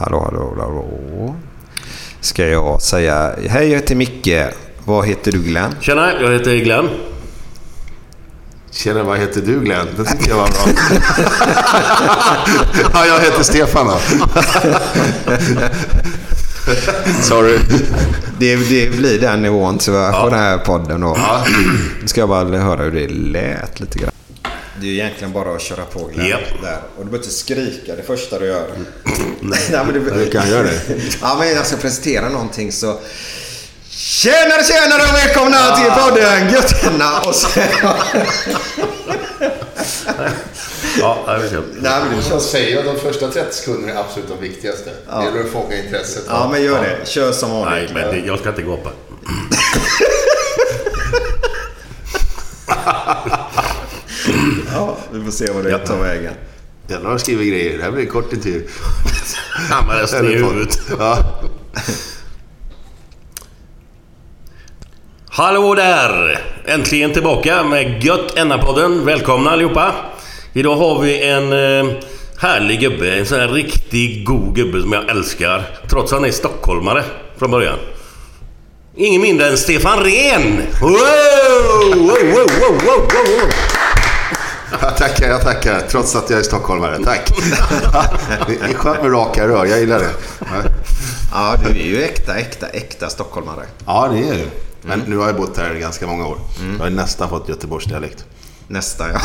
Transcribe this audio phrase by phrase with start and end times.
[0.00, 1.34] Hallå, hallå, hallå.
[2.20, 4.28] Ska jag säga hej, jag heter Micke.
[4.84, 5.74] Vad heter du Glenn?
[5.80, 6.88] Tjena, jag heter Glenn.
[8.70, 9.86] Tjena, vad heter du Glenn?
[9.96, 10.60] Det tycker jag var bra.
[12.92, 13.98] ja, jag heter Stefan då.
[17.22, 17.58] Sorry.
[18.38, 21.02] Det, det blir den nivån tyvärr på den här podden.
[21.02, 21.18] Och
[22.00, 24.10] Nu ska jag bara höra hur det lät lite grann.
[24.80, 26.28] Det är egentligen bara att köra på Glenn.
[26.28, 26.40] Japp.
[26.62, 26.80] Där.
[26.96, 28.66] Och du behöver inte skrika det första du gör.
[29.40, 29.60] Nej.
[29.70, 30.80] Nej, men du, Du kan göra det.
[31.22, 32.98] Ja, men jag ska presentera någonting så...
[33.90, 37.60] Tjenare, tjenare och välkomna till podden Götterna och så...
[41.00, 41.64] Ja, vet inte.
[41.80, 44.90] Nej, men du Jag säger att de första 30 sekunderna är absolut de viktigaste.
[45.06, 46.24] Det gäller att fånga intresset.
[46.28, 47.08] Ja, men gör det.
[47.08, 47.90] Kör som Nej, vanligt.
[47.94, 48.90] men det, jag ska inte gapa.
[54.74, 56.32] Ja, vi får se vad det tar vägen.
[56.88, 57.78] Jävlar har skrivit grejer.
[57.78, 58.66] Det här blir en kort intervju.
[59.70, 60.80] Hamnar resten i huvudet.
[60.98, 61.40] Ja.
[65.28, 66.40] Hallå där!
[66.66, 69.04] Äntligen tillbaka med Gött Enna-podden.
[69.04, 69.94] Välkomna allihopa!
[70.52, 71.92] Idag har vi en eh,
[72.38, 73.14] härlig gubbe.
[73.14, 75.62] En sån här riktig god gubbe som jag älskar.
[75.90, 77.04] Trots att han är stockholmare
[77.38, 77.78] från början.
[78.96, 80.62] Ingen mindre än Stefan Rehn!
[80.80, 80.90] Wow,
[81.96, 83.79] wow, wow.
[84.80, 85.80] Jag tackar, jag tackar.
[85.80, 86.98] Trots att jag är stockholmare.
[87.04, 87.32] Tack.
[88.46, 89.66] Det är skönt med raka rör.
[89.66, 90.10] Jag gillar det.
[91.32, 93.64] Ja, du är ju äkta, äkta, äkta stockholmare.
[93.86, 94.50] Ja, det är det.
[94.82, 96.38] Men nu har jag bott här i ganska många år.
[96.78, 98.24] Jag har nästan fått Göteborgsdialekt.
[98.68, 99.20] Nästa, ja.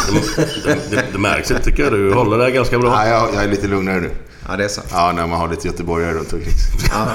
[0.65, 1.93] Det, det, det märks inte tycker jag.
[1.93, 3.05] Du håller det ganska bra.
[3.05, 4.11] Ja, jag, jag är lite lugnare nu.
[4.49, 4.81] Ja, det är så.
[4.91, 6.53] Ja, när man har lite göteborgare runt omkring.
[6.89, 7.07] Ja,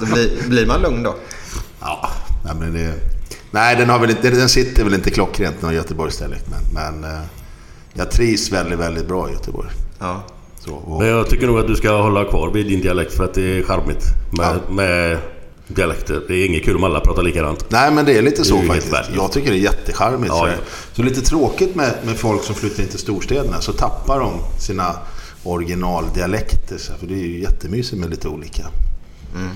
[0.00, 1.16] då blir, blir man lugn då?
[1.80, 2.10] Ja,
[2.44, 2.94] nej, men det...
[3.50, 6.44] Nej, den, har väl inte, den sitter väl inte klockrent, någon Göteborgsdialekt.
[6.50, 7.20] Men, men eh,
[7.96, 9.68] jag trivs väldigt, väldigt bra i Göteborg.
[9.98, 10.22] Ja.
[10.60, 13.24] Så, och, Men jag tycker nog att du ska hålla kvar vid din dialekt för
[13.24, 14.04] att det är charmigt
[14.38, 15.18] med, med
[15.68, 16.22] dialekter.
[16.28, 17.70] Det är inget kul om alla pratar likadant.
[17.70, 19.16] Nej, men det är lite är så helt faktiskt.
[19.16, 20.28] Jag tycker det är jättecharmigt.
[20.28, 20.54] Ja, så, ja.
[20.92, 23.60] så lite tråkigt med, med folk som flyttar in till storstäderna.
[23.60, 24.94] Så tappar de sina
[25.44, 26.78] originaldialekter.
[26.78, 28.66] Så, för det är ju jättemysigt med lite olika.
[29.34, 29.50] Mm.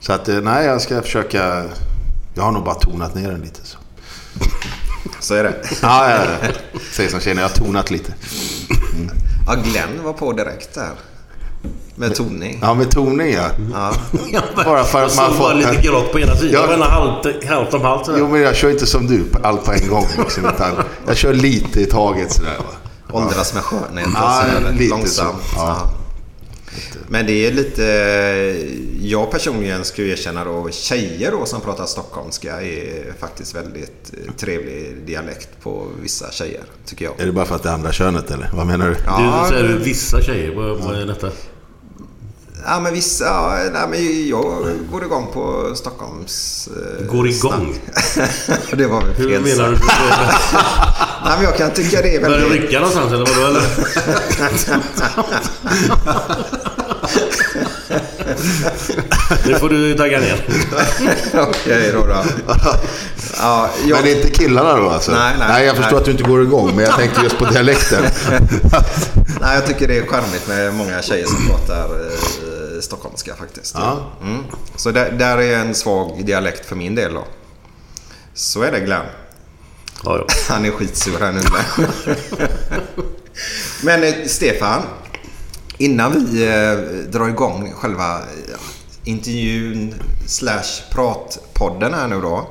[0.00, 1.64] Så att, eh, nej, jag ska försöka...
[2.34, 3.60] Jag har nog bara tonat ner den lite.
[3.64, 3.78] Så.
[5.26, 5.54] Så är det.
[5.82, 6.48] Ja, ja, ja.
[6.92, 8.14] Säg som känner jag har tonat lite.
[9.46, 10.88] Ja, Glenn var på direkt där.
[11.94, 12.58] Med toning.
[12.62, 13.48] Ja, med toning ja.
[14.32, 14.42] Ja.
[14.64, 16.64] Bara för att man får- lite grått på ena sidan.
[16.70, 16.76] Ja.
[16.78, 16.84] Ja.
[16.84, 18.18] halvt, halvt om halvt sådär.
[18.18, 20.06] Jo, men jag kör inte som du, allt på en gång.
[20.18, 20.70] Liksom, utan
[21.06, 22.56] jag kör lite i taget sådär.
[22.58, 23.18] Va?
[23.18, 24.08] Åldras med skönhet.
[24.14, 25.42] Ja, och så, lite långsamt.
[25.52, 25.56] så.
[25.56, 25.90] Ja.
[27.08, 27.82] Men det är lite...
[29.00, 35.48] Jag personligen skulle erkänna då tjejer då som pratar stockholmska är faktiskt väldigt trevlig dialekt
[35.62, 37.20] på vissa tjejer, tycker jag.
[37.20, 38.50] Är det bara för att det är andra könet eller?
[38.54, 38.96] Vad menar du?
[39.06, 40.54] Ja, Du säger vissa tjejer.
[40.54, 41.30] Vad, vad är detta?
[42.68, 43.24] Ja, men vissa...
[43.24, 46.68] Ja, nej, men jag går igång på Stockholms...
[47.00, 47.80] eh, Går igång?
[48.72, 49.76] det var väl Hur fel menar du?
[51.24, 52.62] Nej, men jag kan tycka det är Börjar du väldigt...
[52.62, 53.62] rycka någonstans eller vadå eller?
[59.46, 60.44] Nu får du tagga ner.
[61.48, 62.06] Okej då.
[62.06, 62.24] då.
[63.40, 65.12] Ja, jag, Men inte killarna då alltså?
[65.12, 65.98] Nej, nej, jag förstår nej.
[66.00, 68.02] att du inte går igång, men jag tänkte just på dialekten.
[69.40, 72.45] nej, jag tycker det är charmigt med många tjejer som pratar eh,
[72.86, 73.74] stockholmska faktiskt.
[73.74, 74.12] Ja.
[74.22, 74.44] Mm.
[74.76, 77.24] Så där, där är en svag dialekt för min del då.
[78.34, 79.06] Så är det Glenn.
[80.04, 80.26] Ja, ja.
[80.54, 81.40] Han är skitsur här nu.
[83.82, 84.82] Men eh, Stefan,
[85.78, 88.24] innan vi eh, drar igång själva eh,
[89.04, 89.94] intervjun
[90.26, 92.48] slash pratpodden här nu då.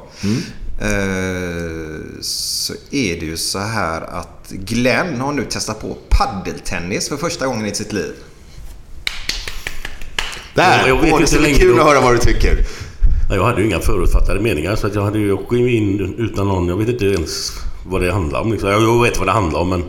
[0.79, 7.17] Eh, så är det ju så här att Glenn har nu testat på paddeltennis för
[7.17, 8.15] första gången i sitt liv.
[10.55, 10.87] Där!
[10.87, 12.57] Jag vet Åh, det ska bli kul att höra vad du tycker.
[13.29, 16.47] Ja, Jag hade ju inga förutfattade meningar så att jag hade ju åkt in utan
[16.47, 16.67] någon...
[16.67, 17.51] Jag vet inte ens
[17.85, 18.51] vad det handlar om.
[18.51, 18.69] Liksom.
[18.69, 19.83] Jag vet vad det handlar om men...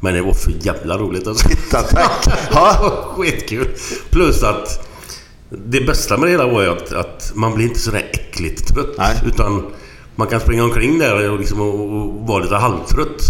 [0.00, 1.48] Men det var för jävla roligt alltså.
[1.70, 1.86] Tack.
[3.16, 3.68] Skitkul!
[4.10, 4.88] Plus att...
[5.50, 8.94] Det bästa med det hela var ju att, att man blir inte sådär äckligt trött.
[8.98, 9.20] Nej.
[9.26, 9.62] Utan
[10.14, 13.22] man kan springa omkring där och, liksom, och, och vara lite halvtrött.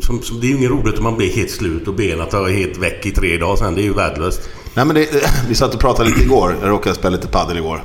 [0.00, 2.48] Som, som, det är ju inget roligt om man blir helt slut och benen tar
[2.48, 3.74] helt väck i tre dagar sen.
[3.74, 4.40] Det är ju värdelöst.
[4.74, 5.08] Nej, men det,
[5.48, 6.56] vi satt och pratade lite igår.
[6.60, 7.84] Jag råkade spela lite padel igår.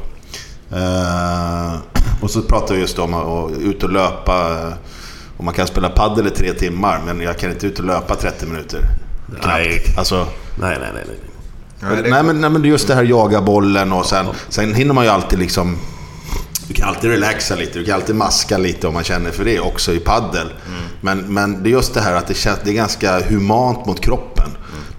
[0.72, 1.80] Eh,
[2.22, 4.68] och så pratade vi just om att ut och löpa.
[5.38, 8.16] Och man kan spela padel i tre timmar, men jag kan inte ut och löpa
[8.16, 8.82] 30 minuter.
[9.46, 9.82] Nej.
[9.98, 10.28] Alltså,
[10.62, 11.04] Nej, nej, nej.
[11.06, 11.16] nej.
[12.04, 14.74] Det, nej, men, nej, men det är just det här jaga bollen och sen, sen
[14.74, 15.78] hinner man ju alltid liksom...
[16.68, 19.60] Du kan alltid relaxa lite, du kan alltid maska lite om man känner för det
[19.60, 20.48] också i paddel.
[21.02, 24.02] Men, men det är just det här att det, känns, det är ganska humant mot
[24.02, 24.50] kroppen.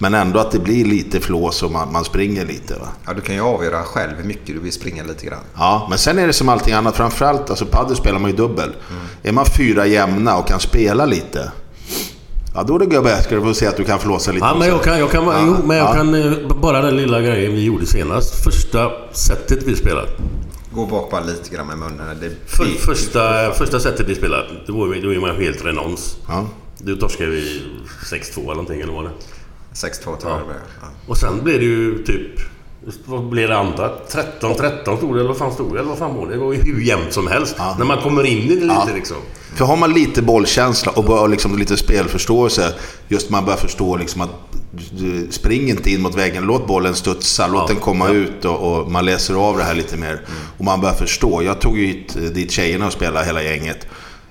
[0.03, 2.75] Men ändå att det blir lite flås och man, man springer lite.
[2.75, 2.89] Va?
[3.07, 5.41] ja, du kan ju avgöra själv hur mycket du vill springa lite grann.
[5.55, 6.97] Ja, men sen är det som allting annat.
[6.97, 8.71] Framförallt, alltså padel spelar man ju dubbel.
[9.23, 11.53] Är man fyra jämna och kan spela lite.
[12.55, 13.23] Ja, då är det gubbe.
[13.23, 15.25] Ska du få se att du kan flåsa lite Ja, men jag kan, jag kan,
[15.25, 15.93] Ja, jo, men jag ja.
[15.95, 16.15] kan...
[16.15, 16.33] eh,
[16.63, 18.45] Bara den lilla grejen vi gjorde senast.
[18.45, 20.09] Första sättet vi spelade.
[20.75, 22.19] Gå bak bara lite grann med munnen.
[22.21, 26.17] Det För, första, första sättet vi spelade, då var, då är man helt renons.
[26.29, 26.47] Ja.
[26.79, 27.63] Då torskade vi
[28.13, 29.11] 6-2 eller någonting, eller vad det
[29.75, 30.57] 6-2 tror jag blev.
[30.81, 30.87] Ja.
[31.07, 32.41] Och sen blev det ju typ...
[33.05, 33.91] Vad blev det andra?
[34.41, 35.79] 13-13 stod det, eller vad fan stod det?
[35.79, 36.33] Eller vad fan var det?
[36.33, 37.57] Det var ju hur jämnt som helst.
[37.79, 38.89] När man kommer in i det lite Ja.
[38.95, 39.17] liksom.
[39.55, 42.75] För har man lite bollkänsla och bör, liksom lite spelförståelse.
[43.09, 44.31] Just man börjar förstå liksom att
[44.99, 46.45] du, spring inte in mot väggen.
[46.45, 47.47] Låt bollen studsa.
[47.47, 48.15] Låt Ja, den komma ja.
[48.15, 50.21] ut och, och man läser av det här lite mer.
[50.59, 51.43] Och man börjar förstå.
[51.43, 53.87] Jag tog ju hit eh, dit tjejerna och spelade hela gänget.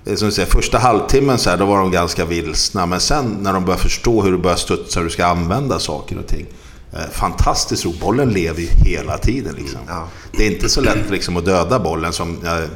[0.05, 2.85] Eh, Som du säger, första halvtimmen så här, då var de ganska vilsna.
[2.85, 6.17] Men sen när de börjar förstå hur du börjar studsa, hur du ska använda saker
[6.19, 6.45] och ting.
[6.93, 7.99] Eh, fantastiskt roligt.
[8.01, 9.55] Bollen lever ju hela tiden.
[9.57, 9.79] Liksom.
[9.87, 10.07] Ja.
[10.37, 12.69] Det är inte så lätt liksom, att döda bollen som eh,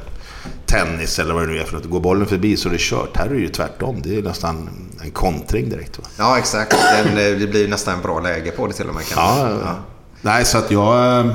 [0.65, 1.85] tennis eller vad det nu är för något.
[1.89, 3.17] Går bollen förbi så är det kört.
[3.17, 4.01] Här är det ju tvärtom.
[4.03, 4.69] Det är nästan
[5.03, 5.99] en kontring direkt.
[5.99, 6.03] Va?
[6.17, 6.75] Ja, exakt.
[7.05, 9.05] Den, det blir nästan en bra läge på det till och med.
[9.07, 9.75] Kan Ja, ja.
[10.21, 11.25] Nej, så att jag...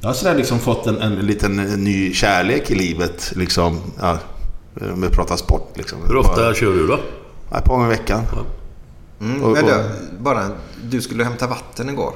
[0.00, 3.32] Jag har sådär liksom fått en, en liten eh, ny kärlek i livet.
[3.36, 4.18] Liksom, ja,
[4.92, 5.72] om vi pratar sport.
[5.74, 5.98] Liksom.
[6.06, 6.94] Hur ofta Bara, kör du då?
[7.56, 8.22] ett par gånger i veckan.
[9.20, 9.84] Mm, Och- och- du,
[10.18, 10.48] bara,
[10.84, 12.12] du skulle hämta vatten igår.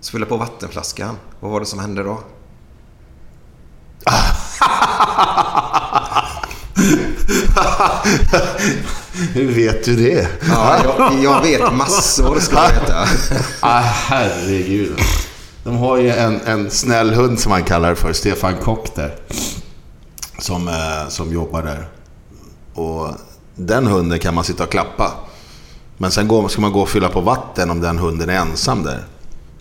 [0.00, 1.16] Så fylla på vattenflaskan.
[1.40, 2.20] Vad var det som hände då?
[9.34, 10.28] Hur vet du det?
[10.48, 13.04] Ja, jag, jag vet massor ska jag veta.
[13.60, 15.00] Ah, herregud.
[15.64, 19.14] De har ju en, en snäll hund som man kallar det för, Stefan Kock där.
[20.38, 21.88] Som, eh, som jobbar där.
[22.74, 23.08] Och
[23.54, 25.12] den hunden kan man sitta och klappa.
[25.96, 28.82] Men sen går, ska man gå och fylla på vatten om den hunden är ensam
[28.82, 29.04] där.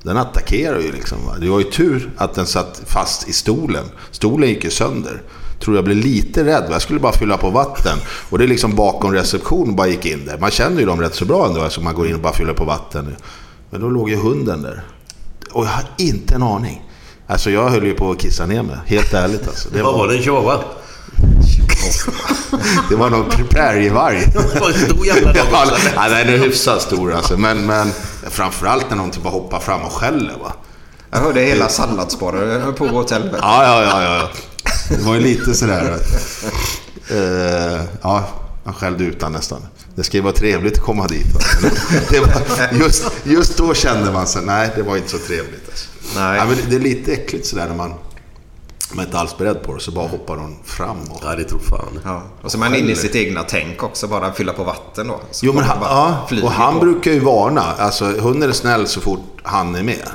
[0.03, 1.17] Den attackerar ju liksom.
[1.25, 1.35] Va?
[1.39, 3.85] Det var ju tur att den satt fast i stolen.
[4.11, 5.21] Stolen gick ju sönder.
[5.59, 6.63] Tror jag blev lite rädd.
[6.63, 6.71] va?
[6.71, 7.97] Jag skulle bara fylla på vatten.
[8.29, 10.37] Och det är liksom bakom reception bara gick in där.
[10.37, 11.61] Man känner ju dem rätt så bra ändå.
[11.61, 13.15] eftersom man går in och bara fyller på vatten.
[13.69, 14.83] Men då låg ju hunden där.
[15.51, 16.83] Och jag har inte en aning.
[17.27, 18.77] Alltså jag höll ju på att kissa ner mig.
[18.85, 19.69] Helt ärligt alltså.
[19.69, 20.17] Det Vad var var, det?
[20.17, 20.59] En chihuahua?
[22.89, 24.25] det var någon prärievarg.
[24.33, 25.33] Det var en stor jävla
[25.95, 27.37] Ja, den är hyfsat stor alltså.
[27.37, 27.91] Men, men
[28.29, 30.53] framförallt när någon typ bara hoppar fram och skäller va.
[31.11, 33.37] Jag hörde hela salladsbaren på åt helvete.
[33.41, 34.29] Ja, ja, ja, ja.
[34.97, 36.11] Det var ju lite sådär att...
[37.11, 38.23] eh, ja,
[38.65, 39.61] han skällde ut han nästan.
[39.95, 41.33] Det ska ju vara trevligt att komma dit.
[41.33, 41.39] Va?
[42.11, 45.66] Var, just, just då kände man sig, nej det var inte så trevligt.
[46.15, 46.37] Nej.
[46.37, 47.89] Ja, men det är lite äckligt sådär när man,
[48.91, 49.79] man är inte alls beredd på det.
[49.79, 50.97] Så bara hoppar de fram.
[51.11, 51.99] Och, Ja, det tror fan.
[52.05, 52.21] Ja.
[52.41, 54.07] Och så är man inne i sitt egna tänk också.
[54.07, 55.19] Bara fylla på vatten då.
[55.31, 56.79] Så Jo, men han, ja, och han på.
[56.79, 57.61] brukar ju varna.
[57.61, 60.07] Alltså, hunden är snäll så fort han är med.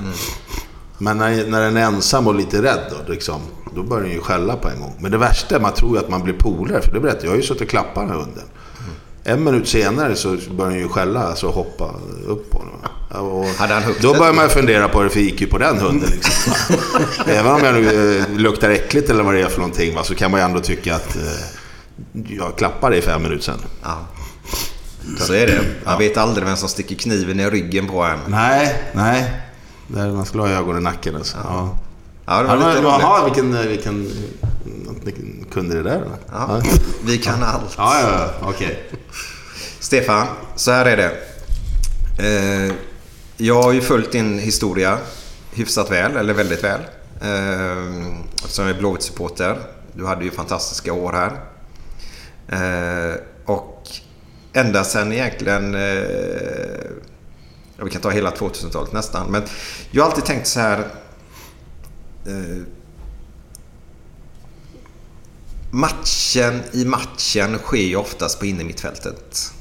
[0.99, 3.41] Men när, när den är ensam och lite rädd då, liksom,
[3.75, 4.95] då börjar den ju skälla på en gång.
[5.01, 6.83] Men det värsta är man tror ju att man blir polare.
[6.83, 8.45] För det berättar jag, har ju suttit och klappat den här hunden.
[9.25, 11.95] En minut senare så börjar den ju skälla, alltså hoppa
[12.27, 12.75] upp på honom.
[13.21, 16.11] Och Hade han då börjar man fundera på vad det för IQ på den hunden.
[16.11, 16.52] Liksom.
[17.26, 20.14] Även om jag nu eh, luktar äckligt eller vad det är för någonting va, så
[20.14, 21.23] kan man ju ändå tycka att eh,
[22.28, 23.59] jag klappade i fem minuter sedan.
[23.83, 23.99] Ja.
[25.19, 25.61] Så är det.
[25.85, 28.19] Man vet aldrig vem som sticker kniven i ryggen på en.
[28.26, 29.33] Nej, nej.
[29.88, 31.16] Där man skulle ha ögon i nacken.
[31.16, 31.37] Alltså.
[31.45, 31.78] Ja.
[32.26, 32.85] Ja, det var Ja, lite roligt.
[33.00, 34.12] Jaha, vilken, eh, vilken,
[35.04, 35.99] vilken kunde det där?
[35.99, 36.11] då?
[36.33, 36.62] Ja.
[37.04, 37.75] Vi kan allt.
[37.76, 38.09] ja, ja,
[38.40, 38.90] ja okej.
[39.81, 40.26] Stefan,
[40.57, 41.11] så här är det.
[42.19, 42.75] Eh,
[43.43, 44.99] jag har ju följt din historia
[45.53, 46.81] hyfsat väl, eller väldigt väl.
[47.21, 49.59] Eh, Eftersom jag är Blåvitt-supporter.
[49.93, 51.41] Du hade ju fantastiska år här.
[52.49, 53.89] Eh, och
[54.53, 55.75] ända sedan egentligen...
[55.75, 55.81] Eh,
[57.77, 59.31] ja, vi kan ta hela 2000-talet nästan.
[59.31, 59.43] Men
[59.91, 60.85] jag har alltid tänkt så här...
[65.71, 69.53] Matchen i matchen sker ju oftast på innermittfältet.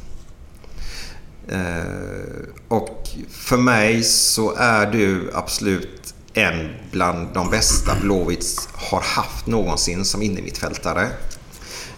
[1.47, 9.47] Eh, och för mig så är du absolut en bland de bästa Blåvitts har haft
[9.47, 11.07] någonsin som innermittfältare.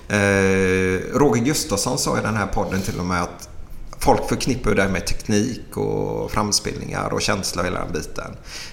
[0.08, 3.50] Eh, Roger Gustafsson sa i den här podden till och med att
[4.00, 8.32] folk förknippar dig med teknik och framspelningar och känsla och hela den biten.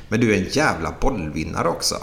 [0.09, 1.97] Men du är en jävla bollvinnare också.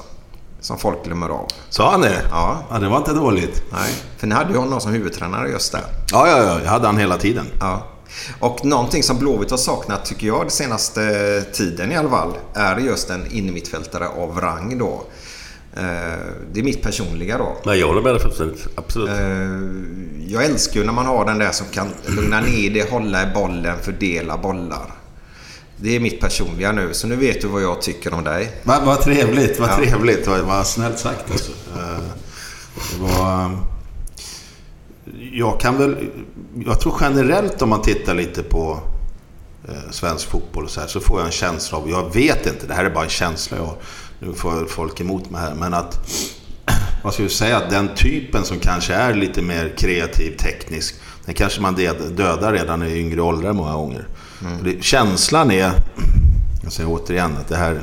[0.59, 1.47] Som folk glömmer av.
[1.69, 2.21] Sa han det?
[2.29, 2.63] Ja.
[2.69, 2.79] ja.
[2.79, 3.63] Det var inte dåligt.
[3.71, 5.81] Nej, för ni hade ju honom som huvudtränare just där.
[6.11, 6.59] Ja, ja, ja.
[6.63, 7.45] Jag hade han hela tiden.
[7.59, 7.87] Ja.
[8.39, 12.77] Och någonting som Blåvitt har saknat, tycker jag, den senaste tiden i alla fall, är
[12.77, 15.03] just en innermittfältare av rang då.
[15.77, 15.83] Eh,
[16.53, 17.57] Det är mitt personliga då.
[17.65, 18.67] Nej, jag håller med dig fullständigt.
[18.75, 19.09] Absolut.
[19.09, 23.23] Eh, Jag älskar ju när man har den där som kan lugna ner det, hålla
[23.23, 24.93] i bollen, fördela bollar.
[25.79, 28.51] Det är mitt personliga nu, så nu vet du vad jag tycker om dig.
[28.63, 29.75] Vad vad trevligt, vad Ja.
[29.75, 30.27] trevligt.
[30.27, 31.51] Vad, vad snällt sagt alltså.
[31.51, 31.99] Eh,
[32.91, 33.57] Det var...
[35.31, 36.09] Jag kan väl...
[36.65, 38.79] Jag tror generellt om man tittar lite på
[39.67, 42.67] eh, svensk fotboll och så här så får jag en känsla av, jag vet inte,
[42.67, 43.77] det här är bara en känsla jag har.
[44.19, 45.99] Nu får folk emot mig här, men att
[47.03, 50.95] vad ska jag säga, att den typen som kanske är lite mer kreativ, teknisk,
[51.25, 54.07] den kanske man död- dödar redan i yngre åldrar många gånger.
[54.59, 55.71] Och Det, känslan är,
[56.63, 57.81] jag säger återigen att det här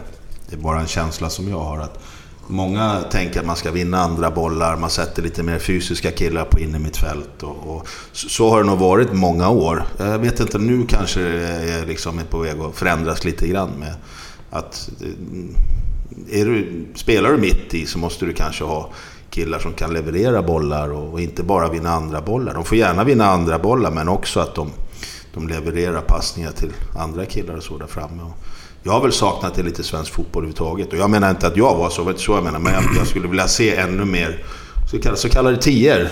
[0.49, 1.79] det är bara en känsla som jag har.
[1.79, 2.04] att
[2.47, 6.61] Många tänker att man ska vinna andra bollar, man sätter lite mer fysiska killar på
[6.61, 7.43] innermittfält.
[7.43, 9.85] Och, och så, har det nog varit många år.
[9.99, 13.71] Jag vet inte, nu kanske det är, liksom är på väg att förändras lite grann
[13.79, 13.95] med
[14.51, 18.91] att eh, är du, spelar du mitt i så måste du kanske ha
[19.31, 22.55] killar som kan leverera bollar och, och inte bara vinna andra bollar.
[22.55, 24.71] De får gärna vinna andra bollar men också att de,
[25.35, 28.23] de levererar passningar till andra killar och så där framme.
[28.23, 28.39] Och
[28.87, 30.93] jag har väl saknat det lite svensk fotboll överhuvudtaget.
[30.93, 32.59] Och jag menar inte att jag var så, var så jag menar.
[32.59, 34.45] Men jag, jag skulle vilja se ännu mer
[34.91, 36.09] så kallade, så kallade tior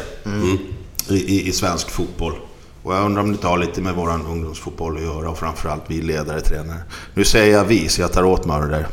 [1.09, 2.35] i, i, i svensk fotboll.
[2.83, 6.03] Och jag undrar om det har lite med vår ungdomsfotboll att göra och framförallt vi
[6.03, 6.79] ledare, tränare.
[7.15, 8.87] Nu säger jag vi, så jag tar åt mig av det där.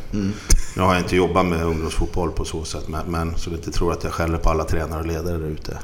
[0.76, 3.72] Nu har jag inte jobbat med ungdomsfotboll på så sätt, men, men så du inte
[3.72, 5.78] tror att jag skäller på alla tränare och ledare där ute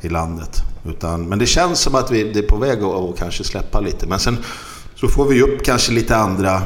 [0.00, 0.62] i landet.
[0.88, 3.80] Utan, men det känns som att vi, det är på väg att, att kanske släppa
[3.80, 4.06] lite.
[4.06, 4.38] Men sen
[4.96, 6.62] så får vi upp kanske lite andra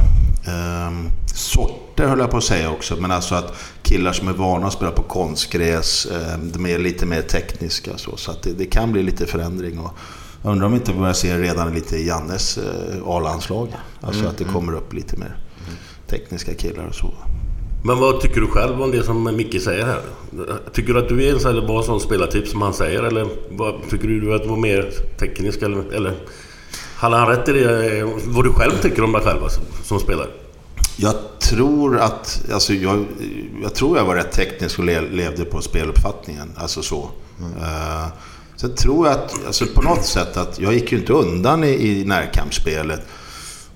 [0.49, 2.95] ehm, sorter höll jag på att säga också.
[2.95, 7.05] Men alltså att killar som är vana att spela på konstgräs, ehm, de är lite
[7.05, 7.97] mer tekniska.
[7.97, 9.79] Så, så att det, det kan bli lite förändring.
[9.79, 9.91] Och
[10.43, 13.67] jag undrar om vi inte börjar se redan lite i Jannes eh, A-landslag.
[14.01, 15.35] Alltså att det kommer upp lite mer
[16.07, 17.13] tekniska killar och så.
[17.83, 20.01] Men vad tycker du själv om det som Micke säger här?
[20.73, 23.03] Tycker du att du är en sån spelartyp som han säger?
[23.03, 25.61] Eller vad, tycker du att du var mer teknisk?
[25.61, 26.13] Eller, eller
[26.99, 28.03] hade han rätt i det?
[28.25, 30.27] Vad du själv tycker om dig själv alltså, som spelare?
[30.97, 33.05] Jag tror att, alltså jag,
[33.63, 36.51] jag tror jag var rätt teknisk och le, levde på speluppfattningen.
[36.55, 37.09] Alltså så.
[37.39, 38.07] Uh,
[38.55, 41.67] sen tror jag att, alltså på något sätt att jag gick ju inte undan i,
[41.67, 43.01] i närkampsspelet.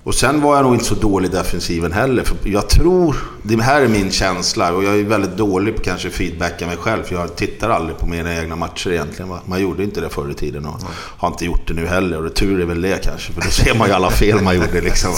[0.04, 2.24] Och sen var jag nog inte så dålig i defensiven heller.
[2.24, 6.10] För jag tror, det här är min känsla och jag är väldigt dålig på kanske
[6.10, 7.02] feedbacka mig själv.
[7.02, 9.32] För jag tittar aldrig på mina egna matcher egentligen.
[9.44, 10.80] Man gjorde inte det förr i tiden och
[11.18, 12.16] har inte gjort det nu heller.
[12.16, 14.56] Och det tur är väl det kanske, för då ser man ju alla fel man
[14.56, 15.10] gjorde liksom.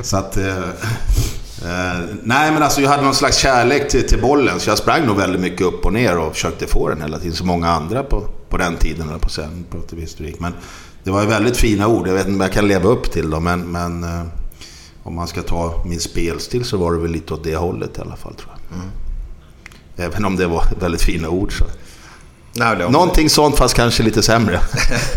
[0.00, 0.36] Så att...
[0.36, 4.60] Eh, eh, nej men alltså jag hade någon slags kärlek till, till bollen.
[4.60, 7.36] Så jag sprang nog väldigt mycket upp och ner och försökte få den hela tiden.
[7.36, 10.40] som många andra på, på den tiden, eller på sen, på historik.
[10.40, 10.52] Men
[11.04, 12.08] det var ju väldigt fina ord.
[12.08, 14.22] Jag vet inte om jag kan leva upp till dem, men, men eh,
[15.02, 18.00] om man ska ta min spelstil så var det väl lite åt det hållet i
[18.00, 18.80] alla fall tror jag.
[20.06, 21.64] Även om det var väldigt fina ord så.
[22.54, 24.60] Nej, det Någonting sånt fast kanske lite sämre.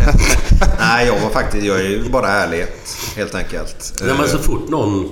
[0.79, 1.65] Nej, jag var faktiskt...
[1.65, 3.93] Jag är ju bara ärlighet, helt enkelt.
[4.01, 5.09] Nej, men så fort någon...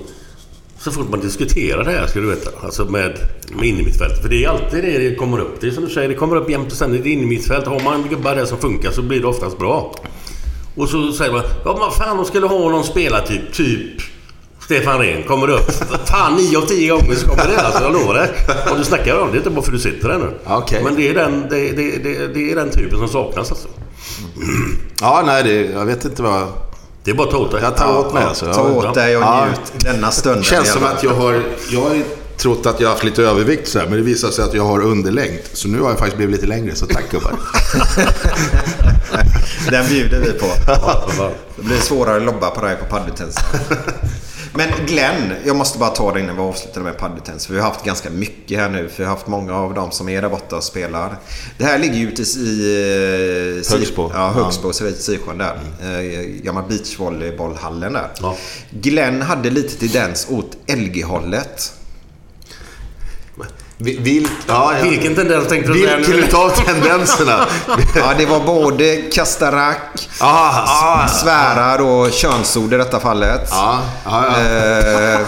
[0.78, 2.50] Så fort man diskuterar det här ska du veta.
[2.62, 3.18] Alltså med,
[3.56, 4.22] med innermittfält.
[4.22, 5.60] För det är alltid det det kommer upp.
[5.60, 7.66] Det är som du säger, det kommer upp jämt och ständigt innermittfält.
[7.66, 9.94] Har man gubbar där som funkar så blir det oftast bra.
[10.76, 14.02] Och så säger man, ja vad fan de skulle ha någon spelartyp, typ
[14.64, 15.70] Stefan Rehn kommer upp.
[16.04, 18.30] Fan, nio av tio gånger så kommer det alltså, jag lovar dig.
[18.70, 20.30] Och du snackar om det, är inte bara för att du sitter där nu.
[20.46, 20.84] Okej.
[20.84, 23.68] Men det är, den, det, det, det, det är den typen som saknas alltså.
[25.00, 26.48] Ja, nej, det, jag vet inte vad...
[27.04, 27.60] Det är bara att ta åt dig.
[27.62, 28.52] Jag tar åt mig alltså.
[28.52, 29.46] Ta åt dig och Ja.
[29.46, 30.42] njut denna stunden.
[30.42, 31.32] känns som att jag har...
[31.70, 32.04] Jag ju
[32.36, 34.80] trott att jag haft lite övervikt så här, men det visar sig att jag har
[34.82, 35.38] underlängd.
[35.52, 37.34] Så nu har jag faktiskt blivit lite längre, så tack gubbar.
[39.70, 40.46] Den bjuder vi på.
[41.56, 43.36] Det blir svårare att lobba på dig på paddeltennis.
[44.56, 47.46] Men Glenn, jag måste bara ta det innan vi avslutar med paddeltennis.
[47.46, 48.88] För vi har haft ganska mycket här nu.
[48.88, 51.16] För vi har haft många av dem som är där borta och spelar.
[51.58, 52.24] Det här ligger ju ute i...
[53.64, 54.10] Si- Högsbo.
[54.14, 54.72] Ja, Högsbo.
[54.80, 54.92] Ja.
[54.98, 55.60] Sisjön där.
[55.82, 58.08] Eh, gamla beachvolleybollhallen där.
[58.20, 58.36] Ja.
[58.70, 61.72] Glenn hade lite tendens åt LG-hållet.
[63.84, 64.84] Vi- Vilk, ja, ja.
[64.90, 67.46] Vilken tendens tänkte du säga Vilken utav tendenserna?
[67.94, 73.48] Ja, det var både kasta rack, ah, ah, svära då könsord i detta fallet.
[73.50, 74.40] ja, ja, ja.
[74.40, 75.20] Eh,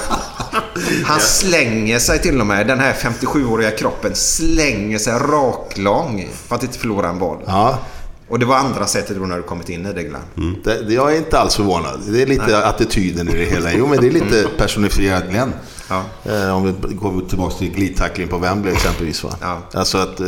[1.07, 6.63] han slänger sig till och med, den här 57-åriga kroppen, slänger sig raklång för att
[6.63, 7.39] inte förlora en boll.
[8.29, 10.57] Och det var andra sättet då när du kommit in i det Glenn.
[10.65, 12.01] Det, det- jag är inte alls förvånad.
[12.09, 13.73] Det är lite attityden i det hela.
[13.73, 15.53] Jo, men det är lite personifierat Glenn.
[15.89, 16.03] Ja.
[16.25, 19.25] Eh, om vi går tillbaka till glidtackling på Wembley exempelvis.
[19.25, 19.31] Va?
[19.41, 19.59] Ja.
[19.75, 20.27] Alltså att eh,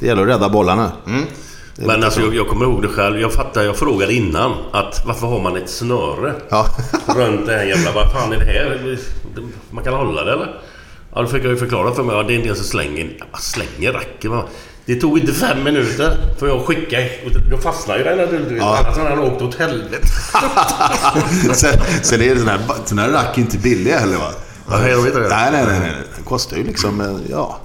[0.00, 0.92] det gäller att rädda bollarna.
[1.06, 2.26] Är Men alltså, så.
[2.26, 3.20] jag, jag kommer ihåg det själv.
[3.20, 6.66] Jag fattar, jag frågade innan att varför har man ett snöre Ja.
[7.16, 7.92] runt det här jävla...
[7.92, 8.98] Vad fan är det här?
[9.70, 10.60] Man kan hålla det eller?
[11.14, 12.16] Ja, då fick jag ju förklara för mig.
[12.16, 13.16] Ja, det är en del som slänger...
[13.38, 14.44] Slänger racken va?
[14.86, 17.10] Det tog inte fem minuter för jag skickade...
[17.50, 18.58] Då fastnade ju den naturligtvis.
[18.58, 18.78] Ja.
[18.78, 20.06] Annars hade den åkt åt helvete.
[21.54, 24.30] sen, sen är det sån här, sån här rack inte billiga heller va?
[24.70, 25.28] Ja, jag det.
[25.28, 25.80] Nej, nej, nej.
[25.80, 25.92] nej.
[26.16, 27.58] Det kostar ju liksom, eh, ja...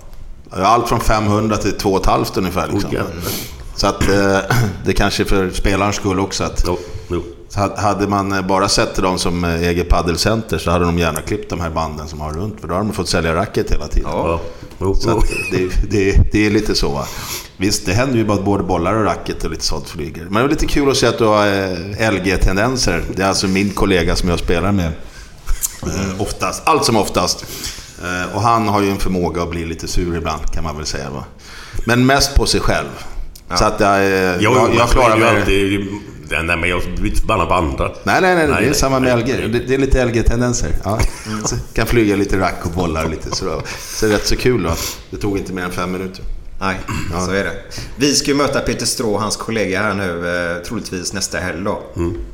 [0.52, 2.68] Allt från 500 till 2 500 ungefär.
[2.68, 2.90] Liksom.
[2.90, 3.32] Oh, jävlar.
[3.76, 4.40] Så att eh,
[4.86, 6.64] det kanske för spelarens skull också att...
[6.68, 7.24] Jo, jo.
[7.56, 11.22] Hade man eh, bara sett till de som eh, äger paddelcenter så hade de gärna
[11.22, 12.62] klippt de här banden som har runt.
[12.62, 14.10] För då har de fått sälja racket hela tiden.
[14.14, 14.42] Ja.
[14.80, 16.90] Så det, det, det är lite så.
[16.90, 17.06] Va?
[17.58, 20.24] Visst, det händer ju bara att både bollar och racket och lite sånt flyger.
[20.24, 23.04] Men det är lite kul att se att du har eh, LG-tendenser.
[23.16, 24.92] Det är alltså min kollega som jag spelar med.
[25.84, 27.46] Eh, oftast, allt som oftast.
[28.04, 30.86] Eh, och han har ju en förmåga att bli lite sur ibland kan man väl
[30.86, 31.10] säga.
[31.10, 31.24] Va?
[31.86, 32.90] Men mest på sig själv.
[33.56, 36.02] Så att jag, eh, Jo, jag, jag klarar ju mig...
[36.32, 37.92] Nej, men jag blir inte förbannad på andra.
[38.04, 39.34] Nej, nej, nej, Nej, det är nej, samma med LG.
[39.34, 40.70] Det, det är lite LG-tendenser.
[40.84, 41.00] Ja.
[41.46, 43.62] Så kan flyga lite rack och bollar lite så.
[43.80, 44.76] Så det är rätt så kul då.
[45.10, 46.26] Det tog inte mer än fem minuter.
[46.60, 46.80] Nej,
[47.26, 47.62] så är det.
[47.96, 51.64] Vi ska ju möta Peter Strå och hans kollega här nu, eh, troligtvis nästa helg
[51.64, 51.84] då.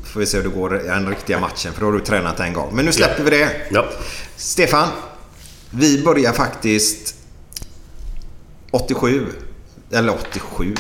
[0.03, 2.39] Får vi se hur det går i den riktiga matchen, för då har du tränat
[2.39, 2.69] en gång.
[2.75, 3.49] Men nu släpper vi det.
[3.71, 3.85] Ja.
[4.35, 4.87] Stefan,
[5.69, 7.15] vi börjar faktiskt
[8.71, 9.25] 87.
[9.91, 10.75] Eller 87,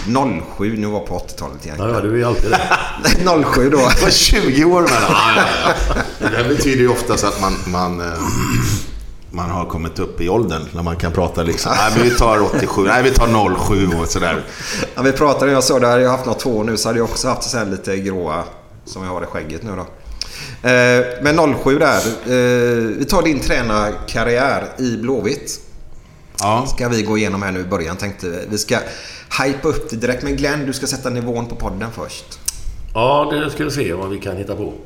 [0.57, 1.93] 07, nu var på 80-talet Ja, egentligen.
[1.93, 3.43] ja, du är ju alltid det.
[3.53, 3.77] 07 då.
[3.77, 5.01] Det var 20 år mellan.
[5.09, 6.29] Ja, ja, ja.
[6.43, 8.17] Det betyder ju oftast att man, man, eh,
[9.31, 10.61] man har kommit upp i åldern.
[10.71, 11.71] När man kan prata liksom.
[11.77, 12.83] Nej, men vi tar 87.
[12.83, 14.43] Nej, vi tar 07 och sådär.
[14.95, 17.09] Ja, vi pratade, jag sa det, hade jag haft något hår nu så hade jag
[17.09, 18.43] också haft så här lite gråa
[18.85, 19.87] som jag har i skägget nu då.
[20.69, 21.97] Eh, men 07 där.
[22.25, 25.59] Eh, vi tar din tränarkarriär i Blåvitt.
[26.39, 26.65] Ja.
[26.67, 28.37] Ska vi gå igenom här nu i början tänkte vi.
[28.49, 28.79] Vi ska
[29.43, 30.23] hypa upp det direkt.
[30.23, 32.39] Men Glenn, du ska sätta nivån på podden först.
[32.93, 34.73] Ja, det ska vi se vad vi kan hitta på.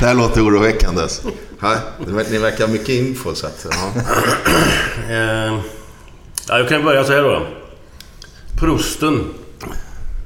[0.00, 1.02] Det här låter oroväckande.
[1.02, 1.28] alltså.
[2.30, 3.66] Ni verkar ha mycket info så att...
[3.70, 4.02] Ja.
[5.10, 5.58] Eh,
[6.48, 7.46] ja, jag kan börja så här då.
[8.60, 9.24] Prosten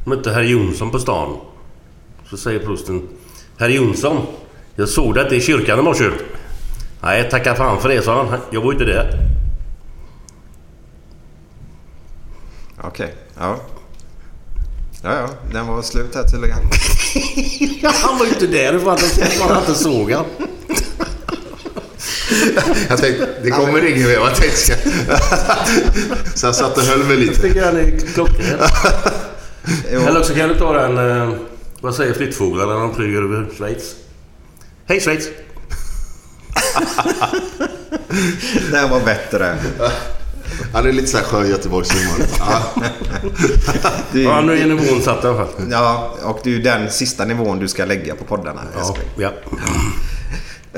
[0.04, 1.36] mötte herr Jonsson på stan.
[2.30, 3.08] Så säger prosten.
[3.58, 4.26] Herr Jonsson,
[4.76, 6.10] jag såg dig i kyrkan i morse.
[7.04, 8.40] Nej, tacka fan för det, sa han.
[8.50, 9.18] Jag var inte där.
[12.82, 13.60] Okej, ja.
[15.02, 15.28] Ja, ja.
[15.52, 16.58] Den var slut här tydligen.
[18.02, 20.24] Han var ju inte där att man inte såg han.
[22.88, 24.78] Jag tänkte, det kommer ingen tänkte jag.
[26.34, 27.40] Så jag satt och höll mig lite.
[27.40, 28.58] Tycker han är klockren.
[29.90, 30.98] Eller också kan du ta den...
[31.10, 31.34] Eh,
[31.80, 33.94] vad säger flyttfåglarna när de flyger över Schweiz?
[34.86, 35.28] Hej Schweiz!
[38.72, 39.58] Den var bättre.
[40.72, 42.26] Han är lite såhär skön Göteborgshumor.
[42.38, 42.60] Ja.
[44.12, 45.48] Ja, nu är nivån satt i alla fall.
[45.70, 48.60] ja, och det är ju den sista nivån du ska lägga på poddarna.
[48.76, 49.32] Ja, ja.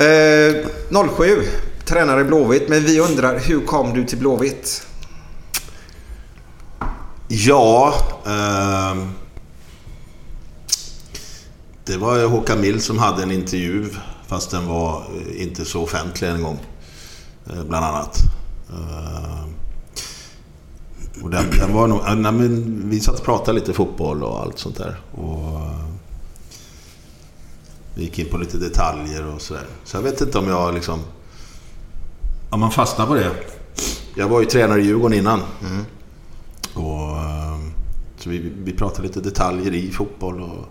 [0.03, 1.43] Eh, 07,
[1.85, 2.69] tränare i Blåvitt.
[2.69, 4.87] Men vi undrar, hur kom du till Blåvitt?
[7.29, 7.95] Ja...
[8.27, 9.09] ehm,
[11.85, 13.89] det var ju Håkan Mild som hade en intervju,
[14.29, 16.59] fast den var eh, inte så offentlig en gång.
[17.47, 18.19] eh, Bland annat.
[18.71, 19.55] Ehm,
[21.23, 22.01] och den, den var nog...
[22.17, 25.01] Nej, men vi satt och pratade lite fotboll och allt sånt där.
[25.13, 25.61] Och,
[27.95, 29.67] Vi gick in på lite detaljer och sådär.
[29.85, 31.01] Så jag vet inte om jag liksom...
[32.51, 33.31] Om man fastnar på det.
[34.15, 35.41] Jag var ju tränare i Djurgården innan.
[36.75, 37.59] Och, eh,
[38.19, 40.69] så vi, vi pratade lite detaljer i fotboll och...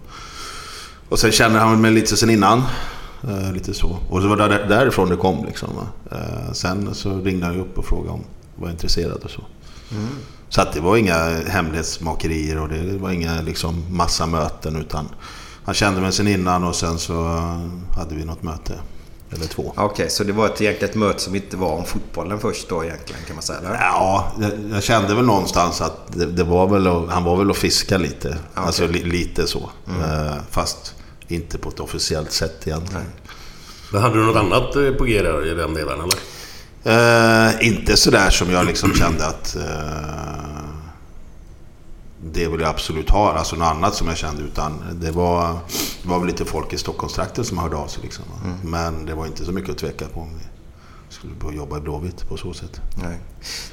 [1.09, 2.63] Och sen kände han mig lite sen innan.
[3.27, 3.97] Eh, lite så.
[4.09, 5.69] Och så var det där, därifrån det kom liksom.
[6.11, 8.23] Eh, sen så ringde han upp och frågade om
[8.55, 9.41] jag var intresserad och så.
[10.49, 15.09] Så att det var inga hemlighetsmakerier och det var inga liksom massa möten utan
[15.63, 17.23] han kände mig sen innan och sen så
[17.97, 18.73] hade vi något möte.
[19.31, 19.73] Eller två.
[19.77, 23.21] Okej, så det var ett, egentligen möte som inte var om fotbollen först då egentligen
[23.27, 23.59] kan man säga?
[23.59, 23.73] Eller?
[23.73, 27.57] Ja, jag, jag kände väl någonstans att det, det var väl han var väl att
[27.57, 28.37] fiska lite.
[28.53, 29.69] Alltså li, lite så.
[29.87, 30.95] Eh, fast
[31.27, 33.05] inte på ett officiellt sätt egentligen.
[33.91, 36.19] Men hade du något annat eh, på G där i den delen eller?
[36.87, 40.65] Eh, inte sådär som jag liksom kände att eh,
[42.33, 43.33] det vill jag absolut ha.
[43.33, 44.43] Alltså något annat som jag kände.
[44.43, 45.57] Utan det var,
[46.03, 48.03] det var väl lite folk i Stockholmstrakten som hörde av sig.
[48.03, 48.25] Liksom.
[48.63, 50.45] Men det var inte så mycket att tveka på om vi
[51.09, 52.81] skulle börja jobba i Blåvitt på så sätt.
[53.03, 53.19] Nej.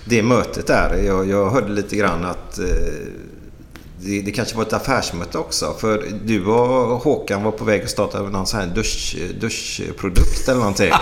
[0.04, 2.64] Det mötet där, jag, jag hörde lite grann att eh,
[4.04, 5.74] det, det kanske var ett affärsmöte också.
[5.80, 10.58] För du och Håkan var på väg att starta någon sån här dusch, duschprodukt eller
[10.58, 10.92] någonting.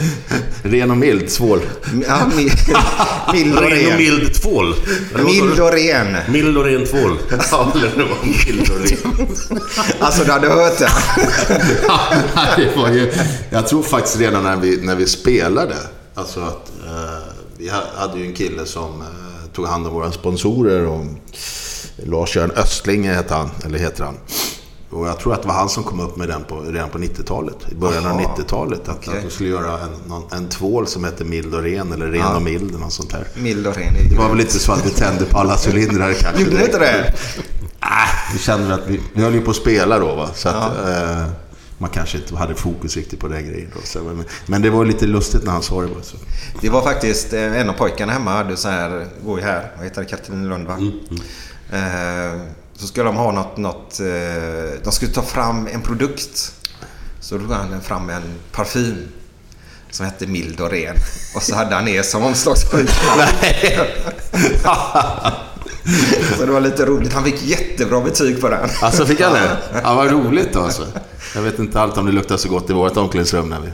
[0.62, 1.60] Ren och mild, svål.
[2.06, 2.52] Ja, mild,
[3.32, 3.96] mild och Ren och ren.
[3.98, 4.74] mild tvål.
[5.24, 6.16] Mild och ren.
[6.32, 7.18] Mild och ren tvål.
[7.50, 9.28] Ja, det var mild och ren.
[10.00, 10.90] Alltså du hade hört det?
[11.88, 12.00] Ja,
[12.56, 13.12] det var ju,
[13.50, 15.74] jag tror faktiskt redan när vi, när vi spelade,
[16.14, 19.06] alltså att eh, vi ha- hade ju en kille som eh,
[19.54, 21.04] tog hand om våra sponsorer och
[22.04, 24.14] Lars-Göran Östling heter han, eller heter han.
[24.90, 26.98] Och jag tror att det var han som kom upp med den på, redan på
[26.98, 28.88] 90-talet, i början av Jaha, 90-talet.
[28.88, 29.18] Att, okej.
[29.18, 32.36] att vi skulle göra en, någon, en tvål som hette Mild och Ren, eller Ren
[32.36, 33.26] och Mild, eller något sånt där.
[33.34, 33.94] Mild och ren.
[34.10, 36.42] Det var väl inte så att vi tände på alla cylindrar kanske.
[36.44, 37.14] Gjorde ni inte det?
[37.80, 40.30] Ah, vi kände att vi, vi höll ju på att spela då va.
[40.34, 41.26] Så att, eh,
[41.78, 44.00] man kanske inte hade fokus riktigt på den grejen då.
[44.02, 45.88] Men, men det var lite lustigt när han sa det.
[46.02, 46.16] Så.
[46.60, 49.84] Det var faktiskt eh, en av pojkarna hemma hade så här, går ju här, vad
[49.84, 50.78] heter det, Katrinelund va?
[51.72, 52.40] Eh,
[52.76, 56.52] så skulle de ha något, något eh, de skulle ta fram en produkt.
[57.20, 59.08] Så drog han fram en parfym
[59.90, 60.96] som hette Mild och ren.
[61.34, 62.92] Och så hade han er som omslagspunkt.
[66.38, 67.12] så det var lite roligt.
[67.12, 68.70] Han fick jättebra betyg på den.
[68.82, 69.56] Alltså fick han det?
[69.82, 70.86] Ja, vad roligt då alltså.
[71.34, 73.68] Jag vet inte allt om det luktar så gott i vårt omklädningsrum när vi...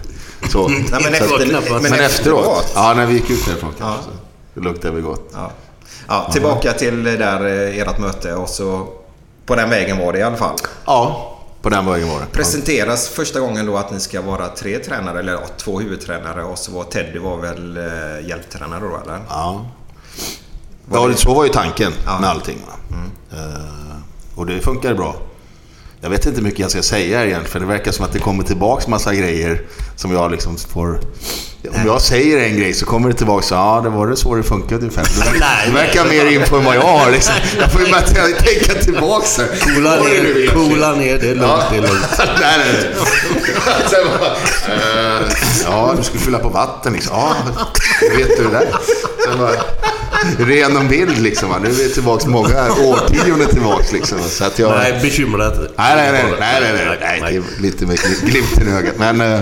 [0.48, 0.68] Så.
[0.68, 2.72] Nej, men, efter, men, efteråt.
[2.74, 4.02] Ja, när vi gick ut därifrån kanske.
[4.02, 4.10] så.
[4.54, 5.30] Det luktade vi gott.
[5.32, 5.52] Ja.
[6.08, 8.88] Ja, tillbaka till det där eh, ert möte och så
[9.46, 10.56] på den vägen var det i alla fall.
[10.86, 11.30] Ja,
[11.62, 12.26] på den vägen var det.
[12.32, 16.58] Presenteras första gången då att ni ska vara tre tränare, eller ja, två huvudtränare och
[16.58, 19.20] så var Teddy var väl eh, hjälptränare då eller?
[19.28, 19.66] Ja.
[20.92, 22.20] Ja, det- så var ju tanken Ja.
[22.20, 22.58] med allting.
[22.66, 22.96] Va?
[23.32, 25.16] Eh, och det funkar bra.
[26.00, 28.18] Jag vet inte hur mycket jag ska säga egentligen, för det verkar som att det
[28.18, 29.62] kommer tillbaks massa grejer
[29.96, 31.00] som jag liksom får...
[31.70, 34.34] Om jag säger en grej så kommer det tillbaka så ja, det var det så
[34.34, 35.04] det funkade ungefär.
[35.04, 37.34] Det verkar, Nej, det verkar mer info än vad jag har liksom.
[37.60, 39.46] Jag får ju bara tänka tillbaks här.
[39.60, 41.18] Coola ner, coola ner.
[41.18, 42.06] Det är lugnt, det är lugnt.
[42.40, 42.94] nej, nej.
[43.90, 44.32] Sen bara,
[44.74, 45.28] eh,
[45.64, 47.16] ja, du skulle fylla på vatten liksom.
[47.16, 47.36] Ja,
[48.16, 48.66] vet du det där?
[49.24, 49.52] Sen bara,
[50.46, 51.48] ren och mild liksom.
[51.48, 51.58] va.
[51.62, 54.18] Nu är vi tillbaka många årtionden tillbaka liksom.
[54.22, 54.70] Så att jag...
[54.70, 55.72] Nej, bekymra dig inte.
[55.76, 58.94] Nej, nej, nej, nej, nej, nej, nej, nej, det är lite med glimten i ögat.
[58.98, 59.20] Men...
[59.20, 59.40] Eh,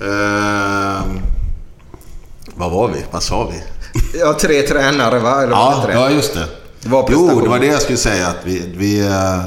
[0.00, 1.02] eh,
[2.58, 3.04] vad var vi?
[3.10, 3.62] Vad sa vi?
[4.18, 5.42] Ja, tre tränare va?
[5.42, 5.92] Eller Ja, det?
[5.92, 6.44] ja, just det.
[6.80, 8.28] Det var jo, det var det jag skulle säga.
[8.28, 9.44] Att vi, vi, eh,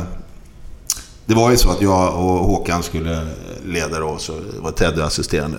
[1.26, 3.28] det var ju så att jag och Håkan skulle
[3.66, 5.58] leda då, så var Teddy assisterande.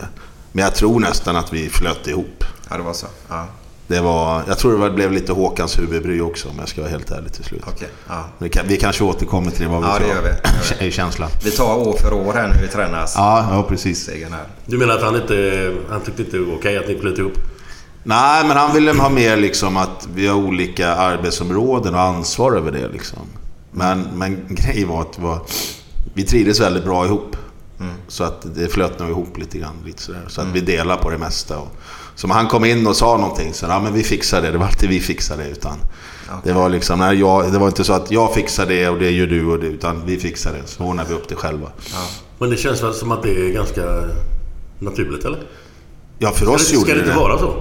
[0.52, 2.44] Men jag tror nästan att vi flöt ihop.
[2.70, 3.06] Ja, det var så.
[3.28, 3.46] Ja,
[3.86, 6.90] Det var, jag tror det var- blev lite Håkans huvudbry också om jag ska vara
[6.90, 7.62] helt ärlig till slut.
[7.66, 7.88] okej.
[8.08, 8.24] Ja.
[8.38, 10.14] Vi, kan, vi kanske återkommer till det, vad vi Ja, det tror.
[10.14, 10.28] gör vi.
[10.28, 10.90] Det gör vi.
[10.92, 11.30] Känslan.
[11.44, 13.14] Vi tar år för år här nu vi tränas.
[13.16, 14.10] Ja, ja, precis.
[14.66, 15.72] Du menar att han inte...
[15.90, 17.32] Han tyckte inte det var okej att ni flöt ihop?
[18.04, 22.72] Nej, men han ville ha mer liksom att vi har olika arbetsområden och ansvar över
[22.72, 22.88] det.
[22.88, 23.18] Liksom.
[23.70, 25.38] Men, men grejen var att det var,
[26.14, 27.36] vi trivdes väldigt bra ihop.
[28.08, 29.74] Så att det flöt nog ihop lite grann.
[29.86, 30.20] Lite sådär.
[30.28, 31.58] Så att vi delar på det mesta.
[31.58, 31.68] Och,
[32.14, 34.51] så när han kom in och sa någonting så ja, men vi fixar det.
[34.51, 35.51] Det var alltid vi fixade det.
[35.51, 35.79] Utan
[36.44, 39.11] det, var liksom, nej, jag, det var inte så att jag fixar det och det
[39.11, 39.66] gör du och det.
[39.66, 40.66] Utan vi fixar det.
[40.66, 41.68] Så ordnar vi upp det själva.
[42.38, 43.83] Men det känns väl som att det är ganska
[44.79, 45.42] naturligt, eller?
[46.18, 47.55] Ja, för Ska oss det, gjorde ska det det inte vara så?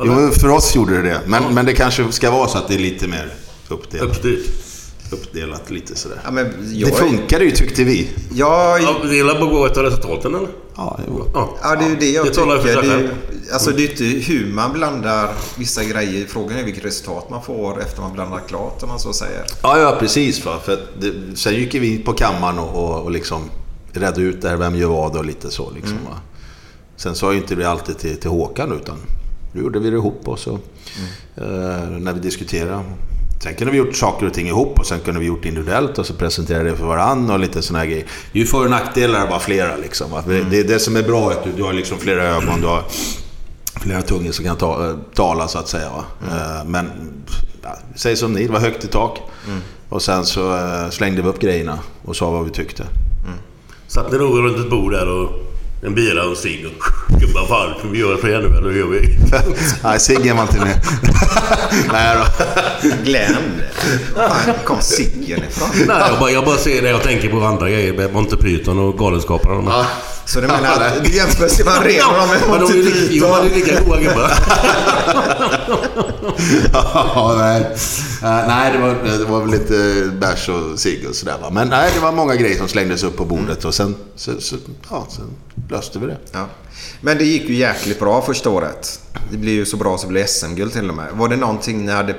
[0.00, 0.22] Eller?
[0.22, 1.20] Jo, för oss gjorde det det.
[1.26, 3.34] Men, men det kanske ska vara så att det är lite mer
[3.68, 4.08] uppdelat.
[4.08, 4.69] Uppstyrt.
[5.12, 6.20] Uppdelat lite sådär.
[6.24, 8.10] Ja, men jag, Det funkade ju tyckte vi.
[8.34, 10.48] Jag, Ja, det gäller bara att gå efter resultaten, eller?
[10.76, 11.26] Ja, jo.
[11.34, 11.56] Ja.
[11.62, 12.72] Ja, det är ju det jag Det för tycker.
[12.82, 13.10] sig Det är,
[13.52, 16.26] alltså, det är inte hur man blandar vissa grejer.
[16.26, 19.44] Frågan är vilket resultat man får efter man blandar klart, om man så säger.
[19.62, 20.44] Ja, ja precis.
[20.44, 20.58] Va?
[20.64, 23.42] För att det, sen gick vi på kammaren och, och, och liksom
[23.92, 25.70] reda ut det här, vem gör vad och lite så.
[25.70, 26.16] Liksom, va?
[26.96, 28.96] Sen sa ju inte vi alltid till, till Håkan utan
[29.52, 30.50] då gjorde vi det ihop och så,
[31.36, 31.42] eh,
[31.98, 32.84] när vi diskuterade.
[33.42, 36.06] Sen kunde vi gjort saker och ting ihop och sen kunde vi gjort individuellt och
[36.06, 38.06] så presenterade det för varandra och lite här grejer.
[38.32, 40.10] Det är ju för och nackdelar vara flera liksom.
[40.10, 40.22] va.
[40.26, 42.66] Det, det är det som är bra, att du, du har liksom flera ögon, du
[42.66, 42.84] har
[43.80, 45.90] flera tungor som kan ta, eh, tala så att säga.
[45.90, 46.04] Va?
[46.30, 46.90] Eh, Men,
[47.62, 49.18] ja, säg som ni, det var högt i tak.
[49.88, 52.84] Och sen så eh, slängde vi upp grejerna och sa vad vi tyckte.
[53.86, 55.49] Satt ni då runt ett bord där och
[55.82, 56.84] en bira och en cigg och...
[57.20, 59.18] Gubbar, fan, vi göra fler nu eller hur gör vi?
[59.84, 60.80] Nej, Siggen var inte med.
[61.92, 62.24] Nej då.
[63.04, 64.54] Glöm det.
[64.64, 65.68] Kom ciggen ifrån?
[65.86, 68.78] Nej, jag bara, jag bara ser det jag tänker på andra grejer med Monty Python
[68.78, 69.62] och Galenskaparna.
[69.66, 69.86] Ja.
[70.32, 73.08] Så du menar att du jämför Stefan Rehn med Men de är ju Monty lika-
[73.10, 74.32] jo, de är lika goa gubbar.
[76.72, 77.60] ja, nej.
[78.22, 81.38] Eh, nej, det var, det var väl lite bärs och cigg och sådär.
[81.42, 81.50] va.
[81.50, 84.56] Men nej, det var många grejer som slängdes upp på bordet och sen, så, så,
[84.90, 85.30] ja, sen
[85.70, 86.16] löste vi det.
[86.32, 86.46] Ja.
[87.00, 89.00] Men det gick ju jäkligt bra första året.
[89.30, 91.06] Det blev ju så bra så det blev SM-guld till och med.
[91.12, 92.14] Var det någonting ni hade...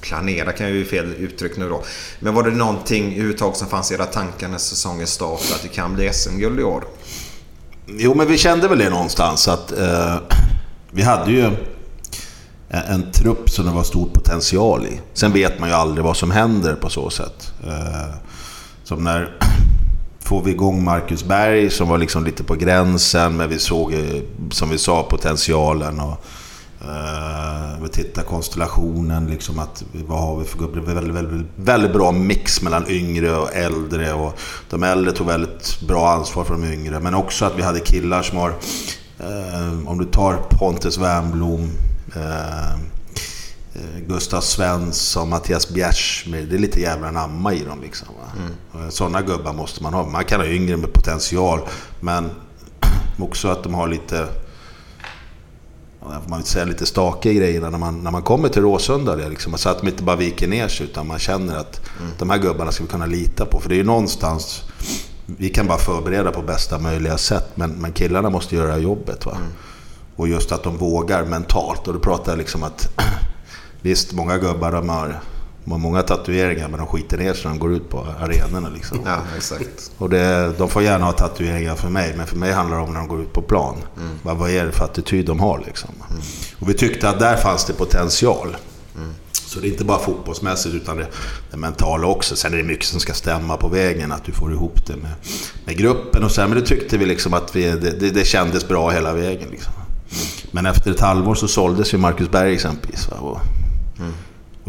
[0.00, 1.82] Planera kan ju fel uttryck nu då.
[2.20, 5.68] Men var det någonting överhuvudtaget som fanns i era tankar när säsongen startade att det
[5.68, 6.84] kan bli SM-guld i år?
[7.96, 10.16] Jo, men vi kände väl det någonstans att eh,
[10.90, 11.56] vi hade ju en,
[12.70, 15.00] en trupp som det var stor potential i.
[15.14, 17.52] Sen vet man ju aldrig vad som händer på så sätt.
[17.66, 18.14] Eh,
[18.84, 19.36] som när
[20.20, 23.94] får vi igång Marcus Berg som var liksom lite på gränsen, men vi såg,
[24.50, 26.00] som vi sa, potentialen.
[26.00, 26.24] Och,
[26.80, 30.80] eh, vi tittar konstellationen, liksom att vad har vi för gubbar?
[30.80, 34.12] Väldigt, väldigt, väldigt bra mix mellan yngre och äldre.
[34.12, 34.38] Och
[34.70, 37.00] de äldre tog väldigt bra ansvar för de yngre.
[37.00, 38.50] Men också att vi hade killar som har,
[39.18, 41.70] eh, om du tar Pontus Wernbloom,
[42.16, 42.78] eh,
[44.06, 46.46] Gustav Svensson, Mattias Bjärsmyr.
[46.46, 48.08] Det är lite jävla namma i dem liksom.
[48.08, 48.90] Va?
[48.90, 50.06] Sådana gubbar måste man ha.
[50.06, 51.60] Man kan ha yngre med potential.
[52.00, 52.30] Men
[53.18, 54.28] också att de har lite,
[56.22, 59.16] får man säga, lite stakiga grejerna när man, när man kommer till Råsunda.
[59.16, 61.80] Det, liksom, så att de inte bara viker ner sig utan man känner att
[62.18, 63.60] de här gubbarna ska vi kunna lita på.
[63.60, 64.62] För det är ju någonstans,
[65.26, 67.50] vi kan bara förbereda på bästa möjliga sätt.
[67.54, 69.26] Men, men killarna måste göra jobbet.
[69.26, 69.32] Va?
[70.16, 71.88] Och just att de vågar mentalt.
[71.88, 72.88] Och då pratar liksom att
[73.80, 75.20] Visst, många gubbar de har,
[75.68, 78.68] de har många tatueringar men de skiter ner sig när de går ut på arenorna.
[78.68, 78.98] Liksom.
[79.04, 79.90] Ja, exakt.
[79.98, 82.92] Och det, de får gärna ha tatueringar för mig, men för mig handlar det om
[82.92, 83.76] när de går ut på plan.
[84.22, 85.90] Vad, vad är det för attityd de har liksom?
[86.60, 88.56] Och vi tyckte att där fanns det potential.
[89.32, 91.06] Så det är inte bara fotbollsmässigt utan det,
[91.50, 92.36] det mentala också.
[92.36, 95.12] Sen är det mycket som ska stämma på vägen, att du får ihop det med,
[95.64, 96.48] med gruppen och så här.
[96.48, 99.48] Men det tyckte vi liksom att vi, det, det, det kändes bra hela vägen.
[99.50, 99.72] Liksom.
[100.50, 103.08] Men efter ett halvår så såldes ju Marcus Berg exempelvis.
[103.10, 103.16] Va?
[103.16, 103.40] Och,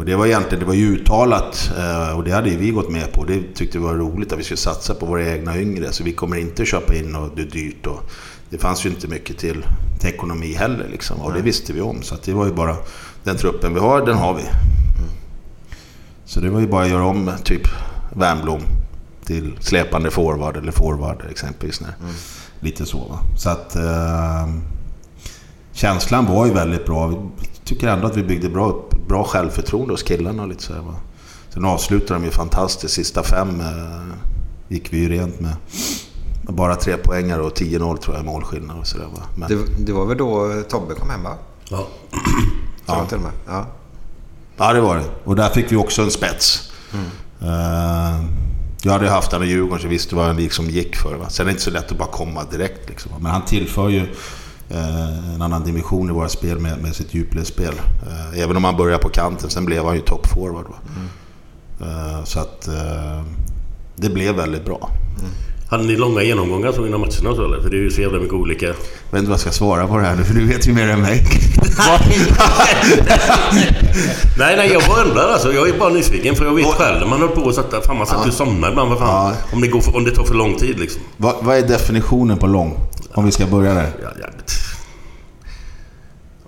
[0.00, 2.90] och det var egentligen, det var ju uttalat eh, och det hade ju vi gått
[2.90, 3.24] med på.
[3.24, 5.92] Det tyckte vi var roligt att vi skulle satsa på våra egna yngre.
[5.92, 7.86] Så vi kommer inte köpa in och det är dyrt.
[7.86, 8.10] Och
[8.50, 9.64] det fanns ju inte mycket till,
[9.98, 11.20] till ekonomi heller liksom.
[11.20, 12.02] Och det visste vi om.
[12.02, 12.76] Så det var ju bara
[13.24, 14.42] den truppen vi har, den har vi.
[16.24, 17.68] Så det var ju bara att göra om typ
[18.12, 18.62] Wernbloom
[19.24, 21.80] till släpande forward eller forward exempelvis.
[21.80, 21.94] När,
[22.60, 23.18] Lite så va.
[23.38, 24.48] Så att eh,
[25.72, 27.30] känslan var ju väldigt bra.
[27.70, 30.42] Tycker ändå att vi byggde bra, bra självförtroende hos killarna.
[30.42, 30.94] och Lite så här, va.
[31.48, 32.94] Sen avslutade de ju fantastiskt.
[32.94, 34.14] Sista fem eh,
[34.68, 35.54] gick vi ju rent med.
[36.42, 39.22] Bara tre poängar och 10-0 tror jag i målskillnad och sådär va.
[39.34, 41.34] Men, Det, det var väl då Tobbe kom hem va?
[41.68, 41.86] Ja.
[42.86, 43.32] Tror jag till med.
[43.46, 43.66] Ja.
[44.56, 45.04] Ja, det var det.
[45.24, 46.72] Och där fick vi också en spets.
[47.42, 48.24] Eh,
[48.82, 51.14] jag hade haft han i Djurgården så jag visste vad han liksom gick för.
[51.14, 51.28] Va?
[51.28, 52.88] Sen är det inte så lätt att bara komma direkt.
[52.88, 53.12] Liksom.
[53.20, 54.08] Men han tillför ju eh,
[55.34, 57.74] en annan dimension i våra spel med, med sitt djupledsspel.
[58.06, 60.66] Eh, även om han började på kanten, sen blev han ju toppforward.
[60.68, 60.76] Va?
[61.80, 63.22] Eh, så att eh,
[63.96, 64.90] det blev väldigt bra.
[65.70, 67.62] Hade ni långa genomgångar så innan matcherna och så eller?
[67.62, 68.66] För det är ju så jävla mycket olika...
[68.66, 68.74] Jag
[69.10, 70.88] vet inte vad jag ska svara på det här nu, för du vet ju mer
[70.88, 71.24] än mig.
[74.38, 75.52] Nej, nej, jag bara undrar alltså.
[75.52, 77.80] Jag är bara nyfiken för jag vet själv när man höll på att sätta...
[77.80, 78.90] Fan, man satt ju och somnade ibland.
[78.90, 79.08] Vad fan?
[79.08, 79.36] Ja.
[79.52, 81.02] Om, det går för, om det tar för lång tid liksom.
[81.16, 82.76] vad, vad är definitionen på lång?
[83.14, 83.92] Om vi ska börja där.
[84.02, 84.52] Ja, jävligt.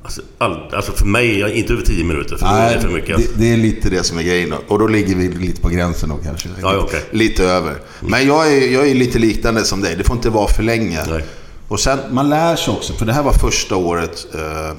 [0.03, 2.37] Alltså, all, alltså för mig, inte över 10 minuter.
[2.37, 3.16] För är det för mycket.
[3.16, 4.51] det, det är lite det som är grejen.
[4.51, 4.57] då.
[4.68, 6.48] Och då ligger vi lite på gränsen då kanske.
[6.48, 7.05] Ja, ja, okej.
[7.11, 7.77] Lite över.
[8.01, 9.96] Men jag är, jag är lite liknande som dig.
[9.96, 11.05] Det får inte vara för länge.
[11.11, 11.25] Nej.
[11.68, 12.92] Och sen, man lär sig också.
[12.92, 14.77] För det här var första året eh,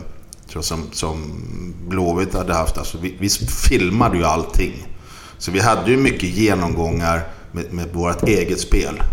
[0.50, 1.44] tror som, som
[1.88, 2.78] Blåvitt hade haft.
[2.78, 3.30] Alltså, vi, vi
[3.70, 4.88] filmade ju allting.
[5.38, 9.04] Så vi hade ju mycket genomgångar med, med vårt eget spel.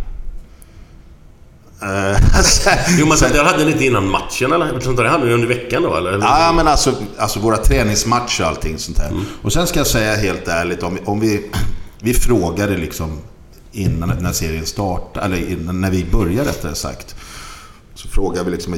[1.83, 2.19] Eh,
[2.99, 4.81] Jo, men det hade ni inte innan matchen eller?
[4.81, 6.19] Sånt där hade ni under veckan då eller?
[6.19, 9.13] Ja, men alltså, alltså våra träningsmatcher och allting sånt där.
[9.43, 11.51] Och sen ska jag säga helt ärligt, om, om vi,
[12.01, 13.19] vi frågade liksom
[13.73, 17.15] innan när serien startade, eller innan, när vi började rättare sagt.
[17.95, 18.75] Så frågade vi, liksom,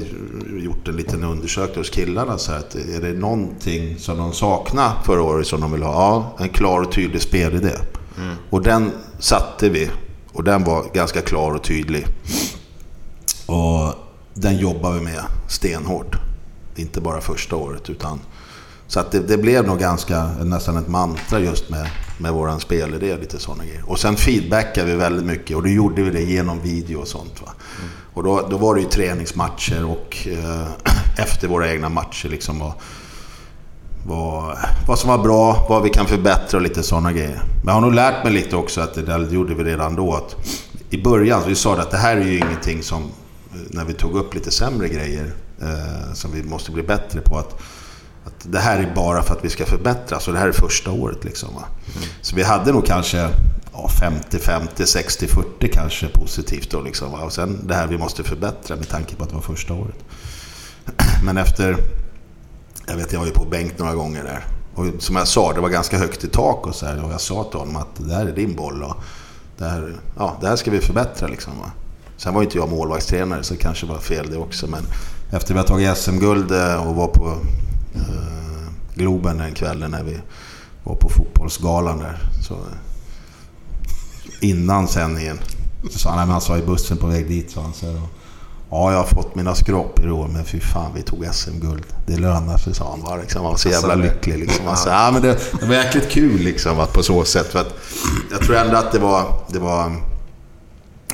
[0.58, 2.38] gjort en liten undersökning hos killarna.
[2.38, 5.92] Så här, att är det någonting som de saknar förra året som de vill ha?
[5.92, 7.72] Ja, en klar och tydlig spelidé.
[8.18, 8.34] Mm.
[8.50, 9.90] Och den satte vi.
[10.32, 12.06] Och den var ganska klar och tydlig.
[13.52, 13.94] Och
[14.34, 16.16] den jobbar vi med stenhårt.
[16.76, 18.20] Inte bara första året utan...
[18.86, 23.16] Så att det, det blev nog ganska, nästan ett mantra just med, med våran spelidé.
[23.16, 23.82] Lite sådana grejer.
[23.86, 27.42] Och sen feedbackade vi väldigt mycket och då gjorde vi det genom video och sånt.
[27.42, 27.52] Va?
[27.78, 27.90] Mm.
[28.14, 30.66] Och då, då var det ju träningsmatcher och eh,
[31.18, 32.62] efter våra egna matcher liksom.
[32.62, 32.82] Och,
[34.06, 37.42] vad, vad som var bra, vad vi kan förbättra och lite sådana grejer.
[37.64, 40.14] Men jag har nog lärt mig lite också att det där gjorde vi redan då.
[40.14, 40.36] Att
[40.90, 43.10] I början, så vi sa att det här är ju ingenting som,
[43.70, 47.38] när vi tog upp lite sämre grejer, eh, som vi måste bli bättre på.
[47.38, 47.60] Att,
[48.24, 50.90] att det här är bara för att vi ska förbättras och det här är första
[50.90, 51.24] året.
[51.24, 51.64] Liksom, mm.
[52.20, 53.30] Så vi hade nog kanske
[53.72, 53.88] ja,
[54.30, 56.80] 50-50, 60-40 kanske positivt då.
[56.80, 59.74] Liksom, och sen det här vi måste förbättra med tanke på att det var första
[59.74, 59.96] året.
[61.24, 61.76] Men efter,
[62.86, 64.44] jag vet jag var ju på bänk några gånger där.
[64.74, 67.04] Och som jag sa, det var ganska högt i tak och så här.
[67.04, 68.96] Och jag sa till honom att det här är din boll och
[69.58, 71.52] det här, ja, det här ska vi förbättra liksom.
[71.58, 71.70] Va?
[72.22, 74.66] Sen var inte jag målvaktstränare så det kanske var fel det också.
[74.66, 74.82] Men
[75.30, 77.36] efter vi har tagit SM-guld eh, och var på
[77.94, 80.18] eh, Globen den kvällen när vi
[80.84, 82.18] var på fotbollsgalan där.
[82.48, 82.56] Så
[84.40, 85.38] innan sändningen.
[85.90, 88.00] Så sa han, han sa i bussen på väg dit, sa han så här,
[88.70, 91.84] Ja, jag har fått mina skrapor i år, men fy fan, vi tog SM-guld.
[92.06, 93.20] Det lönar sig, sa han bara.
[93.20, 93.42] Liksom.
[93.42, 94.38] Han var så jävla alltså, lycklig.
[94.38, 94.76] Liksom.
[94.76, 97.46] Sa, ja, men det, det var jäkligt kul liksom, att på så sätt.
[97.46, 97.74] För att,
[98.30, 99.92] jag tror ändå att det var, det var,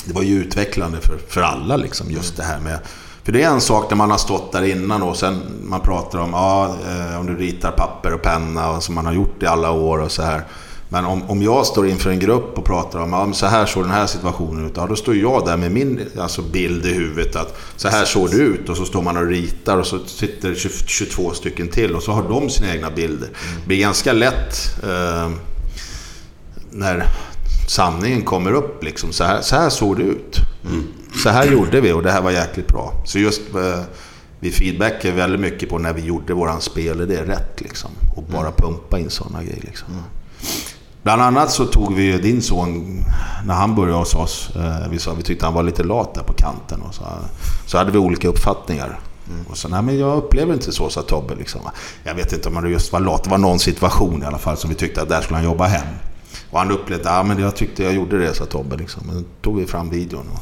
[0.05, 2.79] det var ju utvecklande för, för alla, liksom, just det här med...
[3.25, 6.19] För det är en sak när man har stått där innan och sen man pratar
[6.19, 9.47] om, ja, eh, om du ritar papper och penna och som man har gjort i
[9.47, 10.45] alla år och så här.
[10.89, 13.83] Men om, om jag står inför en grupp och pratar om att så här såg
[13.85, 14.73] den här situationen ut.
[14.77, 18.31] Ja, då står jag där med min alltså, bild i huvudet att så här såg
[18.31, 18.69] det ut.
[18.69, 20.55] Och så står man och ritar och så sitter
[20.87, 23.29] 22 stycken till och så har de sina egna bilder.
[23.61, 25.31] Det blir ganska lätt eh,
[26.71, 27.07] när
[27.69, 28.83] sanningen kommer upp.
[28.83, 29.13] Liksom.
[29.13, 30.37] Så, här, så här såg det ut.
[30.65, 30.87] Mm.
[31.23, 32.93] Så här gjorde vi och det här var jäkligt bra.
[33.05, 33.81] Så just eh,
[34.41, 37.09] vi feedbackar väldigt mycket på när vi gjorde våran spel.
[37.09, 37.91] Det är rätt liksom.
[38.17, 38.53] Och bara mm.
[38.53, 39.63] pumpa in sådana grejer.
[39.63, 39.89] Liksom.
[39.93, 40.05] Mm.
[41.03, 43.05] Bland annat så tog vi din son,
[43.45, 46.23] när han började hos oss, eh, vi, sa, vi tyckte han var lite lat där
[46.23, 46.81] på kanten.
[46.81, 47.03] Och så,
[47.67, 49.01] så hade vi olika uppfattningar.
[49.29, 49.47] Mm.
[49.47, 51.35] Och så, nej men jag upplever inte så, sa Tobbe.
[51.35, 51.61] Liksom.
[52.05, 53.25] Jag vet inte om han just var lat.
[53.25, 55.67] Det var någon situation i alla fall som vi tyckte att där skulle han jobba
[55.67, 55.87] hem.
[56.51, 58.77] Och han upplevde, ja men jag tyckte jag gjorde det, sa Tobbe.
[58.77, 59.03] Liksom.
[59.07, 60.27] Men då tog vi fram videon.
[60.35, 60.41] Och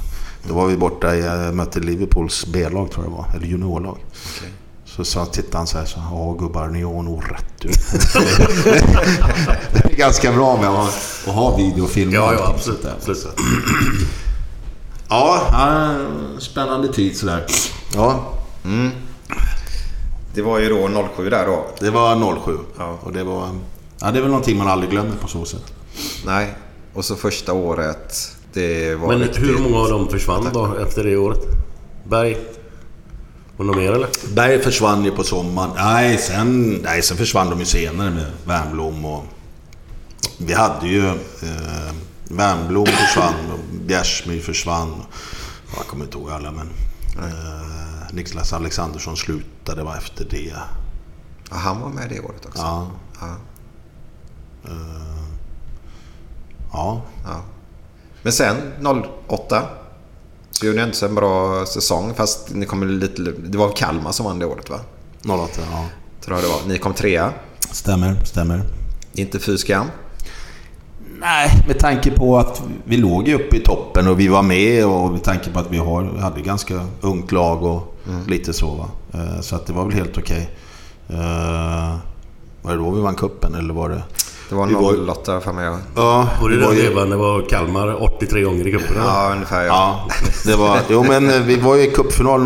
[0.48, 3.98] då var vi borta i, eh, mötte Liverpools B-lag tror jag det var, eller juniorlag.
[4.36, 4.50] Okay.
[4.84, 7.68] Så sa, tittade han så här, så, ja gubbar, ni har nog rätt du.
[9.72, 12.12] det är ganska bra med att ha video och film.
[12.12, 12.84] Ja, ja absolut.
[12.84, 13.26] absolut.
[15.08, 15.42] ja,
[16.38, 17.46] spännande tid sådär.
[17.94, 18.32] Ja.
[18.64, 18.90] Mm.
[20.34, 21.66] Det var ju då 07 där då.
[21.80, 22.58] Det var 07.
[22.78, 22.98] Ja.
[23.02, 23.48] Och det var...
[24.00, 25.72] Ja, det är väl någonting man aldrig glömmer på så sätt.
[26.26, 26.54] Nej.
[26.94, 28.36] Och så första året.
[28.52, 29.44] Det var Men riktigt...
[29.44, 31.40] hur många av dem försvann då efter det året?
[32.04, 32.38] Berg?
[33.56, 34.08] Det något mer eller?
[34.34, 35.70] Berg försvann ju på sommaren.
[35.76, 39.24] Nej, sen, nej, sen försvann de ju senare med Wernbloom och...
[40.38, 41.06] Vi hade ju...
[41.08, 41.92] Eh,
[42.28, 45.02] Wernbloom försvann och Bjärsmyr försvann.
[45.76, 46.68] Jag kommer inte ihåg alla men...
[47.18, 47.76] Eh,
[48.12, 50.52] Niklas Alexandersson slutade var efter det.
[51.50, 52.62] Ja, han var med det året också?
[52.62, 52.90] Ja.
[53.20, 53.36] Ja.
[54.70, 55.25] Uh,
[56.76, 57.02] ja.
[57.24, 57.40] ja.
[58.22, 58.56] Men sen
[59.28, 59.62] 08?
[60.50, 62.14] Så gjorde ni inte så en bra säsong.
[62.14, 63.22] Fast ni kom lite...
[63.22, 64.80] Det var Kalmar som vann det året va?
[65.28, 65.86] 08, ja.
[66.24, 66.60] Tror jag det var.
[66.68, 67.32] Ni kom trea.
[67.70, 68.62] Stämmer, stämmer.
[69.12, 69.86] Inte fy skam?
[71.20, 74.86] Nej, med tanke på att vi låg ju uppe i toppen och vi var med
[74.86, 78.26] och med tanke på att vi har, hade ganska ungt lag och mm.
[78.26, 78.74] lite så.
[78.74, 78.88] Va?
[79.12, 80.50] Eh, så att det var väl helt okej.
[81.08, 81.18] Okay.
[81.18, 81.96] Uh,
[82.62, 84.02] var det då vi vann kuppen eller var det...
[84.48, 85.78] Det var 08 för mig.
[85.94, 86.82] Ja, och det, det var ju...
[86.82, 88.96] vevan det var Kalmar 83 gånger i cupen?
[88.96, 90.06] Ja, ungefär ja.
[90.08, 90.14] ja.
[90.44, 92.40] det var, jo, men eh, vi var ju i cupfinal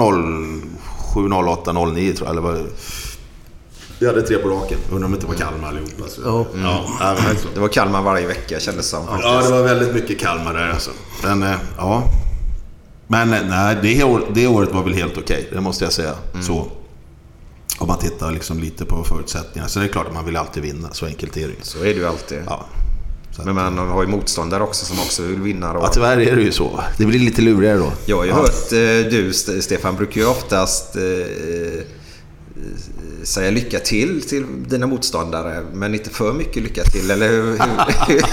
[1.14, 2.32] 07, 08, 09 tror jag.
[2.32, 2.64] Eller var det...
[3.98, 4.78] Vi hade tre på raken.
[4.90, 6.08] Undrar om det inte var Kalmar allihopa.
[6.08, 6.20] Så.
[6.24, 6.46] Ja.
[6.54, 6.66] Mm.
[7.00, 7.16] Ja,
[7.54, 9.04] det var Kalmar varje vecka kändes det som.
[9.22, 10.90] Ja, det var väldigt mycket Kalmar där alltså.
[11.22, 12.02] Men, eh, ja.
[13.06, 15.22] Men eh, nej, det, det året var väl helt okej.
[15.22, 16.12] Okay, det måste jag säga.
[16.32, 16.46] Mm.
[16.46, 16.66] Så.
[17.80, 19.68] Om man tittar liksom lite på förutsättningarna.
[19.68, 20.88] Så det är klart att man vill alltid vinna.
[20.92, 22.38] Så enkelt är det Så är det ju alltid.
[22.46, 22.66] Ja.
[23.44, 25.72] Men man har ju motståndare också som också vill vinna.
[25.72, 25.80] Då.
[25.80, 26.80] Ja, tyvärr är det ju så.
[26.98, 27.92] Det blir lite lurigare då.
[28.06, 28.36] Jag har ju ja.
[28.36, 31.84] hört, eh, du Stefan brukar ju oftast eh, eh,
[33.22, 35.64] säga lycka till till dina motståndare.
[35.72, 37.58] Men inte för mycket lycka till, eller hur?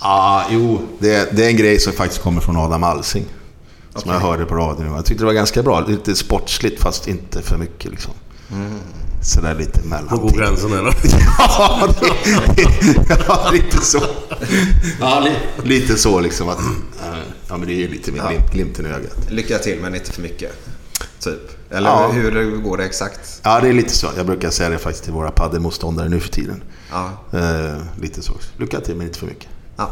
[0.00, 0.80] Ja, jo.
[0.98, 3.24] Det, det är en grej som faktiskt kommer från Adam Alsing.
[3.94, 4.86] Som jag hörde på radion.
[4.94, 5.80] Jag tyckte det var ganska bra.
[5.80, 8.12] Lite sportsligt fast inte för mycket liksom.
[9.22, 10.06] Sådär lite mellan.
[10.08, 10.94] Var går gränsen eller?
[11.38, 14.00] ja, det, det, ja, lite så.
[15.00, 15.32] Ja, li,
[15.68, 16.58] lite så liksom att...
[16.58, 17.18] eh,
[17.48, 19.30] Ja, men det är ju lite med glimt, glimten i ögat.
[19.30, 20.52] Lycka till men inte för mycket.
[21.20, 21.72] Typ.
[21.72, 22.08] Eller Ja.
[22.12, 23.40] hur går det exakt?
[23.42, 24.06] Ja, det är lite så.
[24.16, 26.62] Jag brukar säga det faktiskt till våra paddelmotståndare nu för tiden.
[26.90, 27.10] Ja.
[27.38, 28.32] Eh, lite så.
[28.56, 29.48] Lycka till men inte för mycket.
[29.76, 29.90] Ja,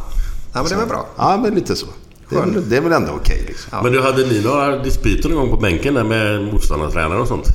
[0.52, 1.06] ja men det var bra.
[1.16, 1.86] Ja, men lite så.
[2.30, 3.78] Det är, väl, det är väl ändå okej liksom.
[3.82, 7.46] Men du, hade ni några dispyter någon gång på bänken där med motståndartränare och sånt?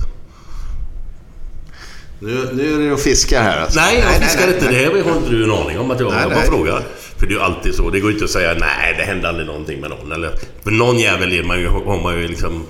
[2.19, 3.79] Nu, nu är det och fiskar här alltså.
[3.79, 4.67] Nej, jag nej, fiskar nej, inte.
[4.67, 6.47] Det här har inte du en aning om att jag, Nej, jag bara nej.
[6.47, 6.83] frågar.
[7.17, 7.89] För det är ju alltid så.
[7.89, 10.11] Det går inte att säga nej, det hände aldrig någonting med någon.
[10.11, 12.63] Eller, för någon jävel är man ju, har man ju liksom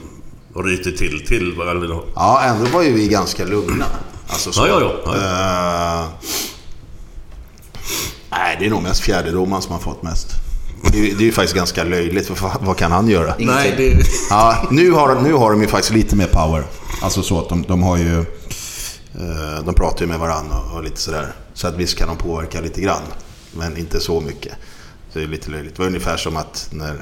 [0.56, 1.62] rytit till till.
[1.62, 3.86] Eller, Ja, ändå var ju vi ganska lugna.
[4.28, 4.68] Alltså så.
[4.68, 5.14] Ja, ja, ja.
[5.14, 6.10] Eh,
[8.32, 10.28] nej, det är nog mest fjärdedomaren som har fått mest.
[10.92, 13.34] Det är, det är ju faktiskt ganska löjligt, för vad- vad kan han göra?
[13.40, 13.98] nej, det...
[14.30, 16.64] Ja, nu har, nu har de ju faktiskt lite mer power.
[17.02, 18.20] Alltså så att de, de har ju...
[18.20, 21.34] eh, de pratar ju med varandra och, och lite sådär.
[21.54, 23.02] Så att visst kan de påverka lite grann.
[23.58, 24.54] Men inte så mycket.
[25.14, 25.76] Så det är lite löjligt.
[25.76, 26.96] Det var ungefär som att när,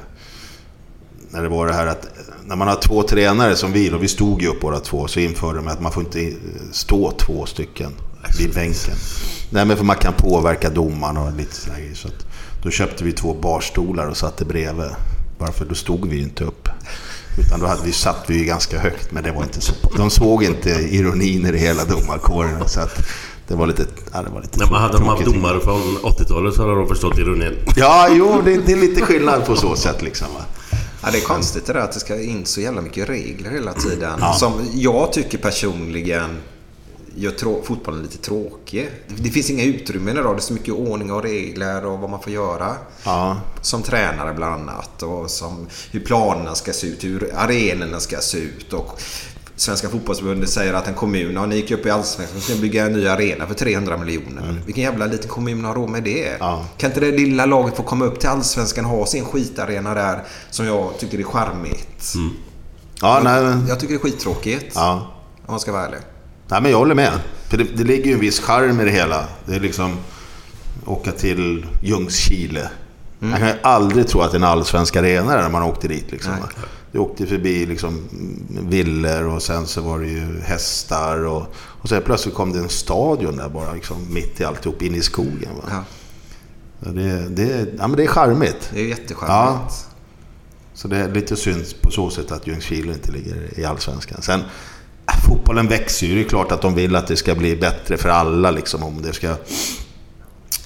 [1.30, 2.06] när det var det här att
[2.46, 5.20] när man har två tränare som vi, och vi stod ju upp båda två, så
[5.20, 6.32] införde de att man får inte eh,
[6.72, 7.92] stå två stycken
[8.38, 8.94] vid bänken.
[9.50, 11.94] Nej, men för man kan påverka domaren och lite sådär grejer.
[11.94, 12.26] Så att
[12.62, 14.90] då köpte vi två barstolar och satte bredvid.
[15.38, 16.68] Bara för då stod vi ju inte upp.
[17.38, 19.72] Utan då hade vi, satt vi ju ganska högt, men det var inte så.
[19.96, 22.68] De såg inte ironin i det hela domarkåren.
[22.68, 22.98] Så att
[23.48, 23.86] det var lite...
[24.12, 26.88] Ja, det var lite När man hade de haft domare från 80-talet så hade de
[26.88, 27.58] förstått ironin.
[27.76, 30.28] Ja, jo, det, det är lite skillnad på så sätt liksom.
[30.34, 30.44] Va?
[31.02, 33.72] Ja, det är konstigt det där att det ska in så jävla mycket regler hela
[33.72, 34.20] tiden.
[34.34, 36.30] Som jag tycker personligen
[37.16, 38.90] gör fotbollen lite tråkig.
[39.16, 40.34] Det finns inga utrymmen idag.
[40.36, 42.74] Det är så mycket ordning och regler och vad man får göra.
[43.04, 43.36] Ja.
[43.60, 45.02] Som tränare bland annat.
[45.02, 48.72] Och som hur planerna ska se ut, hur arenorna ska se ut.
[48.72, 49.00] Och
[49.56, 52.86] Svenska fotbollsförbundet säger att en kommun, ja, ni gick upp i Allsvenskan och ska bygga
[52.86, 54.62] en ny arena för 300 miljoner.
[54.66, 56.36] Vilken jävla liten kommun har råd med det?
[56.40, 56.64] Ja.
[56.76, 60.24] Kan inte det lilla laget få komma upp till Allsvenskan och ha sin skitarena där
[60.50, 62.12] som jag tycker är charmigt?
[63.00, 64.72] Ja, nej, men- Jag tycker det är skittråkigt.
[64.74, 65.08] ja.
[65.46, 65.98] Om man ska vara ärlig.
[66.52, 67.12] Nej, men jag håller med.
[67.48, 69.24] För det, det ligger ju en viss charm i det hela.
[69.46, 69.96] Det är liksom
[70.86, 72.70] åka till Ljungskile.
[73.18, 76.12] Man kan ju aldrig tro att det är en allsvensk arena när man åkte dit.
[76.12, 76.32] Liksom.
[76.92, 77.00] Nej.
[77.02, 78.00] Åkte förbi liksom,
[78.48, 81.24] villor och sen så var det ju hästar.
[81.24, 84.94] Och, och sen plötsligt kom det en stadion där bara liksom, mitt i alltihop, in
[84.94, 85.50] i skogen.
[85.70, 85.84] Ja,
[86.90, 88.70] Det, det, ja, men det är charmigt.
[88.72, 89.86] det är jättecharmigt.
[90.74, 94.22] Så det är lite synd på så sätt att Ljungskile inte ligger i Allsvenskan.
[94.22, 94.40] Sen,
[95.28, 96.14] fotbollen växer ju.
[96.14, 98.50] Det är klart att de vill att det ska bli bättre för alla.
[98.50, 99.34] Liksom, om det ska...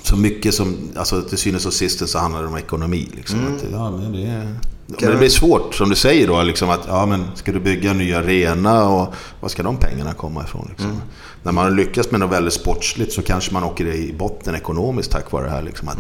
[0.03, 0.76] Så mycket som...
[0.97, 3.09] Alltså till synes och sist så handlar det om ekonomi.
[3.14, 4.55] Liksom, att, ja, men det, är-
[4.87, 6.43] men det blir svårt, som du säger då.
[6.43, 10.14] Liksom, att, ja, men ska du bygga en ny arena och var ska de pengarna
[10.14, 10.66] komma ifrån?
[10.70, 11.01] Liksom?
[11.43, 15.11] När man har lyckats med något väldigt sportsligt så kanske man åker i botten ekonomiskt
[15.11, 15.62] tack vare det här.
[15.62, 15.99] Liksom, att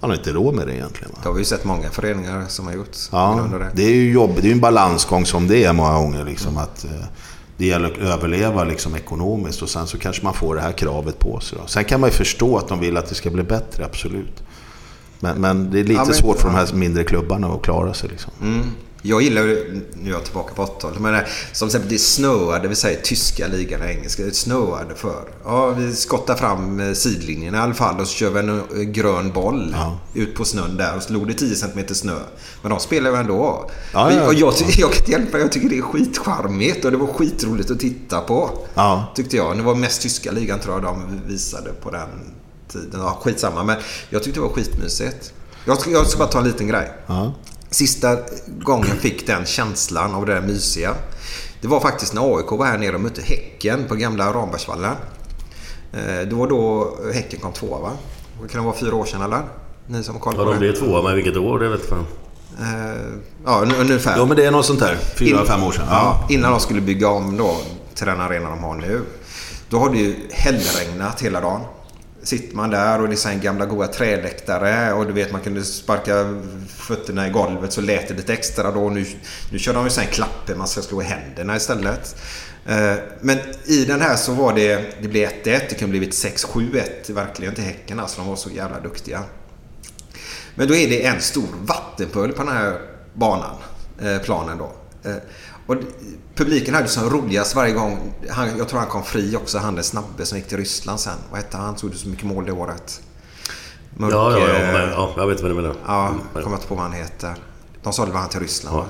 [0.00, 1.10] Man har inte råd med det egentligen.
[1.12, 1.18] Va?
[1.22, 2.96] Det har vi ju sett många föreningar som har gjort.
[3.12, 3.70] Ja, det.
[3.74, 6.24] det är ju jobb, det är en balansgång som det är många gånger.
[6.24, 6.90] Liksom, att, eh,
[7.56, 11.18] det gäller att överleva liksom, ekonomiskt och sen så kanske man får det här kravet
[11.18, 11.58] på sig.
[11.62, 11.66] Då.
[11.66, 14.42] Sen kan man ju förstå att de vill att det ska bli bättre, absolut.
[15.20, 17.94] Men, men det är lite Ja, men- svårt för de här mindre klubbarna att klara
[17.94, 18.08] sig.
[18.10, 18.32] Liksom.
[18.42, 18.66] Mm.
[19.06, 22.68] Jag gillar ju, nu är jag tillbaka på 80-talet, men det- som exempel det snöade,
[22.68, 25.24] vi säger tyska ligan och engelska, det snöade för.
[25.44, 28.64] Ja, vi skottar fram eh, sidlinjen i alla fall och så kör vi en eh,
[28.82, 29.76] grön boll
[30.14, 32.18] ut på snön där och så låg det 10 cm snö.
[32.62, 33.70] Men de spelar ju ändå.
[33.92, 34.66] Ja, ja, Och jag, ja.
[34.78, 38.20] jag kan inte hjälpa jag tycker det är skitcharmigt och det var skitroligt att titta
[38.20, 38.50] på.
[38.74, 39.12] Ja.
[39.14, 39.56] Tyckte jag.
[39.56, 42.08] Det var mest tyska ligan tror jag de visade på den
[42.72, 43.00] tiden.
[43.00, 43.76] Ja, skitsamma, men
[44.10, 45.32] jag tyckte det var skitmysigt.
[45.64, 46.90] Jag ska, jag ska bara ta en liten grej.
[47.76, 48.16] Sista
[48.60, 50.94] gången jag fick den känslan av det där mysiga.
[51.60, 54.92] Det var faktiskt när AIK var här nere och mötte Häcken på gamla Rambergsvallen.
[55.92, 57.90] Eh, Det var då Häcken kom tvåa va?
[58.42, 59.42] Det kan det vara fyra år sedan eller?
[59.86, 60.58] Ni som har koll Ja, på de det?
[60.58, 62.06] blev tvåa, men vilket år det vet fan.
[62.60, 63.02] Eh,
[63.44, 64.16] Ja, un- ungefär.
[64.16, 64.96] Ja, men det är något sånt där.
[64.96, 65.86] Fyra, In- fem år sedan.
[65.90, 67.56] Ja, innan de skulle bygga om då
[67.94, 69.00] till den arena de har nu.
[69.70, 71.60] Då har det ju hällregnat hela dagen.
[72.26, 75.40] Sitter man där och det är så här gamla goda träläktare och du vet man
[75.40, 78.90] kunde sparka fötterna i golvet så lät det lite extra då.
[78.90, 79.06] Nu,
[79.52, 82.16] nu kör de ju sen här man ska slå i händerna istället.
[82.66, 87.12] Eh, men i den här så var det, det blev 1-1, det kunde blivit 6-7-1
[87.12, 88.20] verkligen till Häcken alltså.
[88.20, 89.22] De var så jävla duktiga.
[90.54, 92.80] Men då är det en stor vattenpöl på den här
[93.14, 93.56] banan,
[94.02, 94.72] eh, planen då.
[95.10, 95.16] Eh,
[95.66, 95.76] och
[96.34, 98.12] publiken hade som roligast varje gång.
[98.30, 101.18] Han, jag tror han kom fri också, han den snabbe som gick till Ryssland sen.
[101.30, 101.66] Vad hette han?
[101.66, 103.00] Han gjorde så mycket mål det året.
[103.96, 105.74] Mörk, Ja, ja, ja, eh, men, ja, jag vet vad du menar.
[105.86, 107.34] Ja, jag kommer inte på vad han heter.
[107.82, 108.86] De sålde väl han till Ryssland va?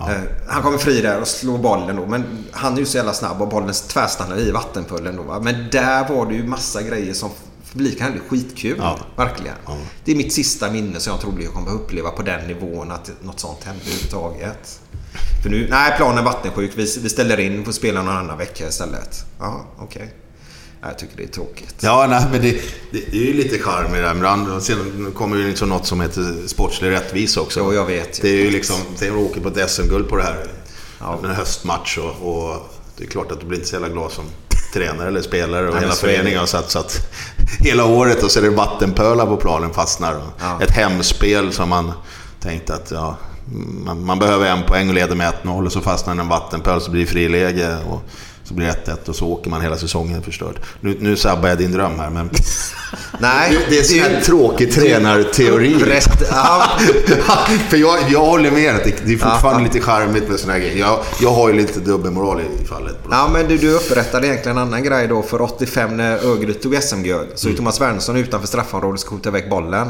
[0.00, 2.06] Eh, Han kommer fri där och slår bollen då.
[2.06, 5.40] Men han är ju så jävla snabb och bollen tvärstannar i vattenpölen då.
[5.42, 7.30] Men där var det ju massa grejer som
[7.72, 8.78] publiken hade skitkul.
[8.78, 8.98] Ja.
[9.16, 9.54] Verkligen.
[10.04, 13.10] Det är mitt sista minne som jag trodde jag kommer uppleva på den nivån att
[13.22, 14.80] något sånt hände överhuvudtaget.
[15.42, 16.70] För nu, nej planen är vattensjuk.
[16.74, 19.24] Vi, vi ställer in på spela någon annan vecka istället.
[19.38, 20.14] Ja, okej.
[20.82, 21.74] Nej, Jag tycker det är tråkigt.
[21.80, 22.50] Ja, nej, men det,
[22.90, 24.14] det, det är ju lite charm i det här.
[24.14, 27.60] Men sen kommer ju liksom något som heter sportslig rättvisa också.
[27.60, 28.22] Jo, jag vet.
[28.22, 30.46] Det är ju liksom, är att åka på ett SM-guld på det här.
[31.00, 31.18] Ja.
[31.24, 34.24] En höstmatch och, och det är klart att du blir inte så jävla glad som
[34.72, 37.12] tränare eller spelare och Nej, hela föreningen har satsat
[37.60, 40.22] hela året och så är det vattenpölar på planen fastnar.
[40.40, 40.62] Ja.
[40.62, 41.92] Ett hemspel som man
[42.40, 43.16] tänkte att ja,
[43.84, 46.90] man, man behöver en poäng och leder med 1-0 och så fastnar en vattenpöl så
[46.90, 47.76] blir det friläge.
[47.90, 48.02] Och,
[48.48, 50.60] så blir det 1-1 och så åker man hela säsongen förstörd.
[50.80, 52.30] Nu, nu sabbar jag din dröm här men...
[53.18, 55.74] Nej, Det är så här tråkig tränarteori.
[55.74, 56.18] Rätt,
[57.68, 60.60] För jag, jag håller med att det, det är fortfarande lite charmigt med såna här
[60.60, 60.78] grejer.
[60.78, 62.96] Jag, jag har ju lite dubbelmoral i, i fallet.
[63.10, 65.22] Ja, men du, du upprättade egentligen en annan grej då.
[65.22, 69.88] För 85 när Örgryte tog SM-guld så är Thomas Wernersson utanför straffområdet skjuta iväg bollen.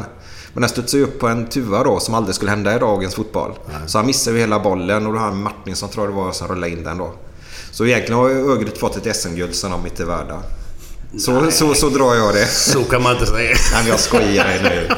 [0.52, 3.14] Men den studsade ju upp på en tuva då som aldrig skulle hända i dagens
[3.14, 3.52] fotboll.
[3.86, 6.48] Så han missade ju hela bollen och då han Martinsson tror jag det var som
[6.48, 7.12] rullade in den då.
[7.70, 10.42] Så egentligen har ju Örgryte fått ett SM-guld som de inte är värda.
[11.18, 12.46] Så, så, så drar jag det.
[12.46, 13.48] Så kan man inte säga.
[13.72, 14.88] Nej, men jag skojar nu.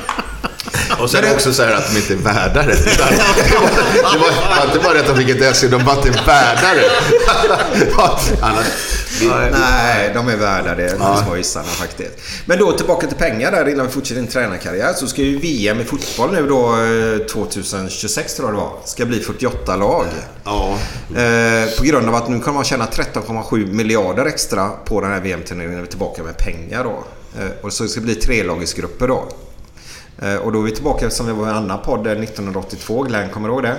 [0.99, 2.75] Och sen också så här att de inte är värda det.
[2.85, 4.19] Det var, det
[4.59, 6.91] var inte bara det att de fick ett SM, de var inte värda det.
[8.43, 8.67] Annars,
[9.53, 12.11] Nej, de är värda det, de små isarna faktiskt.
[12.47, 14.93] Men då tillbaka till pengar där innan vi fortsätter din tränarkarriär.
[14.93, 16.77] Så ska ju VM i fotboll nu då
[17.21, 18.73] eh, 2026 tror jag det var.
[18.85, 20.05] Ska bli 48 lag.
[20.45, 20.79] ja,
[21.17, 25.21] Eh, på grund av att nu kommer man tjäna 13,7 miljarder extra på den här
[25.21, 27.05] VM-turneringen när vi är tillbaka med pengar då.
[27.41, 29.29] Eh, och så ska det bli trelagisgrupper då.
[30.23, 33.03] Eh, och då är vi tillbaka som det var i en annan podd där 1982.
[33.03, 33.77] Glenn, kommer du ihåg det?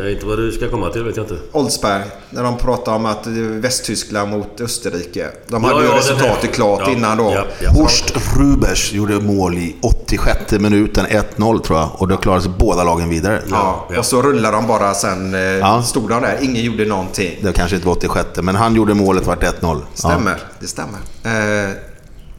[0.00, 1.36] Eh, Inte vad du ska komma till vet jag inte.
[1.52, 5.26] Oldsberg, när de pratade om att Västtyskland mot Österrike.
[5.48, 7.32] De hade Ja, ju ja, resultatet klart ja, innan då.
[7.34, 7.70] ja, ja.
[7.70, 11.90] Horst Rubers gjorde mål i 86 minuten, 1-0 tror jag.
[11.94, 13.42] Och då klarade sig båda lagen vidare.
[13.50, 13.98] Ja, Ja.
[13.98, 15.34] och så rullade de bara sen.
[15.34, 15.82] Eh, Ja.
[15.82, 16.38] Stod de där.
[16.42, 17.38] Ingen gjorde någonting.
[17.42, 19.80] Det kanske inte var 86, men han gjorde målet, vart 1-0.
[19.94, 20.40] Stämmer.
[20.60, 20.98] Det stämmer.
[21.24, 21.70] Eh,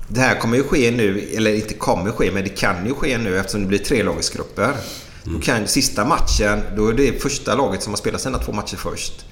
[0.08, 3.18] det här kommer ju ske nu, eller inte kommer ske, men det kan ju ske
[3.18, 3.80] nu eftersom det blir
[5.24, 8.76] Då kan sista matchen, då är det första laget som har spelat sina två matcher
[8.76, 9.26] först.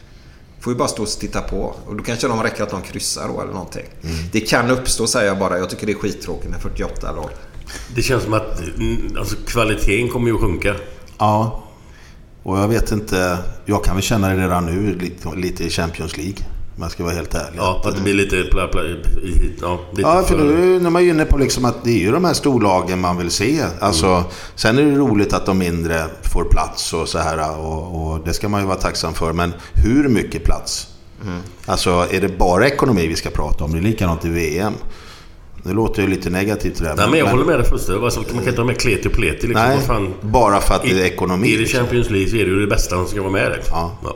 [0.59, 1.75] Får ju bara stå och titta på.
[1.85, 3.85] Och då kanske de räcker att de kryssar då eller någonting.
[4.31, 5.57] Det kan uppstå säger jag bara.
[5.57, 7.29] Jag tycker det är skittråkigt med 48 lag.
[7.95, 10.75] Det känns som att mm, alltså, kvaliteten kommer ju att sjunka.
[11.17, 11.63] Ja.
[12.43, 16.17] Och jag vet inte, jag kan väl känna det redan nu lite, lite i Champions
[16.17, 16.45] League.
[16.75, 17.57] Om jag ska vara helt ärlig.
[17.57, 18.43] Ja, att det blir lite...
[18.43, 21.83] Pla, pla, i- ja, lite Ja, för nu när man är inne på liksom att
[21.83, 23.63] det är ju de här storlagen man vill se.
[23.79, 24.23] Alltså,
[24.55, 26.03] Sen är det roligt att de mindre
[26.33, 29.33] får plats och så här och, och det ska man ju vara tacksam för.
[29.33, 30.87] Men hur mycket plats?
[31.65, 33.71] Alltså är det bara ekonomi vi ska prata om?
[33.71, 34.73] Det är likadant i VM.
[35.63, 36.95] Det låter ju lite negativt det där.
[36.95, 38.03] Nej, men jag håller med dig fullständigt.
[38.03, 39.47] Alltså, man kan inte ha med kleti och pleti.
[39.47, 39.65] Liksom.
[39.67, 40.13] Nej, fan.
[40.21, 41.47] bara för att det är ekonomi.
[41.47, 41.79] I liksom.
[41.79, 43.51] Champions League så är det ju det bästa som ska vara med.
[43.55, 43.89] Liksom.
[44.03, 44.15] Ja.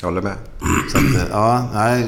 [0.00, 0.34] Jag håller med.
[0.92, 2.06] Så att, eh, ja, nej.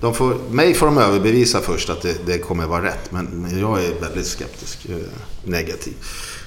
[0.00, 3.12] De får, mig får de överbevisa först att det, det kommer vara rätt.
[3.12, 4.86] Men jag är väldigt skeptisk.
[4.88, 4.96] eh,
[5.44, 5.92] Negativ.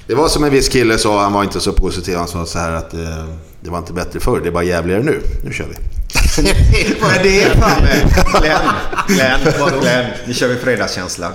[0.08, 2.18] Det var som en viss kille sa, han var inte så positiv.
[2.18, 3.26] Han sa så här att eh,
[3.62, 5.22] det var inte bättre förr, det är bara jävligare nu.
[5.44, 5.76] Nu kör vi.
[7.02, 8.12] Vad är det framme?
[8.40, 8.60] Glenn,
[9.08, 10.06] Glenn, Glenn.
[10.28, 11.32] Nu kör vi fredagskänsla.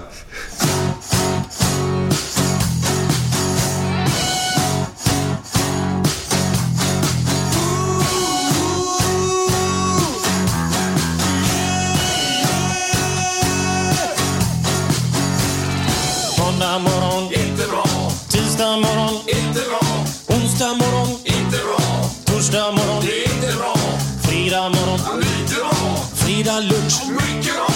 [26.48, 27.67] Fredag lunch,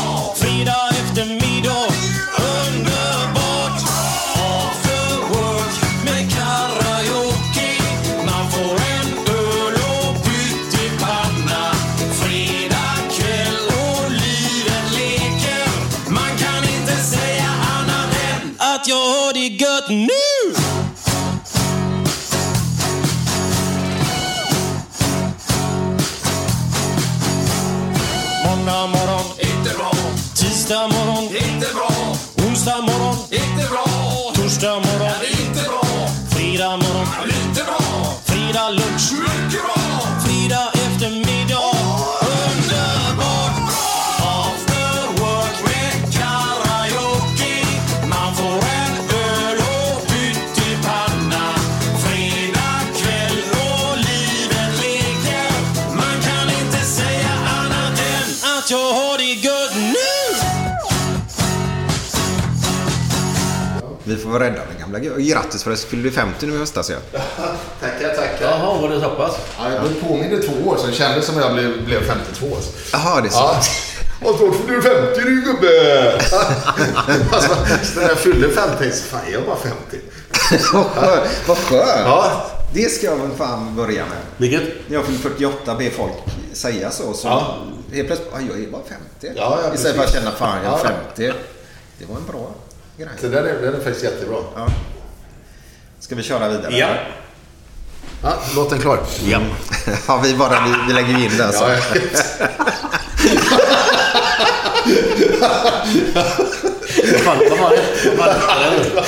[64.32, 65.18] får vara rädda om den gamla.
[65.18, 66.96] Grattis förresten, fyllde du 50 nu i höstas ja.
[67.80, 68.50] Tackar, tackar.
[68.50, 69.36] Jaha, var det så pass?
[69.58, 72.46] Ja, jag påminner två år, så det kändes som jag blev, blev 52.
[72.92, 73.38] Jaha, det är så.
[73.38, 73.62] Ja.
[74.28, 76.20] Och så fyller du 50 du gubbe!
[77.32, 77.56] alltså,
[77.96, 79.98] när jag fyllde 50 tänkte jag, fan jag bara 50?
[81.46, 81.82] Vad skönt!
[82.04, 82.46] Ja.
[82.74, 84.18] Det ska jag väl fan börja med.
[84.36, 84.62] Vilket?
[84.88, 86.12] När jag fyller 48 ber folk
[86.52, 87.12] säga så.
[87.12, 87.56] så Ja.
[87.92, 89.38] Helt plötsligt, jag är bara 50.
[89.40, 90.94] Ja, ja, Istället för att känna, fan jag är Ja.
[91.16, 91.32] 50.
[91.98, 92.50] Det var en bra
[93.04, 93.14] grej.
[93.20, 94.36] Så den är, den är faktiskt jättebra.
[94.56, 94.66] Ja.
[96.00, 96.76] Ska vi köra vidare?
[96.76, 96.88] Ja.
[98.22, 98.98] Ja, låten klar.
[99.24, 99.40] Ja.
[100.08, 101.64] ja vi, bara, vi, vi lägger ju in den så.
[101.64, 101.76] Ja,
[107.12, 107.82] Vad fan, vad var det?
[108.16, 108.90] Vad var det nu?
[108.94, 109.06] Vad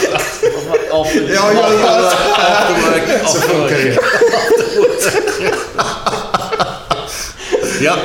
[0.63, 2.13] fan, After Ja, ja, ja.
[2.39, 3.29] afterwork.
[3.29, 3.99] så funkar det.
[7.81, 7.95] Ja.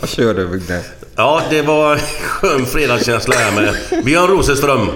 [0.00, 0.80] Jag kör du Bugge.
[1.16, 4.88] ja, det var skön fredagskänsla här med Björn Rosenström.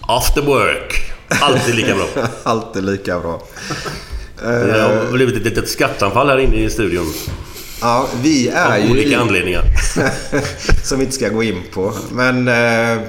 [0.00, 1.12] After work.
[1.40, 2.06] Alltid lika bra.
[2.42, 3.42] Alltid lika bra.
[4.42, 7.12] Det har blivit ett litet skattanfall här inne i studion.
[7.80, 8.90] Ja, vi är Av ju...
[8.90, 9.62] olika anledningar.
[10.84, 11.92] som vi inte ska gå in på.
[12.12, 13.02] Men eh,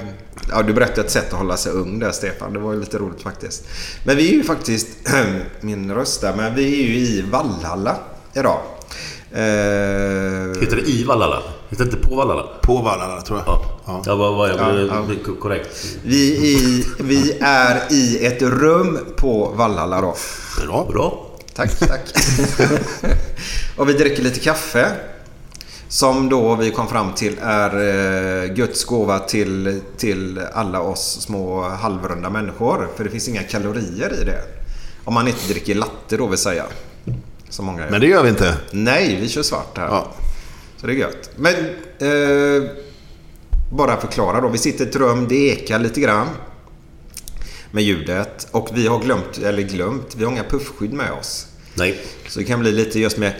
[0.50, 2.52] ja, du berättade ett sätt att hålla sig ung där Stefan.
[2.52, 3.64] Det var ju lite roligt faktiskt.
[4.04, 4.88] Men vi är ju faktiskt,
[5.60, 7.96] min röst där, men vi är ju i Vallhalla
[8.34, 8.60] idag.
[9.32, 11.42] Eh, Heter det i Vallala?
[11.68, 12.42] Heter det inte på Vallala?
[12.62, 13.60] På Vallarna tror jag.
[13.86, 14.02] Ja.
[14.06, 14.58] Ja, vad var jag?
[14.58, 15.32] Ja, Ja, ja.
[15.40, 15.96] Korrekt.
[16.04, 20.14] vi, i, vi är i ett rum på Vallhalla då.
[20.66, 20.86] Bra.
[20.92, 21.24] Bra.
[21.54, 22.00] Tack, tack.
[23.76, 24.92] och vi dricker lite kaffe.
[25.88, 27.70] Som då vi kom fram till är
[28.44, 32.88] eh, Guds gåva till, till alla oss små halvrunda människor.
[32.96, 34.42] För det finns inga kalorier i det.
[35.04, 36.64] Om man inte dricker latte då vill säga.
[37.48, 37.90] Som många gör.
[37.90, 38.56] Men det gör vi inte.
[38.70, 39.86] Nej, vi kör svart här.
[39.86, 40.12] Ja.
[40.76, 41.30] Så det är gött.
[41.36, 41.54] Men
[41.98, 42.70] eh,
[43.72, 44.48] bara förklara då.
[44.48, 46.28] Vi sitter i ett rum, det ekar lite grann.
[47.70, 48.48] Med ljudet.
[48.50, 51.46] Och vi har glömt, eller glömt, vi har inga puffskydd med oss.
[51.74, 52.00] Nej.
[52.28, 53.32] Så det kan bli lite just med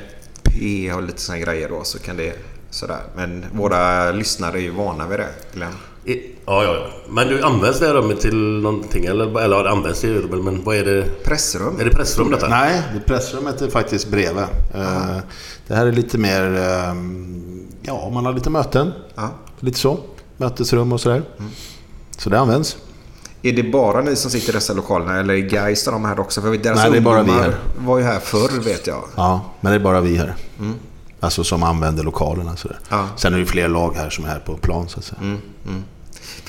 [0.43, 1.85] P och lite såna grejer då.
[1.85, 2.33] Så kan det
[2.71, 3.03] sådär.
[3.17, 5.29] Men våra lyssnare är ju vana vid det.
[5.53, 5.75] Glenn.
[6.13, 6.87] I- Ja, ja, ja.
[7.09, 9.05] Men du används det här rummet till någonting?
[9.05, 11.25] Eller, eller det används det ju, men vad är det?
[11.25, 11.81] Pressrum.
[11.81, 12.49] Är det pressrum detta?
[12.49, 14.45] Nej, det pressrummet är faktiskt bredvid.
[14.75, 15.17] Eh,
[15.67, 16.57] Det här är lite mer...
[16.57, 16.95] eh,
[17.83, 18.93] Ja, man har lite möten.
[19.15, 19.31] Ja.
[19.61, 19.99] Lite så.
[20.37, 21.23] Mötesrum och sådär.
[22.19, 22.77] Så det används.
[23.43, 26.41] Är det bara ni som sitter i dessa lokalerna eller är Gais de här också?
[26.41, 27.55] För deras Nej, det är bara vi här.
[27.79, 29.05] var ju här förr vet jag.
[29.17, 30.35] Ja, men det är bara vi här.
[31.21, 32.57] Alltså som använder lokalerna.
[32.57, 32.79] Sådär.
[32.89, 33.09] Ja.
[33.17, 35.37] Sen är det fler lag här som är här på plan så att säga.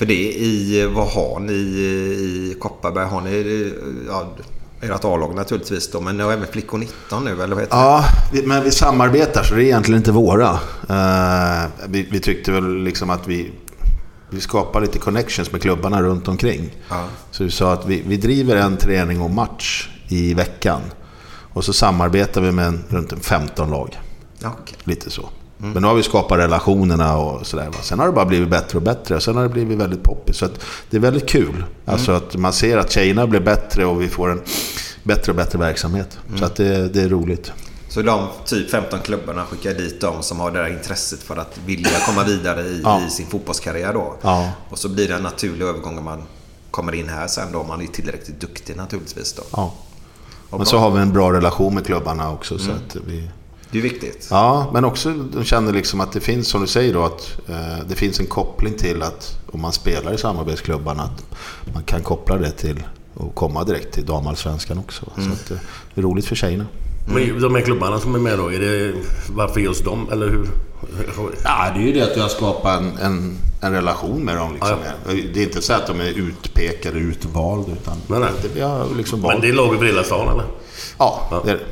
[0.00, 3.04] För det i, vad har ni i Kopparberg?
[3.04, 3.72] Har ni,
[4.08, 4.28] ja,
[4.80, 8.04] ert A-lag naturligtvis då, men ni har även Flickor 19 nu eller vad heter Ja,
[8.32, 10.50] vi, men vi samarbetar så det är egentligen inte våra.
[10.88, 13.52] Eh, vi, vi tyckte väl liksom att vi,
[14.30, 16.76] vi skapar lite connections med klubbarna runt omkring.
[16.88, 17.04] Ja.
[17.30, 20.80] Så vi sa att vi, vi driver en träning och match i veckan.
[21.52, 23.88] Och så samarbetar vi med en, runt en 15 lag.
[23.90, 23.98] det?
[24.42, 24.78] Ja, okej.
[24.84, 25.28] Lite så.
[25.62, 27.68] Men nu har vi skapat relationerna och sådär.
[27.82, 29.20] Sen har det bara blivit bättre och bättre.
[29.20, 30.36] Sen har det blivit väldigt poppis.
[30.36, 30.48] Så
[30.90, 31.64] det är väldigt kul.
[31.84, 34.42] Alltså att man ser att tjejerna blir bättre och vi får en
[35.02, 36.18] bättre och bättre verksamhet.
[36.38, 37.52] Så att det, det är roligt.
[37.88, 41.58] Så de typ 15 klubbarna skickar dit de som har det där intresset för att
[41.66, 43.00] vilja komma vidare i, Ja.
[43.06, 44.14] i sin fotbollskarriär då.
[44.22, 44.50] Ja.
[44.70, 46.22] Och så blir det en naturlig övergång om man
[46.70, 49.42] kommer in här sen då, om man är tillräckligt duktig naturligtvis då.
[49.52, 49.74] Ja.
[50.50, 52.58] Men så har vi en bra relation med klubbarna också.
[52.58, 53.30] Så att vi,
[53.70, 54.28] Det är viktigt.
[54.30, 57.86] ja, men också de känner liksom att det finns, som du säger då, att eh,
[57.88, 61.24] det finns en koppling till att om man spelar i samarbetsklubbarna, att
[61.74, 62.82] man kan koppla det till
[63.14, 65.06] och komma direkt till damallsvenskan också.
[65.06, 65.12] va.
[65.24, 65.60] Så att,
[65.94, 66.66] det är roligt för tjejerna.
[67.14, 68.94] Men de här klubbarna som är med då, är det
[69.30, 70.08] varför just dem?
[70.12, 70.48] Eller hur?
[71.44, 74.52] Ja, det är ju det att du har skapat en, en, en relation med dem.
[74.52, 74.76] Liksom.
[75.06, 77.72] Ja, Det är inte så att de är utpekade, utvalda.
[77.72, 78.30] Utan Nej, nej.
[78.42, 80.44] Det, vi har liksom Men det är lag över hela stan eller?
[80.98, 81.64] Ja, det är det.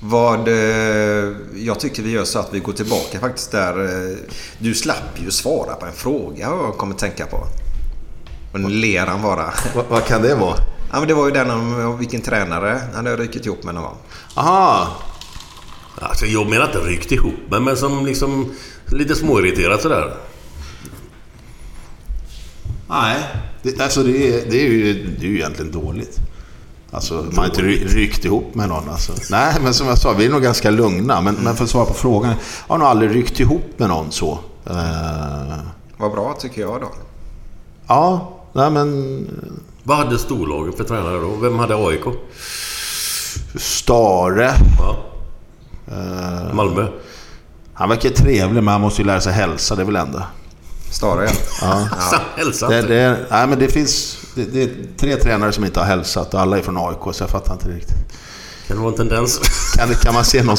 [0.00, 3.84] Vad, eh, jag tycker vi gör så att vi går tillbaka faktiskt där.
[4.10, 4.16] eh,
[4.58, 7.46] Du slapp ju svara på en fråga har jag kommer tänka på.
[8.52, 9.54] Och nu ler han bara.
[9.74, 10.56] Vad, vad kan det vara?
[10.92, 13.84] Ja, men det var ju den om vilken tränare han hade rykt ihop med någon
[13.84, 13.96] gång.
[14.34, 14.88] Aha!
[15.98, 18.52] Alltså jag menar inte ryckt ihop men, men som liksom
[18.86, 20.16] lite småirriterat sådär.
[22.88, 23.16] Nej.
[23.62, 26.16] Det, alltså det är, det, är ju, det är ju egentligen dåligt.
[26.90, 28.88] Alltså, man har inte ry, ryckt ihop med någon.
[28.88, 29.12] Alltså.
[29.30, 31.20] Nej, men som jag sa, vi är nog ganska lugna.
[31.20, 32.30] Men, men för att svara på frågan.
[32.68, 34.38] Jag har nog aldrig ryckt ihop med någon så.
[34.66, 35.56] Eh,
[35.96, 36.88] Vad bra tycker jag då.
[37.86, 39.28] ja, nej men...
[39.82, 41.28] Vad hade storlaget för tränare då?
[41.36, 42.04] Vem hade AIK?
[43.56, 44.54] Stare.
[44.78, 44.96] Ja.
[45.88, 46.86] Eh, Malmö?
[47.74, 50.22] Han verkar trevlig, men han måste ju lära sig hälsa, det är väl ändå.
[50.90, 51.28] Stare,
[51.62, 51.88] ja.
[52.10, 52.18] Ja.
[52.36, 52.88] Hälsa Det, inte.
[52.88, 56.34] det, är, nej, men det finns det, det är tre tränare som inte har hälsat
[56.34, 57.96] och alla är från AIK, så jag fattar inte riktigt.
[58.68, 59.40] Kan det vara en tendens?
[59.76, 60.56] Kan, kan man se någon...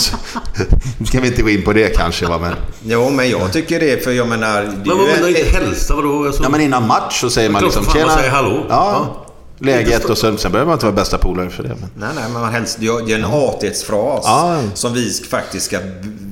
[0.98, 2.54] Nu ska vi inte gå in på det kanske, va, men...
[2.84, 4.62] Jo, men jag tycker det, för jag menar...
[4.62, 5.96] Det är Men ju vad menar en- inte hälsa?
[5.96, 6.26] Vadå?
[6.26, 7.94] Alltså, Ja, men innan match så säger man klart liksom...
[7.94, 8.66] fan man säger hallå.
[8.70, 9.26] Ja,
[9.60, 11.70] läget och sen, sen behöver man inte vara bästa polare för det.
[11.70, 11.90] Men...
[12.00, 14.60] Nej, nej, men man helst, det är en artighetsfras Ja.
[14.74, 15.78] som vi faktiskt ska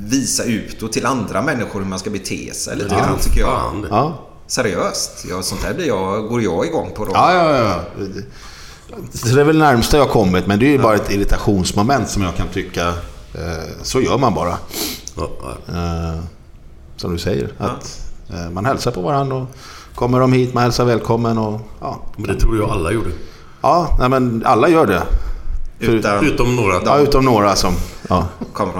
[0.09, 3.49] visa utåt till andra människor hur man ska bete sig lite grann, tycker jag.
[3.49, 3.87] Fan.
[3.89, 4.24] Ja.
[4.47, 5.25] Seriöst.
[5.29, 7.11] Ja, sånt här blir jag, går jag igång på då.
[7.13, 7.79] Ja, ja, ja.
[9.13, 12.21] Så det är väl närmsta jag kommit, men det är ju bara ett irritationsmoment som
[12.21, 12.87] jag kan tycka...
[13.33, 14.57] Eh, så gör man bara.
[15.67, 16.19] Eh,
[16.97, 17.49] som du säger.
[17.57, 19.47] Att eh, man hälsar på varandra och
[19.95, 21.61] kommer de hit, man hälsar välkommen och...
[21.81, 23.09] Ja, Men det tror jag alla gjorde.
[23.61, 25.01] ja nej, men alla gör det.
[25.79, 26.81] Utan, Utom några.
[26.85, 27.73] Ja, utom några som...
[28.09, 28.27] Ja.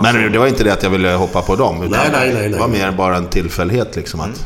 [0.01, 1.76] Men det var inte det att jag ville hoppa på dem.
[1.84, 2.49] Utan Nej, nej, nej, nej.
[2.49, 3.95] Det var mer bara en tillfällighet.
[3.95, 4.39] Liksom, att, det,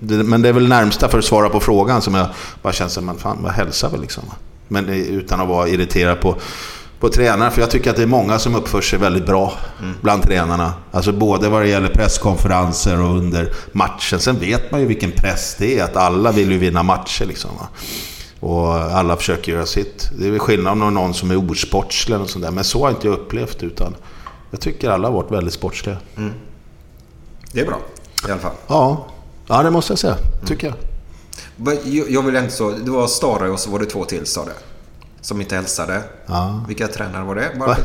[0.00, 2.26] men det är väl närmsta för att svara på frågan som jag
[2.62, 4.24] bara känner som man fan, vad hälsar väl liksom.
[4.68, 6.36] Men utan att vara irriterad på,
[7.00, 7.50] på tränare.
[7.50, 9.52] För jag tycker att det är många som uppför sig väldigt bra
[10.00, 10.74] bland tränarna.
[10.90, 14.18] Alltså både vad det gäller presskonferenser och under matchen.
[14.20, 15.84] Sen vet man ju vilken press det är.
[15.84, 17.50] Att alla vill ju vinna matcher liksom.
[17.56, 17.68] Va?
[18.40, 20.10] Och alla försöker göra sitt.
[20.18, 22.52] Det är väl skillnad om det är någon som är osportslig eller sånt där.
[22.52, 23.94] Men så har inte jag upplevt utan
[24.50, 25.96] jag tycker alla har varit väldigt sportsliga.
[27.52, 27.78] Det är bra,
[28.28, 28.52] i alla fall.
[28.66, 29.06] Ja,
[29.52, 30.16] ja det måste jag säga.
[30.46, 30.76] Tycker jag.
[31.56, 32.70] Men Jag jag vill inte så...
[32.70, 34.52] Det var Stare och så var det två till, sa det.
[35.20, 36.02] Som inte hälsade.
[36.26, 36.64] Ja.
[36.68, 37.50] Vilka tränare var det?
[37.58, 37.70] Bara...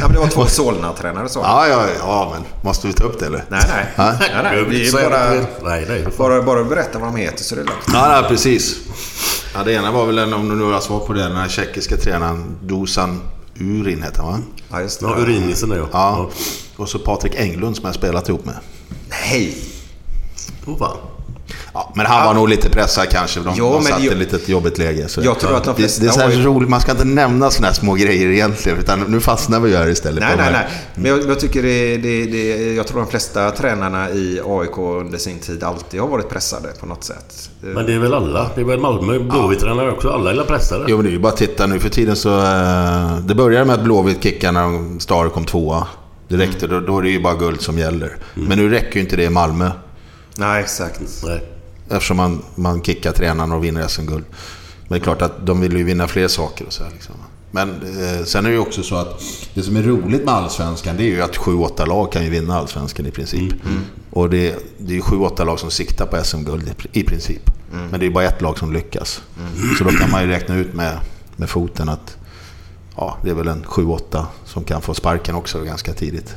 [0.00, 1.46] ja, men det var två Solna-tränare, sa du.
[1.46, 3.44] Ja, ja, ja, men måste vi ta upp det eller?
[3.48, 3.86] Nej, nej.
[3.96, 4.14] Ja.
[4.20, 4.86] nej, nej.
[4.86, 5.30] Säga bara.
[5.70, 6.06] Nej, nej.
[6.18, 7.84] bara, bara berätta vad de heter så är det lugnt.
[7.92, 8.76] Ja, nej, precis.
[9.54, 11.48] Ja, det ena var väl, en, om du nu har svar på det, den här
[11.48, 13.20] tjeckiska tränaren Dusan
[13.60, 14.38] Urin heter han va?
[14.70, 15.06] Ja, just det.
[15.06, 15.88] Ja, urinisen jag.
[15.92, 16.30] Ja.
[16.76, 18.54] Och så Patrik Englund som jag spelat ihop med.
[19.10, 19.56] Nej!
[20.66, 20.96] Åh, fan.
[21.74, 23.40] Ja, men han var nog lite pressad kanske.
[23.40, 25.08] De, Jo, de men satt i ett litet jobbigt läge.
[25.08, 27.04] Så Jag tror att de det, flesta det är så ju- roligt, man ska inte
[27.04, 28.78] nämna såna här små grejer egentligen.
[28.78, 30.20] Utan nu fastnar vi här istället.
[30.20, 30.66] Nej, nej, här- nej.
[30.94, 32.74] Men jag, jag tycker det, det, det...
[32.74, 36.86] Jag tror de flesta tränarna i AIK under sin tid alltid har varit pressade på
[36.86, 37.50] något sätt.
[37.60, 38.50] Men det är väl alla?
[38.54, 40.08] Det är väl Malmö Blåvitt-tränare också?
[40.10, 40.84] Alla är pressade?
[40.88, 42.38] Jo, men det är ju bara att titta nu för tiden så...
[42.38, 45.86] Eh, det började med att Blåvitt kickade när de- Stare kom tvåa.
[46.28, 48.16] Det räckte, då, då är det ju bara guld som gäller.
[48.34, 49.70] Men nu räcker ju inte det i Malmö.
[50.36, 51.00] Nej, exakt.
[51.24, 51.42] Nej.
[51.90, 54.24] Eftersom man, man kickar tränarna och vinner SM-guld.
[54.88, 57.14] Men det är klart att de vill ju vinna fler saker och så här liksom.
[57.50, 59.22] Men eh, sen är det ju också så att
[59.54, 62.58] det som är roligt med Allsvenskan det är ju att 7-8 lag kan ju vinna
[62.58, 63.52] Allsvenskan i princip.
[64.10, 67.50] Och det, det är ju 7-8 lag som siktar på SM-guld i, i princip.
[67.90, 69.22] Men det är bara ett lag som lyckas.
[69.78, 70.98] Så då kan man ju räkna ut med,
[71.36, 72.16] med foten att
[72.98, 76.36] ja, det är väl en 7-8 som kan få sparken också ganska tidigt.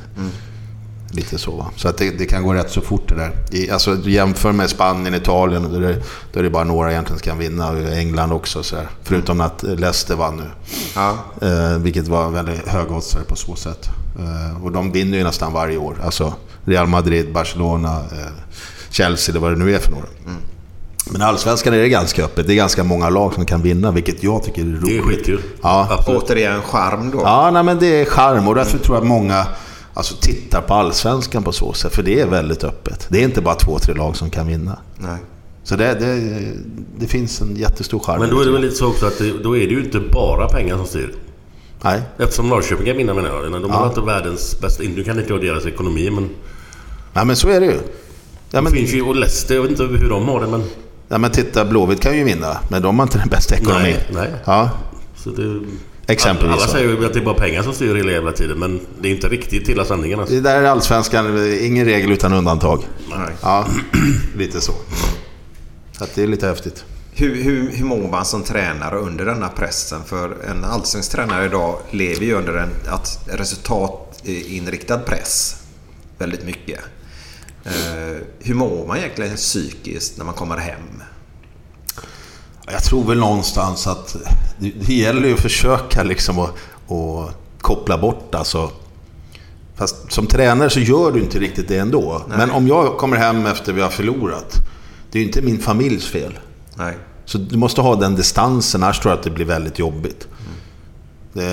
[1.14, 1.70] Lite så va.
[1.76, 3.32] Så att det, det kan gå rätt så fort det där.
[3.50, 6.02] I, alltså jämför med Spanien, Italien, då är, det,
[6.32, 7.70] då är det bara några egentligen som kan vinna.
[7.70, 8.88] Och England också så här.
[9.02, 10.50] Förutom att Leicester vann nu.
[10.94, 11.18] Ja.
[11.42, 13.88] Eh, vilket var väldigt hög oddsare på så sätt.
[14.18, 15.96] Eh, och de vinner ju nästan varje år.
[16.04, 16.34] Alltså
[16.64, 18.32] Real Madrid, Barcelona, eh,
[18.90, 20.06] Chelsea, eller vad det nu är för några.
[21.10, 22.46] Men Allsvenskan är det ganska öppet.
[22.46, 24.82] Det är ganska många lag som kan vinna, vilket jag tycker är roligt.
[24.86, 25.42] Det är skitkul.
[25.62, 26.22] Ja, Absolut.
[26.22, 27.20] Återigen charm då.
[27.20, 29.46] Ja, nej, men det är charm och därför tror jag att många
[29.94, 31.94] alltså, tittar på Allsvenskan på så sätt.
[31.94, 33.06] För det är väldigt öppet.
[33.08, 34.78] Det är inte bara två, tre lag som kan vinna.
[34.98, 35.18] Nej.
[35.64, 36.52] Så det, det,
[36.98, 38.20] det finns en jättestor charm.
[38.20, 40.00] Men då är det väl lite så också att det, då är det ju inte
[40.12, 41.14] bara pengar som styr.
[41.84, 42.02] Nej.
[42.18, 43.62] Eftersom Norrköping kan vinna menar jag.
[43.62, 44.82] De har inte världens bästa...
[44.82, 46.28] Nu kan inte jag deras ekonomi men...
[47.12, 47.72] nej, men så är det ju.
[47.72, 47.78] Ja,
[48.50, 49.02] Det men, finns ju...
[49.02, 50.64] Och Leicester, jag vet inte hur de har det men...
[51.12, 52.58] ja, men titta, Blåvitt kan ju vinna.
[52.68, 53.82] Men de har inte den bästa ekonomin.
[53.82, 54.30] Nej, nej.
[54.44, 54.70] Ja,
[55.16, 55.60] Så det,
[56.06, 58.80] Exempelvis Alla säger ju att det är bara pengar som styr hela jävla tiden men
[59.00, 60.34] det är inte riktigt hela sanningen alltså.
[60.34, 61.56] det där är Allsvenskan.
[61.60, 62.82] Ingen regel utan undantag.
[63.10, 63.34] Nej.
[63.42, 63.66] Ja,
[64.36, 64.72] lite så.
[65.98, 66.84] Så att det är lite häftigt.
[67.14, 70.00] Hur, hur, hur mår man som tränare under denna pressen?
[70.06, 75.56] För en allsvensk tränare idag lever ju under en att resultatinriktad press.
[76.18, 76.80] Väldigt mycket.
[77.64, 81.02] Eh, hur mår man egentligen psykiskt när man kommer hem?
[82.72, 84.16] Jag tror väl någonstans att
[84.58, 86.50] det, gäller ju att försöka liksom att,
[86.90, 88.70] att koppla bort alltså.
[89.74, 92.22] Fast som tränare så gör du inte riktigt det ändå.
[92.28, 94.56] Men om jag kommer hem efter vi har förlorat.
[95.10, 96.38] Det är ju inte min familjs fel.
[96.74, 96.96] Nej.
[97.24, 100.28] Så du måste ha den distansen, annars tror jag att det blir väldigt jobbigt.
[101.32, 101.50] Det,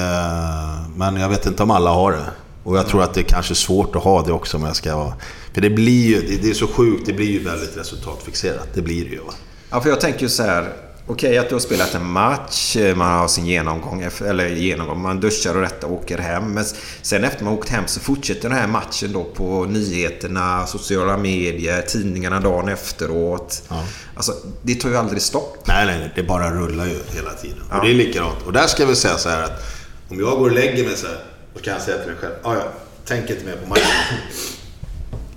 [0.95, 2.25] men jag vet inte om alla har det.
[2.69, 4.97] Och jag tror att det är kanske svårt att ha det också om jag ska
[4.97, 5.13] vara...
[5.53, 8.67] För det blir ju, det, är så sjukt, det blir ju väldigt resultatfixerat.
[8.73, 9.17] Det blir det ju.
[9.17, 9.33] Va?
[9.69, 10.73] Ja, för jag tänker ju så här.
[11.07, 15.19] Okej att du har spelat en match, eh, man har sin genomgång, eller genomgång, man
[15.19, 16.53] duschar och rätt och åker hem.
[16.53, 16.65] Men
[17.01, 21.81] sen efter man åkt hem så fortsätter den här matchen då på nyheterna, sociala medier,
[21.81, 23.63] tidningarna dagen efteråt.
[23.69, 23.83] Ja.
[24.15, 25.67] Alltså, det tar ju aldrig stopp.
[25.67, 27.63] Nej, nej, det bara rullar ju hela tiden.
[27.71, 28.37] Och det är likadant.
[28.45, 29.63] Och där ska vi säga så här att
[30.09, 31.19] om jag går och lägger mig så här,
[31.53, 32.63] då kan jag säga till mig själv, "Ah, ja,
[33.05, 33.83] tänk inte mer på matchen.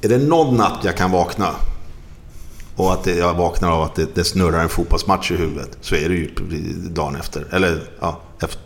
[0.02, 1.50] är det någon natt jag kan vakna
[2.76, 6.08] och att jag vaknar av att det, det snurrar en fotbollsmatch i huvudet, så är
[6.08, 6.30] det ju
[6.90, 7.46] dagen efter.
[7.50, 8.60] Eller ja, efter,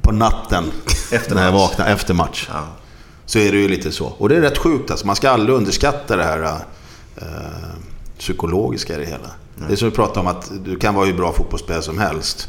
[0.00, 0.64] på natten
[1.12, 2.48] Efter när jag vaknar efter match.
[2.52, 2.64] Ja.
[3.26, 4.06] Så är det ju lite så.
[4.06, 5.06] Och det är rätt sjukt alltså.
[5.06, 6.42] Man ska aldrig underskatta det här
[7.16, 7.24] eh,
[8.18, 9.30] psykologiska i det hela.
[9.68, 12.48] Det är som vi pratade om att du kan vara hur bra fotbollsspelare som helst.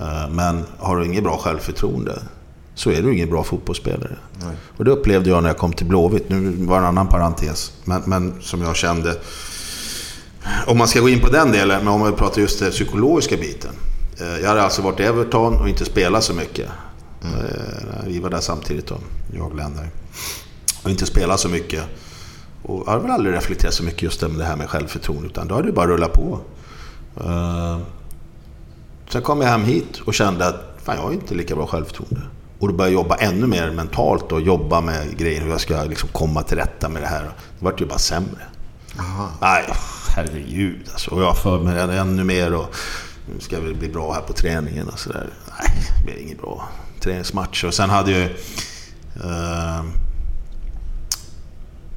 [0.00, 2.22] Eh, men har du inget bra självförtroende
[2.76, 4.16] så är du ingen bra fotbollsspelare.
[4.76, 6.28] Och det upplevde jag när jag kom till Blåvitt.
[6.28, 7.72] Nu var det en annan parentes.
[7.84, 9.16] Men, men som jag kände.
[10.66, 13.36] Om man ska gå in på den delen, men om man pratar just den psykologiska
[13.36, 13.70] biten.
[14.20, 16.68] Eh, Jag hade alltså varit i Everton och inte spelat så mycket.
[17.22, 18.98] Eh, Vi var där samtidigt då,
[19.34, 19.88] jag och Glenn där.
[20.82, 21.82] Och inte spelat så mycket.
[22.62, 25.26] Och jag har väl aldrig reflekterat så mycket just om det här med självförtroende.
[25.26, 26.40] Utan då har det bara rullat på.
[27.20, 27.78] Eh,
[29.10, 32.20] Sen kom jag hem hit och kände att fan, jag har inte lika bra självförtroende.
[32.58, 35.40] Och då började jag jobba ännu mer mentalt och jobba med grejer.
[35.40, 37.22] Hur jag ska liksom komma till rätta med det här.
[37.22, 38.42] Det vart ju bara sämre.
[39.40, 39.64] Nej,
[40.16, 41.10] herregud alltså.
[41.10, 42.76] Och jag förberedde ännu mer och
[43.34, 45.30] nu ska vi bli bra här på träningen och sådär.
[45.58, 46.68] Nej, det blev inget bra
[47.00, 47.64] träningsmatch.
[47.64, 48.22] Och sen hade jag.
[49.24, 49.84] Eh,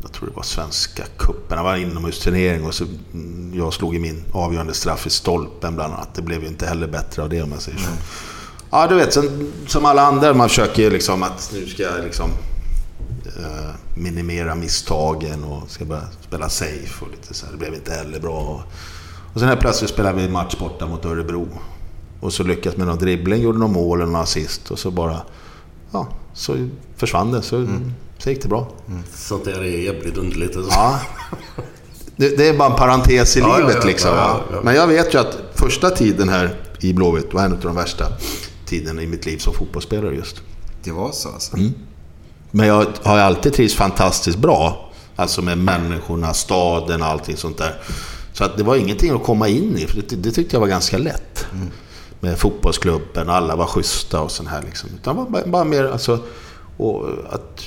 [0.01, 1.57] jag tror det var Svenska cupen.
[1.57, 2.83] Det var en inomhusturnering och så
[3.13, 6.13] mm, jag slog i min avgörande straff i stolpen bland annat.
[6.13, 7.91] Det blev ju inte heller bättre av det om jag säger så.
[8.71, 12.03] Ja, du vet, sen, som alla andra, man försöker ju liksom att nu ska jag
[12.03, 12.29] liksom
[13.25, 17.53] eh, minimera misstagen och ska börja spela safe och lite så här.
[17.53, 18.39] Det blev inte heller bra.
[18.39, 18.61] Och,
[19.33, 21.47] och sen helt plötsligt spelade vi match borta mot Örebro.
[22.19, 25.21] Och så lyckades med någon dribbling, gjorde någon mål eller någon assist och så bara...
[25.91, 27.41] Ja, så försvann det.
[27.41, 27.67] Så,
[28.17, 28.67] så gick det bra.
[29.15, 30.57] Sånt där är jävligt underligt.
[30.57, 30.71] Alltså.
[30.71, 30.99] Ja.
[32.15, 34.11] Det, det är bara en parentes i Ja, livet ja, liksom.
[34.15, 34.59] ja, ja.
[34.63, 38.05] Men jag vet ju att första tiden här i Blåvitt var en av de värsta
[38.69, 40.41] tiderna i mitt liv som fotbollsspelare just.
[40.83, 41.57] Det var så alltså?
[42.51, 44.91] Men jag har alltid trivts fantastiskt bra.
[45.15, 47.75] Alltså med människorna, staden och allting sånt där.
[48.33, 49.87] Så att det var ingenting att komma in i.
[49.87, 51.47] För det, det tyckte jag var ganska lätt.
[52.19, 54.61] Med fotbollsklubben, alla var schyssta och sånt här.
[54.61, 54.89] Liksom.
[54.95, 56.19] Utan var bara, bara mer alltså...
[56.77, 57.61] Och, att,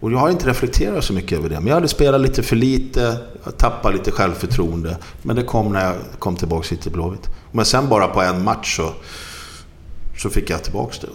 [0.00, 1.54] och jag har inte reflekterat så mycket över det.
[1.54, 3.16] Men jag hade spelat lite för lite.
[3.44, 4.98] Jag tappade lite självförtroende.
[5.22, 7.28] Men det kom när jag kom tillbaka hit till Blåvitt.
[7.52, 8.92] Men sen bara på en match så,
[10.22, 11.08] så fick jag tillbaka det.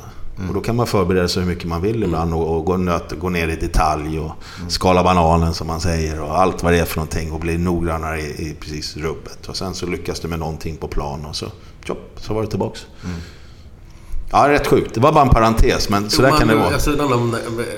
[0.48, 3.14] Och då kan man förbereda sig hur mycket man vill ibland och, och gå, nöt,
[3.20, 4.32] gå ner i detalj och
[4.68, 8.22] skala bananen som man säger och allt vad det är för någonting och bli noggrannare
[8.22, 9.48] i, i precis rubbet.
[9.48, 11.46] Och sen så lyckas du med någonting på plan och så,
[11.86, 12.86] tjopp, så var det tillbaks.
[14.32, 14.94] Ja, rätt sjukt.
[14.94, 16.74] Det var bara en parentes, men så där kan det vara.
[16.74, 16.92] Alltså,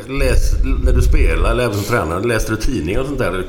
[0.08, 0.54] läs,
[0.84, 3.46] när du spelar, eller även som tränare, läste du tidningar och sånt där?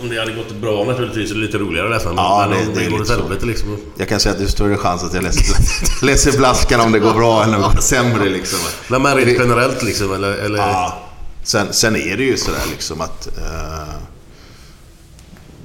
[0.00, 2.12] Om det hade gått bra naturligtvis är det lite roligare att läsa.
[2.16, 3.76] Ja, men det- om det det, är går åt helvete liksom.
[3.98, 5.56] Jag kan säga att det är större chans att jag läser,
[6.06, 8.28] läser blaskan om det går bra än om det går sämre.
[8.28, 8.58] Liksom.
[8.88, 10.32] Nej, men rent generellt liksom, eller...
[10.32, 10.98] eller Ja.
[11.42, 13.26] Sen, sen är det ju sådär liksom att...
[13.38, 13.94] Eh,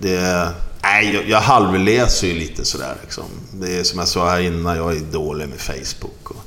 [0.02, 0.50] det...
[0.84, 3.24] Nej, jag, jag halvläser ju lite sådär liksom.
[3.54, 6.30] Det är som jag sa här innan, jag är dålig med Facebook.
[6.30, 6.44] Och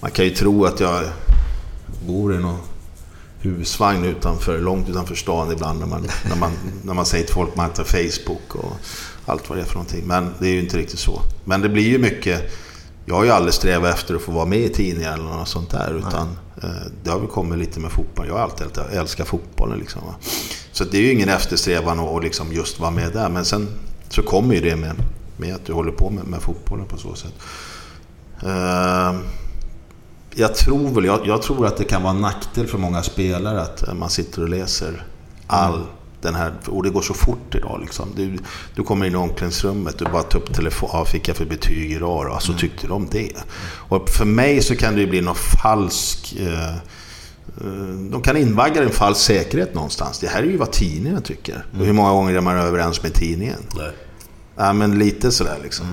[0.00, 1.02] Man kan ju tro att jag
[2.06, 2.58] bor i någon
[3.40, 6.50] husvagn utanför, långt utanför stan ibland när man, när man,
[6.82, 8.72] när man säger till folk att man har Facebook och
[9.26, 10.06] allt vad det är för någonting.
[10.06, 11.22] Men det är ju inte riktigt så.
[11.44, 12.52] Men det blir ju mycket...
[13.06, 15.70] Jag har ju aldrig strävat efter att få vara med i tidningar eller något sånt
[15.70, 15.94] där.
[15.98, 16.28] Utan
[16.62, 16.68] eh,
[17.04, 18.26] det har väl kommit lite med fotboll.
[18.26, 19.78] Jag har alltid älskat- fotbollen.
[19.78, 20.14] Liksom, va?
[20.72, 23.28] Så det är ju ingen eftersträvan att liksom just vara med där.
[23.28, 23.68] Men sen
[24.08, 24.94] så kommer ju det med,
[25.36, 27.34] med att du håller på med, med fotbollen på så sätt.
[28.42, 29.14] Eh,
[30.34, 33.62] jag tror väl, jag, jag tror att det kan vara en nackdel för många spelare
[33.62, 35.06] att eh, man sitter och läser
[35.46, 35.86] all
[36.22, 38.08] den här, och det går så fort idag liksom.
[38.16, 38.38] Du,
[38.74, 41.92] du kommer in i omklädningsrummet, du bara tar upp telefon, ja, fick jag för betyg
[41.92, 42.38] idag då?
[42.40, 43.32] Så tyckte de det.
[43.88, 46.36] Och för mig så kan det ju bli någon falsk...
[46.38, 46.80] Eh, eh,
[48.10, 50.18] de kan invagga en falsk säkerhet någonstans.
[50.18, 51.66] Det här är ju vad tidningen tycker.
[51.78, 53.58] Och hur många gånger är man överens med tidningen?
[53.76, 53.92] Nej.
[54.56, 55.86] Ja, men lite sådär liksom.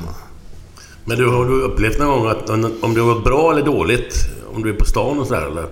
[1.08, 2.50] Men du, har du upplevt någon gång att
[2.84, 4.16] om det har gått bra eller dåligt,
[4.56, 5.66] om du är på stan och sådär, eller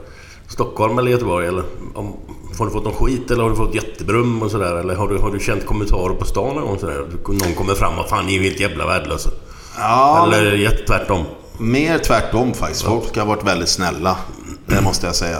[0.47, 1.63] Stockholm eller Göteborg, eller
[1.95, 2.13] om,
[2.59, 4.75] har du fått någon skit eller har du fått jättebrum och sådär?
[4.75, 7.05] Eller har du, har du känt kommentarer på stan någon gång sådär?
[7.27, 9.29] Någon kommer fram och fan ni är ju helt jävla värdelösa.
[9.77, 11.23] Ja, Eller jätte- tvärtom.
[11.57, 12.83] Mer tvärtom faktiskt.
[12.83, 14.17] Folk har varit väldigt snälla.
[14.65, 15.39] Det måste jag säga.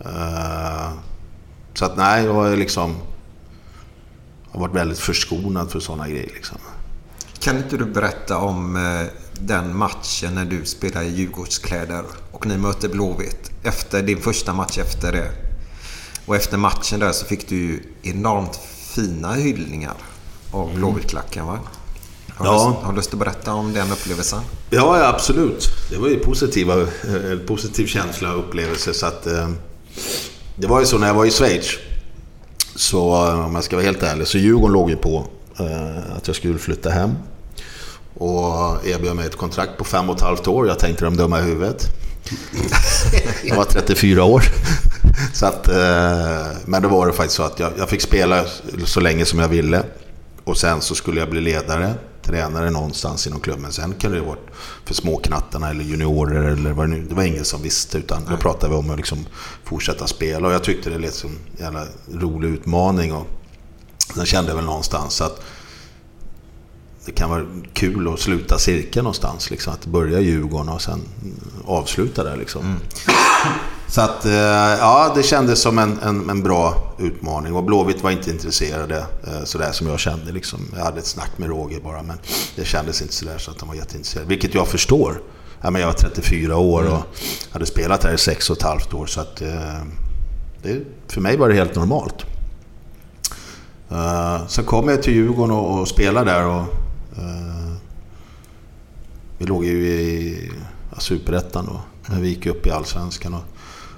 [0.00, 0.88] Eh,
[1.74, 2.94] Så att nej, jag är liksom...
[4.52, 6.30] har varit väldigt förskonad för sådana grejer.
[6.34, 6.58] Liksom.
[7.42, 12.56] Kan inte du berätta om eh, den matchen när du spelade i Djurgårdskläder och ni
[12.56, 13.50] mötte Blåvitt?
[13.62, 15.28] Efter din första match efter det.
[16.26, 18.56] Och efter matchen där så fick du ju enormt
[18.94, 19.94] fina hyllningar
[20.52, 21.58] av Blåvittklacken va?
[22.34, 22.52] Har, Ja.
[22.52, 24.40] du, lust- har du lust att berätta om den upplevelsen?
[24.70, 25.68] Ja, ja, absolut.
[25.90, 28.94] Det var ju positiva, eh, positiv känsla och upplevelse.
[28.94, 29.48] Så att, eh,
[30.56, 31.66] det var ju så när jag var i Schweiz.
[32.76, 35.26] Så eh, om jag ska vara helt ärlig, så Djurgården låg ju på
[35.58, 37.10] eh, att jag skulle flytta hem.
[38.14, 40.68] Och erbjöd mig ett kontrakt på fem och ett halvt år.
[40.68, 41.86] Jag tänkte de dumma i huvudet.
[43.44, 44.42] Jag var 34 år.
[45.32, 48.44] Så att, eh, men då var det faktiskt så att jag, jag fick spela
[48.84, 49.84] så länge som jag ville.
[50.44, 53.72] Och sen så skulle jag bli ledare, tränare någonstans inom klubben.
[53.72, 54.38] Sen kunde det vara
[54.84, 57.98] för småknattarna eller juniorer eller vad det nu Det var ingen som visste.
[57.98, 59.26] Utan då pratade vi om att liksom
[59.64, 60.48] fortsätta spela.
[60.48, 63.12] Och jag tyckte det lät som en jävla rolig utmaning.
[63.12, 63.26] Och
[64.14, 65.40] sen kände jag väl någonstans att
[67.04, 69.50] det kan vara kul att sluta cirkeln någonstans.
[69.50, 71.00] Liksom, att börja i Djurgården och sen
[71.64, 72.36] avsluta där.
[72.36, 72.76] Liksom.
[73.92, 77.54] Så att, eh, ja, det kändes som en, en, en bra utmaning.
[77.54, 80.32] Och Blåvitt var inte intresserade eh, sådär som jag kände.
[80.32, 80.60] Liksom.
[80.76, 82.16] Jag hade ett snack med Roger bara, men
[82.56, 84.28] det kändes inte sådär så att de var jätteintresserade.
[84.28, 85.22] Vilket jag förstår.
[85.60, 87.02] Ja, men jag var 34 år och
[87.50, 89.06] hade spelat här i sex och ett halvt år.
[89.06, 89.82] Så att, eh,
[90.62, 92.24] det, för mig var det helt normalt.
[94.48, 96.46] Sen kom jag till Djurgården och, och spelade där.
[96.46, 96.64] Och,
[97.16, 97.72] Eh,
[99.38, 100.50] vi låg ju i
[100.98, 101.80] Superettan då.
[102.06, 103.34] Men vi gick upp i Allsvenskan.
[103.34, 103.44] Och,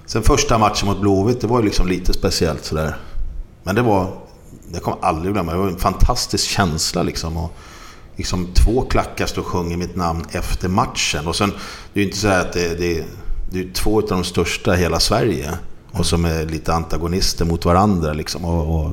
[0.06, 2.96] sen första matchen mot Blåvitt, det var ju liksom lite speciellt sådär.
[3.62, 4.12] Men det var...
[4.68, 5.52] Det kommer jag aldrig glömma.
[5.52, 7.36] Det var en fantastisk känsla liksom.
[7.36, 7.52] Och,
[8.16, 11.26] liksom två klackar står och sjunger mitt namn efter matchen.
[11.26, 11.52] Och sen,
[11.92, 13.04] det är ju inte så att det, det,
[13.50, 15.58] det är två av de största i hela Sverige.
[15.92, 18.44] Och som är lite antagonister mot varandra liksom.
[18.44, 18.90] Och, och,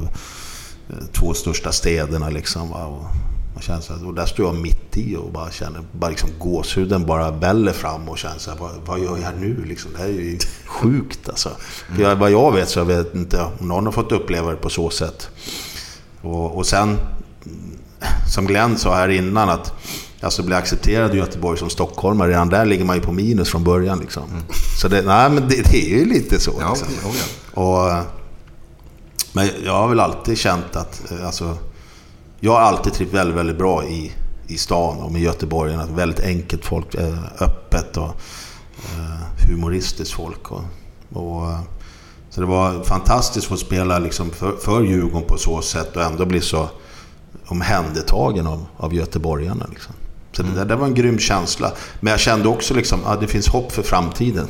[0.90, 2.72] eh, två största städerna liksom.
[2.72, 3.06] Och,
[3.54, 6.30] man känner så här, och där står jag mitt i och bara känner, bara liksom
[6.40, 9.92] gåshuden bara väller fram och känner så här, vad, vad gör jag nu liksom?
[9.94, 11.50] Det här är ju sjukt alltså.
[11.96, 14.58] För jag, vad jag vet så jag vet inte om någon har fått uppleva det
[14.58, 15.30] på så sätt.
[16.22, 16.98] Och, och sen,
[18.34, 19.74] som Glenn sa här innan, att
[20.22, 23.64] alltså bli accepterad i Göteborg som stockholmare, redan där ligger man ju på minus från
[23.64, 24.00] början.
[24.00, 24.24] Liksom.
[24.82, 26.54] Så det, nej, men det, det är ju lite så.
[26.60, 26.88] Ja, liksom.
[27.04, 27.12] ja,
[27.56, 27.62] ja.
[28.00, 28.06] Och,
[29.34, 31.12] men jag har väl alltid känt att...
[31.12, 31.58] eh, Alltså,
[32.44, 34.12] jag har alltid trivts väldigt, väldigt bra i,
[34.48, 35.86] i stan och med göteborgarna.
[35.86, 38.16] Väldigt enkelt folk, eh, öppet och
[38.86, 40.52] eh, humoristiskt folk.
[40.52, 40.64] Och,
[41.14, 41.60] och, eh,
[42.30, 46.04] så det var fantastiskt att få spela liksom för, för Djurgården på så sätt och
[46.04, 46.70] ändå bli så
[47.48, 49.66] omhändertagen av, av göteborgarna.
[49.70, 49.94] Liksom.
[50.32, 51.72] Så det, där- det var en grym känsla.
[52.00, 54.48] Men jag kände också liksom, att det finns hopp för framtiden.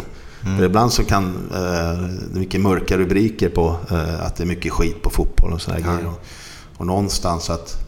[0.57, 4.47] För ibland så kan eh, det är mycket mörka rubriker på eh, att det är
[4.47, 6.07] mycket skit på fotboll och sådana grejer.
[6.07, 6.21] Och,
[6.77, 7.80] och någonstans att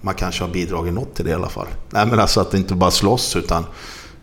[0.00, 1.66] man kanske har bidragit något till det i alla fall.
[1.90, 3.64] Nej men alltså att det inte bara slåss utan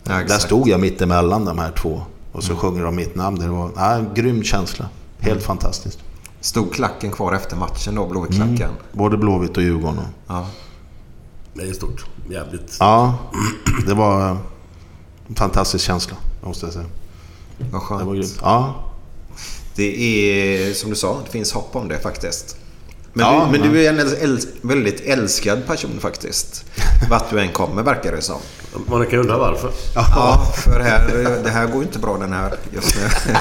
[0.03, 0.43] Ja, där exakt.
[0.43, 2.01] stod jag mitt emellan de här två.
[2.31, 3.39] Och så sjunger de mitt namn.
[3.39, 4.89] Det var nej, en grym känsla.
[5.19, 5.99] Helt fantastiskt.
[6.41, 8.69] Stod klacken kvar efter matchen då, Blåvittklacken?
[8.91, 9.97] Både Blåvitt och Djurgården.
[9.99, 10.47] Och, Ja.
[11.53, 12.05] Det är stort.
[12.29, 12.77] Jävligt.
[12.79, 13.17] ja,
[13.87, 14.29] det var
[15.27, 16.85] en fantastisk känsla måste jag säga.
[17.57, 18.11] Vad Det var skönt.
[18.11, 18.39] grymt.
[18.41, 18.75] Ja,
[19.75, 19.83] Det
[20.69, 22.57] är som du sa, det finns hopp om det faktiskt.
[23.17, 23.73] Men, Ja, du, men ja.
[23.73, 26.65] du är en äls- väldigt älskad person faktiskt.
[27.09, 28.39] Vart du än kommer verkar det som.
[28.87, 29.71] Man kan undra varför.
[29.95, 31.07] Ja, för här,
[31.43, 33.01] det här går ju inte bra den här just nu.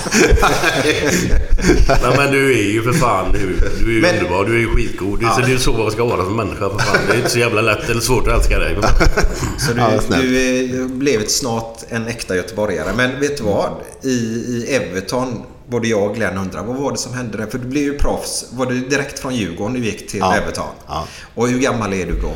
[2.03, 3.39] Nej, men du är ju för fan du,
[3.85, 4.45] du är ju Men- underbar.
[4.45, 5.23] Du är ju skitgod.
[5.23, 6.97] Är, så, det är så man ska vara som människa för fan.
[7.09, 8.77] Det är inte så jävla lätt eller svårt att älska dig.
[9.59, 12.89] Så du, Ja, du är- blev snart en äkta göteborgare.
[12.97, 13.71] Men vet du vad?
[14.03, 17.47] I, I Everton, både jag och Glenn undrar, vad var det som hände där?
[17.47, 18.45] För du blev ju proffs.
[18.53, 20.35] Var det direkt från Djurgården du gick till Ja.
[20.37, 20.69] Everton?
[20.87, 21.07] Ja.
[21.35, 22.33] Och hur gammal är du då?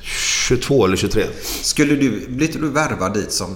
[0.00, 1.24] 22 eller 23.
[1.62, 3.50] Skulle du, blir inte du värvad dit som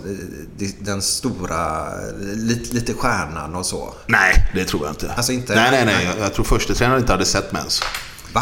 [0.60, 3.94] eh, den stora, eh, lite, lite stjärnan och så?
[4.06, 5.12] Nej, det tror jag inte.
[5.16, 6.04] Alltså inte- Nej, nej, nej.
[6.16, 7.80] Jag, jag tror första tränaren inte hade sett mig ens.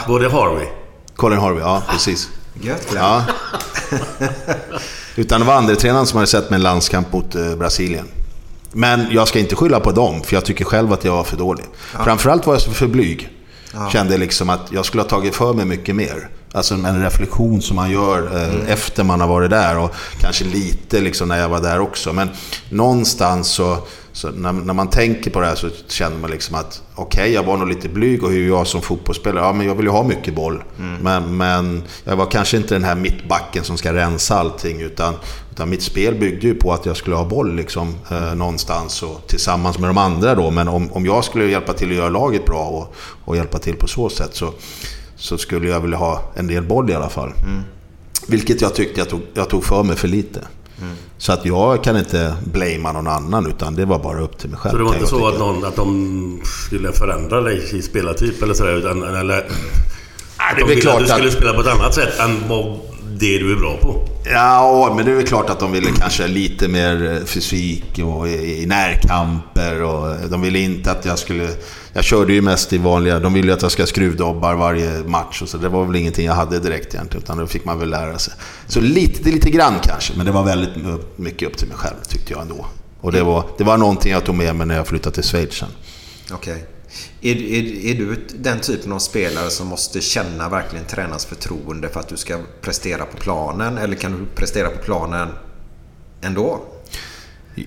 [0.08, 0.66] Var det Harvey?
[1.16, 2.28] Colin Harvey, ja precis.
[2.62, 3.04] Gött Glenn.
[3.04, 3.24] Ja.
[5.16, 8.08] Utan det var andra tränaren som hade sett mig en landskamp mot eh, Brasilien.
[8.72, 11.36] Men jag ska inte skylla på dem, för jag tycker själv att jag var för
[11.36, 11.64] dålig.
[12.04, 13.28] Framförallt var jag för blyg.
[13.92, 16.28] Kände liksom att jag skulle ha tagit för mig mycket mer.
[16.52, 21.00] Alltså en reflektion som man gör eh, efter man har varit där och kanske lite
[21.00, 22.12] liksom när jag var där också.
[22.12, 22.28] Men
[22.68, 23.78] någonstans så,
[24.12, 27.42] så när, när man tänker på det här så känner man liksom att okej, jag
[27.42, 30.02] var nog lite blyg och hur jag som fotbollsspelare, ja men jag vill ju ha
[30.02, 30.62] mycket boll.
[31.02, 35.14] Men, men jag var kanske inte den här mittbacken som ska rensa allting utan,
[35.60, 39.26] utan mitt spel byggde ju på att jag skulle ha boll liksom, eh, någonstans och
[39.26, 40.50] tillsammans med de andra då.
[40.50, 42.94] Men om, om jag skulle hjälpa till att göra laget bra och,
[43.24, 44.52] och hjälpa till på så sätt så,
[45.16, 47.32] så skulle jag vilja ha en del boll i alla fall.
[48.26, 50.40] Vilket jag tyckte jag tog, jag tog för mig för lite.
[50.80, 50.94] Mm.
[51.18, 54.58] Så att jag kan inte blamea någon annan utan det var bara upp till mig
[54.58, 54.72] själv.
[54.72, 58.54] Så det var inte så att, någon, att de skulle förändra dig i spelartyp eller
[58.54, 58.76] sådär?
[58.76, 59.38] Utan, eller,
[60.36, 62.48] att det är de väl klart att du skulle spela på ett annat sätt än
[62.48, 62.80] vad
[63.18, 64.08] det du är bra på?
[64.24, 68.28] Ja, men det är väl klart att de ville kanske lite mer eh, fysik och
[68.28, 71.48] i, i närkamper och de ville inte att jag skulle...
[71.92, 73.18] Jag körde ju mest i vanliga...
[73.18, 75.58] De ville att jag ska skruvdobbar varje match och så.
[75.58, 78.34] Det var väl ingenting jag hade direkt egentligen, utan då fick man väl lära sig.
[78.66, 80.70] Så lite, lite grann kanske, men det var väldigt
[81.16, 82.66] mycket upp till mig själv tyckte jag ändå.
[83.00, 85.54] Och det var, det var någonting jag tog med mig när jag flyttade till Schweiz
[85.54, 85.68] sen.
[86.30, 86.66] Okej.
[87.20, 92.00] Är, är, är du den typen av spelare som måste känna verkligen tränarens förtroende för
[92.00, 93.78] att du ska prestera på planen?
[93.78, 95.28] Eller kan du prestera på planen
[96.20, 96.60] ändå?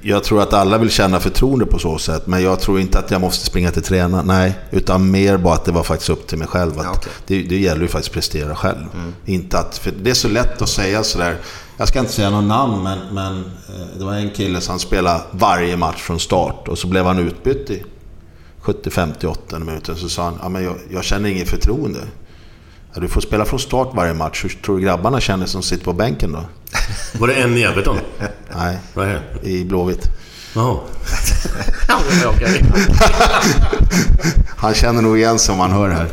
[0.01, 3.11] Jag tror att alla vill känna förtroende på så sätt, men jag tror inte att
[3.11, 4.27] jag måste springa till tränaren.
[4.27, 6.73] Nej, utan mer bara att det var faktiskt upp till mig själv.
[6.75, 7.11] Ja, okej.
[7.27, 8.85] det, det gäller ju faktiskt att prestera själv.
[9.25, 11.37] Inte att, för det är så lätt att säga sådär.
[11.77, 15.21] Jag ska inte säga någon namn, men, men eh, det var en kille som spelade
[15.31, 17.83] varje match från start och så blev han utbytt i
[18.63, 19.95] 70, 58 minuter.
[19.95, 21.99] Så sa han, ja, men jag, jag känner ingen förtroende.
[22.93, 24.43] Ja, du får spela från start varje match.
[24.43, 26.43] Hur tror du grabbarna känner som sitter på bänken då?
[27.19, 27.97] Var det en i Everton?
[28.55, 28.77] Nej,
[29.41, 30.09] i Blåvitt.
[30.55, 30.79] Jaha.
[34.57, 36.07] Han känner nog igen sig om han hör här.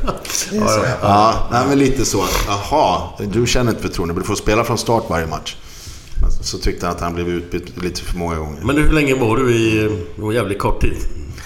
[1.03, 2.25] Ja, nej, men lite så.
[2.47, 3.01] Jaha,
[3.33, 5.57] du känner inte förtroende, men du får spela från start varje match.
[6.43, 8.61] Så tyckte han att han blev utbytt lite för många gånger.
[8.65, 9.89] Men hur länge var du i...
[10.17, 10.97] Det var jävligt kort tid,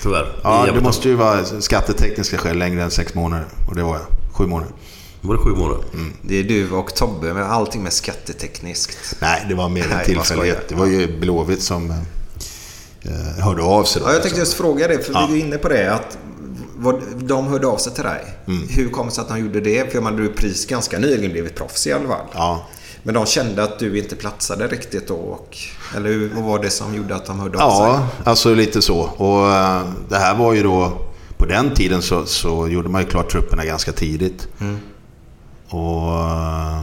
[0.05, 0.41] tyvärr.
[0.43, 3.47] Ja, det måste ju vara skattetekniska skäl längre än sex månader.
[3.69, 4.07] Och det var jag.
[4.35, 4.73] Sju månader.
[5.21, 5.85] Var det sju månader?
[6.23, 9.17] Det är du och Tobbe med allting med skattetekniskt.
[9.21, 10.69] Nej, det var mer en man tillfällighet.
[10.69, 14.03] Det var ju Blåvitt som eh, hörde av sig.
[14.03, 14.41] Då, Ja, jag tänkte liksom.
[14.41, 15.29] just fråga det, för Ja.
[15.31, 15.95] vi är inne på det.
[15.95, 16.19] Att
[16.77, 18.25] vad, de hörde av sig till dig.
[18.47, 18.69] Mm.
[18.69, 19.93] Hur kom det sig att de gjorde det?
[19.93, 22.27] För menar, du är pris ganska nyligen blivit proffs i alla fall.
[22.35, 22.67] Ja.
[23.07, 25.15] Men de kände att du inte platsade riktigt då?
[25.15, 25.57] Och,
[25.97, 27.87] eller vad var det som gjorde att de hörde av sig?
[27.87, 28.97] Ja, alltså lite så.
[29.01, 30.93] Och eh, det här var ju då...
[31.37, 34.49] På den tiden så, så gjorde man ju klart trupperna ganska tidigt.
[35.69, 36.19] Och...
[36.19, 36.83] eh,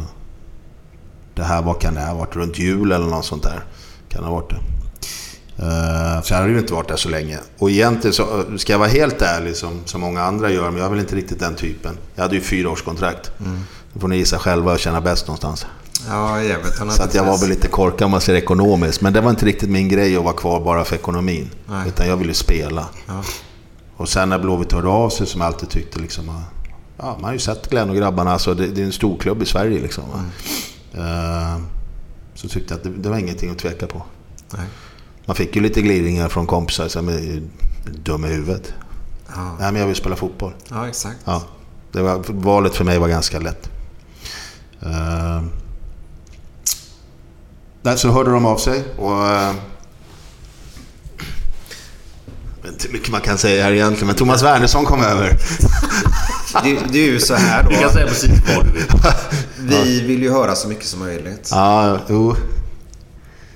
[1.36, 2.36] Det här, vad kan det ha varit?
[2.36, 3.64] Runt jul eller något sånt där.
[4.10, 4.60] Kan det ha varit det.
[5.66, 7.40] Eh, Så jag hade ju inte varit där så länge.
[7.58, 10.78] Och egentligen så, eh, ska jag vara helt ärlig som, som många andra gör, men
[10.78, 11.98] jag är väl inte riktigt den typen.
[12.16, 13.32] Jag hade ju fyra års kontrakt.
[13.94, 15.66] Då får ni gissa själva och känna bäst någonstans.
[16.08, 16.94] Ja, jag vet.
[16.94, 19.02] Så att jag var väl lite korkad om man ser ekonomiskt.
[19.02, 21.50] Men det var inte riktigt min grej att vara kvar bara för ekonomin.
[21.66, 21.88] Nej.
[21.88, 22.88] Utan jag ville spela.
[23.08, 23.24] Ja.
[23.98, 26.44] Och sen när Blåvitt hörde av sig, som jag alltid tyckte liksom...
[26.98, 28.32] Ja, man har ju sett Glenn och grabbarna.
[28.32, 30.04] Alltså, det, det är en stor klubb i Sverige liksom.
[30.10, 30.24] va.
[30.94, 31.62] Eh,
[32.34, 34.04] så tyckte jag att det, det var ingenting att tveka på.
[34.54, 34.66] Nej.
[35.26, 37.42] Man fick ju lite glidningar från kompisar som är
[38.04, 38.74] dum i huvudet.
[39.36, 39.56] Ja.
[39.60, 40.54] Nej, men jag vill spela fotboll.
[40.70, 41.18] ja, exakt.
[41.26, 41.44] Ja,
[41.92, 43.70] det var, valet för mig var ganska lätt.
[44.86, 45.44] Uh,
[47.82, 49.12] där så hörde de av sig och...
[49.12, 49.54] Uh,
[52.64, 55.38] jag vet inte hur mycket man kan säga här egentligen, men Thomas Wernersson kom över.
[56.64, 57.90] Det, det är ju så här Du kan då.
[57.90, 58.86] säga precis vad du vill.
[59.60, 61.50] Vi vill ju höra så mycket som möjligt.
[61.52, 62.36] Ja, jo.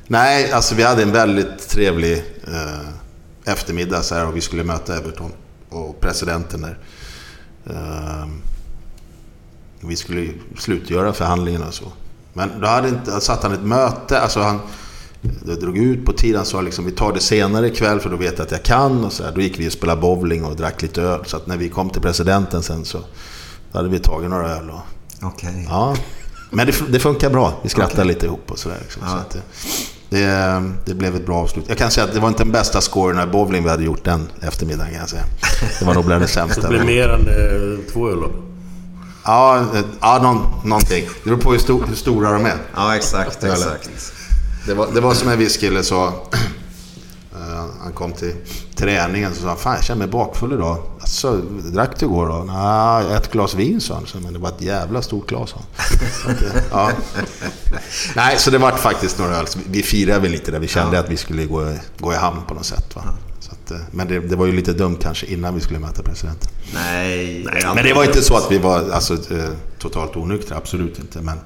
[0.08, 4.98] Nej, alltså vi hade en väldigt trevlig eh, eftermiddag så här och vi skulle möta
[4.98, 5.32] Everton
[5.70, 6.78] och presidenten där.
[7.70, 8.28] Eh,
[9.80, 11.92] vi skulle ju slutgöra förhandlingarna och så.
[12.38, 14.60] Men då hade inte, satt han ett möte, alltså han
[15.46, 16.36] det drog ut på tiden.
[16.36, 19.06] Han sa liksom vi tar det senare ikväll för då vet jag att jag kan.
[19.06, 19.32] Och så här.
[19.32, 21.20] Då gick vi och spelade bowling och drack lite öl.
[21.26, 22.98] Så att när vi kom till presidenten sen så
[23.72, 24.70] då hade vi tagit några öl.
[24.70, 24.82] Och,
[25.28, 25.68] Okej.
[25.70, 25.96] Ja,
[26.50, 27.54] men det, det funkar bra.
[27.64, 28.78] Vi skrattar lite ihop och sådär.
[28.82, 29.02] Liksom.
[29.06, 29.10] Ja.
[29.10, 29.42] Så att det,
[30.18, 31.66] det, det blev ett bra avslut.
[31.68, 34.06] Jag kan säga att det var inte den bästa scoren i bowling vi hade gjort
[34.06, 35.24] den eftermiddagen kan jag säga.
[35.80, 36.62] Det var nog bland det sämsta.
[36.62, 38.20] det blir mer än eh, två öl?
[39.26, 39.66] Ja,
[40.02, 41.06] ja någon, någonting.
[41.24, 42.58] Det beror på hur, stor, hur stora de är.
[42.76, 43.90] Ja, exakt, exakt.
[44.68, 46.08] Det var, det var som en viss kille sa.
[47.36, 48.34] eh, han kom till
[48.76, 50.78] träningen och sa Fan, jag känner mig bakfull idag.
[51.02, 51.36] Alltså,
[51.74, 52.44] drack du igår då?
[52.54, 54.24] Nej, ett glas vin sa han.
[54.24, 56.36] Men det var ett jävla stort glas sa han.
[56.72, 56.92] Ja.
[58.16, 59.46] Nej, så det var faktiskt några öl.
[59.70, 60.60] Vi- firade väl lite där.
[60.60, 62.96] Vi kände att vi skulle gå, gå i hamn på något sätt.
[62.96, 63.02] Va?
[63.72, 66.50] Att, men det, det var ju lite dumt kanske innan vi skulle möta presidenten.
[66.74, 70.58] Nej, det är Men det var inte så att vi var alltså, eh, totalt onyktra.
[70.58, 71.22] Absolut inte.
[71.22, 71.38] Men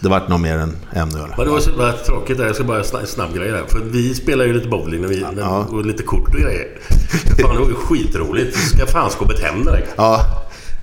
[0.00, 1.34] det vart nog mer än en öl.
[1.36, 2.46] Men det var så jävla tråkigt där.
[2.46, 3.64] Jag ska bara snabb, snabb grej där.
[3.68, 5.66] För vi spelar ju lite bowling när vi, Ja.
[5.70, 6.68] och lite kort och grejer.
[7.42, 8.56] Fan, det var ju skitroligt.
[8.56, 9.90] Ska fan skåpet hem direkt.
[9.96, 10.41] Ja,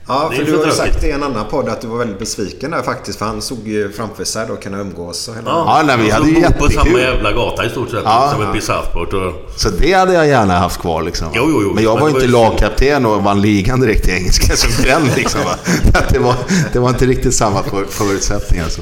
[0.09, 0.75] Ja, för du har ju tråkigt.
[0.93, 3.19] sagt i en annan podd att du var väldigt besviken där faktiskt.
[3.19, 5.49] För han såg ju framför sig då kunna umgås och hela...
[5.49, 6.71] Ja, nej, vi hade ju bo på jättekul.
[6.71, 8.01] samma jävla gata i stort sett.
[8.03, 8.31] Ja.
[8.33, 9.13] som uppe i Southport.
[9.13, 11.27] Och, Så det hade jag gärna haft kvar liksom.
[11.33, 11.73] Jo, jo, jo.
[11.73, 14.83] Men jag Men var ju inte var lagkapten och vann ligan direkt i engelska som
[14.83, 15.41] den liksom.
[16.09, 16.35] Det, var,
[16.73, 18.65] det var inte riktigt samma för, förutsättningar.
[18.69, 18.81] Så,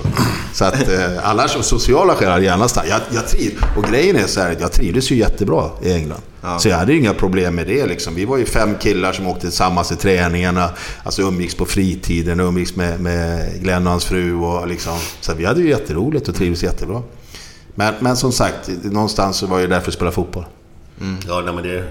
[0.53, 2.89] så att eh, annars av sociala skäl hade jag gärna stannat.
[2.89, 6.21] Jag, jag triv, och grejen är så här, jag trivdes ju jättebra i England.
[6.41, 6.59] Ja.
[6.59, 8.15] Så jag hade ju inga problem med det liksom.
[8.15, 10.69] Vi var ju fem killar som åkte tillsammans till träningarna.
[11.03, 14.97] Alltså umgicks på fritiden, umgicks med, med Glenn och hans fru och liksom.
[15.21, 17.01] Så vi hade ju jätteroligt och trivdes jättebra.
[17.75, 20.45] Men, men som sagt, någonstans så var jag där för att spela fotboll.
[21.27, 21.83] Ja, nej, men det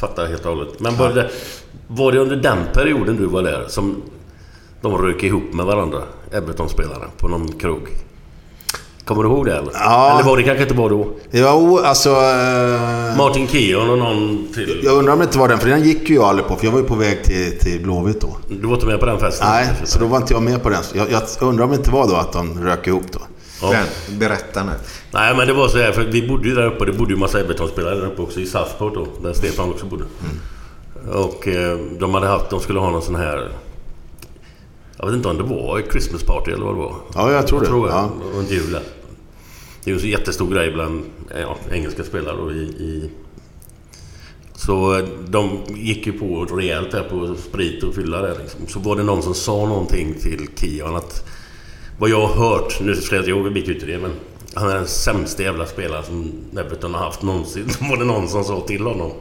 [0.00, 0.80] fattar jag helt och hållet.
[0.80, 1.30] Men var det,
[1.88, 4.02] var det under den perioden du var där som
[4.80, 6.02] de rök ihop med varandra?
[6.32, 7.88] Everton-spelarna på någon krog?
[9.10, 9.70] Kommer du ihåg det eller?
[9.74, 10.14] Ja.
[10.14, 11.06] Eller var det kanske inte var då?
[11.30, 12.10] Jo, alltså...
[12.10, 14.80] eh, Martin Keown och någon till?
[14.84, 16.56] Jag undrar om det inte var den, för den gick ju jag aldrig på.
[16.56, 18.36] För jag var ju på väg till, till Blåvitt då.
[18.48, 19.46] Du var inte med på den festen?
[19.50, 20.82] Nej, så då var inte jag med på den.
[20.94, 23.20] Jag, jag undrar om det inte var då att de rök ihop då.
[23.62, 23.74] Ja.
[24.18, 24.72] Berätta nu.
[25.12, 26.84] Nej, men det var så här, för vi bodde ju där uppe.
[26.84, 30.04] Det bodde ju massa Everton-spelare där uppe också i Southport då, där Stefan också bodde.
[31.12, 33.48] Och eh, de hade haft, de skulle ha någon sån här...
[34.96, 36.94] Jag vet inte om det var ett Christmas party eller vad det var.
[37.14, 37.66] Ja, jag tror det.
[37.66, 37.96] tror jag.
[37.96, 38.10] Ja.
[38.28, 38.82] Det var en jul där.
[39.84, 41.04] Det är ju en så jättestor grej bland
[41.40, 43.10] ja, engelska spelare då i, i...
[44.54, 48.66] Så eh, de gick ju på rejält där på sprit och fylla där liksom.
[48.66, 51.26] Så var det någon som sa någonting till Kian att...
[51.98, 54.12] Vad jag har hört, nu ska jag inte ihåg, vi gick ut i det men...
[54.54, 57.68] Han är den sämsta jävla spelaren som Everton har haft någonsin.
[57.80, 59.12] Då var det någon som sa till honom.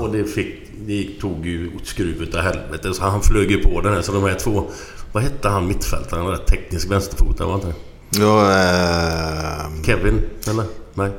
[0.00, 0.54] Och det fick...
[0.86, 2.94] Det tog ju skruv utav helvete.
[2.94, 4.02] Så han flög ju på den här.
[4.02, 4.64] Så de här två...
[5.12, 6.24] Vad hette han mittfältaren?
[6.24, 7.74] Den där teknisk vänsterfotare var inte det?
[8.10, 10.22] Ja, eh, Kevin?
[10.48, 10.64] Eller?
[10.94, 11.10] Nej.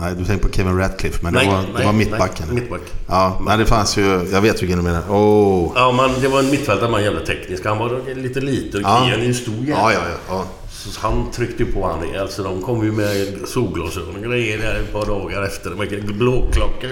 [0.00, 2.46] nej, du tänker på Kevin Ratcliffe, men nej, det var, nej, det var mittbacken.
[2.46, 2.80] Nej, mittback.
[3.06, 4.28] Ja, nej, det fanns ju...
[4.32, 5.02] Jag vet vilken du menar.
[5.08, 5.72] Oh.
[5.74, 7.64] Ja, man, det var en mittfältare, man jävla teknisk.
[7.64, 9.04] Han var lite liten Ja.
[9.04, 9.68] Kian är ju en stor jävel.
[9.68, 10.44] Ja, ja, ja.
[10.70, 12.32] Så han tryckte på han rejält.
[12.32, 15.70] Så de kom ju med solglasögon och grejer där ett par dagar efter.
[16.12, 16.90] Blåklockor.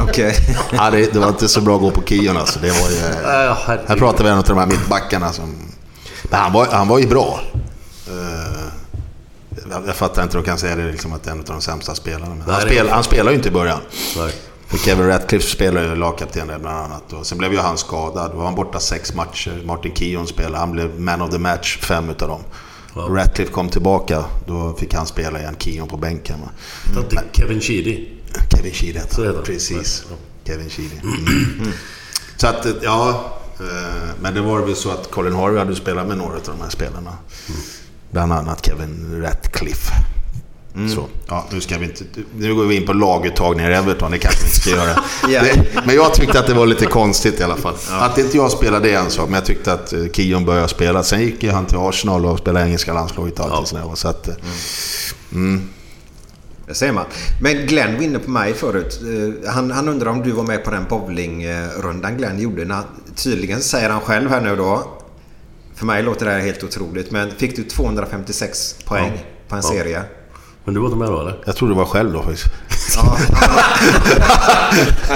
[0.00, 0.34] Okej.
[0.72, 2.58] ja det, det var inte så bra att gå på Kion alltså.
[2.58, 2.96] Det var ju...
[3.22, 3.58] Ja.
[3.86, 5.54] Här pratar vi om en av de här mittbackarna som...
[6.30, 7.40] Men han var, han var ju bra.
[8.08, 8.66] Eh,
[9.70, 11.44] jag, jag fattar inte hur de kan säga det liksom att det är en av
[11.44, 12.28] de sämsta spelarna.
[12.34, 13.80] Men han, Nej, spel, han spelar ju inte i början.
[14.16, 14.32] Nej.
[14.66, 17.12] För Kevin Ratcliffe spelade ju lagkapten där bland annat.
[17.12, 18.30] Och sen blev ju han skadad.
[18.30, 19.62] Då var han borta sex matcher.
[19.64, 20.56] Martin Keown spelade.
[20.58, 22.40] Han blev man of the match fem utav dem.
[23.16, 24.24] Ratcliffe kom tillbaka.
[24.46, 25.56] Då fick han spela igen.
[25.58, 26.36] Keown på bänken.
[26.96, 28.08] Är Kevin Sheedy.
[28.56, 29.44] Kevin Sheedy hette han.
[29.44, 30.04] Precis.
[30.44, 30.96] Kevin Sheedy.
[31.02, 31.72] Mm.
[32.36, 33.24] Så att, ja.
[33.60, 36.60] eh, Men det var väl så att Colin Harvey hade spelat med några av de
[36.62, 37.12] här spelarna.
[38.10, 39.92] Bland annat Kevin Ratcliffe.
[40.94, 42.04] Så, ja, nu, ska vi inte,
[42.36, 45.02] nu går vi in på laguttagningar i Everton, det kanske vi inte ska göra.
[45.28, 45.42] Ja.
[45.42, 47.74] det, men jag tyckte att det var lite konstigt i alla fall.
[47.90, 50.68] Att inte jag spelade det är en sak, men jag tyckte att eh, Keown började
[50.68, 51.02] spela.
[51.02, 53.96] Sen gick ju han till Arsenal och spelade engelska landslaget och allt Ja.
[53.96, 54.34] Så att, eh,
[56.66, 57.04] Det ser man.
[57.42, 59.00] Men Glenn var inne på mig förut.
[59.02, 62.64] Eh, Han, han undrar om du var med på den bowlingrundan Glenn gjorde.
[62.64, 62.82] När,
[63.16, 64.95] tydligen säger han själv här nu då.
[65.76, 67.10] För mig låter det här helt otroligt.
[67.10, 69.20] Men fick du 256 poäng Ja.
[69.48, 69.68] på en Ja.
[69.70, 70.02] serie?
[70.64, 71.42] Men du var inte med då eller?
[71.46, 72.46] jag tror det var själv då faktiskt.
[72.96, 73.18] Ja.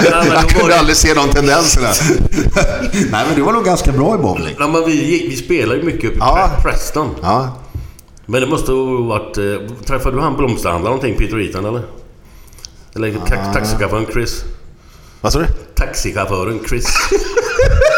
[0.33, 1.87] Jag kunde aldrig se de tendenserna.
[2.93, 4.55] Nej, men du var nog ganska bra i bowling.
[4.59, 6.51] Ja, men vi, vi spelar ju mycket uppe i Ja.
[6.57, 7.15] Pre- Preston.
[7.21, 7.57] Ja,
[8.25, 9.37] Men det måste ha varit...
[9.37, 9.43] Eh,
[9.85, 11.81] träffade du han blomsterhandlaren någonting, Peter Eaton eller?
[12.95, 14.43] Eller ta taxichauffören Chris?
[15.21, 15.45] vad sa du?
[15.75, 16.85] Taxichauffören Chris.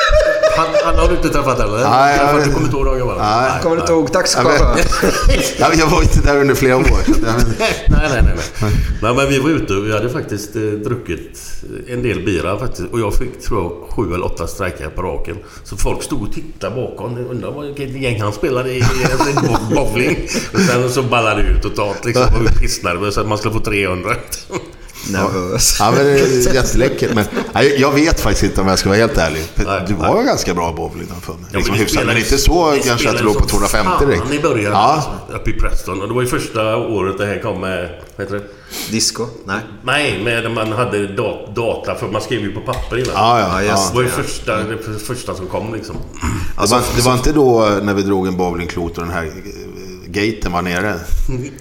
[0.57, 1.77] Han, han har du inte träffat eller?
[1.89, 3.15] Nej, jag Träffat, du kommer inte ihåg dagen va?
[3.19, 3.61] Nej.
[3.61, 4.77] Kommer du inte ihåg taxichauffören?
[5.59, 6.83] Ja, Jag var inte där under flera år.
[6.83, 8.23] så jag- nej, nej, nej,
[8.61, 8.71] nej.
[9.01, 11.39] Nej, men vi var ute och vi hade faktiskt eh, druckit
[11.87, 12.83] en del bira faktiskt.
[12.91, 15.37] Och jag fick, tror jag, sju eller åtta strejkar på raken.
[15.63, 17.17] Så folk stod och tittade bakom.
[17.17, 18.83] Jag Undrar vilket gäng han spelade i.
[19.75, 20.27] bowling.
[20.53, 22.23] Och sen så ballade det ut totalt liksom.
[22.23, 24.09] Och vi pissnade så att man skulle få 300.
[25.11, 25.75] Nervös.
[25.79, 27.13] Ja, men det är jätteläckert.
[27.13, 27.25] Men
[27.77, 29.43] jag vet faktiskt inte om jag ska vara helt ärlig.
[29.87, 30.25] Du var nej.
[30.25, 31.43] ganska bra bowling då för mig.
[31.51, 34.33] Ja, liksom men hyfsat, men inte så kanske att du låg på som 250 direkt.
[34.33, 36.01] i början Ja, alltså, uppe i Preston.
[36.01, 37.89] Och det var ju första året det här kom med...
[38.15, 38.43] Vad heter det?
[38.91, 39.25] Disco?
[39.45, 39.59] Nej.
[39.83, 43.11] Nej, med man hade da- data för man skrev ju på papper innan.
[43.13, 43.63] ja, ja.
[43.63, 43.87] Ja.
[43.89, 45.95] Det var ju första, det första som kom liksom.
[46.61, 49.31] Det, var, det var inte då när vi drog en bowlingklot och den här
[50.13, 50.99] gaten var nere.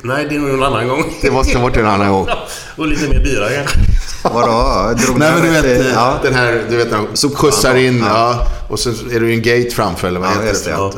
[0.03, 1.05] Nej, det är nog en annan gång.
[1.23, 2.29] Det måste ha varit en annan gång.
[2.77, 3.79] Och lite mer bira kanske.
[4.25, 4.95] Vadå?
[4.99, 6.19] Drog Nej men du vet, i- ja.
[6.23, 8.47] den här, du vet när de skjutsar in, ja.
[8.71, 10.71] Och sen är det ju en gate framför, eller vad Ja, heter det?
[10.71, 10.77] ja.
[10.79, 10.97] något?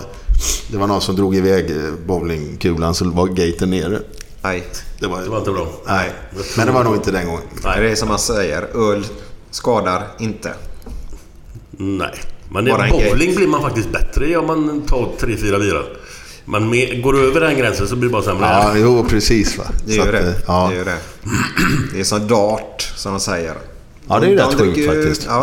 [0.71, 1.77] Det var någon som drog iväg eh,
[2.07, 3.99] bowlingkulan, så var gaten nere.
[4.43, 4.65] Nej.
[5.01, 5.67] Det var, Det var inte bra.
[5.87, 6.13] Nej,
[6.57, 7.43] men det var nog inte den gången.
[7.63, 8.91] Det är som man säger.
[8.93, 9.07] Öl
[9.51, 10.53] skadar inte.
[11.71, 12.21] Nej.
[12.51, 13.37] Men i bowling grej.
[13.37, 15.83] blir man faktiskt bättre om man tar 3-4 bira.
[16.45, 18.45] Man med, går över den gränsen så blir det bara sämre.
[18.47, 19.65] Ja, jo precis va.
[19.87, 20.29] Det Så är ju att, det.
[20.31, 20.66] eh, Ja.
[20.71, 20.99] Det är ju det.
[21.95, 23.55] Det är som dart, som de säger.
[24.09, 25.25] Ja, det är ju rätt sjukt faktiskt.
[25.27, 25.41] Ja,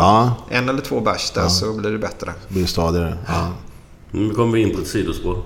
[0.50, 0.56] Ja.
[0.56, 2.32] En eller två bärs där så blir det bättre.
[2.48, 3.18] Det blir stadigare.
[3.28, 3.52] Ja,
[4.10, 5.42] Nu kommer vi in på ett sidospår.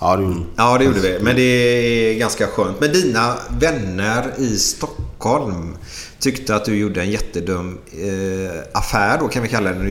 [0.00, 1.18] ja det gjorde Ja, det gjorde vi.
[1.22, 2.80] Men det är ganska skönt.
[2.80, 5.76] Men dina vänner i Stockholm
[6.20, 9.90] tyckte att du gjorde en jättedum eh, affär då kan vi kalla det.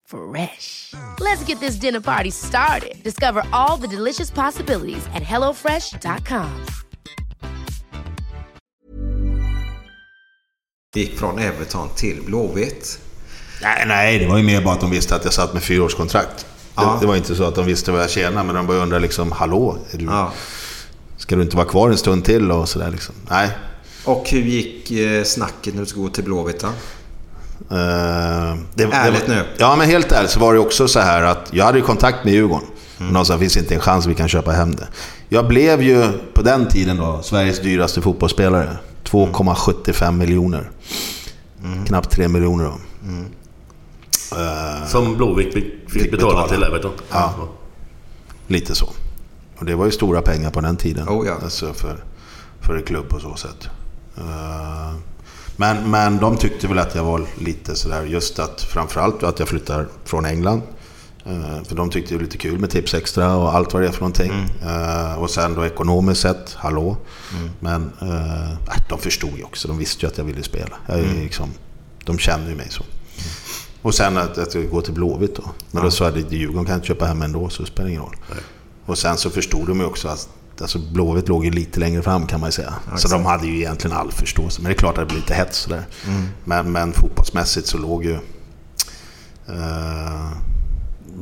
[0.11, 0.93] Fresh.
[1.19, 3.03] Let's get this dinner party started.
[3.03, 6.49] Discover all the delicious possibilities at hellofresh.com.
[10.95, 12.99] Gick från Everton till Blåvitt.
[13.61, 16.45] Nej, nej, det var ju mer bara att de visste att jag satt med fyraårskontrakt.
[16.75, 16.93] Ja.
[16.93, 18.99] Det, det var inte så att de visste vad jag tjänade, men de började undra
[18.99, 19.77] liksom, hallå?
[19.91, 20.31] Är du, Ja.
[21.17, 23.15] Ska du inte vara kvar en stund till och sådär liksom?
[23.29, 23.49] Nej.
[24.05, 26.69] Och hur gick eh, snacket när du skulle gå till Blåvitt då?
[27.71, 29.43] Eh, det, Ärligt det, nu.
[29.57, 32.25] Ja, men helt ärligt så var det också så här att jag hade ju kontakt
[32.25, 32.67] med Djurgården.
[32.99, 33.13] Mm.
[33.13, 34.87] De sa, finns inte en chans vi kan köpa hem det.
[35.29, 38.77] Jag blev ju på den tiden då Sveriges dyraste fotbollsspelare.
[39.03, 40.71] 2,75 miljoner.
[41.87, 42.73] Knappt 3 miljoner då.
[44.37, 46.47] Eh, Som Blåvitt fick, betala betala.
[46.47, 46.91] till Everton.
[47.11, 47.33] Ja.
[48.47, 48.89] Lite så.
[49.57, 51.09] Och det var ju stora pengar på den tiden.
[51.09, 51.37] Oh ja.
[51.43, 52.03] Alltså för,
[52.61, 53.69] för en klubb på så sätt.
[54.17, 54.93] Eh,
[55.61, 59.47] Men, men de tyckte väl att jag var lite sådär, just att framförallt att jag
[59.47, 60.61] flyttar från England.
[61.25, 63.87] Eh, För de tyckte det var lite kul med Tips Extra och allt vad det
[63.87, 64.31] är för någonting.
[64.63, 66.97] Eh, Och sen då ekonomiskt sett, hallå.
[67.59, 68.57] Men eh, äh,
[68.89, 70.75] de förstod ju också, de visste ju att jag ville spela.
[70.87, 71.49] Jag är liksom,
[72.05, 72.83] de känner ju mig så.
[73.81, 75.43] Och sen att, att jag går till Blåvitt då.
[75.71, 77.89] Men då sa jag att Djurgården kan jag inte köpa hem ändå så det spelar
[77.89, 78.15] ingen roll.
[78.85, 80.29] Och sen så förstod de ju också att
[80.61, 82.73] alltså Blåvitt låg ju lite längre fram kan man ju säga.
[82.95, 84.61] Så de hade ju egentligen all förståelse.
[84.61, 85.83] Men det är klart att det blir lite hets sådär.
[86.43, 88.13] Men, men fotbollsmässigt så låg ju...
[89.47, 90.31] Eh,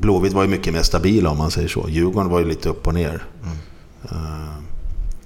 [0.02, 1.86] Blåvitt var ju mycket mer stabila om man säger så.
[1.90, 3.24] Djurgården var ju lite upp och ner.
[4.12, 4.56] Eh,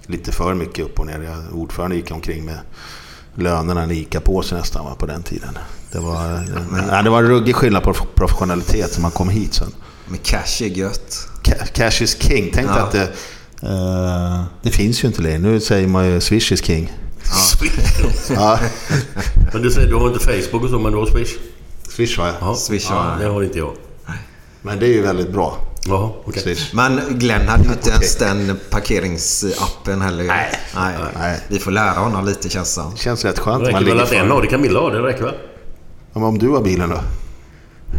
[0.06, 1.20] lite för mycket upp och ner.
[1.22, 2.58] Jag, ordförande gick omkring med
[3.36, 5.58] lönerna en ICA-påse nästan va, på den tiden.
[5.92, 6.44] Det var,
[6.92, 9.72] nej, det var en ruggig skillnad på professionalitet när man kom hit sen.
[10.08, 11.28] Men cash är gött.
[11.44, 12.52] Ca- Cash is king.
[12.54, 12.80] Tänk Ja.
[12.80, 13.12] att det,
[13.66, 15.38] eh, det finns ju inte längre.
[15.40, 16.92] Nu säger man ju Swish is king.
[18.30, 18.60] Ja,
[19.54, 21.36] Men du säger du har inte Facebook och så, men du har Swish?
[21.90, 22.32] Swish va?
[22.42, 22.56] Ja.
[22.56, 23.74] Swish ja, har- det har inte jag.
[24.62, 25.58] Men det är ju väldigt bra.
[25.86, 26.10] Jaha.
[26.44, 26.74] Swish.
[26.74, 30.24] Men Glenn hade ju inte ens den parkeringsappen heller.
[30.24, 30.50] Nej.
[30.76, 30.94] Nej.
[31.20, 31.40] Nej.
[31.48, 32.84] Vi får lära honom lite känns det.
[32.98, 33.64] Känns rätt skönt.
[33.64, 35.36] Det räcker väl att en av det kan Milla ha, det räcker väl?
[36.14, 37.00] Ja, men om du har bilen då?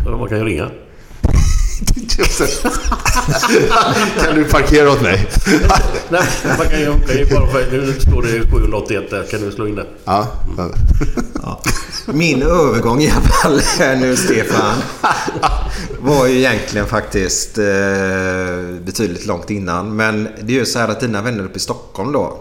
[0.07, 0.71] Ja, Man kan ju ringa.
[4.25, 5.27] kan du parkera åt mig?
[6.09, 6.23] Nej,
[6.59, 7.47] man kan ju, kan ju bara...
[7.47, 9.27] för- Nu står det 781 där.
[9.31, 9.87] Kan du slå in det?
[10.05, 10.27] Ja.
[12.07, 14.75] Min övergång i alla fall här nu Stefan
[15.99, 17.65] var ju egentligen faktiskt eh,
[18.85, 19.97] betydligt långt innan.
[19.97, 22.39] Men det är ju så här att dina vänner uppe i Stockholm då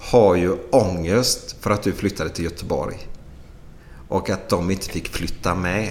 [0.00, 2.96] har ju ångest för att du flyttade till Göteborg.
[4.08, 5.90] Och att de inte fick flytta med.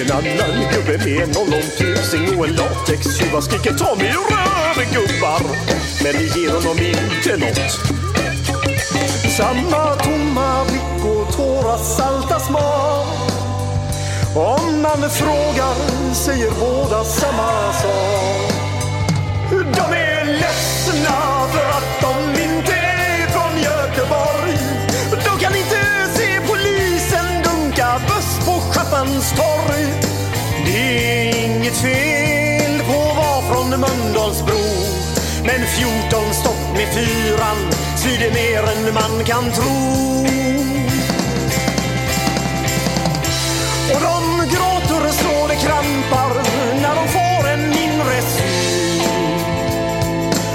[0.00, 5.40] En annan gubbe med en ollontusing och en latextjuva skriker ta mig ur gubbar.
[6.02, 7.72] Men det ger honom inte nåt.
[9.36, 13.06] Samma tomma blick och tårar salta smak.
[14.34, 15.74] Om man frågar
[16.14, 18.52] säger båda samma sak.
[19.50, 22.35] De är ledsna för att de
[29.06, 29.86] på torg.
[30.66, 34.64] Det är inget fel på att vara från Mölndalsbro.
[35.44, 37.56] Men 14 stopp med fyran
[37.96, 40.06] svider mer än man kan tro.
[43.94, 46.34] Och de gråter så det krampar
[46.82, 49.00] när de får en mindre syn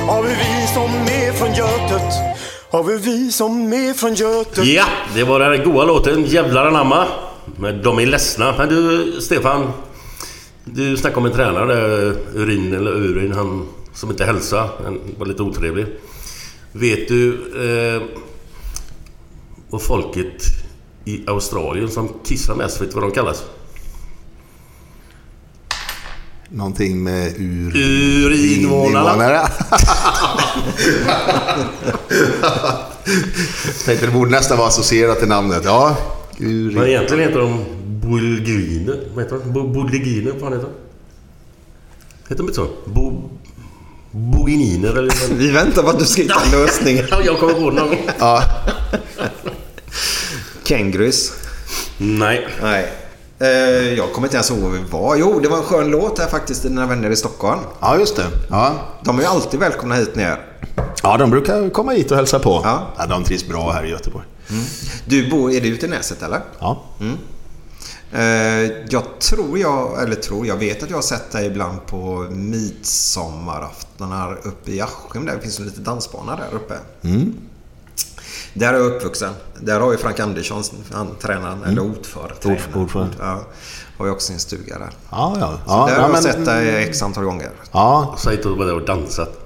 [0.07, 2.31] Har vi som är från Götet
[2.71, 7.07] har vi vi som är från Götet Ja, det var den goa låten Jävlar anamma.
[7.61, 8.55] Men de är ledsna.
[8.57, 9.71] Men du, Stefan.
[10.65, 11.75] Du snackade om en tränare
[12.33, 14.69] Urin eller Urin, han som inte hälsade.
[14.83, 15.85] Han var lite otrevlig.
[16.71, 17.33] Vet du
[17.65, 18.01] eh,
[19.69, 20.43] vad folket
[21.05, 23.43] i Australien som kissar mest, vet du vad de kallas?
[26.49, 27.75] Någonting med ur...
[27.75, 29.47] Urinvånarna.
[33.85, 35.61] Tänkte det borde nästan vara associerat till namnet.
[35.65, 35.97] Ja,
[36.41, 36.73] urin.
[36.73, 38.99] Men egentligen heter de Bulginer.
[39.15, 39.53] Vad heter de?
[39.53, 40.31] Bu- Bulginer?
[40.31, 40.73] Vad fan heter de?
[42.29, 42.67] Heter de inte så?
[42.85, 43.29] Bo...
[44.11, 45.13] Bogininer eller...
[45.35, 46.97] Vi väntar på att du ska hitta en lösning.
[47.11, 47.97] Ja, jag kommer på någon gång.
[48.19, 48.43] Ja,
[50.63, 51.31] Kängurus.
[51.97, 52.47] Nej.
[52.61, 52.91] Nej.
[53.39, 53.47] Eh,
[53.93, 55.15] jag kommer inte ens ihåg vad vi var.
[55.15, 57.59] Jo, det var en skön låt här faktiskt, Dina vänner i Stockholm.
[57.81, 58.25] ja just det.
[58.49, 58.73] Ja.
[59.03, 60.39] De är ju alltid välkomna hit ner.
[61.03, 62.61] ja, de brukar komma hit och hälsa på.
[62.63, 62.87] Ja.
[62.97, 64.25] Ja, de trivs bra här i Göteborg.
[65.05, 66.41] Du bor, är du ute i Näset eller?
[66.59, 66.83] Ja.
[68.13, 68.21] Eh,
[68.89, 74.39] jag tror jag, eller tror, jag vet att jag har sett dig ibland på midsommaraftonar
[74.43, 75.25] uppe i Askim.
[75.25, 76.77] Där finns en liten dansbana där uppe.
[78.53, 79.33] Där är jag uppvuxen.
[79.59, 80.63] Där har ju Frank Andersson,
[80.93, 82.35] han tränaren, eller ordförande.
[82.43, 83.15] Ordf- ordförande.
[83.19, 83.41] Ja,
[83.97, 84.89] har ju också sin stuga där.
[85.09, 85.59] Ja, ja.
[85.65, 87.51] Så ja, där ja, har jag men- sett dig x antal gånger.
[87.71, 89.40] Ja, Säg inte att du var där och dansat.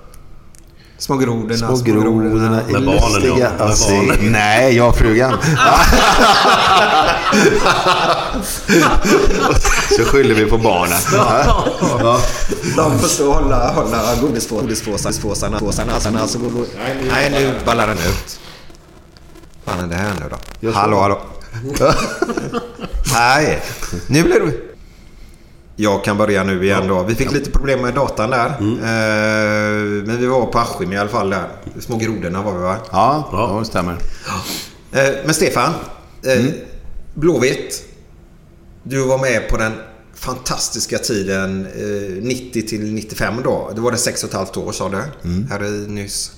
[0.98, 3.36] Små grodorna, små grodorna är Med barnen, lustiga.
[3.52, 3.98] Med att se.
[3.98, 4.32] barnen.
[4.32, 5.38] Nej, jag och frugan.
[9.98, 10.98] Så skyller vi på barnen.
[11.14, 12.20] Ja.
[12.76, 15.60] De får stå och hålla, hålla godispå- godispåsarna.
[15.60, 16.66] Påsarna, alltså, alltså, gå- gå-
[17.12, 18.40] Nej, nu ballar den ut.
[19.66, 20.26] Vad fan är det här nu
[20.62, 20.72] då?
[20.72, 21.02] Hallå, det.
[21.02, 21.22] hallå.
[23.14, 23.62] Nej,
[24.08, 24.75] nu blir du...
[25.76, 27.04] Jag kan börja nu igen då.
[27.04, 28.46] Vi fick lite problem med datan där.
[28.60, 31.48] Eh, Men vi var på Askim i alla fall där.
[31.80, 32.78] Små grodorna var vi va?
[32.92, 33.94] Ja, ja, det stämmer.
[34.92, 35.74] Eh, Men Stefan.
[36.26, 36.46] eh,
[37.14, 37.84] Blåvitt.
[38.84, 39.72] Du var med på den
[40.14, 43.72] fantastiska tiden eh, 90 till 95 då.
[43.76, 44.98] Det var det 6,5 år sa du.
[45.50, 46.32] Här i nyss.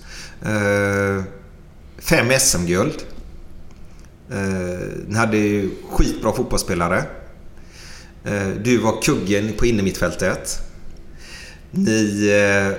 [1.99, 2.93] Fem SM-guld.
[5.07, 7.03] Ni hade ju skitbra fotbollsspelare.
[8.27, 10.59] Eh, du var kuggen på innermittfältet.
[11.71, 12.77] Ni eh,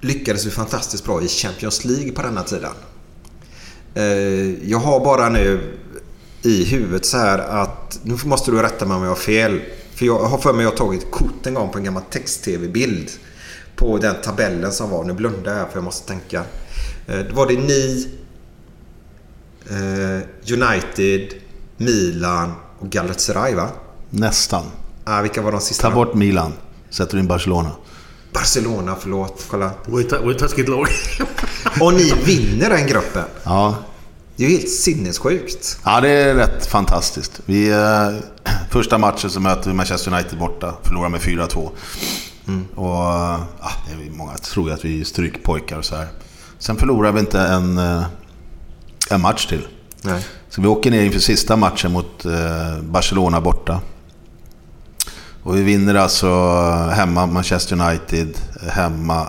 [0.00, 2.72] lyckades ju fantastiskt bra i Champions League på denna tiden.
[3.94, 5.78] Eh, jag har bara nu
[6.42, 8.00] i huvudet så här att...
[8.02, 9.60] Nu måste du rätta mig om jag har fel.
[9.94, 12.02] För jag har för mig att jag har tagit kort en gång på en gammal
[12.10, 13.10] text-tv-bild.
[13.76, 15.04] På den tabellen som var.
[15.04, 16.44] Nu blundar jag för jag måste tänka.
[17.06, 18.08] Då var det ni,
[20.52, 21.34] United,
[21.76, 22.52] Milan
[22.82, 23.68] och Galatasaray va?
[24.10, 24.64] Nästan.
[25.04, 25.88] Ah, vilka var de sista?
[25.88, 26.52] Ta bort Milan.
[26.90, 27.70] Sätter in Barcelona.
[28.32, 29.46] Barcelona, förlåt.
[29.50, 29.70] Kolla.
[30.30, 30.86] Ett taskigt lag.
[31.80, 33.24] Och ni vinner den gruppen.
[33.44, 33.74] Ja.
[34.36, 35.78] Det är ju helt sinnessjukt.
[35.84, 37.40] Ja, det är rätt fantastiskt.
[37.46, 38.10] Vi, eh,
[38.70, 40.74] första matchen så möter vi Manchester United borta.
[40.82, 41.70] Förlorar med 4-2.
[42.74, 46.08] Och eh, ja, det är många tror ju att vi är strykpojkar och så här.
[46.58, 48.04] Sen förlorar vi inte en, eh,
[49.10, 49.66] en match till.
[50.02, 50.26] Nej.
[50.48, 53.80] Så vi åker ner inför sista matchen mot eh, Barcelona borta.
[55.42, 58.28] Och vi vinner alltså eh, hemma Manchester United,
[58.62, 59.26] eh, hemma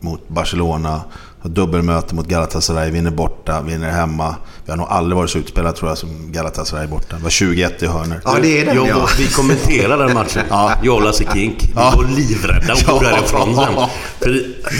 [0.00, 1.00] mot Barcelona.
[1.42, 4.36] Dubbelmöte mot Galatasaray, vinner borta, vinner hemma.
[4.66, 7.16] Vi har nog aldrig varit så utspelade tror jag som Galatasaray borta.
[7.16, 8.20] Det var 21 i hörnor.
[8.24, 9.08] Ja, det är den Jag, ja.
[9.18, 10.42] Vi kommenterade den matchen.
[10.82, 11.62] Jag och Lasse Kink.
[11.62, 11.94] Vi Ja.
[11.96, 13.00] var livrädda och Ja.
[13.10, 13.74] därifrån sen.
[14.18, 14.30] För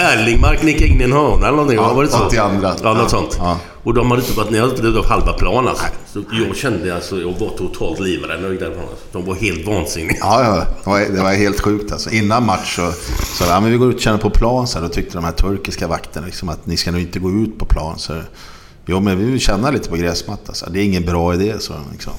[0.02, 1.76] Erlingmark nickade in i en hörna eller någonting.
[1.76, 2.18] Ja, var det så?
[2.26, 2.36] 82.
[2.36, 3.08] Ja, något Ja.
[3.08, 3.36] sånt.
[3.38, 3.58] Ja.
[3.82, 5.84] Och de hade inte varit, inte blivit av halva plan alltså.
[6.12, 8.82] Så jag kände alltså, jag var totalt livrädd när jag gick därifrån.
[8.90, 9.04] Alltså.
[9.12, 10.16] De var helt vansinniga.
[10.20, 10.54] Ja, ja.
[10.84, 12.10] Det var, det var helt sjukt alltså.
[12.10, 12.92] Innan match så
[13.36, 14.66] sa vi ja, men vi går ut och känner på plan.
[14.66, 17.30] Så här, då tyckte de här turkiska vakterna liksom, att ni ska nog inte gå
[17.30, 17.98] ut på plan.
[17.98, 18.12] Så,
[18.86, 20.54] jo, men vi vill känna lite på gräsmattan.
[20.54, 22.12] Så, det är ingen bra idé, så liksom.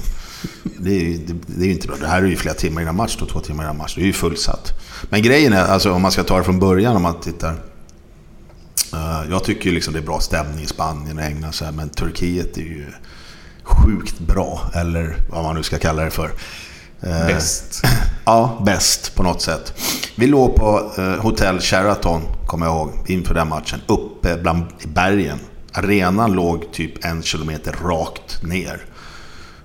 [0.78, 1.96] Det är, ju- det, det är ju inte bra.
[2.00, 3.94] Det här är ju flera timmar innan match, då, två timmar innan match.
[3.94, 4.72] Det är ju fullsatt.
[5.10, 7.52] Men grejen är, alltså, om man ska ta det från början, om man tittar.
[8.92, 11.72] eh, jag tycker ju liksom det är bra stämning i Spanien och England, så här,
[11.72, 12.86] men Turkiet är ju
[13.62, 14.70] sjukt bra.
[14.74, 16.30] Eller vad man nu ska kalla det för.
[17.00, 17.82] Eh, Bäst.
[18.28, 19.72] Ja, bäst på något sätt.
[20.16, 23.80] Vi låg på eh, Hotell Sheraton, kommer jag ihåg, inför den matchen.
[23.86, 25.38] Uppe bland i bergen.
[25.76, 28.84] Arenan låg typ en kilometer rakt ner.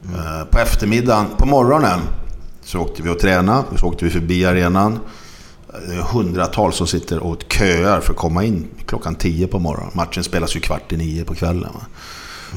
[0.03, 1.99] Eh, på eftermiddagen, på morgonen,
[2.63, 3.63] så åkte vi och tränade.
[3.77, 4.99] Så åkte vi förbi arenan.
[5.73, 9.91] Eh, Hundratals som sitter och köar för att komma in klockan 10 på morgonen.
[9.93, 11.69] Matchen spelas ju kvart i nio på kvällen.
[11.73, 11.85] Va?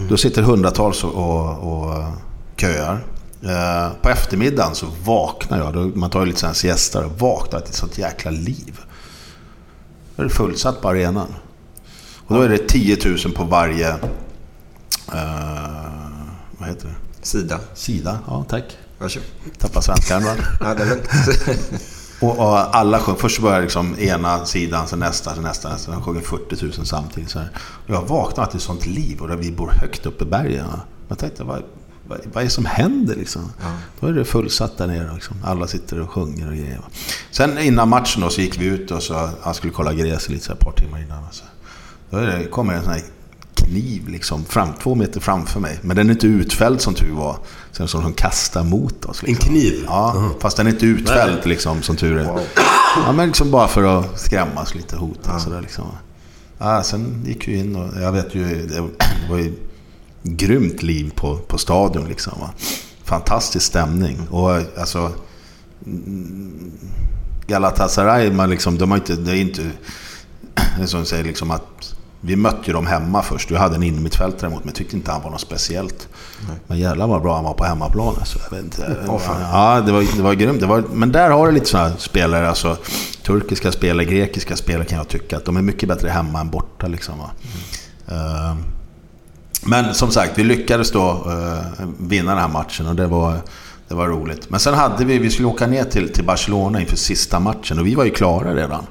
[0.08, 2.04] Då sitter hundratals och, och, och
[2.56, 3.04] köar.
[3.42, 5.74] Eh, på eftermiddagen så vaknar jag.
[5.74, 7.06] Då, man tar ju lite sådana siesta.
[7.06, 8.80] och vaknar till ett sånt jäkla liv.
[10.16, 11.34] Då är det fullsatt på arenan.
[12.26, 13.88] Och då är det 10 000 på varje...
[13.88, 13.98] Eh,
[16.58, 17.26] vad heter det?
[17.26, 17.60] Sida.
[17.74, 18.64] Sida, ja tack.
[18.98, 19.28] Varsågod.
[19.58, 20.34] Tappa svenskan va?
[20.60, 20.98] Ja, det.
[22.20, 23.16] Och, och alla sjöng.
[23.16, 25.68] Först började liksom ena sidan, sen nästa, sen nästa.
[25.68, 25.92] nästa.
[25.92, 27.30] De sjunger 40 000 samtidigt.
[27.30, 27.48] Så här.
[27.56, 30.66] Och jag vaknade till ett sånt liv och där vi bor högt uppe i bergen.
[31.08, 31.62] Jag tänkte, vad,
[32.08, 33.52] vad, vad är det som händer liksom?
[34.00, 35.14] Då är det fullsatt där nere.
[35.14, 35.36] Liksom.
[35.44, 36.80] Alla sitter och sjunger och grejer.
[37.30, 40.44] Sen innan matchen då, så gick vi ut och så, han skulle kolla gräset lite
[40.44, 41.22] så här, ett par timmar innan.
[41.30, 41.44] Så.
[42.14, 43.02] Då kommer en sån här
[43.54, 45.78] kniv liksom, fram, två meter framför mig.
[45.82, 47.36] Men den är inte utfälld som tur var.
[47.72, 49.22] Sen som de kastar mot oss.
[49.22, 49.46] Liksom.
[49.46, 49.84] En kniv?
[49.86, 51.48] Ja, fast den är inte utfälld Nej.
[51.48, 52.40] liksom, som tur är.
[53.06, 55.84] Ja, men liksom bara för att skrämmas lite, hota sådär liksom.
[56.58, 58.80] Ja, sen gick vi in och jag vet ju, det
[59.30, 59.52] var ju
[60.22, 62.32] grymt liv på, på stadion liksom.
[62.40, 62.50] Va?
[63.04, 64.28] Fantastisk stämning.
[64.30, 65.12] Och alltså...
[67.46, 69.70] Galatasaray, man liksom, de har inte, det är inte...
[70.86, 71.93] Som säger liksom att...
[72.26, 73.48] Vi mötte ju dem hemma först.
[73.48, 74.74] Du hade en innermittfältare mot mig.
[74.74, 76.08] Tyckte inte han var något speciellt.
[76.66, 78.14] Men jävlar vad bra han var på hemmaplan.
[78.18, 78.96] Alltså, jag vet inte.
[79.06, 79.40] Fan.
[79.40, 80.60] Ja, det var, det var grymt.
[80.60, 82.48] Det var, men där har du lite sådana spelare.
[82.48, 82.76] Alltså,
[83.26, 85.36] turkiska spelare, grekiska spelare kan jag tycka.
[85.36, 86.86] Att de är mycket bättre hemma än borta.
[86.86, 87.30] Liksom, va?
[88.08, 88.54] Eh,
[89.62, 93.38] men som sagt, vi lyckades då eh, vinna den här matchen och det var,
[93.88, 94.50] det var roligt.
[94.50, 97.86] Men sen hade vi, vi skulle åka ner till, till Barcelona inför sista matchen och
[97.86, 98.86] vi var ju klara redan.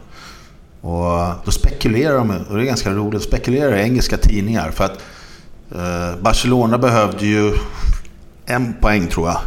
[0.86, 4.98] Och då spekulerar de, och det är ganska roligt, spekulerar engelska tidningar för att
[5.76, 7.54] eh, Barcelona behövde ju
[8.46, 9.38] en poäng tror jag.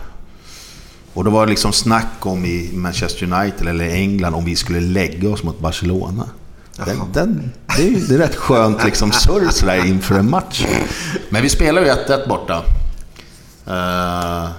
[1.15, 5.31] Och det var liksom snack om i Manchester United eller England om vi skulle lägga
[5.31, 6.29] oss mot Barcelona.
[6.85, 10.67] Den, den, det, är, ju- det är rätt skönt liksom surr sådär inför en match.
[11.29, 12.63] Men vi spelar ju 1-1 borta.
[13.67, 14.51] Eh,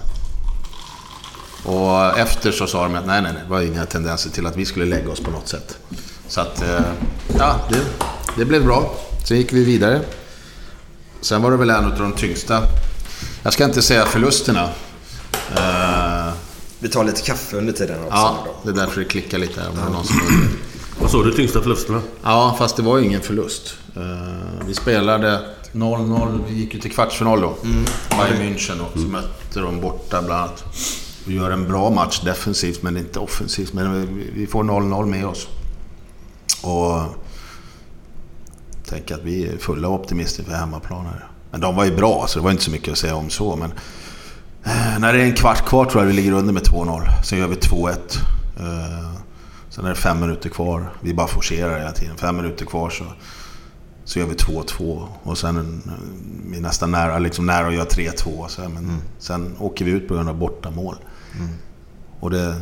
[1.71, 4.55] och efter så sa de att nej, nej, nej, det var inga tendenser till att
[4.57, 5.77] vi skulle lägga oss på något sätt.
[6.27, 6.79] Så att, eh,
[7.39, 7.81] ja, det,
[8.37, 8.95] det blev bra.
[9.27, 10.01] Sen gick vi vidare.
[11.21, 12.61] Sen var det väl en av de tyngsta,
[13.43, 14.69] jag ska inte säga förlusterna.
[15.55, 16.33] Eh,
[16.79, 18.09] Vi tar lite kaffe under tiden också.
[18.11, 19.67] ja, det är därför det klickar lite här.
[19.69, 20.17] Är någon som.
[21.01, 22.01] Vad sa du tyngsta förlusterna?
[22.23, 23.73] Ja, fast det var ju ingen förlust.
[23.95, 24.01] Eh,
[24.67, 25.41] Vi spelade
[25.71, 26.39] 0-0.
[26.49, 27.55] Vi gick ju till kvartsfinal då.
[28.09, 30.63] Bayern München och så mötte de borta bland annat.
[31.25, 33.73] Vi gör en bra match defensivt men inte offensivt.
[33.73, 35.47] Men vi- vi får 0-0 med oss.
[36.63, 37.01] Och
[38.89, 41.27] tänker att vi är fulla optimister för hemmaplan här.
[41.51, 43.55] Men de var ju bra, så det var inte så mycket att säga om så.
[43.55, 43.71] Men
[44.63, 47.21] eh, när det är en kvart kvar tror jag vi ligger under med 2-0.
[47.23, 47.93] Sen gör vi 2-1.
[48.59, 49.11] Eh,
[49.69, 50.93] sen är det fem minuter kvar.
[51.01, 52.17] Vi bara forcerar hela tiden.
[52.17, 53.03] Fem minuter kvar så,
[54.03, 55.07] så gör vi 2-2.
[55.23, 55.93] Och sen eh,
[56.51, 58.47] vi är nästan nära, liksom nära att göra 3-2.
[58.47, 60.95] Så, här, men sen åker vi ut på grund av bortamål.
[62.19, 62.55] Och det...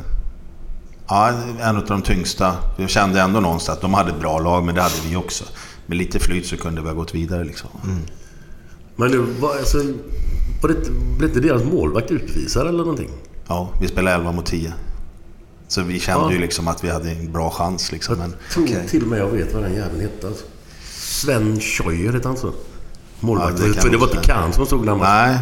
[1.07, 2.56] Ja, en av de tyngsta.
[2.77, 5.44] Jag kände ändå någonstans att de hade ett bra lag, men det hade vi också.
[5.86, 7.69] Med lite flyt så kunde vi ha gått vidare liksom.
[8.95, 9.77] Men du, var, alltså,
[10.61, 13.10] var det, blev inte deras målvakt utvisad eller någonting?
[13.48, 14.73] Ja, vi spelade 11 mot 10.
[15.68, 16.32] Så vi kände Ja.
[16.32, 18.15] ju liksom att vi hade en bra chans liksom.
[18.18, 20.27] Men Jag tror till och med jag vet vad den jäveln hette.
[20.27, 20.45] Alltså.
[20.94, 22.52] Sven Scheuer hette han så.
[23.19, 23.60] Målvakt.
[23.60, 24.22] Ja, det För det var inte.
[24.22, 25.38] Kahn som stod där nej,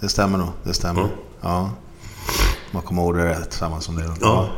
[0.00, 0.48] det stämmer nog.
[0.64, 1.08] Det stämmer.
[1.40, 1.70] Ja.
[2.70, 4.10] Man kommer ihåg det rätt, samma som det.
[4.20, 4.48] Ja.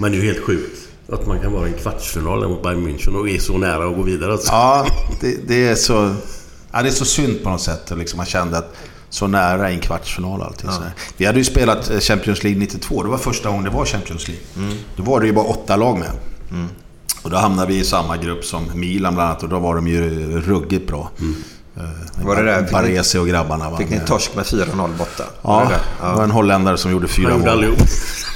[0.00, 2.88] Men det är ju helt sjukt att man kan vara i en kvartsfinal mot Bayern
[2.88, 4.32] München och är så nära att gå vidare.
[4.32, 4.52] Alltså.
[4.52, 4.86] Ja,
[5.20, 6.14] det, det är så...
[6.72, 7.92] Ja, det är så synd på något sätt.
[7.96, 8.76] Liksom man kände att
[9.10, 10.92] så nära i en kvartsfinal allting sådär.
[11.16, 13.02] Vi hade ju spelat eh, Champions League 92.
[13.02, 14.44] Det var första gången det var Champions League.
[14.96, 16.10] Då var det ju bara åtta lag med.
[17.22, 19.88] Och då hamnade vi i samma grupp som Milan bland annat och då var de
[19.88, 20.00] ju
[20.40, 21.10] ruggigt bra.
[21.18, 21.24] Eh,
[22.24, 22.68] Var det där?
[22.72, 24.06] Baresi och grabbarna Fick ni med.
[24.06, 25.24] torsk med 4-0 borta?
[25.42, 27.76] Var Ja, det var en holländare som gjorde fyra Han mål.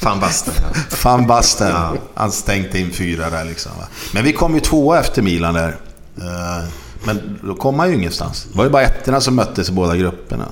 [0.02, 0.54] Fan Basten.
[0.56, 0.80] Ja.
[1.04, 1.72] Van Basten.
[2.14, 3.72] Han stänkte in fyra där liksom.
[3.78, 3.84] Va?
[4.14, 5.76] Men vi kom ju tvåa efter Milan där.
[6.18, 6.64] Eh,
[7.04, 8.46] Men då kom man ju ingenstans.
[8.52, 10.48] Det var ju bara ettorna som möttes i båda grupperna.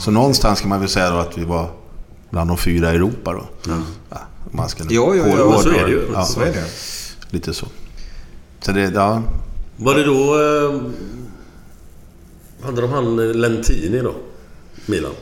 [0.00, 1.70] Så någonstans kan man väl säga då att vi var
[2.30, 3.44] bland de fyra i Europa då.
[4.10, 4.18] Ja,
[4.50, 6.08] man ska Jo, jo, jo, så är det ju.
[6.14, 6.64] Ja, Så är det.
[7.30, 7.66] Lite så.
[8.60, 9.22] Så det, ja.
[9.76, 10.34] Var det då...
[10.34, 10.80] Eh,
[12.64, 14.14] hade de han eh, Lentini då?
[14.86, 15.12] Milan.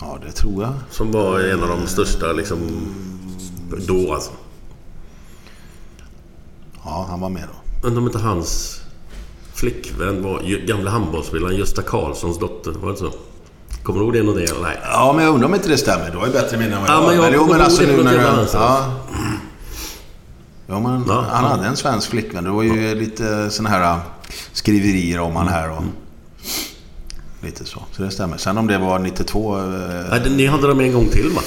[0.00, 0.72] ja, det tror jag.
[0.90, 2.58] Som var en av de största liksom...
[3.88, 4.30] Då alltså.
[6.84, 7.86] Ja, han var med då.
[7.88, 8.80] Undrar om inte hans
[9.54, 12.70] flickvän var gamla handbollsspelaren Gösta Karlssons dotter.
[12.72, 13.12] Var det så?
[13.82, 14.78] Kommer du ihåg det någonting eller nej?
[14.82, 16.10] Ja, men jag undrar om inte det stämmer.
[16.10, 17.24] Du har ju bättre minne än vad Ja, jag men har.
[17.24, 18.94] jag jo, men alltså nu när annat Ja.
[20.66, 21.50] Ja, men Ja, han ja.
[21.50, 22.44] hade en svensk flickvän.
[22.44, 23.98] Det var ju lite såna här äh,
[24.52, 25.82] skriverier om han här och...
[27.40, 27.82] Lite så.
[27.92, 28.36] Så det stämmer.
[28.36, 29.58] Sen om det var 92...
[29.58, 29.64] Eh,
[30.24, 31.42] det- ni hade dem en gång till va?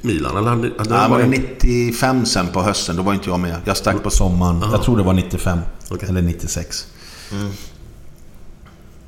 [0.00, 0.36] Milan?
[0.36, 2.96] Eller hade, hade de nej, var bara det en- 95 sen på hösten?
[2.96, 3.56] Då var inte jag med.
[3.64, 4.64] Jag stack på sommaren.
[4.72, 5.58] Jag tror det var 95.
[5.90, 6.08] Okej.
[6.08, 6.86] Eller 96.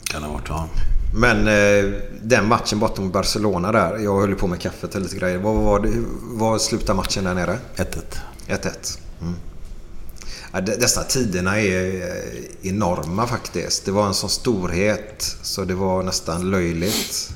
[0.04, 0.68] Kan det ha varit, ja.
[1.14, 1.92] Men eh,
[2.22, 3.98] den matchen borta mot Barcelona där.
[3.98, 5.38] Jag höll på med kaffet och lite grejer.
[5.38, 5.92] Vad var det,
[6.22, 7.58] vad slutade matchen där nere?
[7.76, 7.84] 1-1.
[8.48, 8.98] 1-1.
[9.20, 9.34] Mm.
[10.56, 13.84] Ja, de- dessa tiderna är eh, enorma faktiskt.
[13.84, 17.30] Det var en sån storhet så det var nästan löjligt.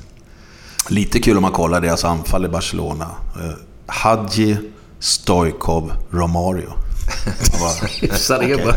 [0.89, 3.09] Lite kul om man kollar deras anfall i Barcelona.
[3.35, 3.51] Eh,
[3.85, 4.57] Hadji,
[4.99, 6.73] Stojkov, Romario.
[8.01, 8.75] Hyfsade gubbar.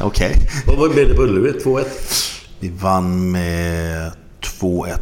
[0.00, 0.36] Okej.
[0.66, 1.58] Vad var det på Ullevi?
[1.58, 1.84] 2-1?
[2.60, 4.12] Vi vann med
[4.60, 4.96] 2-1.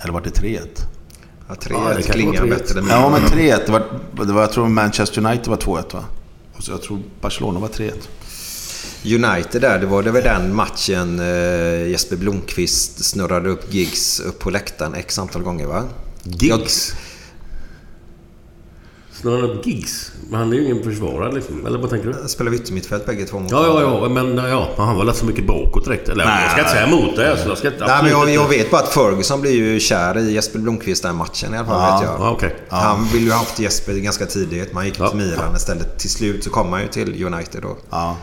[0.00, 0.60] Eller var det 3-1?
[1.48, 2.58] Ja, Ja, det 3-1 kan klingar vara 3-1.
[2.58, 3.60] bättre Ja, men 3-1.
[3.66, 6.04] Det var, det var, jag tror Manchester United var 2-1 va?
[6.56, 7.92] Och så jag tror Barcelona var 3-1.
[9.04, 14.38] United där, det var det väl den matchen eh, Jesper Blomqvist snurrade upp Giggs upp
[14.38, 15.84] på läktaren x antal gånger va?
[16.22, 16.94] Gigs?
[19.24, 20.10] Snarare upp Gigs?
[20.30, 21.66] Men han är ju ingen försvarare liksom.
[21.66, 22.14] Eller vad tänker du?
[22.20, 24.08] Jag spelar yttermittfält bägge två mot Ja, ja, ja.
[24.08, 26.08] Men ja, han var väl så mycket bakåt direkt.
[26.08, 27.36] Eller jag ska inte säga emot det.
[27.42, 30.18] Så jag ska inte, Nej, men jag, jag vet bara att Ferguson blir ju kär
[30.18, 31.80] i Jesper Blomqvist den matchen i alla fall.
[31.80, 32.26] Ja, vet jag.
[32.26, 32.56] Ja, okej.
[32.68, 34.72] Han ville ju ha haft Jesper ganska tidigt.
[34.72, 35.08] Man gick Ja.
[35.08, 35.98] till Milan istället.
[35.98, 37.76] Till slut så kom han ju till United då.
[37.90, 38.16] Ja.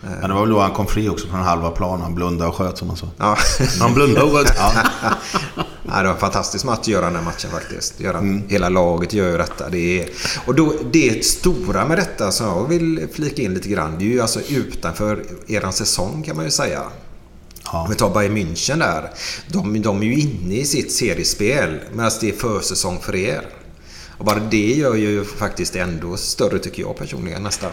[0.00, 2.00] Men det var väl då han kom fri också från halva plan.
[2.00, 3.06] Han blundade och sköt som han sa.
[3.16, 3.36] Ja.
[3.80, 4.46] Han blundade och...
[4.56, 8.00] ja, det var en fantastisk match att göra den matchen faktiskt.
[8.00, 9.68] Göra, Hela laget gör ju detta.
[9.68, 10.08] Det är,
[10.46, 13.98] och då, det stora med detta som jag vill flika in lite grann.
[13.98, 16.82] Det är ju alltså utanför eran säsong kan man ju säga.
[17.64, 17.82] Ja.
[17.82, 19.10] Om vi tar Bayern München där.
[19.48, 23.46] De, de är ju inne i sitt seriespel medan det är försäsong för er.
[24.18, 27.70] Och bara det gör ju faktiskt ändå större tycker jag personligen nästan.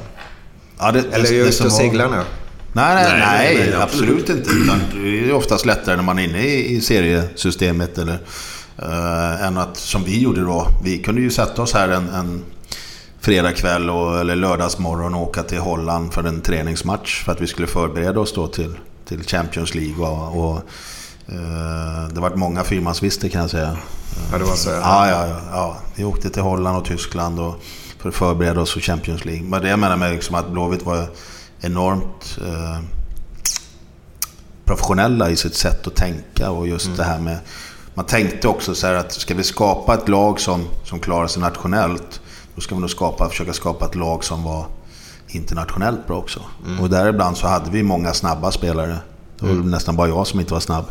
[0.80, 2.24] Ja, det, Eller är jag ute och seglar nu?
[2.74, 4.49] Nej, nej, Nej, nej, nej, absolut inte.
[4.49, 7.98] Utan det är ju oftast lättare när man är inne i, i seriesystemet.
[7.98, 8.20] Eller,
[8.78, 10.68] eh, än att, som vi gjorde då.
[10.84, 12.44] Vi kunde ju sätta oss här en, en
[13.22, 17.24] fredagkväll och, eller lördagsmorgon och åka till Holland för en träningsmatch.
[17.24, 20.08] För att vi skulle förbereda oss då till, till Champions League.
[20.08, 20.58] Och, och,
[21.28, 23.78] eh, det var många fyrmansvister kan jag säga.
[24.32, 24.70] Ja, det var så.
[24.70, 25.78] Ja, ja, ja, ja.
[25.95, 27.64] Vi åkte till Holland och Tyskland och
[28.12, 29.44] för att förbereda oss för Champions League.
[29.44, 31.08] Men det jag menar med liksom att Blåvitt var
[31.62, 32.80] enormt eh,
[34.66, 36.98] professionella i sitt sätt att tänka och just Mm.
[36.98, 37.38] det här med...
[37.94, 41.42] Man tänkte också så här att ska vi skapa ett lag som, som klarar sig
[41.42, 42.22] nationellt,
[42.56, 44.66] då ska vi nog skapa, försöka skapa ett lag som var
[45.28, 46.40] internationellt bra också.
[46.66, 46.80] Mm.
[46.80, 48.98] Och däribland så hade vi många snabba spelare.
[49.40, 49.72] Det var Mm.
[49.72, 50.86] nästan bara jag som inte var snabb.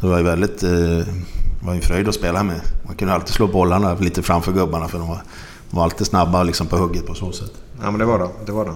[0.00, 0.62] Det var ju väldigt...
[0.62, 1.14] Eh,
[1.62, 2.60] var en fröjd att spela med.
[2.86, 5.22] Man kunde alltid slå bollarna lite framför gubbarna för de var,
[5.70, 7.52] var alltid snabba liksom på hugget på så sätt.
[7.82, 8.28] Ja, men det var det.
[8.46, 8.74] det, var det.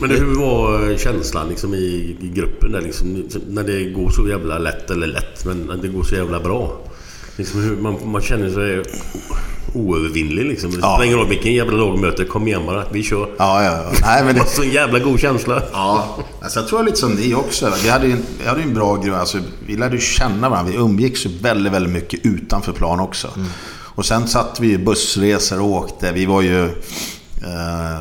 [0.00, 4.28] Men det, hur var känslan liksom i, i gruppen där liksom, när det går så
[4.28, 6.72] jävla lätt, eller lätt, men när det går så jävla bra?
[7.36, 8.82] Liksom hur, man, man känner sig
[9.74, 10.70] oövervinnlig liksom.
[10.70, 10.94] Det Ja.
[10.94, 12.24] spelar ingen roll vilken jävla lag möter.
[12.24, 13.28] Kom igen bara, vi kör.
[13.38, 13.90] Ja, ja, ja.
[14.02, 15.62] Nej, men Det det, var så en jävla god känsla.
[15.72, 17.72] Ja, alltså jag tror lite som ni också.
[17.82, 19.16] Vi hade ju en, vi hade en bra grund.
[19.16, 20.72] Alltså, vi lärde ju känna varandra.
[20.72, 23.28] Vi umgicks väldigt, väldigt mycket utanför plan också.
[23.94, 26.12] Och sen satt vi bussresor och åkte.
[26.12, 26.64] Vi var ju...
[27.44, 28.00] Eh,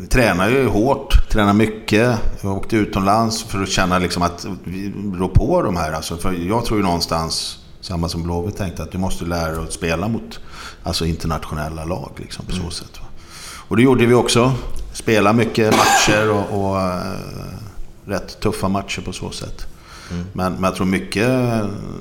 [0.00, 2.18] vi tränade ju hårt, tränade mycket.
[2.40, 5.92] Jag åkte utomlands för att känna liksom att vi rår på de här.
[5.92, 9.62] Alltså, för jag tror ju någonstans, samma som Blåvitt tänkte, att du måste lära dig
[9.62, 10.40] att spela mot
[10.82, 12.10] alltså, internationella lag.
[12.16, 13.00] Liksom, på så sätt.
[13.00, 13.06] Va?
[13.68, 14.52] Och det gjorde vi också.
[14.92, 17.00] Spela mycket matcher och, och eh,
[18.04, 19.66] rätt tuffa matcher på så sätt.
[20.32, 21.30] Men, men jag tror mycket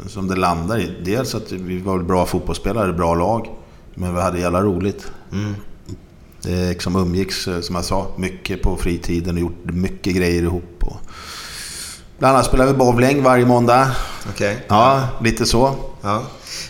[0.07, 0.95] som det landar i.
[1.05, 3.47] Dels att vi var bra fotbollsspelare, bra lag.
[3.93, 5.11] Men vi hade jävla roligt.
[6.41, 10.75] Det liksom umgicks, eh, som jag sa, mycket på fritiden och gjorde mycket grejer ihop.
[10.79, 10.97] Och
[12.17, 13.91] bland annat spelade vi bowling varje måndag.
[14.29, 14.65] Okej.
[14.67, 15.75] Ja, lite så.
[16.01, 16.23] Ja.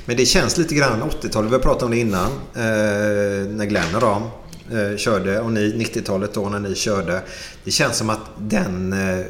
[0.06, 1.52] Men det känns lite grann 80-talet.
[1.52, 2.32] Vi har pratat om det innan.
[2.56, 4.22] Eh, när Glenn och Ram
[4.72, 7.22] eh, körde och ni 90-talet då när ni körde.
[7.64, 9.26] Det känns som att den eh,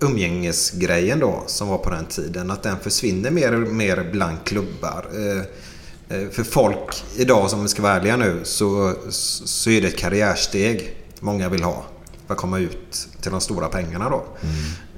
[0.00, 2.50] umgängesgrejen då som var på den tiden.
[2.50, 5.06] Att den försvinner mer och mer bland klubbar.
[5.14, 9.88] Eh, eh, för folk idag som vi ska vara ärliga nu så, så är det
[9.88, 11.84] ett karriärsteg många vill ha.
[12.26, 14.24] För att komma ut till de stora pengarna då.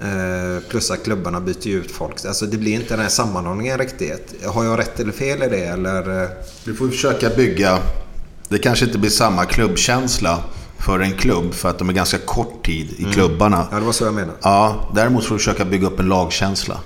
[0.06, 2.24] Eh, plus att klubbarna byter ut folk.
[2.24, 4.44] Alltså det blir inte den här sammanhållningen riktigt.
[4.44, 6.28] Har jag rätt eller fel i det eller?
[6.64, 7.78] Vi får försöka bygga...
[8.48, 10.44] Det kanske inte blir samma klubbkänsla
[10.78, 13.66] för en klubb för att de är ganska kort tid i klubbarna.
[13.70, 14.38] Ja, det var så jag menade.
[14.42, 16.80] Ja, däremot får vi försöka bygga upp en lagkänsla.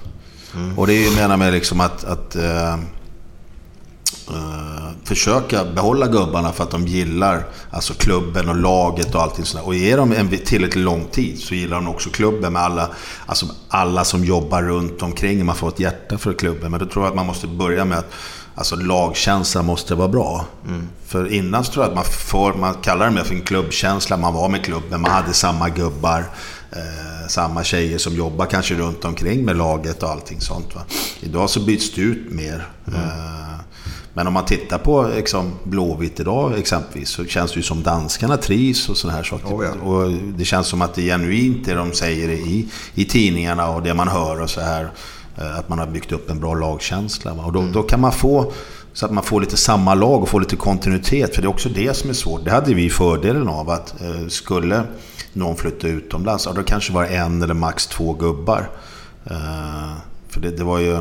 [0.77, 2.79] Och det är ju menar med liksom att, att eh, eh,
[5.05, 9.67] försöka behålla gubbarna för att de gillar alltså klubben och laget och allting sådär.
[9.67, 12.89] Och ger dem en tillräckligt lång tid så gillar de också klubben med alla,
[13.27, 15.47] alltså alla som jobbar runt omkring.
[15.47, 16.71] Man får ett hjärta för klubben.
[16.71, 18.13] Men då tror jag att man måste börja med att
[18.59, 20.45] Alltså lagkänslan måste vara bra.
[21.07, 24.17] För innan så tror jag att man får, man kallar det mer för en klubbkänsla.
[24.17, 26.25] Man var med klubben, man hade samma gubbar.
[26.73, 30.75] Eh, samma tjejer som jobbar kanske runt omkring med laget och allting sånt.
[30.75, 30.83] Va?
[31.21, 32.69] Idag så byts det ut mer.
[32.87, 33.61] Eh,
[34.13, 38.37] men om man tittar på liksom, Blåvitt idag exempelvis så känns det ju som danskarna
[38.37, 39.47] trivs och sådana här saker.
[39.49, 39.89] Oh ja.
[39.89, 43.83] Och det känns som att det är genuint det de säger i, i tidningarna och
[43.83, 44.91] det man hör och så här.
[45.41, 47.33] Eh, Att man har byggt upp en bra lagkänsla.
[47.33, 48.53] Och då, då kan man få
[48.93, 51.35] så att man får lite samma lag och får lite kontinuitet.
[51.35, 52.45] För det är också det som är svårt.
[52.45, 54.83] Det hade vi fördelen av att eh, skulle
[55.33, 58.71] någon flytta utomlands, ja, då kanske var det en eller max två gubbar.
[59.25, 59.93] Eh,
[60.29, 60.99] för det, det var ju...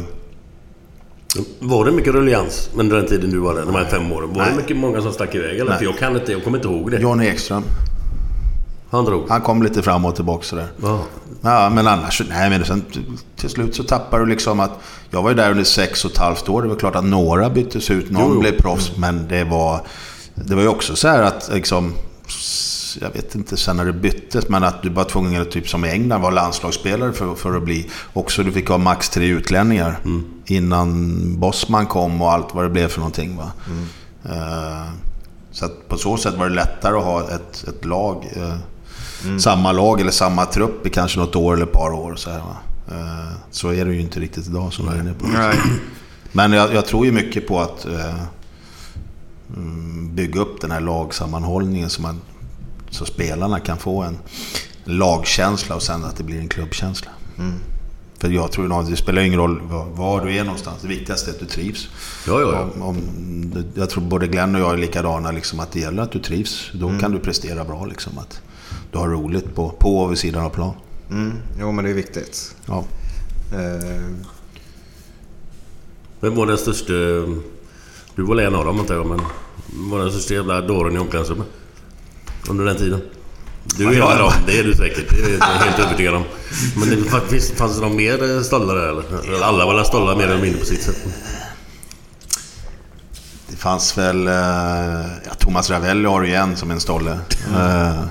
[1.60, 4.30] Var det mycket ruljans under den tiden du var där, de här fem åren?
[4.30, 4.52] Var Nej.
[4.52, 5.60] det mycket många som stack iväg?
[5.60, 5.70] Eller?
[5.70, 5.78] Nej.
[5.78, 7.00] För jag kan inte, jag kommer inte ihåg det.
[7.00, 7.64] Johnny Ekström.
[8.90, 9.30] Han drog.
[9.30, 10.68] Han kom lite fram och tillbaka sådär.
[10.82, 11.04] Ja.
[11.42, 12.22] Ja, men annars...
[12.30, 12.86] Nej, men sen
[13.36, 14.80] till slut så tappar du liksom att...
[15.10, 16.62] Jag var ju där under sex och ett halvt år.
[16.62, 18.12] Det var klart att några byttes ut.
[18.12, 18.98] Någon Jo, blev proffs.
[18.98, 19.82] Men det var...
[20.36, 21.94] Det var ju också så här att liksom...
[23.02, 25.86] Jag vet inte sen när det byttes, men att du var tvungen att, typ som
[25.86, 27.90] i England, vara landslagsspelare för, för att bli...
[28.14, 30.00] Också du fick ha max tre utlänningar.
[30.46, 33.38] Innan Bosman kom och allt vad det blev för någonting.
[33.38, 33.52] Va?
[34.26, 34.92] Eh,
[35.52, 38.28] så att på så sätt var det lättare att ha ett, ett lag.
[39.32, 42.16] Eh, Samma lag eller samma trupp i kanske något år eller ett par år.
[42.16, 42.42] Så, här?
[42.92, 45.28] Eh, så är det ju inte riktigt idag som du är inne på.
[45.28, 45.58] Nej.
[46.32, 48.16] Men jag, jag tror ju mycket på att eh,
[49.56, 52.22] mm, bygga upp den här lagsammanhållningen så, man,
[52.90, 54.18] så spelarna kan få en
[54.84, 57.12] lagkänsla och sen att det blir en klubbkänsla.
[58.20, 60.82] För jag tror nog, det spelar ingen roll var, var du är någonstans.
[60.82, 61.88] Det viktigaste är att du trivs.
[62.28, 62.62] Ja, ja, ja.
[62.62, 65.32] Om, om, jag tror både Glenn och jag är likadana.
[65.32, 66.70] Liksom, att det gäller att du trivs.
[66.74, 67.86] Då kan du prestera bra.
[67.86, 68.42] Liksom, att
[68.92, 70.74] du har roligt på, på och vid sidan av plan.
[71.10, 71.34] Mm.
[71.60, 72.56] Jo, men det är viktigt.
[72.66, 72.84] Ja.
[73.54, 74.08] Eh,
[76.20, 76.94] Vem var den största...
[78.16, 79.22] Du var väl en av dem antar jag, men...
[79.68, 81.48] Vem var den största jävla dåren i omklädningsrummet?
[82.50, 83.02] Under den tiden?
[83.78, 85.10] Du är en av dem, det är du säkert.
[85.10, 86.24] Det är jag helt övertygad om.
[86.76, 89.44] Men det, fanns, fanns det någon mer stollar där eller?
[89.44, 91.08] Alla var väl stollar mer eller mindre på sitt sätt.
[93.48, 94.28] Det fanns väl...
[94.28, 94.34] Eh,
[95.26, 97.20] ja, Thomas Ravelli har du igen som en stolle.
[97.56, 98.04] Eh,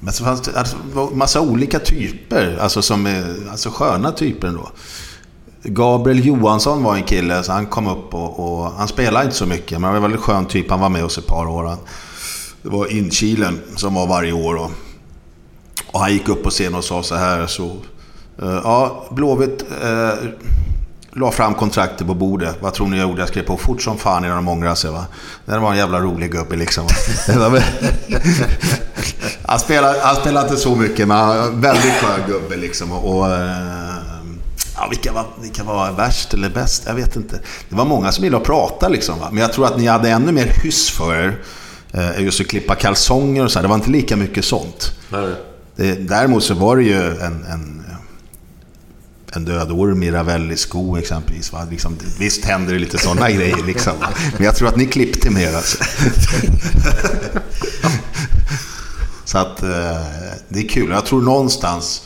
[0.00, 0.76] men så fanns det alltså,
[1.12, 4.70] massa olika typer, alltså, som är, alltså sköna typer ändå.
[5.62, 9.46] Gabriel Johansson var en kille, så han kom upp och, och han spelade inte så
[9.46, 10.70] mycket, men han var en väldigt skön typ.
[10.70, 11.64] Han var med oss ett par år.
[11.64, 11.78] Han,
[12.62, 14.54] det var inkilen som var varje år.
[14.54, 14.70] Och,
[15.86, 17.46] och han gick upp på scenen och sa så här.
[17.46, 17.64] Så,
[18.42, 20.12] eh, ja, Blåvitt eh,
[21.16, 22.56] la fram kontraktet på bordet.
[22.60, 23.20] Vad tror ni jag gjorde?
[23.22, 24.90] Jag skrev på fort som fan innan de ångrade sig.
[24.90, 25.06] Va?
[25.44, 26.86] Det var en jävla rolig gubbe liksom.
[29.42, 32.92] Han, spelade, han spelade inte så mycket, men han var en väldigt skön gubbe liksom.
[32.92, 33.96] Och, och, eh,
[34.76, 36.82] ja, vilka, var, vilka var värst eller bäst?
[36.86, 37.40] Jag vet inte.
[37.68, 39.18] Det var många som ville prata liksom.
[39.18, 39.28] Va?
[39.30, 41.38] Men jag tror att ni hade ännu mer hyss för er.
[41.92, 43.58] eh, Just att klippa kalsonger och så.
[43.58, 43.62] här.
[43.62, 44.92] Det var inte lika mycket sånt.
[45.08, 45.34] Nej.
[45.76, 47.85] Det, däremot så var det ju en, en,
[49.36, 51.52] en död orm i Ravelli-sko exempelvis.
[51.52, 51.66] Va?
[51.70, 53.92] Liksom, visst händer det lite sådana grejer liksom.
[54.36, 55.84] Men jag tror att ni klippte mer alltså.
[59.24, 59.68] Så att eh,
[60.48, 60.90] det är kul.
[60.90, 62.02] Jag tror någonstans,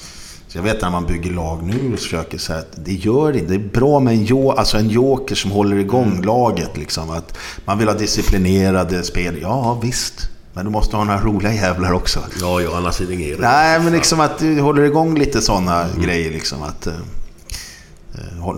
[0.53, 3.47] jag vet när man bygger lag nu och försöker säga att det gör inte.
[3.47, 6.77] Det är bra med en, jo, alltså en joker som håller igång laget.
[6.77, 7.11] Liksom.
[7.11, 9.39] Att man vill ha disciplinerade spel.
[9.43, 10.29] Ja, visst.
[10.53, 12.21] Men du måste ha några roliga jävlar också.
[12.41, 13.41] Ja, ja, annars är det inget.
[13.41, 16.31] Nej, men liksom att du håller igång lite sådana grejer.
[16.31, 16.93] Liksom att, eh,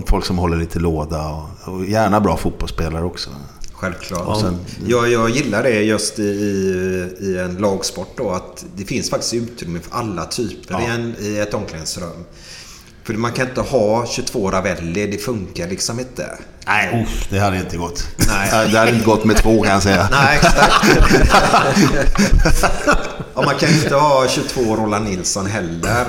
[0.07, 3.31] folk som håller lite låda och, och gärna bra fotbollsspelare också.
[3.73, 4.41] Självklart.
[4.41, 6.23] Sen- jag, jag gillar det just i,
[7.21, 8.31] i en lagsport då.
[8.31, 12.25] Att det finns faktiskt utrymme för alla typer i, en, i ett omklädningsrum.
[13.05, 15.07] För man kan inte ha 22 Ravelli.
[15.07, 16.39] Det funkar liksom inte.
[16.67, 18.07] Nej, uff, det hade inte gått.
[18.29, 18.69] Nej.
[18.73, 20.09] Det hade inte gått med två kan jag säga.
[20.13, 20.85] Nej, exakt.
[23.35, 26.07] Och man kan inte ha 22 Roland Nilsson heller.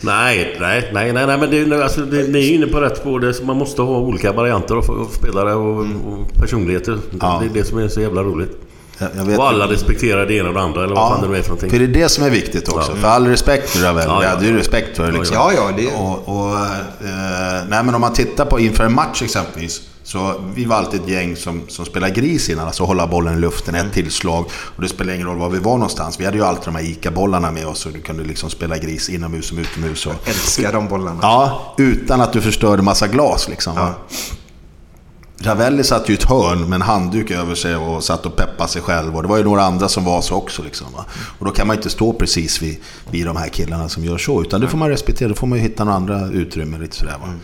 [0.00, 3.20] Nej, nej, nej, nej, nej men det, alltså, det, ni är inne på rätt spår.
[3.20, 6.98] Det, man måste ha olika varianter av spelare och, och personligheter.
[7.20, 7.38] Ja.
[7.42, 8.50] Det är det som är så jävla roligt.
[8.98, 11.42] Jag, Och alla respekterar det ena och det andra, eller vad fan det nu är
[11.42, 11.70] för någonting.
[11.70, 12.92] För det är det som är viktigt också.
[12.94, 13.00] Ja.
[13.00, 14.04] För all respekt för Ravel.
[14.08, 14.36] Ja, Ja, ja.
[14.40, 15.34] det är ju respekt för det liksom.
[15.36, 19.22] Ja, ja, det- Och, och, eh, nej, men om man tittar på inför en match
[19.22, 19.80] exempelvis.
[20.08, 22.66] Så vi var alltid ett gäng som, som spelade gris innan.
[22.66, 24.44] Alltså hålla bollen i luften, ett tillslag.
[24.50, 26.20] Och det spelar ingen roll var vi var någonstans.
[26.20, 27.86] Vi hade ju alltid de här ICA-bollarna med oss.
[27.86, 30.06] Och du kunde liksom spela gris inomhus som utomhus.
[30.06, 31.18] Och, Älskar de bollarna.
[31.22, 33.74] Ja, utan att du förstörde massa glas liksom.
[33.74, 33.94] va.
[35.40, 38.68] Ravelli satt ju i ett hörn med en handduk över sig och satt och peppade
[38.68, 39.16] sig själv.
[39.16, 40.62] Och det var ju några andra som var så också.
[40.62, 41.04] Liksom, va?
[41.38, 42.76] Och då kan man inte stå precis vid,
[43.10, 44.42] vid de här killarna som gör så.
[44.42, 45.28] Utan det får man respektera.
[45.28, 46.80] Då får man ju hitta några andra utrymmen.
[46.80, 47.34] Lite sådär, va?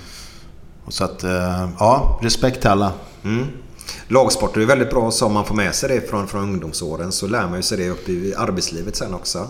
[0.89, 2.93] Så att, eh, ja, respekt till alla.
[4.09, 7.27] Lagsporter är väldigt bra så om man får med sig det från, från ungdomsåren så
[7.27, 9.47] lär man sig det upp i arbetslivet sen också.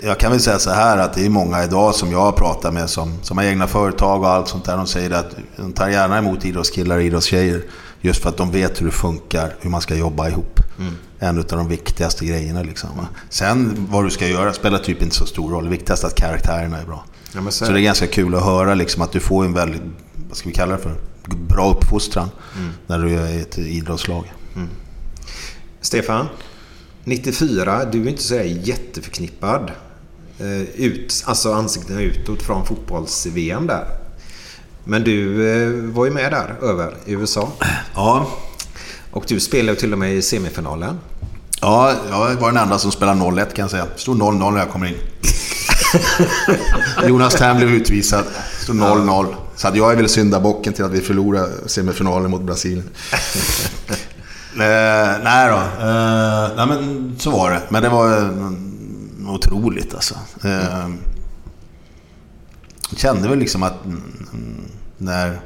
[0.00, 2.74] Jag kan väl säga så här att det är många idag som jag har pratat
[2.74, 4.76] med som, som har egna företag och allt sånt där.
[4.76, 7.62] De säger att de tar gärna emot idrottskillar och idrottstjejer.
[8.00, 10.60] Just för att de vet hur det funkar, hur man ska jobba ihop.
[11.18, 12.90] En av de viktigaste grejerna liksom.
[13.30, 15.64] Sen vad du ska göra spelar typ inte så stor roll.
[15.64, 17.04] Det viktigaste är att karaktärerna är bra.
[17.32, 19.82] Ja, så så det är ganska kul att höra liksom, att du får en väldigt,
[20.36, 20.94] vad ska vi kalla det för?
[21.48, 22.28] Bra uppfostran
[22.86, 24.32] när du är ett idrottslag.
[25.80, 26.26] Stefan,
[27.04, 29.70] 94, du är inte så jätteförknippad.
[30.38, 33.84] eh, Ut, alltså ansiktena utåt från fotbolls-VM där.
[34.84, 37.52] Men du eh, var ju med där över i USA.
[37.94, 38.30] Ja,
[39.10, 40.98] Och du spelade till och med i semifinalen.
[41.60, 43.86] Ja, jag var den enda som spelade 0-1 kan jag säga.
[43.96, 44.94] Stod 0-0 när jag kom in.
[47.08, 48.24] Jonas Tern blev utvisad.
[48.62, 49.34] Stod 0-0.
[49.56, 52.90] Så att jag är väl syndabocken till att vi förlorade semifinalen mot Brasilien.
[54.52, 55.56] eh, nej då.
[55.86, 57.62] Eh, nej men så var det.
[57.68, 60.14] Men det var eh, otroligt alltså.
[60.44, 60.88] Eh,
[62.90, 64.02] jag kände väl liksom att mm,
[64.32, 65.40] mm, när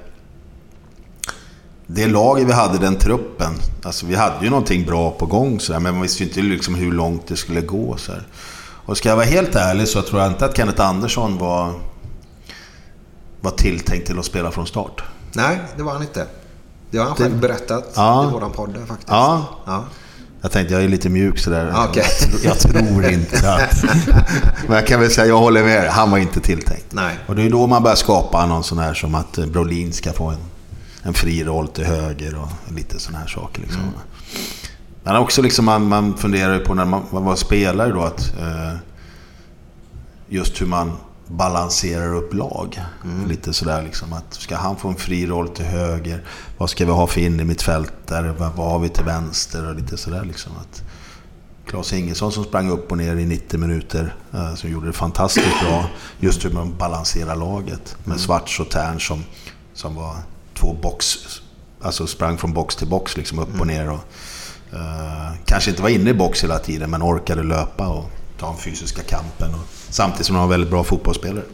[1.87, 3.53] det laget vi hade, den truppen.
[3.83, 6.43] Alltså vi hade ju någonting bra på gång så där, men man visste ju inte
[6.43, 7.97] liksom hur långt det skulle gå.
[7.97, 8.23] Så här.
[8.87, 11.75] Och ska jag vara helt ärlig så tror jag inte att Kenneth Andersson var,
[13.41, 15.03] var tilltänkt till att spela från start.
[15.33, 16.27] Nej, det var han inte.
[16.91, 18.29] Det har han själv berättat Ja.
[18.29, 19.09] i våran podd faktiskt.
[19.11, 19.45] Ja.
[19.67, 19.85] Ja.
[20.43, 21.75] Jag tänkte, jag är lite mjuk sådär.
[21.89, 22.05] Okej.
[22.45, 23.85] Jag, tror inte att...
[24.67, 25.91] Men jag kan väl säga, jag håller med.
[25.91, 26.87] Han var inte tilltänkt.
[26.91, 27.19] Nej.
[27.27, 30.13] Och det är då man börjar skapa någon sån här som att eh, Brolin ska
[30.13, 30.39] få en,
[31.03, 33.63] en fri roll till höger och lite såna här saker.
[33.63, 33.83] Liksom.
[35.03, 38.33] Men också liksom man, man funderar ju på när man, man var spelare då att
[38.41, 38.77] eh,
[40.29, 40.93] just hur man
[41.31, 42.81] balanserar upp lag.
[43.27, 46.25] Lite sådär liksom att ska han få en fri roll till höger?
[46.59, 48.35] Vad ska vi ha för in i mitt fält där?
[48.39, 49.69] Vad, vad har vi till vänster?
[49.69, 50.83] Och lite sådär liksom att
[51.67, 54.15] Claes Ingesson som sprang upp och ner i 90 minuter.
[54.33, 55.85] Eh, som gjorde det fantastiskt bra.
[56.21, 57.97] Just hur man balanserar laget.
[58.05, 59.25] Med Svarts och Tern som,
[59.75, 60.17] som var
[60.55, 61.07] två box...
[61.83, 63.91] Alltså sprang från box till box liksom upp och ner.
[63.91, 64.01] Och,
[64.73, 68.11] eh, kanske inte var inne i box hela tiden men orkade löpa och
[68.41, 69.55] ta den fysiska kampen.
[69.55, 71.45] Och, samtidigt som de var väldigt bra fotbollsspelare.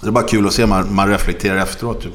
[0.00, 2.02] Det är bara kul att se, man, man reflekterar efteråt.
[2.02, 2.12] Typ.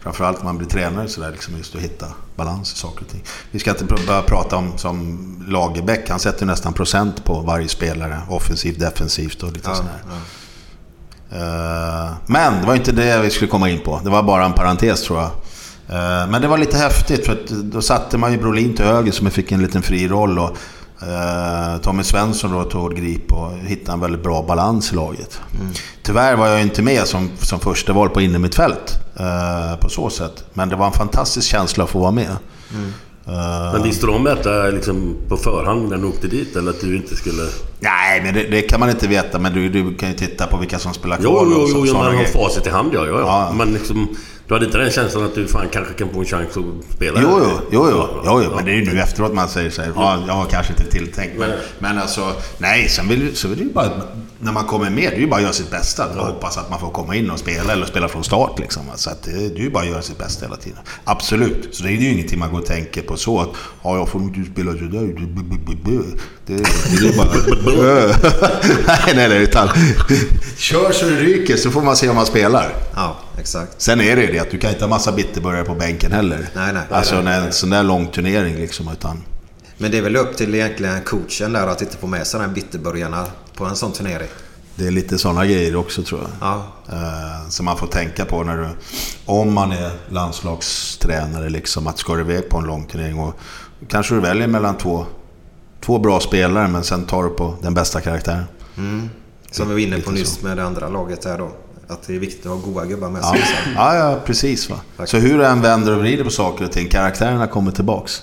[0.00, 2.06] Framförallt när man blir tränare så där, liksom just att hitta
[2.36, 3.24] balans i saker och ting.
[3.50, 5.18] Vi ska inte börja prata om som
[5.48, 8.20] Lagerbäck, han sätter nästan procent på varje spelare.
[8.28, 10.02] Offensivt, defensivt och lite Ja, sådär.
[11.30, 14.00] Eh, Men det var inte det vi skulle komma in på.
[14.04, 15.30] Det var bara en parentes tror jag.
[15.88, 19.12] Eh, Men det var lite häftigt för att då satte man ju Brolin till höger
[19.12, 20.38] som fick en liten fri roll.
[20.38, 20.56] Och
[21.02, 25.40] eh, Tommy Svensson då tog grip och hittade en väldigt bra balans i laget.
[26.02, 30.44] Tyvärr var jag inte med som, som första val på innermittfält eh, på så sätt.
[30.54, 32.30] Men det var en fantastisk känsla att få vara med.
[33.26, 36.56] Eh, Men visste om detta liksom på förhand när du åkte dit?
[36.56, 37.42] Eller att du inte skulle...
[37.80, 39.38] Nej, men det, det kan man inte veta.
[39.38, 41.44] Men du, du kan ju titta på vilka som spelar Jo, kvar.
[41.44, 43.06] jo, jo, jo sådana man har facit i hand ja.
[43.06, 43.20] ja, ja.
[43.20, 43.52] Ja.
[43.56, 44.08] Men liksom,
[44.48, 47.20] du hade inte den känslan att du fan kanske kan få en chans att spela?
[47.22, 48.52] Jo, jo, jo, jo, jo, jo.
[48.56, 50.90] men det är ju nu efteråt man säger så här, ja, jag har kanske inte
[50.90, 51.38] tilltänkt.
[51.38, 53.90] Men, men alltså, nej, sen vill, så är det ju bara,
[54.40, 56.06] när man kommer med, det är ju bara att göra sitt bästa.
[56.06, 58.82] Och hoppas att man får komma in och spela eller spela från start liksom.
[58.94, 60.78] Så att det, det är ju bara att göra sitt bästa hela tiden.
[61.04, 61.74] Absolut.
[61.74, 63.48] Så det är ju ingenting man går och tänker på så att,
[63.82, 64.88] ja, jag får inte spela sådär.
[64.90, 65.14] Det,
[66.46, 66.62] det,
[67.00, 67.28] det är bara...
[68.86, 69.68] nej, nej, nej, utan
[70.56, 72.74] kör så det ryker så får man se om man spelar.
[72.94, 73.72] Ja, exakt.
[73.82, 76.48] Sen är det ju det att du kan inte ha massa bitterburgare på bänken heller.
[76.54, 76.82] Nej, nej.
[76.90, 77.40] Alltså Nej, nej.
[77.40, 78.88] när en sån där lång turnering liksom.
[78.92, 79.22] Utan,
[79.78, 82.46] Men det är väl upp till egentligen coachen där att inte få med sig de
[82.46, 84.28] här bitterburgarna på en sån turnering.
[84.74, 86.30] det är lite sådana grejer också tror jag.
[86.40, 88.68] Ja, Eh, som man får tänka på när du...
[89.26, 91.86] Om man är landslagstränare liksom.
[91.86, 93.34] Att ska du iväg på en lång turnering och
[93.88, 95.06] kanske du väljer mellan två,
[95.80, 98.44] två bra spelare men sen tar du på den bästa karaktären.
[99.50, 101.50] som vi var inne på nyss med det andra laget här då.
[101.88, 103.42] Att det är viktigt att ha goda gubbar med Ja, sig.
[103.76, 104.70] ja, ja precis.
[104.70, 104.76] Va?
[105.06, 108.22] Så hur du än vänder och vrider på saker och ting, karaktärerna kommer tillbaks.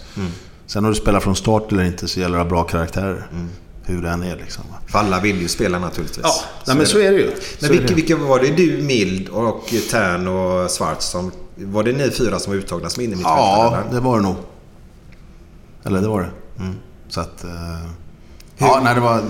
[0.66, 3.28] Sen om du spelar från start eller inte så gäller det att ha bra karaktärer.
[3.84, 4.64] Hur det än är liksom.
[4.72, 4.78] Va?
[4.88, 6.24] För alla vill ju spela naturligtvis.
[6.24, 6.34] Ja,
[6.68, 7.32] nej, men så är det ju.
[7.32, 8.52] Så Men är vilka, vilka var det?
[8.52, 11.32] Du, Mild och Tern och Schwarz som...
[11.56, 13.40] Var det ni fyra som var uttagna som innermittfältare?
[13.42, 14.36] Ja, det var det nog.
[15.84, 16.30] Eller det var det.
[17.10, 17.44] Så att...
[17.44, 17.50] eh,
[18.58, 19.18] ja, nej det var...
[19.18, 19.24] eh,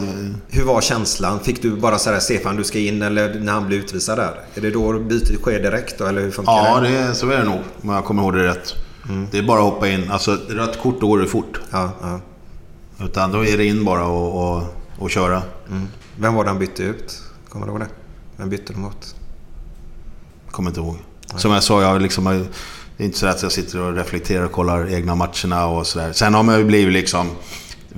[0.49, 1.39] Hur var känslan?
[1.39, 4.39] Fick du bara säga Stefan du ska in eller när han blev utvisad där?
[4.55, 6.89] Är det då bytet sker direkt då eller hur funkar Ja, det?
[7.07, 7.59] det, så är det nog.
[7.81, 8.73] Om jag kommer ihåg det rätt.
[9.31, 10.11] Det är bara att hoppa in.
[10.11, 11.59] Alltså, rött kort då går det fort.
[11.71, 12.19] Ja, ja.
[13.05, 14.63] Utan då är det in bara och, och,
[14.99, 15.41] och köra.
[16.19, 17.21] Vem var det han bytte ut?
[17.49, 17.87] Kommer du ihåg det?
[18.37, 19.15] Vem bytte de mot?
[20.51, 20.95] Kommer inte ihåg.
[21.35, 22.33] Som jag sa, jag liksom, har-
[22.97, 26.11] det är inte så att jag sitter och reflekterar och kollar egna matcherna och sådär.
[26.13, 27.29] Sen har man ju blivit liksom...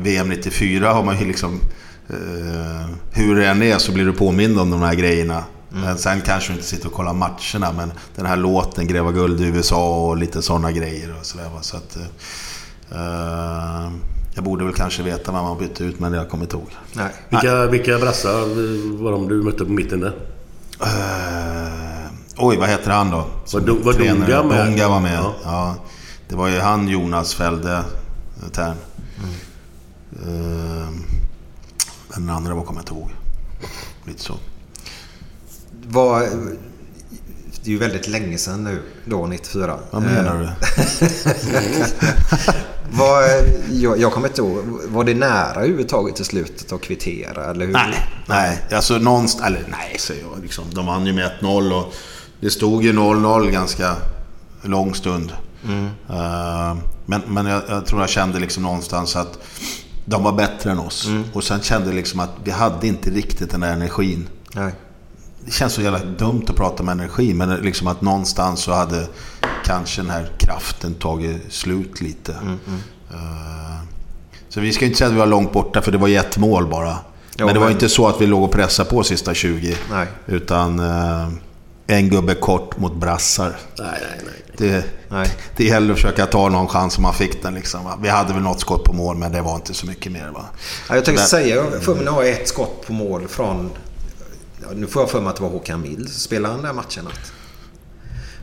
[0.02, 1.60] VM 94 har man ju liksom...
[2.10, 5.44] Eh, hur det än är så blir du påmind om de här grejerna.
[5.70, 9.42] Men sen kanske du inte sitter och kollar matcherna, men den här låten, Gräva guld
[9.42, 11.50] i USA och lite sådana grejer och sådär.
[11.56, 11.62] va.
[11.62, 11.98] Så att,
[12.92, 13.92] eh,
[14.36, 16.70] jag borde väl kanske veta vad man bytte ut, men jag kommer inte ihåg.
[16.94, 17.12] Nej.
[17.30, 18.40] Vilka, vilka brassar
[19.04, 20.14] var de du mötte på mitten där?
[20.82, 23.26] Eh, oj, vad heter han då?
[23.46, 23.94] Som Var var?
[23.94, 24.66] Dunga med?
[24.68, 25.20] Dunga var med.
[25.20, 25.34] Ja.
[25.44, 25.76] Ja.
[26.30, 27.74] Det var ju han, Jonas Fälde,
[28.44, 28.76] eh, Tern.
[30.12, 30.90] Eh,
[32.08, 33.12] men den andra var kommer jag inte ihåg.
[34.06, 34.34] Lite så.
[35.88, 36.20] Var,
[37.64, 39.80] det är ju väldigt länge sedan nu, då 94.
[39.92, 40.50] Vad menar du?
[42.98, 43.24] Var,
[43.72, 44.64] jag, jag kommer inte ihåg.
[44.88, 47.46] Var det nära överhuvudtaget till slutet att kvittera?
[47.46, 47.74] Eller hur?
[47.74, 48.66] Nej, nej.
[48.72, 49.48] Alltså någonstans...
[49.48, 50.42] Eller nej, säger jag.
[50.42, 51.94] Liksom, de vann ju med 1-0 och
[52.40, 53.96] det stod ju 0-0 ganska
[54.62, 55.32] lång stund.
[56.10, 59.40] Eh, men men jag, jag tror jag kände liksom någonstans att
[60.10, 61.08] de var bättre än oss.
[61.34, 64.28] Och sen kände jag liksom att vi hade inte riktigt den där energin.
[64.54, 64.74] Nej.
[65.46, 69.08] Det känns så jävla dumt att prata om energi, men liksom att någonstans så hade
[69.66, 72.32] kanske den här kraften tagit slut lite.
[73.12, 73.18] Eh,
[74.50, 76.38] Så vi ska inte säga att vi var långt borta, för det var ju ett
[76.38, 76.98] mål bara.
[77.38, 79.78] Jo, men det var men- inte så att vi låg och pressade på sista 20.
[79.92, 80.08] Nej.
[80.26, 81.28] Utan eh,
[81.88, 83.56] en gubbe kort mot brassar.
[83.80, 84.34] Nej, nej, nej.
[84.58, 85.28] Det, Nej.
[85.56, 87.54] det gäller att försöka ta någon chans om man fick den.
[87.54, 88.00] Liksom, va?
[88.02, 90.30] Vi hade väl något skott på mål, men det var inte så mycket mer.
[90.34, 90.46] Va?
[90.90, 93.72] Ja, jag tänkte Men- säga, jag får mig ett skott på mål från...
[94.62, 96.10] ja, Nu får jag för mig att det var Håkan Mild.
[96.10, 97.08] Spelade han den matchen?
[97.08, 97.32] Att,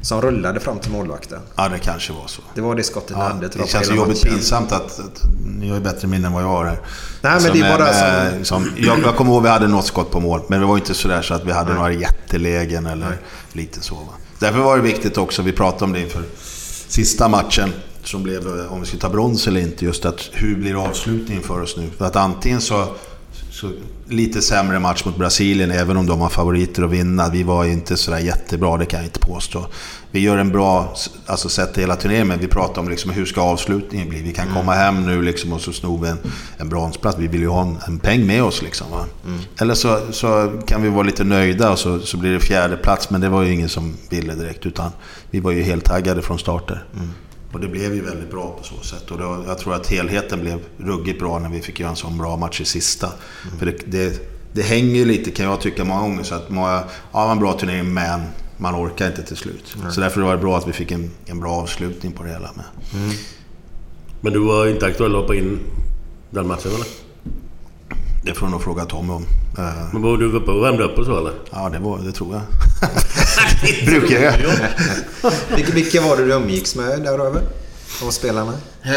[0.04, 1.40] som rullade fram till målvakten.
[1.56, 2.42] Ja, det kanske var så.
[2.54, 4.36] Det var det skottet Ja, hade det känns jobbigt matchen.
[4.36, 5.22] pinsamt att, att
[5.58, 6.78] ni har ju bättre minne än vad jag har här.
[7.22, 7.88] Nej, men det är bara
[8.28, 10.60] eh, som- som, jag, jag kommer ihåg att vi hade något skott på mål, men
[10.60, 13.18] det var inte sådär så att vi hade några jättelägen eller
[13.52, 13.94] lite så.
[13.94, 14.12] Va?
[14.38, 16.22] Därför var det viktigt också, vi pratade om det inför
[16.88, 17.72] sista matchen,
[18.04, 21.42] som blev eh, om vi skulle ta brons eller inte, just att hur blir avslutningen
[21.42, 21.90] för oss nu?
[21.98, 22.86] För att antingen så,
[23.54, 23.70] så
[24.08, 27.28] lite sämre match mot Brasilien, även om de var favoriter att vinna.
[27.28, 29.66] Vi var inte sådär jättebra, det kan jag inte påstå.
[30.10, 30.94] Vi gör en bra,
[31.26, 34.22] alltså sett hela turneringen, men vi pratar om liksom hur ska avslutningen bli.
[34.22, 34.56] Vi kan Mm.
[34.56, 36.18] komma hem nu liksom och så snor vi en,
[36.56, 37.18] en bronsplats.
[37.18, 38.86] Vi vill ju ha en, en peng med oss liksom.
[39.26, 39.38] Mm.
[39.58, 43.10] Eller så, så kan vi vara lite nöjda och så, så blir det fjärde plats
[43.10, 44.66] men det var ju ingen som ville direkt.
[44.66, 44.90] Utan
[45.30, 46.84] vi var ju helt taggade från starter.
[46.96, 47.08] Mm.
[47.54, 49.10] Och det blev ju väldigt bra på så sätt.
[49.10, 52.18] Och då, jag tror att helheten blev ruggigt bra när vi fick göra en sån
[52.18, 53.12] bra match i sista.
[53.58, 56.22] För det, det, det hänger ju lite kan jag tycka många gånger.
[56.22, 58.20] Så att många, ja, en bra turnering men
[58.56, 59.76] man orkar inte till slut.
[59.82, 59.92] Nej.
[59.92, 62.50] Så därför var det bra att vi fick en, en bra avslutning på det hela
[62.54, 62.64] med.
[64.20, 65.58] Men du var inte aktuell att hoppa in
[66.30, 67.03] den matchen eller?
[68.24, 69.26] Det får du nog fråga Tommy om.
[69.58, 71.32] Eh, Men var du uppe och värmde upp och så eller?
[71.50, 72.42] Ja, det, var, det tror jag.
[73.86, 74.32] Brukar jag.
[75.56, 77.42] Vilka, vilka var det du umgicks med däröver?
[78.06, 78.52] Av spelarna?
[78.82, 78.90] Eh,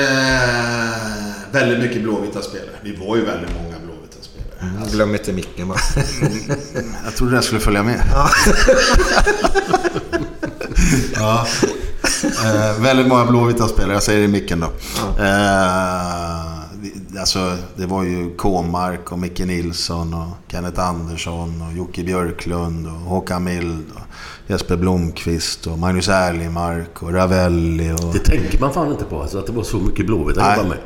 [1.51, 2.69] väldigt mycket blåvita spelare.
[2.81, 4.71] Vi var ju väldigt många blåvita spelare.
[4.77, 5.79] Mm, glöm inte micken bara.
[7.05, 8.01] Jag trodde den skulle följa med.
[11.15, 11.47] ja.
[12.43, 14.65] Eh, väldigt många blåvita spelare, jag säger det i micken då.
[14.67, 14.71] Eh,
[15.23, 16.56] vi-
[17.19, 22.93] alltså, det var ju Kåmark och Micke Nilsson och Kenneth Andersson och Jocke Björklund och
[22.93, 24.01] Håkan Mild och
[24.47, 27.91] Jesper Blomqvist och Magnus Erlimark och Ravelli.
[27.91, 28.13] Och...
[28.13, 30.69] Det tänker man fan inte på alltså, att det var så mycket Blåvitt att jobba
[30.69, 30.77] med.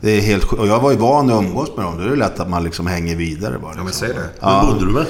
[0.00, 0.52] Det är helt.
[0.52, 1.96] Och jag var ju van att umgås med dem.
[1.98, 3.72] Då är det lätt att man liksom hänger vidare bara.
[3.76, 4.28] Ja, men säg det.
[4.40, 5.06] Vem bodde du med?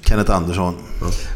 [0.00, 0.74] Kenneth Andersson.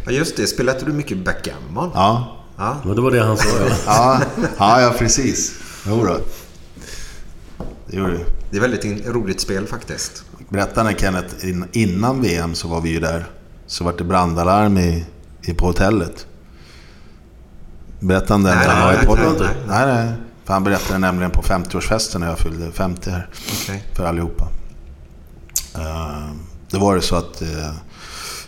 [0.06, 0.46] Ja, just det.
[0.46, 1.90] Spelade du mycket backgammon?
[1.94, 2.36] Ja.
[2.56, 2.76] Ja.
[2.84, 3.74] Men det var det han sa ja.
[3.86, 4.20] Ja,
[4.58, 5.52] ja, ja precis.
[5.86, 6.16] Jo då.
[7.86, 8.39] Det gjorde det.
[8.50, 10.24] Det är väldigt roligt spel faktiskt.
[10.48, 13.26] Berätta när Kenneth, in- innan VM så var vi ju där.
[13.66, 15.06] Så var det brandalarm i,
[15.42, 16.26] i, på hotellet.
[18.00, 20.04] Den Nej, när han var nej, nej, Nej, nej.
[20.06, 20.12] nej.
[20.44, 23.28] För han berättade nämligen på 50-årsfesten när jag fyllde 50 här.
[23.62, 23.84] Okej.
[23.96, 24.48] För allihopa.
[25.78, 26.30] Uh,
[26.70, 27.42] då var det så att...
[27.42, 27.48] eh,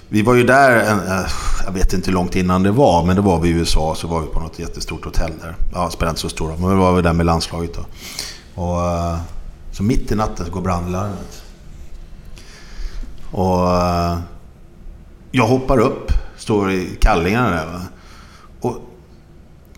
[0.09, 1.27] vi var ju där, en, eh,
[1.65, 3.95] jag vet inte hur långt innan det var, men det var vi i USA.
[3.95, 5.57] Så var vi på något jättestort hotell där.
[5.75, 7.85] Ja, spelar inte så stor roll, men vi var vi där med landslaget då.
[8.63, 9.19] Och eh,
[9.73, 11.43] så mitt i natten så går brandlarmet.
[13.31, 14.19] Och eh,
[15.31, 17.67] jag hoppar upp, står i kallingarna där.
[17.67, 17.83] Va?
[18.61, 18.77] Och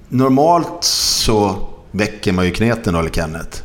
[0.09, 3.63] normalt så väcker man ju kneten eller Kenneth.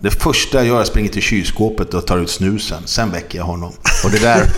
[0.00, 2.82] Det första jag gör är att springa till kylskåpet och tar ut snusen.
[2.84, 3.72] Sen väcker jag honom.
[4.04, 4.38] Och det där,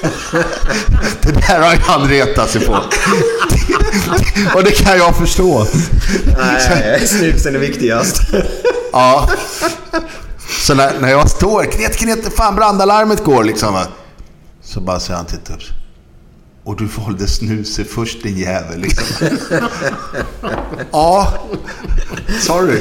[1.21, 2.73] det där har han retat sig på.
[4.55, 5.67] Och det kan jag förstå.
[6.39, 8.21] Nej, snusen är viktigast.
[8.93, 9.29] Ja.
[10.61, 13.73] Så när, när jag står, knet, knet, fan brandalarmet går liksom.
[13.75, 13.87] va.
[14.63, 15.63] Så bara säger han tittar upp.
[16.65, 19.29] Och du valde snuset först din jävel liksom.
[20.93, 21.35] Ja,
[22.41, 22.81] sorry.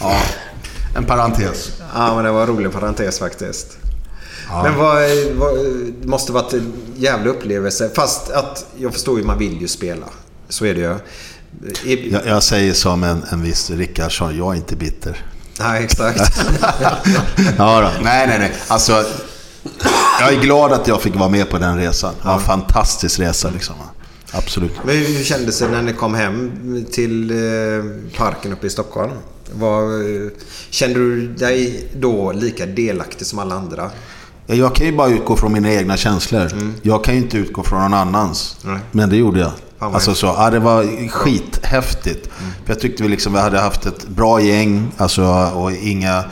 [0.00, 0.20] Ja,
[0.96, 1.72] en parentes.
[1.94, 3.78] Ja, men det var en rolig parentes faktiskt.
[4.48, 4.62] Ja.
[4.62, 5.02] Men vad,
[5.34, 5.56] vad,
[6.04, 7.90] måste varit en jävla upplevelse.
[7.94, 10.06] Fast att jag förstår ju, man vill ju spela.
[10.48, 10.96] Så är det ju.
[12.10, 15.24] Jag, jag säger som en, en viss Rickardsson, jag är inte bitter.
[15.58, 16.20] Nej, exakt.
[17.58, 18.04] Ja då.
[18.04, 18.52] Nej, nej, nej.
[18.68, 19.04] Alltså,
[20.20, 22.14] jag är glad att jag fick vara med på den resan.
[22.22, 23.74] Det var en fantastisk resa liksom.
[24.32, 24.72] Absolut.
[24.84, 26.52] Men hur kändes det när ni kom hem
[26.92, 27.36] till eh,
[28.16, 29.12] parken uppe i Stockholm?
[29.52, 30.28] Vad, eh,
[30.70, 33.90] kände du dig då lika delaktig som alla andra?
[34.46, 36.50] Ja, Jag kan ju bara utgå från mina egna känslor.
[36.82, 38.56] Jag kan ju inte utgå från någon annans.
[38.62, 38.78] Nej.
[38.92, 39.52] Men det gjorde jag.
[39.78, 42.30] Alltså så, ja, det var skithäftigt.
[42.64, 45.24] För jag tyckte vi, liksom, vi hade haft ett bra gäng alltså,
[45.54, 46.24] och inga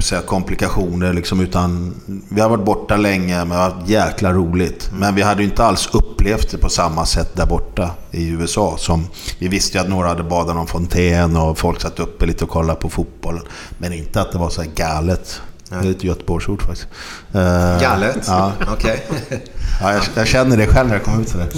[0.00, 1.12] säga, komplikationer.
[1.12, 1.94] Liksom, utan
[2.28, 4.90] vi har varit borta länge, men det har varit jäkla roligt.
[4.98, 8.76] Men vi hade inte alls upplevt det på samma sätt där borta i USA.
[8.78, 9.06] Som,
[9.38, 12.50] vi visste ju att några hade badat någon fontän och folk satt uppe lite och
[12.50, 13.42] kollade på fotbollen.
[13.78, 15.40] Men inte att det var så här galet.
[15.68, 16.88] Det är ett Göteborgsord faktiskt.
[17.32, 18.24] Eh, Galet?
[18.26, 18.52] Ja.
[18.72, 19.06] Okej.
[19.80, 21.48] Ja, jag, jag känner det själv när jag kom ut sådär.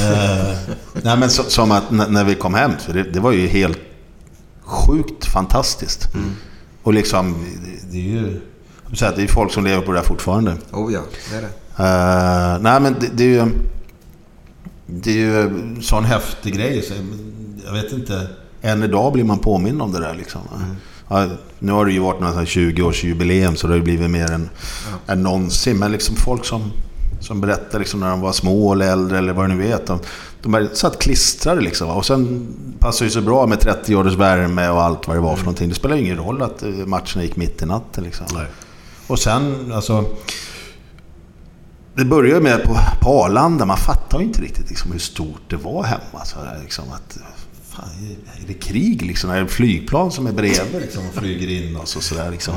[0.00, 0.56] Eh,
[0.92, 3.78] nej, men så, som att när vi kom hem, så det, det var ju helt
[4.64, 6.08] sjukt fantastiskt.
[6.82, 8.40] Och liksom, det, det är ju
[8.88, 10.56] jag säga att det är folk som lever på det här fortfarande.
[10.72, 11.00] Oh ja,
[11.30, 11.48] det är det.
[11.84, 13.52] Eh, nej, men det, det är ju...
[14.86, 16.82] Det är ju en sån häftig grej.
[16.82, 16.94] Så
[17.66, 18.26] jag vet inte.
[18.62, 20.40] Än idag blir man påminn om det där liksom.
[21.08, 21.26] Ja,
[21.58, 24.50] nu har det ju varit någon 20-årsjubileum så det har ju blivit mer än,
[25.06, 25.78] än någonsin.
[25.78, 26.72] Men liksom folk som,
[27.20, 29.80] som berättar liksom när de var små eller äldre eller vad det nu är.
[29.86, 30.00] De,
[30.42, 31.90] de satt klistrade liksom.
[31.90, 32.46] Och sen
[32.78, 35.68] passar ju så bra med 30 års värme och allt vad det var för någonting.
[35.68, 38.26] Det spelar ju ingen roll att eh, matcherna gick mitt i natten liksom.
[39.06, 40.04] Och sen, alltså...
[41.94, 45.56] Det började med på, på Arlanda, man fattar ju inte riktigt liksom, hur stort det
[45.56, 46.24] var hemma.
[46.24, 47.18] Så där, liksom, att,
[47.78, 49.30] fan, är det krig liksom?
[49.30, 52.30] Är det flygplan som är bredvid liksom, och flyger in oss och sådär?
[52.30, 52.54] Liksom.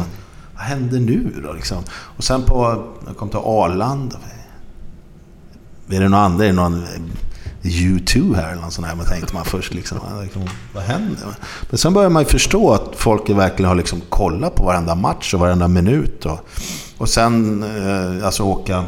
[0.54, 1.84] vad händer nu då liksom?
[1.92, 4.18] Och sen på, jag kom till Arlanda.
[5.90, 6.44] Är det någon andra?
[6.46, 6.88] Är det någon
[7.62, 8.96] U2 här eller något sånt där?
[8.96, 11.26] Man tänkte man först liksom, liksom, vad händer?
[11.70, 15.34] Men sen börjar man ju förstå att folk verkligen har liksom kollat på varenda match
[15.34, 16.26] och varenda minut.
[16.26, 16.40] Och,
[16.98, 18.84] och sen eh, alltså åka eh,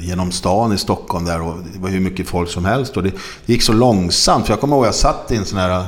[0.00, 2.96] genom stan i Stockholm där och det var hur mycket folk som helst.
[2.96, 3.12] Och det
[3.46, 4.46] gick så långsamt.
[4.46, 5.84] För jag kommer ihåg att jag satt i en sån här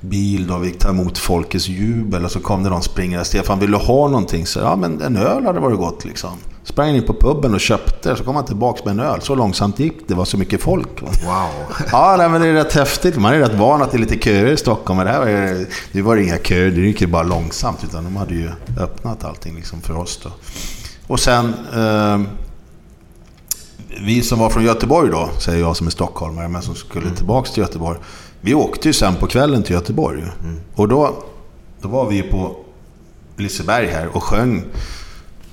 [0.00, 3.24] bil då, vi gick ta emot folkets jubel och så kom det någon springare.
[3.24, 4.46] Stefan, vill du ha någonting?
[4.46, 6.30] Så ja, men en öl hade varit gott liksom.
[6.64, 9.20] Sprang in på puben och köpte, så kom han tillbaka med en öl.
[9.22, 11.02] Så långsamt gick det, var så mycket folk.
[11.02, 11.10] Wow.
[11.92, 13.16] Ja, nej, men det är rätt häftigt.
[13.16, 14.96] Man är rätt van att det är lite köer i Stockholm.
[14.96, 17.84] Men det här var, ju- det var inga köer, det gick ju bara långsamt.
[17.84, 18.50] Utan de hade ju
[18.80, 20.30] öppnat allting liksom för oss då.
[21.06, 21.54] Och sen...
[21.74, 22.20] Eh,
[24.00, 27.50] vi som var från Göteborg då, säger jag som är stockholmare, men som skulle tillbaka
[27.50, 27.98] till Göteborg.
[28.40, 30.20] Vi åkte ju sen på kvällen till Göteborg.
[30.20, 30.26] ju.
[30.74, 31.24] Och då,
[31.80, 32.56] då var vi på
[33.36, 34.64] Liseberg här och sjöng,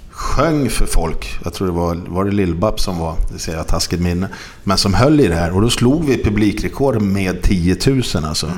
[0.09, 1.39] sjöng för folk.
[1.43, 4.27] Jag tror det var, var det Lill-Babs som var, det säger jag taskigt minne,
[4.63, 5.55] men som höll i det här.
[5.55, 8.51] Och då slog vi publikrekord med 10 000 alltså.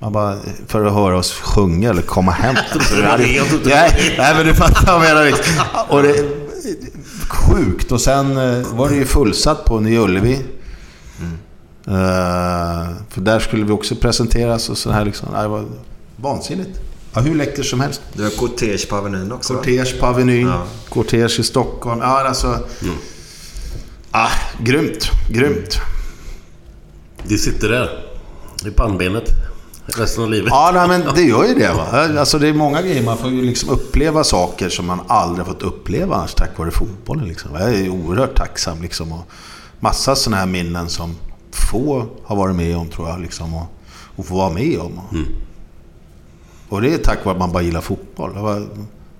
[0.00, 0.36] Man bara,
[0.66, 2.54] för att höra oss sjunga eller komma hem.
[3.64, 5.32] nej, nej, men du fattar vad jag menar.
[5.88, 6.14] Och det,
[7.28, 7.92] sjukt.
[7.92, 10.34] Och sen eh, var det ju fullsatt på Nya Ullevi.
[11.86, 15.28] Eh, för där skulle vi också presenteras och så här liksom.
[15.32, 15.64] Det var
[16.16, 16.80] vansinnigt.
[17.14, 18.00] Ja, hur läckert som helst.
[18.12, 19.58] Du har kortege på Avenyn också va?
[19.58, 20.62] Cortege på Avenyn, Ja.
[20.88, 22.00] cortege i Stockholm.
[22.02, 22.58] Ja, alltså...
[24.10, 24.30] Ah,
[24.62, 25.78] grymt, grymt.
[27.24, 28.04] Det sitter där.
[28.66, 29.24] I pannbenet.
[29.96, 30.48] Resten av livet.
[30.50, 31.72] Ja, nej, men det gör ju det.
[31.72, 31.86] Va?
[32.18, 33.02] Alltså, det är många grejer.
[33.02, 37.28] Man får ju liksom uppleva saker som man aldrig fått uppleva annars tack vare fotbollen.
[37.28, 37.50] Liksom.
[37.54, 38.82] Jag är oerhört tacksam.
[38.82, 39.30] Liksom, och
[39.80, 41.14] massa sådana här minnen som
[41.50, 43.20] få har varit med om, tror jag.
[43.20, 43.66] Liksom, och,
[44.16, 45.00] och få vara med om.
[46.68, 48.34] Och det är tack vare att man bara gillar fotboll.
[48.34, 48.66] Det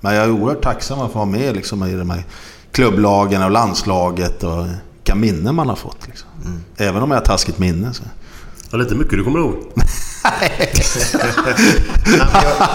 [0.01, 2.24] men jag är oerhört tacksam att få vara med liksom, i de här
[2.73, 4.43] klubblagen och landslaget.
[4.43, 4.66] Och
[5.09, 6.07] vilka minnen man har fått.
[6.07, 6.28] Liksom.
[6.77, 7.95] Även om jag har taskigt minne.
[7.95, 8.03] Så.
[8.70, 9.55] Ja, lite mycket du kommer ihåg.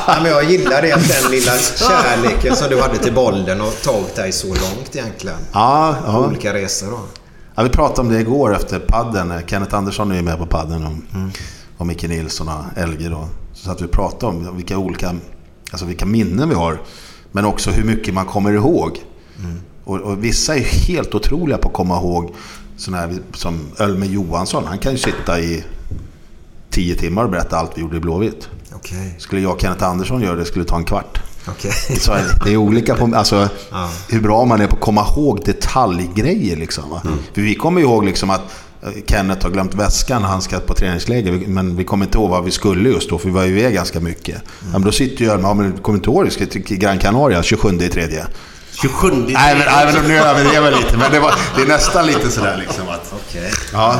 [0.07, 3.73] Ja, men jag, jag gillar det den lilla kärleken som du hade till bollen och
[3.83, 5.37] tagit dig så långt egentligen.
[5.51, 6.27] Ja, På ja.
[6.27, 6.99] olika resor då.
[7.55, 9.33] Ja, vi pratade om det igår efter padden.
[9.47, 10.93] Kenneth Andersson är ju med på padden och,
[11.77, 13.27] och Micke Nilsson och Elge då.
[13.53, 15.15] Så att vi pratade om vilka olika,
[15.71, 16.81] alltså vilka minnen vi har.
[17.31, 18.99] Men också hur mycket man kommer ihåg.
[19.83, 22.33] Och, och vissa är helt otroliga på att komma ihåg.
[22.77, 24.63] Sådana här som Ölme Johansson.
[24.67, 25.63] Han kan ju sitta i
[26.73, 28.49] tio timmar och berätta allt vi gjorde i Blåvitt.
[28.75, 29.15] Okej.
[29.19, 31.19] Skulle jag och Kenneth Andersson göra det skulle det ta en kvart.
[31.47, 32.51] Är det.
[32.51, 33.89] är olika på alltså, Ja.
[34.09, 36.55] hur bra man är på att komma ihåg detaljgrejer.
[36.55, 37.01] Liksom, va?
[37.33, 38.41] För vi kommer ihåg liksom att
[38.83, 41.31] eh, Kenneth har glömt väskan han ska på träningsläger.
[41.47, 43.99] Men vi kommer inte ihåg vad vi skulle just då, för vi var iväg ganska
[43.99, 44.35] mycket.
[44.59, 46.99] Ja, men då sitter ju Ölme, ja men kommer inte ihåg, vi ska till Gran
[46.99, 48.25] Canaria 27 i tredje.
[48.81, 49.25] 27 Nej
[49.57, 52.57] men, nej, men nu överdrev jag lite, men det, var, det är nästan lite sådär
[52.57, 53.13] liksom att...
[53.29, 53.51] Okej.
[53.73, 53.95] Ja.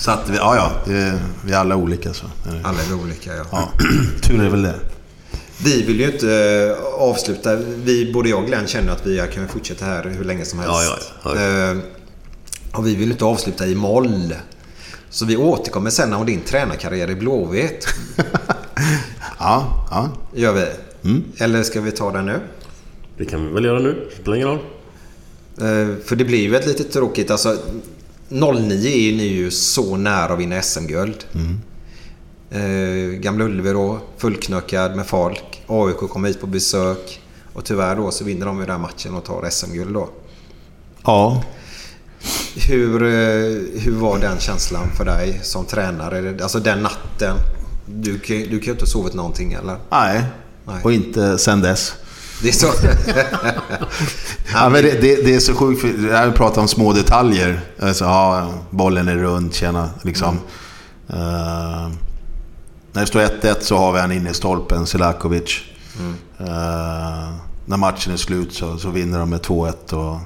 [0.00, 2.26] Så att, vi, ja ja, det, vi är alla olika så.
[2.62, 3.44] Alla är olika ja.
[3.52, 3.72] Ja,
[4.22, 4.74] tur är väl det.
[5.64, 6.34] Vi vill ju inte
[6.78, 7.56] eh, avsluta.
[7.56, 10.74] Vi, både jag och Glenn känner att vi kan fortsätta här hur länge som helst.
[10.74, 11.70] Ja, ja, ja.
[11.70, 11.76] Eh,
[12.72, 14.34] Och vi vill inte avsluta i moll.
[15.10, 17.86] Så vi återkommer sen om din tränarkarriär i Blåvitt.
[19.38, 20.08] Ja, ja.
[20.34, 20.66] Gör vi.
[21.10, 21.24] Mm.
[21.38, 22.40] Eller ska vi ta den nu?
[23.18, 24.08] Det kan vi väl göra nu.
[24.20, 24.58] Spelar ingen roll.
[25.58, 27.30] Eh, För det blir ju ett lite tråkigt.
[27.30, 27.56] Alltså,
[28.30, 31.24] 09 är ju ni ju så nära att vinna SM-guld.
[32.50, 35.62] Eh, Gamla Ullevi då, fullknökad med folk.
[35.66, 37.20] AIK kommer hit på besök.
[37.52, 40.08] Och tyvärr då så vinner de ju den matchen och tar SM-guld då.
[41.04, 41.44] Ja.
[42.68, 46.38] Hur, eh, hur var den känslan för dig som tränare?
[46.42, 47.36] Alltså den natten.
[47.86, 49.76] Du, du kan ju inte ha sovit någonting eller?
[49.90, 50.24] Nej.
[50.64, 50.80] Nej.
[50.84, 51.92] Och inte sen dess.
[52.42, 52.66] Det är så.
[54.52, 57.60] Ja, men det, det, det är så sjukt, för jag har pratat om små detaljer.
[57.80, 60.38] Alltså, ja, bollen är rund, tjena, liksom.
[61.08, 61.88] Eh,
[62.92, 65.60] när det står 1-1 så har vi han inne i stolpen, Selakovic.
[66.38, 67.30] Eh,
[67.66, 69.92] när matchen är slut så, så vinner de med 2-1.
[69.92, 70.20] Och,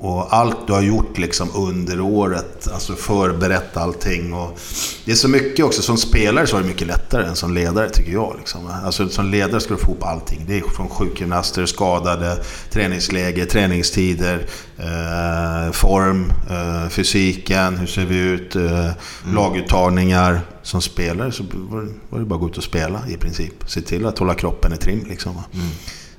[0.00, 4.32] och allt du har gjort liksom under året, alltså förberett allting.
[4.32, 4.58] Och
[5.04, 7.90] det är så mycket också, som spelare så är det mycket lättare än som ledare
[7.90, 8.34] tycker jag.
[8.38, 8.70] Liksom.
[8.84, 10.44] Alltså som ledare ska du få ihop allting.
[10.46, 14.46] Det är från sjukgymnaster, skadade, träningsläger, träningstider,
[14.76, 18.90] eh, form, eh, fysiken, hur ser vi ut, eh,
[19.34, 20.40] laguttagningar.
[20.62, 23.52] Som spelare så var det, bara att gå ut och spela i princip.
[23.66, 25.34] Se till att hålla kroppen i trim liksom.
[25.34, 25.44] va.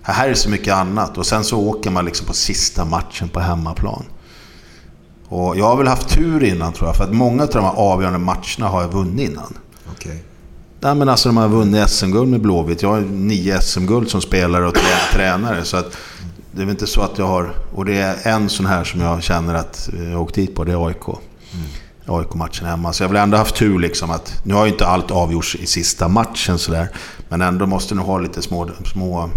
[0.01, 3.29] Här är det så mycket annat och sen så åker man liksom på sista matchen
[3.29, 4.03] på hemmaplan.
[5.27, 7.73] Och jag har väl haft tur innan tror jag, för att många av de här
[7.75, 9.53] avgörande matcherna har jag vunnit innan.
[9.91, 10.23] Okej.
[10.81, 12.81] Nej, men alltså de har vunnit SM-guld med Blåvitt.
[12.81, 15.63] Jag har nio SM-guld som spelare och trä- tränare.
[15.65, 15.97] Så att
[16.51, 17.53] det är väl inte så att jag har...
[17.75, 20.63] Och det är en sån här som jag känner att jag åkt dit på.
[20.63, 21.03] Det är AIK.
[22.05, 22.93] AIK-matchen hemma.
[22.93, 24.41] Så jag har väl ändå haft tur liksom att...
[24.45, 26.89] Nu har ju inte allt avgjorts i sista matchen sådär.
[27.29, 28.69] Men ändå måste du ha lite små...
[28.93, 29.29] små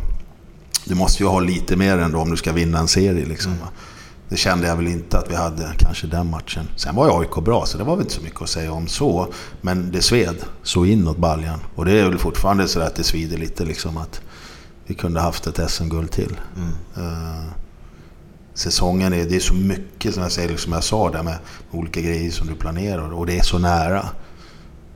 [0.84, 3.52] du måste ju ha lite mer ändå om du ska vinna en serie liksom.
[3.52, 3.68] va.
[4.28, 6.68] Det kände jag väl inte att vi hade kanske den matchen.
[6.76, 8.88] Sen var ju AIK bra så det var väl inte så mycket att säga om
[8.88, 9.32] så.
[9.60, 11.59] Men det sved så inåt baljan.
[11.74, 14.20] Och det är väl fortfarande så att det svider lite liksom att
[14.86, 16.36] vi kunde haft ett SM-guld till.
[16.96, 17.52] Eh,
[18.54, 21.38] säsongen är, det är så mycket som jag säger, liksom jag sa där med
[21.70, 24.06] olika grejer som du planerar och det är så nära.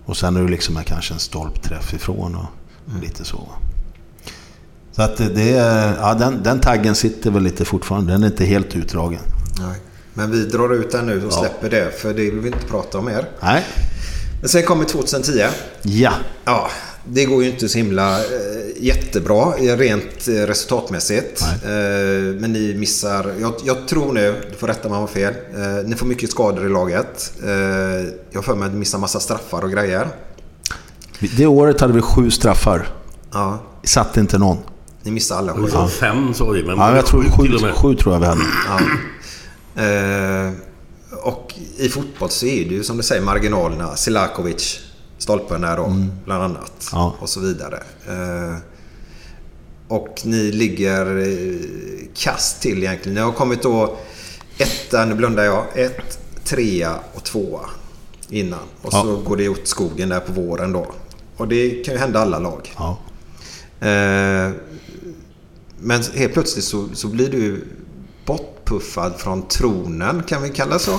[0.04, 2.46] Och sen är du liksom kanske en stolpträff ifrån och
[3.02, 3.48] lite så.
[4.96, 5.50] Så att det-
[6.00, 8.12] ja, den, den taggen sitter väl lite fortfarande.
[8.12, 9.20] Den är inte helt utdragen.
[9.60, 9.80] Nej.
[10.14, 11.36] Men vi drar ut den nu och Ja.
[11.40, 13.28] släpper det, för det vill vi inte prata om mer.
[13.42, 13.64] Nej.
[14.40, 15.44] Men sen kommer 2010.
[15.82, 16.12] Ja.
[16.44, 16.70] Ja,
[17.08, 18.24] det går ju inte så himla eh,
[18.80, 21.42] jättebra eh, rent eh, resultatmässigt.
[21.42, 21.70] Eh,
[22.40, 25.34] men ni missar, jag, jag tror nu, du får rätta mig om jag har fel,
[25.54, 27.32] eh, ni får mycket skador i laget.
[27.44, 27.50] Eh,
[28.30, 30.08] jag har för mig att ni missar massa straffar och grejer.
[31.36, 32.88] Det året hade vi sju straffar.
[33.32, 34.58] Ja, Satt inte någon.
[35.06, 35.68] Ni missar alla sju.
[35.70, 37.74] sa fem sa vi, men Ja, jag tror till sju, och med.
[37.74, 38.40] sju tror jag vi hade.
[38.68, 38.80] Ja.
[39.82, 40.52] Eh,
[41.22, 43.96] och i fotboll så är det ju som du säger marginalerna.
[43.96, 44.80] Selakovic,
[45.18, 46.88] stolpen där då, bland annat.
[46.92, 47.14] Ja.
[47.20, 47.76] Och så vidare.
[48.08, 48.56] Eh,
[49.88, 53.14] och ni ligger eh, kast till egentligen.
[53.14, 53.96] Ni har kommit då
[54.58, 57.60] etta, nu blundar jag, ett, trea och tvåa
[58.28, 58.58] innan.
[58.82, 59.02] Och Ja.
[59.02, 60.86] så går det åt skogen där på våren då.
[61.36, 62.74] Och det kan ju hända alla lag.
[62.76, 62.98] Ja.
[63.88, 64.50] Eh,
[65.80, 67.64] men helt plötsligt så, så blir du
[68.24, 70.98] bortpuffad från tronen, kan vi kalla så?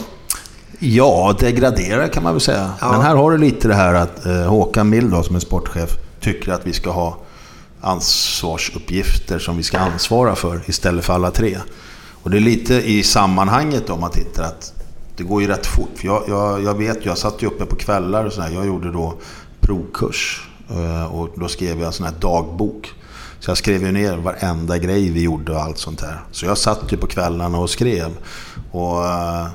[0.79, 2.71] Ja, degradera kan man väl säga.
[2.81, 2.91] Ja.
[2.91, 5.89] Men här har du lite det här att eh, Håkan Mild då, som är sportchef
[6.19, 7.17] tycker att vi ska ha
[7.81, 11.57] ansvarsuppgifter som vi ska ansvara för istället för alla tre.
[12.23, 14.73] Och det är lite i sammanhanget om man tittar att
[15.17, 15.89] det går ju rätt fort.
[15.95, 18.49] För jag, jag, jag vet jag satt ju uppe på kvällar och sådär.
[18.53, 19.13] Jag gjorde då
[19.59, 22.93] provkurs eh, och då skrev jag en sån här dagbok.
[23.47, 26.21] Så jag skrev ju ner varenda grej vi gjorde och allt sånt där.
[26.31, 28.17] Så jag satt ju på kvällarna och skrev.
[28.71, 29.47] Och eh,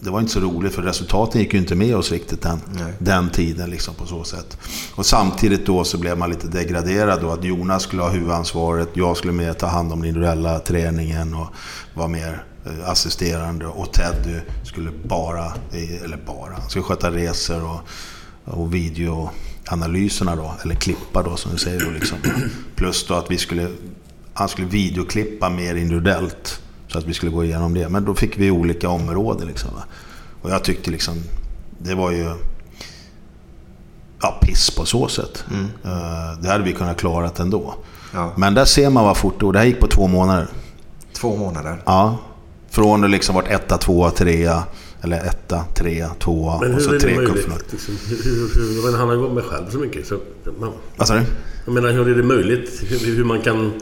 [0.00, 2.60] det var inte så roligt för resultaten gick ju inte med oss riktigt den,
[2.98, 4.58] den tiden liksom på så sätt.
[4.94, 9.16] Och samtidigt då så blev man lite degraderad då att Jonas skulle ha huvudansvaret, jag
[9.16, 11.46] skulle mer ta hand om den individuella träningen och
[11.94, 17.64] vara mer eh, assisterande och Teddy skulle bara, eh, eller bara, han skulle sköta resor
[17.64, 17.80] och,
[18.44, 18.74] och
[19.64, 22.18] videoanalyserna då, eller klippa då som du säger då liksom.
[22.76, 23.68] Plus då att vi skulle,
[24.34, 26.60] han skulle videoklippa mer individuellt.
[26.88, 27.88] Så att vi skulle gå igenom det.
[27.88, 29.70] Men då fick vi olika områden liksom.
[30.42, 31.14] Och jag tyckte liksom,
[31.78, 32.34] det var ju
[34.20, 35.44] ja, piss på så sätt.
[35.84, 37.74] Eh, det hade vi kunnat klara ändå.
[38.14, 38.32] Ja.
[38.36, 39.52] Men där ser man vad fort det.
[39.52, 40.46] Det här gick på två månader.
[41.12, 41.82] Två månader.
[41.86, 42.18] Ja.
[42.70, 44.64] Från att liksom varit etta, tvåa, trea.
[45.04, 47.58] Eller etta, trea, tvåa Men och så tre det kuffernar.
[47.70, 50.06] Liksom, hur, hur, hur, men han har ju varit med själv så mycket.
[50.06, 50.18] Så,
[50.60, 51.22] man, Vad sa du?
[51.64, 52.82] jag menar, hur är det möjligt?
[52.88, 53.72] Hur, hur man kan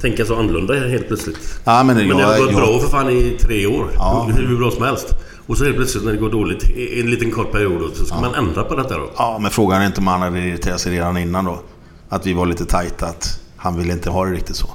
[0.00, 1.38] tänka så annorlunda helt plötsligt?
[1.64, 3.90] Ja, men Men det jag- har gått jag- bra för fan i tre år.
[3.94, 4.28] Ja.
[4.36, 5.06] Hur, hur bra som helst.
[5.46, 8.20] Och så helt plötsligt när det går dåligt i en liten kort period så ska
[8.20, 9.10] man ändra på detta då.
[9.16, 11.60] Ja, men frågan är inte om han hade irriterat sig redan innan då.
[12.08, 14.66] Att vi var lite tajta, att han ville inte ha det riktigt så.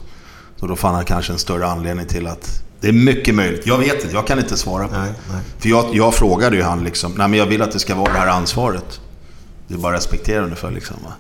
[0.56, 2.64] Så då fann han kanske en större anledning till att...
[2.82, 3.68] Det är mycket möjligt.
[3.68, 5.00] Jag vet inte, jag kan inte svara på det.
[5.00, 5.42] Nej, nej.
[5.60, 8.14] För jag, jag frågade ju han liksom, nej men jag vill att det ska vara
[8.14, 9.00] det här ansvaret.
[9.68, 11.12] Det är bara att respektera ungefär liksom va.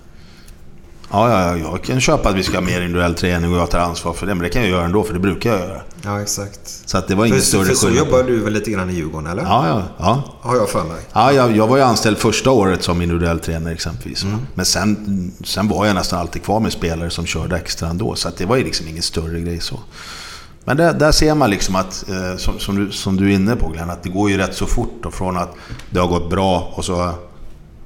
[1.11, 3.69] Ja, ja, ja, jag kan köpa att vi ska ha mer individuell träning och jag
[3.71, 4.35] tar ansvar för det.
[4.35, 5.81] Men det kan jag göra ändå, för det brukar jag göra.
[6.03, 6.59] Ja, exakt.
[6.85, 8.05] Så att det var ingen För, större för så skillnad.
[8.05, 9.43] jobbar du väl lite grann i Djurgården, eller?
[9.43, 10.23] Ja, ja, ja.
[10.41, 10.97] Har jag för mig.
[11.13, 14.23] Ja, jag, jag var ju anställd första året som individuell tränare exempelvis.
[14.23, 14.39] Mm.
[14.53, 18.15] Men sen, sen var jag nästan alltid kvar med spelare som körde extra ändå.
[18.15, 19.79] Så att det var ju liksom ingen större grej så.
[20.67, 23.55] Men där, där ser man liksom att, eh, som, som, du, som du är inne
[23.55, 25.05] på Glenn, att det går ju rätt så fort.
[25.05, 25.53] Och från att
[25.89, 27.01] det har gått bra och så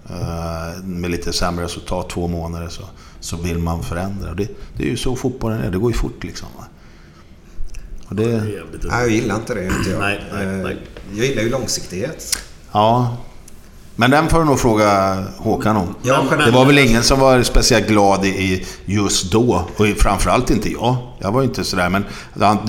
[0.09, 2.81] eh, med lite sämre resultat, två månader, så,
[3.19, 4.33] så vill man förändra.
[4.33, 4.47] Det,
[4.77, 6.47] det är ju så fotbollen är, det går ju fort liksom.
[6.57, 6.65] Va?
[8.07, 8.27] Och det.
[8.27, 8.59] Nej,
[8.89, 9.65] jag gillar inte det.
[9.65, 9.99] Inte jag.
[9.99, 10.77] Nej, nej, Eh, nej.
[11.15, 12.37] jag gillar ju långsiktighet.
[12.71, 13.17] ja.
[13.95, 15.95] Men den får du nog fråga Håkan om.
[16.01, 19.65] Ja, Det var väl ingen som var speciellt glad i just då.
[19.77, 20.95] Och framförallt inte jag.
[21.19, 21.89] Jag var ju inte sådär.
[21.89, 22.05] Men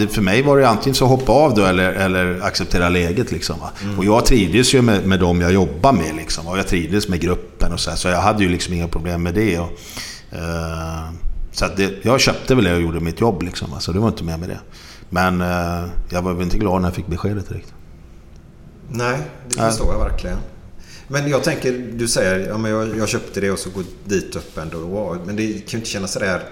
[0.08, 3.32] för mig var det antingen så hoppa av då eller, eller acceptera läget.
[3.32, 3.70] Liksom, va?
[3.98, 6.14] Och jag trivdes ju med, med dem jag jobbar med.
[6.16, 7.90] Liksom, och jag trivdes med gruppen och så.
[7.90, 9.58] här, Så jag hade ju liksom inga problem med det.
[9.58, 9.70] Och,
[10.32, 11.10] eh,
[11.52, 13.42] så att det, jag köpte väl det och gjorde mitt jobb.
[13.42, 13.80] Liksom, va?
[13.80, 14.60] Så det var inte med med det.
[15.10, 17.74] Men eh, jag var väl inte glad när jag fick beskedet direkt.
[18.88, 19.18] Nej,
[19.48, 20.36] det förstår jag verkligen.
[21.12, 24.36] Men jag tänker, du säger ja, men jag, jag köpte det och så går dit
[24.36, 25.16] upp ändå.
[25.26, 26.42] Men det kan ju inte kännas sådär...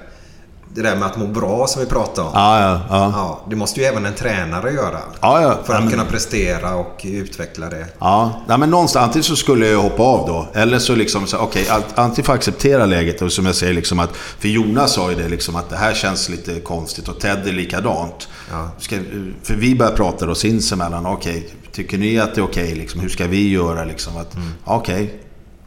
[0.74, 2.32] Det där med att må bra som vi pratade om.
[2.34, 3.12] Ja, ja, ja.
[3.14, 4.98] Ja, det måste ju även en tränare göra.
[5.20, 5.58] Ja, ja.
[5.64, 7.86] För att men- kunna prestera och utveckla det.
[7.98, 10.48] Ja, nej, men någonstans antingen så skulle jag hoppa av då.
[10.60, 14.16] Eller så liksom, okej, okay, antingen får acceptera läget och som jag säger liksom att,
[14.16, 17.52] för Jonas sa ju det liksom att det här känns lite konstigt och Ted är
[17.52, 18.28] likadant.
[18.50, 18.70] Ja.
[18.78, 18.96] Ska,
[19.42, 23.00] för vi börjar prata då sinsemellan, okej, tycker ni att det är okej liksom?
[23.00, 24.16] Hur ska vi göra liksom?
[24.16, 24.48] Att, Mm.
[24.64, 25.20] Okej,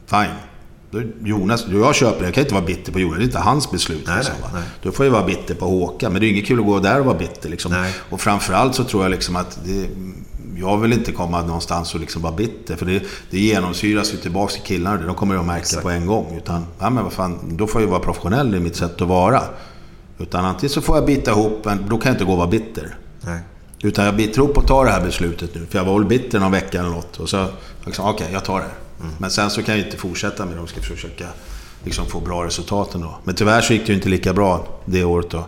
[0.06, 0.34] fine.
[0.90, 3.38] Då, är Jonas, jag köper jag kan inte vara bitter på Jonas, det är inte
[3.38, 4.04] hans beslut.
[4.06, 4.62] Nej, liksom, nej.
[4.82, 7.00] Då får jag vara bitter på Håkan, men det är inget kul att gå där
[7.00, 7.48] och vara bitter.
[7.48, 7.72] Liksom.
[7.72, 7.92] Nej.
[8.10, 9.88] Och framförallt så tror jag liksom att det,
[10.56, 12.76] jag vill inte komma någonstans och liksom vara bitter.
[12.76, 15.06] För det, det genomsyras ju tillbaka till killarna.
[15.06, 16.36] De kommer att märka på en gång.
[16.36, 19.42] Utan, ja men vad fan, då får jag vara professionell i mitt sätt att vara.
[20.18, 22.48] Utan antingen så får jag bita ihop, men då kan jag inte gå och vara
[22.48, 22.96] bitter.
[23.20, 23.40] Nej.
[23.84, 25.66] Utan jag biter ihop och tar det här beslutet nu.
[25.70, 27.20] För jag var väl bitter någon vecka eller något.
[27.20, 27.46] Och så,
[27.86, 28.66] liksom, okej, jag tar det.
[29.18, 30.58] Men sen så kan jag inte fortsätta med det.
[30.58, 31.24] De ska försöka
[31.84, 33.18] liksom, få bra resultat ändå.
[33.24, 35.46] Men tyvärr så gick det ju inte lika bra det året då.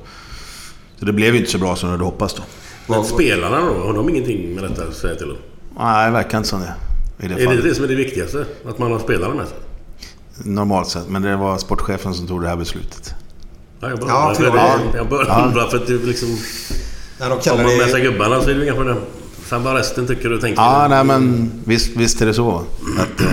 [0.99, 2.43] Så det blev ju inte så bra som jag hade hoppats då.
[2.87, 3.75] Men spelarna då?
[3.87, 5.37] Har de ingenting med detta att säga till om?
[5.79, 6.75] Nej, det verkar inte som det.
[7.25, 7.65] I det Är det fallet.
[7.65, 8.47] det som är det viktigaste?
[8.69, 9.57] Att man har spelarna med sig?
[10.45, 11.09] Normalt sett.
[11.09, 13.15] Men det var sportchefen som tog det här beslutet.
[13.81, 15.45] Ja, jag bara Ja, undrar, för det, det- jag bara Ja.
[15.47, 16.29] undrar för att det liksom...
[17.21, 18.97] När de Om kallar man med sig gubbarna så är det inga problem.
[19.49, 20.63] Sen vad resten tycker och tänker.
[20.63, 22.63] Ja, nej men visst, visst är det så.
[22.99, 23.27] Att, eh,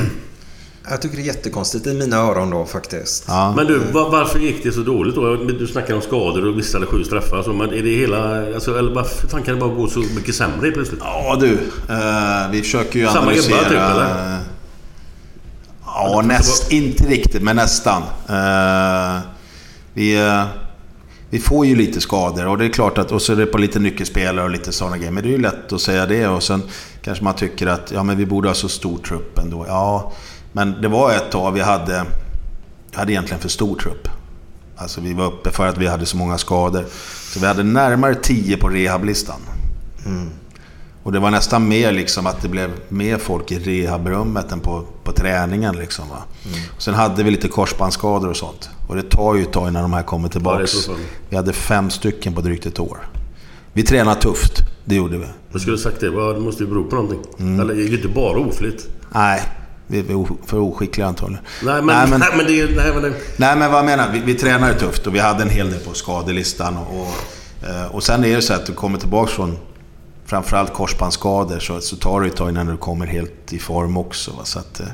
[0.90, 3.26] Jag tycker det är jättekonstigt i mina öron då faktiskt.
[3.28, 3.54] ja.
[3.56, 5.36] Men du, va- varför gick det så dåligt då?
[5.36, 8.54] Du snackar om skador och missade sju straffar och så, men är det hela...
[8.54, 11.00] Alltså, eller varför fan kan det bara gå så mycket sämre plötsligt?
[11.04, 11.52] Ja du,
[11.90, 13.58] eh, vi försöker ju Samma analysera...
[13.58, 14.38] gubbar typ, eller?
[15.86, 18.02] Ja, näst, inte riktigt, men nästan.
[18.30, 19.22] Eh,
[19.94, 20.44] vi, eh,
[21.34, 23.12] vi får ju lite skador och det är klart att...
[23.12, 25.12] Och så är det på lite nyckelspelare och lite sådana grejer.
[25.12, 26.62] Men det är ju lätt att säga det och sen
[27.02, 29.66] kanske man tycker att ja, men vi borde ha så stor trupp ändå.
[29.68, 30.12] Ja,
[30.52, 32.06] men det var ett tag vi hade...
[32.92, 34.08] Vi hade egentligen för stor trupp.
[34.78, 36.86] Alltså vi var uppe för att vi hade så många skador.
[37.34, 39.40] Så vi hade närmare 10 på rehablistan.
[40.06, 40.30] Mm.
[41.04, 44.84] Och det var nästan mer liksom att det blev mer folk i rehabrummet än på,
[45.04, 45.76] på träningen.
[45.76, 46.24] Liksom, va?
[46.76, 48.70] Och sen hade vi lite korsbandsskador och sånt.
[48.88, 51.00] Och det tar ju ett tag innan de här kommer Ja, så fan.
[51.30, 52.98] vi hade fem stycken på drygt ett år.
[53.74, 54.54] Vi tränade tufft,
[54.86, 55.26] det gjorde vi.
[55.52, 56.34] Jag skulle sagt det.
[56.34, 57.20] Det måste ju bero på någonting.
[57.40, 57.60] Mm.
[57.60, 58.88] Eller det är ju inte bara oflytt.
[59.12, 59.42] Nej,
[59.88, 61.44] vi är för oskickliga antagligen.
[61.64, 62.76] Nej men, Nej, men- nej, men det.
[62.76, 65.44] Nej, men det, Nej men vad jag menar, vi, vi tränade tufft och vi hade
[65.44, 66.78] en hel del på skadelistan.
[66.78, 69.58] Och, och, eh, och sen är det så att du kommer tillbaka från
[70.34, 74.32] framförallt korsbandsskador så, så tar det ett tag innan du kommer helt i form också.
[74.32, 74.46] Va?
[74.46, 74.86] Så att, eh,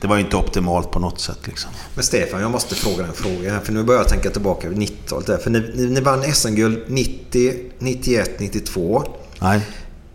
[0.00, 1.38] Det var ju inte optimalt på något sätt.
[1.44, 1.70] Liksom.
[1.94, 3.60] Men Stefan, jag måste fråga en fråga här.
[3.60, 5.26] För nu börjar jag tänka tillbaka på 90-talet.
[5.26, 5.38] där.
[5.38, 9.02] För ni, ni, ni vann SM-guld 90, 91, 92.
[9.40, 9.60] Nej,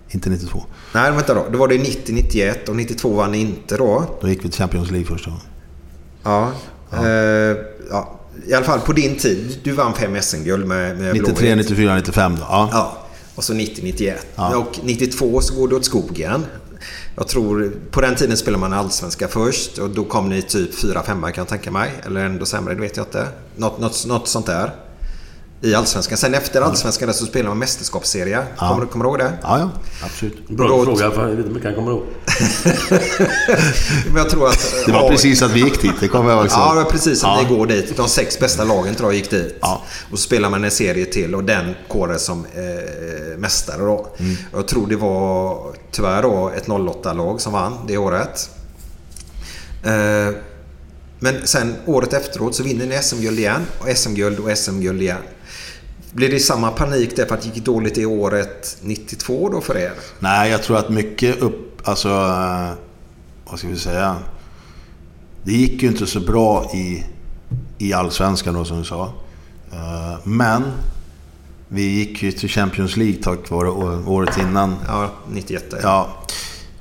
[0.09, 0.63] inte 92.
[0.93, 1.45] Nej, vänta då.
[1.51, 4.05] Då var det 90, 91 och 92 vann ni inte då.
[4.21, 5.45] Då gick vi till Champions League första gången.
[6.23, 6.51] Ja.
[6.93, 7.57] Eh,
[7.89, 8.19] ja.
[8.47, 9.59] I alla fall på din tid.
[9.63, 11.69] Du vann fem SM-guld med, med 93, Blåvitt.
[11.69, 12.41] 94, 95 då.
[12.41, 12.69] Ja.
[12.71, 12.97] Ja.
[13.35, 14.27] Och så 90, 91.
[14.35, 14.57] Ja.
[14.57, 16.45] Och 92 så går det åt skogen.
[17.15, 21.05] Jag tror, på den tiden spelade man allsvenska först och då kom ni typ 4-5
[21.05, 21.91] kan jag tänka mig.
[22.05, 23.27] Eller ändå sämre, det vet jag inte.
[23.55, 24.71] Något, något, något sånt där.
[25.63, 26.17] I allsvenskan.
[26.17, 28.43] Sen efter allsvenskan där så spelade man mästerskapsserie.
[28.57, 29.33] Kommer, du- kommer du ihåg det?
[29.41, 29.69] ja, ja.
[30.05, 30.47] Absolut.
[30.49, 31.11] bra Då- fråga.
[31.11, 32.03] Fan, jag vet inte mycket han kommer ihåg.
[34.07, 34.75] Men jag tror att...
[34.85, 36.47] Det var ja, precis att vi gick dit, det kommer jag ihåg.
[36.51, 37.47] Ja, det var precis att Ja.
[37.49, 37.97] ni går dit.
[37.97, 39.57] De sex bästa lagen tror jag gick dit.
[39.61, 39.81] Ja.
[40.11, 44.07] Och så spelar man en serie till och den kåren som eh, mästare då.
[44.19, 44.35] Mm.
[44.53, 45.57] Jag tror det var
[45.91, 48.49] tyvärr då ett 08-lag som vann det året.
[49.83, 50.35] Eh,
[51.19, 53.61] men sen året efteråt så vinner ni SM-guld igen.
[53.79, 55.17] Och SM-guld och SM-guld igen.
[56.13, 59.77] Blir det samma panik där för att det gick dåligt i året 92 då för
[59.77, 59.91] er?
[60.19, 61.81] Nej, jag tror att mycket upp...
[61.83, 62.09] Alltså...
[63.45, 64.15] Vad ska vi säga?
[65.43, 67.03] Det gick ju inte så bra i,
[67.77, 69.13] i Allsvenskan då, som du sa.
[69.71, 70.63] Eh, Men...
[71.67, 73.69] Vi gick ju till Champions League tack vare
[74.07, 74.75] året innan.
[74.87, 75.73] Ja, 91.
[75.83, 76.09] Ja.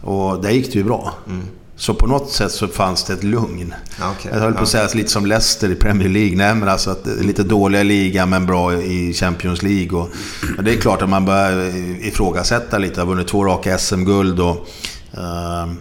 [0.01, 1.15] Och där gick det ju bra.
[1.83, 3.75] Så på något sätt så fanns det ett lugn.
[4.03, 4.31] Okej.
[4.35, 6.37] Jag höll på att säga lite som Leicester i Premier League.
[6.37, 9.99] Nej, men alltså att lite dåliga liga men bra i Champions League.
[10.01, 10.09] Och,
[10.57, 11.77] men det är klart att man börjar
[12.07, 13.01] ifrågasätta lite.
[13.01, 14.67] Jag har vunnit två raka SM-guld och...
[15.13, 15.77] ehm,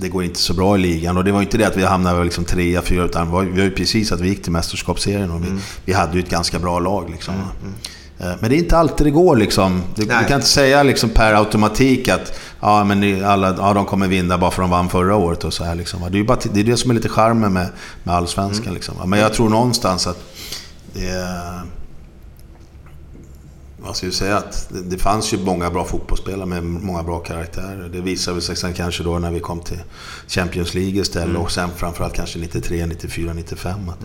[0.00, 1.16] det går inte så bra i ligan.
[1.16, 3.70] Och det var inte det att vi hamnade liksom trea, fyra, utan vi var ju
[3.70, 5.30] precis att vi gick till mästerskapsserien.
[5.30, 5.60] Och vi, Mm.
[5.84, 7.10] vi hade ju ett ganska bra lag.
[7.10, 7.34] Liksom.
[7.34, 7.40] Eh,
[8.18, 9.36] Men det är inte alltid det går.
[9.36, 9.82] Liksom.
[9.94, 14.08] Du, du kan inte säga liksom per automatik att ja, men alla, ja, de kommer
[14.08, 15.44] vinna bara för att de vann förra året.
[15.44, 16.00] Och så här, liksom.
[16.00, 17.68] det, är ju bara, det är det som är lite charmen med,
[18.02, 18.74] med allsvenskan.
[18.74, 19.10] Liksom.
[19.10, 20.18] Men jag tror någonstans att
[20.92, 21.12] det
[23.82, 27.18] man ska ju säga att det, det fanns ju många bra fotbollsspelare med många bra
[27.18, 27.88] karaktärer.
[27.92, 29.80] Det visade sig sen kanske då när vi kom till
[30.28, 31.42] Champions League istället Mm.
[31.42, 33.88] och sen framförallt kanske 93, 94, 95.
[33.88, 34.04] Att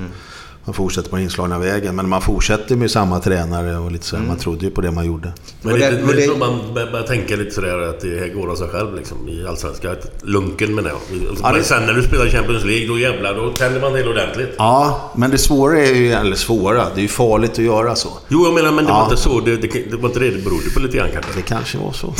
[0.66, 1.96] Man fortsätter på den inslagna vägen.
[1.96, 4.16] Men man fortsätter med samma tränare och lite så.
[4.18, 4.24] här.
[4.24, 5.34] Man trodde ju på det man gjorde.
[5.62, 8.68] Men det, det, det, man bör- börjar tänka lite sådär att det går av sig
[8.68, 9.96] själv liksom i Allsvenskan.
[10.22, 11.00] Lunken menar jag.
[11.44, 14.08] Ja, det- Men sen när du spelar Champions League, då jävlar, då tänder man till
[14.08, 14.56] ordentligt.
[14.58, 18.10] Ja, men det svåra är ju, eller svåra, det är ju farligt att göra så.
[18.28, 18.96] Jo, jag menar, men det Ja.
[18.98, 19.40] var inte så.
[19.40, 21.32] Det, det, det var inte det det berodde på lite grann kanske.
[21.36, 22.14] Det kanske var så.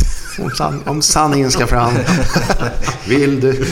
[0.44, 1.92] Om, san, om sanningen ska fram.
[3.08, 3.66] Vill du?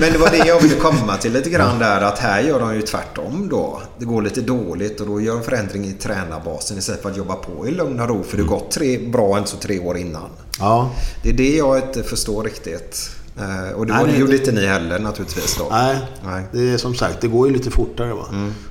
[0.00, 2.74] Men det var det jag ville komma till lite grann där att här gör de
[2.74, 3.82] ju tvärtom då.
[4.04, 7.34] Det går lite dåligt och då gör en förändring i tränarbasen istället för att jobba
[7.34, 8.22] på i lugn och ro.
[8.22, 10.28] För det har gått tre, bra än så tre år innan.
[10.58, 10.90] Ja.
[11.22, 13.10] Det är det jag inte förstår riktigt.
[13.38, 15.68] Eh, Och det, Nej, var, det det- gjorde inte ni heller naturligtvis då.
[15.70, 16.44] Nej, Nej.
[16.52, 18.12] det är som sagt, det går ju lite fortare.
[18.14, 18.24] Va?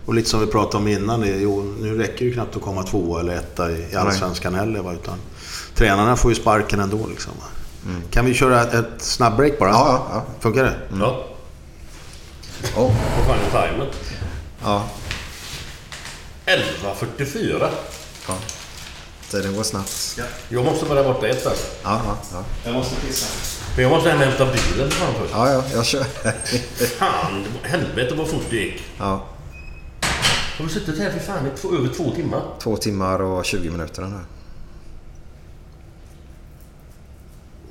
[0.06, 2.84] Och lite som vi pratade om innan, jo, nu räcker det ju knappt att komma
[2.84, 4.80] tvåa eller etta i, i Allsvenskan heller.
[4.82, 4.94] Va?
[4.94, 5.16] Utan,
[5.76, 7.08] tränarna får ju sparken ändå.
[7.10, 7.46] Liksom, va?
[8.12, 9.70] Kan vi köra ett, ett snabbbreak bara?
[9.70, 10.24] Ja, ja, ja.
[10.40, 10.74] Funkar det?
[11.00, 11.26] Ja.
[12.78, 13.88] Oh, Vad fan är timern?
[14.64, 14.84] ja.
[16.46, 17.70] 11.44.
[18.28, 18.38] ja.
[19.32, 20.20] Tiden går snabbt.
[20.50, 21.68] Jag måste vara borta ett alltså.
[21.84, 22.44] Ja, ja, ja.
[22.66, 23.26] Jag måste pissa.
[23.76, 25.34] Men jag måste hem och hämta bilen först.
[25.34, 26.04] ja, ja jag kör.
[26.86, 28.84] Fan, helvete vad fort det gick.
[28.98, 29.26] Ja.
[30.58, 32.42] Har vi suttit här för fan i två, över två timmar?
[32.60, 34.24] Två timmar och 20 minuter den här.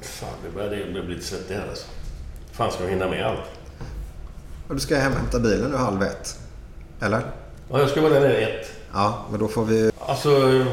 [0.03, 1.87] Fan, det börjar bli lite svettigt här alltså.
[2.53, 3.41] fan ska jag hinna med allt?
[4.69, 6.39] Och du ska hem och hämta bilen nu halv ett.
[7.01, 7.23] Eller?
[7.73, 8.71] Ja, jag ska vara där ett.
[8.93, 9.91] Ja, men då får vi...
[10.07, 10.65] Alltså...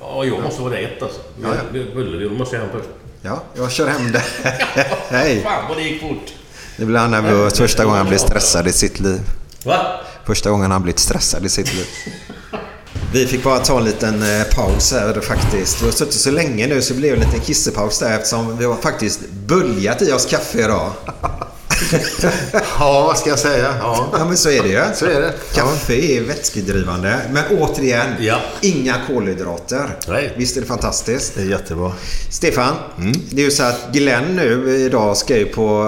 [0.00, 1.20] Ja, jag måste vara där ett alltså.
[1.42, 2.30] Ja, ja.
[2.30, 2.88] Måste jag hem först.
[3.22, 4.22] Ja, jag kör hem det.
[5.08, 5.42] Hej!
[5.42, 6.32] Fan vad det gick fort!
[6.76, 9.20] Nu blir han nervös första gången han blir stressad i sitt liv.
[9.64, 10.00] Va?
[10.24, 11.86] Första gången han blivit stressad i sitt liv.
[13.12, 15.82] Vi fick bara ta en liten eh, paus här faktiskt.
[15.82, 18.64] Vi har suttit så länge nu så det blev en liten kissepaus där eftersom vi
[18.64, 20.92] har faktiskt böljat i oss kaffe idag.
[22.78, 23.74] Ja, vad ska jag säga?
[23.80, 24.08] Ja.
[24.18, 24.80] Ja men så är det ju.
[24.94, 25.32] Så är det.
[25.54, 27.18] Kaffe är vätskedrivande.
[27.32, 28.40] Men återigen, Ja.
[28.60, 29.98] inga kolhydrater.
[30.08, 30.34] Nej.
[30.36, 31.34] Visst är det fantastiskt?
[31.34, 31.92] Det är jättebra.
[32.30, 33.12] Stefan, Mm.
[33.30, 35.84] det är ju så att Glenn nu idag ska ju på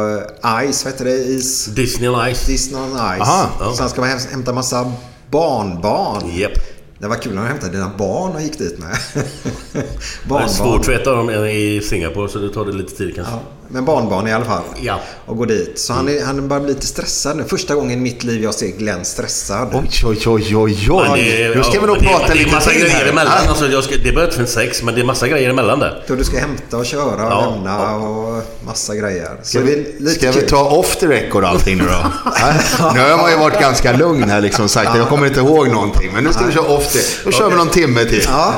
[0.72, 1.10] Ice, vad heter det?
[1.16, 1.66] Is...
[1.66, 2.46] Disney on Ice.
[2.46, 3.20] Disney on Ice.
[3.20, 3.72] Aha.
[3.74, 4.92] Så han ska häm- hämta massa
[5.30, 6.30] barnbarn.
[6.38, 6.52] Japp.
[6.98, 8.96] Det var kul när han hämtade dina barn och gick dit med.
[9.72, 9.84] Det är
[10.28, 10.48] barnbarn.
[10.50, 13.32] svårt för ett av dem är i Singapore så det tar det lite tid kanske.
[13.34, 14.62] Ja, men barnbarn i alla fall.
[14.80, 15.00] Ja.
[15.26, 15.78] Och gå dit.
[15.78, 17.44] Så han, är, han börjar bli lite stressad nu.
[17.44, 19.68] Första gången i mitt liv jag ser Glenn stressad.
[19.72, 21.50] Oj, oj, oj, oj, oj.
[21.52, 23.06] det Nu ska vi nog det prata Det är lite massa till grejer här.
[23.06, 23.32] emellan.
[23.44, 23.48] Ja.
[23.50, 26.04] Alltså, jag ska, det inte förrän sex, men det är massa grejer emellan där.
[26.06, 29.28] Då du ska hämta och köra och Ja, lämna och massa grejer.
[29.42, 31.90] Så Ska det vi, lite ska vi ta off the record allting nu då?
[32.94, 34.90] Nu har man ju varit ganska lugn här liksom sagt.
[34.96, 36.10] Jag kommer inte ihåg någonting.
[36.14, 36.98] Men nu ska vi köra off the.
[37.24, 38.24] Då kör vi någon timme till.
[38.26, 38.54] Ja,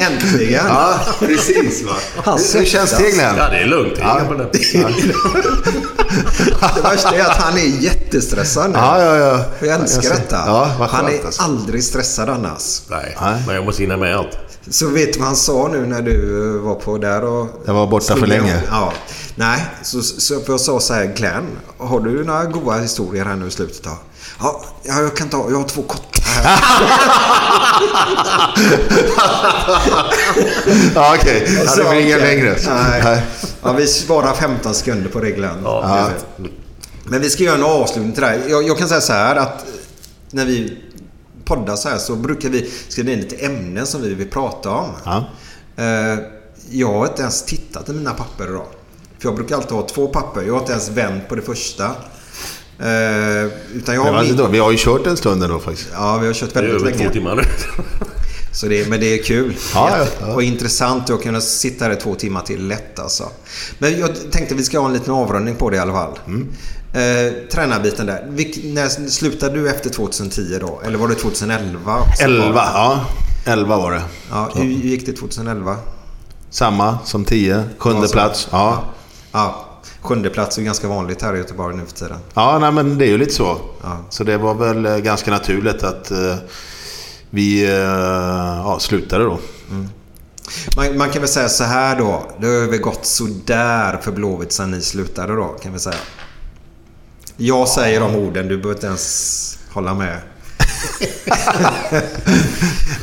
[0.00, 0.66] äntligen.
[0.68, 1.84] Ja, precis.
[1.84, 2.36] Va?
[2.54, 3.34] Hur känns det Glenn?
[3.36, 3.94] Ja, det är lugnt.
[4.00, 4.20] Ja.
[6.74, 8.78] Det värsta är att han är jättestressad nu.
[8.78, 9.44] Ja, ja, ja.
[9.60, 10.36] Jag älskar detta.
[10.36, 11.42] Ja, han är alltså.
[11.42, 12.82] aldrig stressad annars.
[12.88, 13.42] Nej, Nej.
[13.46, 14.38] men jag måste hinna med allt.
[14.70, 17.48] Så vet du vad han sa nu när du var på där och...
[17.66, 18.62] Jag var borta för länge.
[18.70, 18.92] Ja.
[19.34, 21.46] Nej, så, så för jag sa så här Glenn,
[21.78, 23.98] har du några goda historier här nu i slutet då?
[24.38, 26.60] Ja, ja, jag kan ta, jag har två kottar här.
[30.94, 31.60] Ja, okej.
[31.64, 32.36] Ja, Så, det blir inga okej.
[32.36, 32.56] längre.
[32.68, 33.22] Nej.
[33.62, 35.58] Ja, vi sparar 15 sekunder på det Glenn.
[35.64, 36.10] Ja.
[37.04, 38.40] Men vi ska göra en avslutning till det här.
[38.48, 39.64] Jag, jag kan säga så här att
[40.30, 40.78] när vi
[41.44, 44.88] poddar så här så brukar vi skriva in lite ämnen som vi vill prata om.
[45.04, 45.24] Ja.
[45.76, 46.18] Eh,
[46.70, 48.66] Jag har inte ens tittat i mina papper idag.
[49.18, 50.42] För jag brukar alltid ha två papper.
[50.42, 51.90] Jag har inte ens vänt på det första.
[52.82, 54.36] Eh, Utan jag har alltså min...
[54.36, 55.88] då, vi har ju kört en stund ändå faktiskt.
[55.92, 57.12] Ja, vi har kört Det är väldigt över två länge.
[57.12, 57.42] timmar nu.
[58.52, 59.56] Så det, men det är kul.
[59.74, 60.34] Ja, ja, ja.
[60.34, 63.28] Och intressant att kunna sitta här i två timmar till lätt alltså.
[63.78, 66.18] Men jag tänkte vi ska ha en liten avrundning på det i alla fall.
[66.26, 66.48] Mm.
[66.92, 68.26] Eh, tränarbiten där.
[68.30, 70.80] Vilk, när slutade du efter 2010 då?
[70.84, 71.98] Eller var det 2011?
[72.00, 72.22] också?
[72.24, 73.00] 11, ja.
[73.46, 74.02] 11 var det.
[74.30, 75.76] Ja, hur gick det 2011?
[76.50, 77.64] Samma som 10.
[77.78, 78.12] Sjunde Ja, så.
[78.12, 78.48] plats.
[78.50, 78.84] Ja.
[79.32, 79.66] Ja,
[80.00, 82.18] sjunde plats är ganska vanligt här i Göteborg nu för tiden.
[82.34, 83.60] Ja, nej, men det är ju lite så.
[83.82, 84.04] Ja.
[84.10, 86.36] Så det var väl eh, ganska naturligt att eh,
[87.30, 87.70] vi eh,
[88.64, 89.38] ja, slutade då.
[90.76, 92.30] Man, man kan väl säga så här då.
[92.40, 95.96] Det har väl gått sådär för Blåvitt sen ni slutade då, kan vi säga.
[97.36, 100.18] Jag säger de orden, du behöver inte ens hålla med.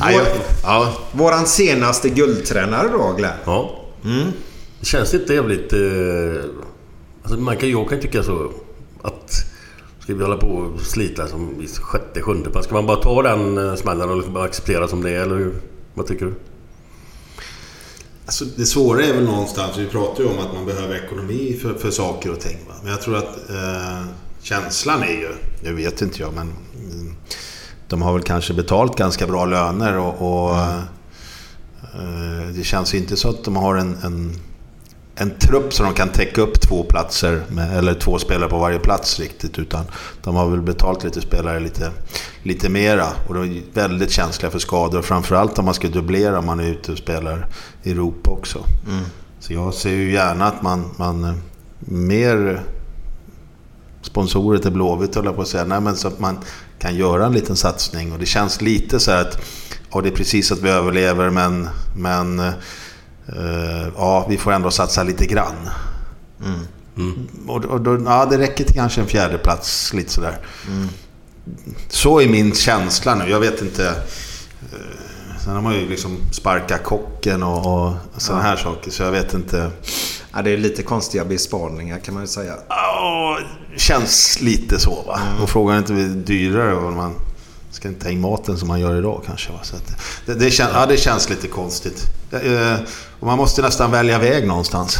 [0.00, 0.26] Jag,
[0.62, 0.92] ja.
[1.12, 3.32] Våran senaste guldtränare då, Glenn.
[3.44, 3.84] Ja.
[4.80, 5.72] Det känns inte jävligt...
[5.72, 5.78] Eh,
[7.30, 8.52] alltså man kan, jag kan tycka så
[9.02, 9.44] att...
[10.00, 12.64] Ska vi hålla på och slita som i sjätte, sjunde pass?
[12.64, 15.36] Ska man bara ta den eh, smällen och liksom bara acceptera som det är, eller
[15.36, 15.60] hur?
[15.94, 16.34] Vad tycker du?
[18.24, 21.74] Alltså, det svåra är väl någonstans, vi pratar ju om att man behöver ekonomi för,
[21.74, 22.56] för saker och ting.
[22.68, 22.74] Va?
[22.82, 24.04] Men jag tror att eh,
[24.42, 25.28] känslan är ju,
[25.62, 26.52] nu vet inte jag, men
[26.92, 27.14] mm,
[27.88, 30.14] de har väl kanske betalt ganska bra löner och,
[30.48, 30.78] och eh,
[31.94, 34.40] eh det känns inte så att de har en, en,
[35.20, 38.78] en trupp som de kan täcka upp två platser med, eller två spelare på varje
[38.78, 39.58] plats riktigt.
[39.58, 39.84] Utan
[40.22, 41.90] de har väl betalt lite spelare lite,
[42.42, 43.06] lite mera.
[43.28, 45.02] Och de är väldigt känsliga för skador.
[45.02, 47.46] Framförallt om man ska dubblera om man är ute och spelar
[47.82, 48.58] i Europa också.
[48.88, 49.04] Mm.
[49.40, 51.34] Så jag ser ju gärna att man, man eh,
[51.78, 52.62] mer
[54.02, 55.64] sponsorer till Blåvitt höll jag på att säga.
[55.64, 56.38] Nej, men så att man
[56.78, 58.12] kan göra en liten satsning.
[58.12, 59.40] Och det känns lite så här att
[59.92, 62.52] ja, det är precis att vi överlever men, men eh,
[63.96, 65.68] ja, vi får ändå satsa lite grann.
[66.96, 67.28] Mm.
[67.46, 70.38] Och, och då, ja, det räcker till kanske en fjärde plats lite sådär.
[70.68, 70.88] Mm.
[71.88, 73.30] Så är min känsla nu.
[73.30, 73.88] Jag vet inte.
[73.88, 78.90] Eh, sen har man ju liksom sparkat kocken och, och sådana här saker.
[78.90, 79.70] Så jag vet inte.
[80.32, 82.54] Ja, det är lite konstiga besparingar kan man ju säga.
[82.68, 83.38] Ja,
[83.76, 85.20] känns lite så va.
[85.42, 87.14] Och frågan är inte blir dyrare om man
[87.78, 89.52] ska inte ta in maten som man gör idag kanske.
[89.62, 89.76] Så
[90.26, 92.04] det, det, kän, ja, det känns lite konstigt.
[92.32, 92.74] Eh,
[93.20, 94.98] och man måste nästan välja väg någonstans.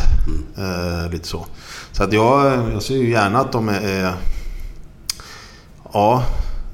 [0.59, 1.47] Eh, lite så.
[1.93, 4.15] Så att jag, jag ser ju gärna att de är, är
[5.93, 6.25] ja,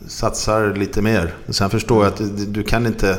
[0.08, 1.34] satsar lite mer.
[1.48, 3.18] Sen förstår jag att du, du kan inte...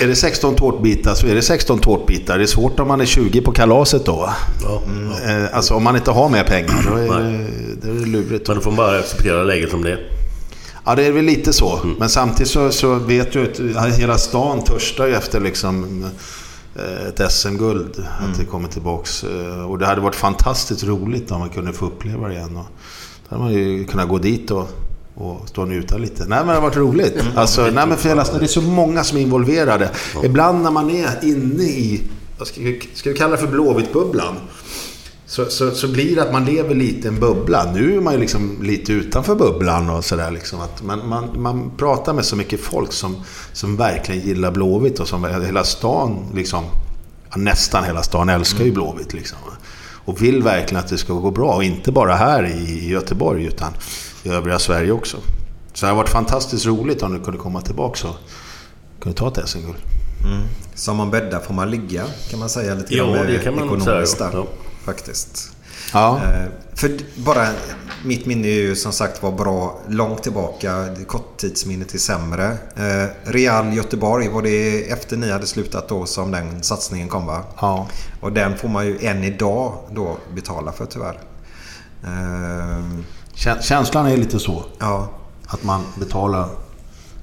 [0.00, 2.38] Är det 16 tårtbitar så är det 16 tårtbitar.
[2.38, 4.16] Det är svårt om man är 20 på kalaset då.
[4.16, 4.34] va?
[4.62, 4.82] Ja,
[5.30, 7.46] Eh, Alltså om man inte har mer pengar, då är det,
[7.82, 8.48] då är det lurigt.
[8.48, 10.17] Men då får man bara acceptera läget som det är.
[10.88, 11.80] Ja, det är väl lite så.
[11.98, 16.04] Men samtidigt så, så vet du att hela stan törstar ju efter liksom
[16.76, 18.04] eh, ett SM-guld.
[18.20, 19.24] Att det kommer tillbaks.
[19.24, 22.56] Eh, Och det hade varit fantastiskt roligt om man kunde få uppleva det igen.
[22.56, 22.66] Och
[23.28, 24.68] då hade man ju kunnat gå dit och,
[25.14, 26.24] och stå och njuta lite.
[26.28, 27.22] Nej men det har varit roligt.
[27.36, 29.90] Alltså, nej, men för hela, det är så många som är involverade.
[30.24, 32.02] Ibland när man är inne i,
[32.38, 34.34] vad ska vi, ska vi kalla det för Blåvitt-bubblan?
[35.28, 37.72] Så, så, så blir det att man lever lite i en bubbla.
[37.72, 40.30] Nu är man ju liksom lite utanför bubblan och sådär.
[40.30, 40.60] Liksom.
[40.60, 43.16] Att man, man, man pratar med så mycket folk som,
[43.52, 46.64] som verkligen gillar Blåvitt och som hela stan, liksom,
[47.30, 49.14] ja, nästan hela stan älskar ju Blåvitt.
[49.14, 49.38] Liksom.
[50.04, 51.54] Och vill verkligen att det ska gå bra.
[51.54, 53.72] Och inte bara här i Göteborg utan
[54.22, 55.16] i övriga Sverige också.
[55.74, 58.16] Så det har varit fantastiskt roligt om du kunde komma tillbaka och
[59.00, 59.78] kunde ta ett SM-guld.
[60.24, 60.42] Mm.
[60.74, 64.18] Som man bäddar får man ligga kan man säga lite Ja, det kan man ekonomiskt
[64.18, 64.46] säga, ja.
[64.88, 65.50] Faktiskt.
[65.92, 66.16] Ja.
[66.24, 67.48] Eh, För bara
[68.04, 70.86] mitt minne är ju som sagt var bra långt tillbaka.
[71.06, 72.46] Korttidsminnet är sämre.
[72.76, 77.42] Eh, Real Göteborg, var det efter ni hade slutat då som den satsningen kom va?
[77.60, 77.86] Ja.
[78.20, 81.20] Och den får man ju än idag då betala för tyvärr.
[82.04, 82.84] Eh,
[83.34, 84.64] Kä- Känslan är lite så.
[84.78, 85.08] Ja.
[85.46, 86.48] Att man betalar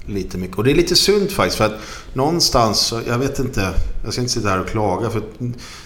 [0.06, 0.56] lite mycket.
[0.58, 1.56] Och det är lite synd faktiskt.
[1.58, 1.72] För att
[2.12, 3.68] någonstans, så- jag vet inte.
[4.04, 5.10] Jag ska inte sitta här och klaga.
[5.10, 5.22] För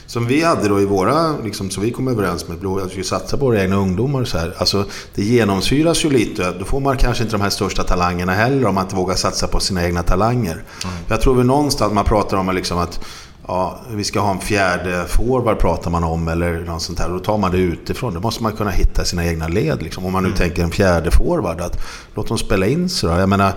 [0.07, 2.91] som vi hade då i våra, liksom, som vi kom överens med Blå, att vi
[2.91, 4.55] skulle satsa på våra egna ungdomar och så här.
[4.59, 4.85] Alltså,
[5.15, 6.53] det genomsyras ju lite.
[6.59, 9.47] Då får man kanske inte de här största talangerna heller om man inte vågar satsa
[9.47, 10.63] på sina egna talanger.
[11.09, 13.01] Jag tror väl någonstans man pratar om liksom att
[13.49, 17.09] Ja, vi ska ha en fjärde forward pratar man om eller något sånt här.
[17.09, 18.15] Då tar man det utifrån.
[18.15, 19.83] Då måste man kunna hitta sina egna led.
[19.83, 20.05] Liksom.
[20.07, 21.61] Om man nu tänker en fjärde forward.
[21.61, 21.81] Att
[22.15, 23.17] låt dem spela in sig då.
[23.19, 23.53] Jag menar,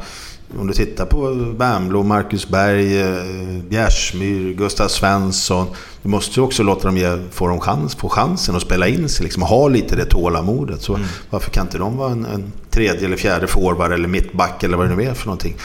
[0.59, 3.23] om du tittar på Wernbloom, Marcus Berg, eh,
[3.69, 5.67] Bjärsmyr, Gustav Svensson.
[6.01, 9.09] Du måste ju också låta dem ge, få, dem chans, få chansen att spela in
[9.09, 9.23] sig.
[9.23, 10.81] Liksom, ha lite det tålamodet.
[10.81, 10.99] Så
[11.29, 14.89] varför kan inte de vara en, en tredje eller fjärde forward eller mittback eller vad
[14.89, 15.55] det nu är för någonting.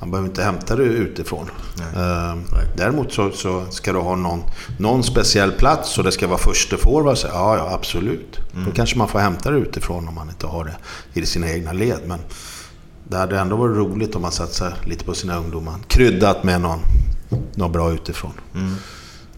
[0.00, 1.50] Man behöver inte hämta det utifrån.
[1.96, 2.36] Eh,
[2.76, 4.40] Däremot så, så ska du ha någon,
[4.78, 7.18] någon speciell plats och det ska vara första forward.
[7.18, 8.38] Så, ja, ja, absolut.
[8.66, 10.64] Då kanske man får hämta det utifrån om man inte har
[11.12, 11.98] det i sina egna led.
[12.06, 12.18] Men
[13.12, 15.74] det hade ändå varit roligt om man satsar lite på sina ungdomar.
[15.88, 16.78] Kryddat med någon,
[17.54, 18.32] någon bra utifrån.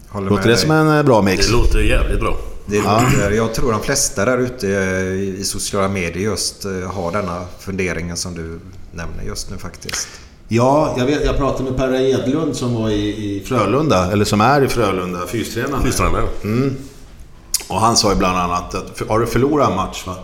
[0.09, 0.57] håller Låter det dig.
[0.57, 1.47] som en eh, bra mix?
[1.47, 2.37] Det låter jävligt bra.
[2.65, 7.41] Det låter, jag tror de flesta där ute i sociala medier just eh, har denna
[7.59, 8.59] funderingen som du
[8.91, 10.07] nämner just nu faktiskt.
[10.47, 14.41] Ja, jag, vet, jag pratade med Perra Edlund som var i, i Frölunda, eller som
[14.41, 15.83] är i Frölunda, fystränaren.
[15.83, 16.23] Fystränare.
[16.43, 16.75] Mm.
[17.67, 20.15] Och han sa ju bland annat att har du förlorat en match va?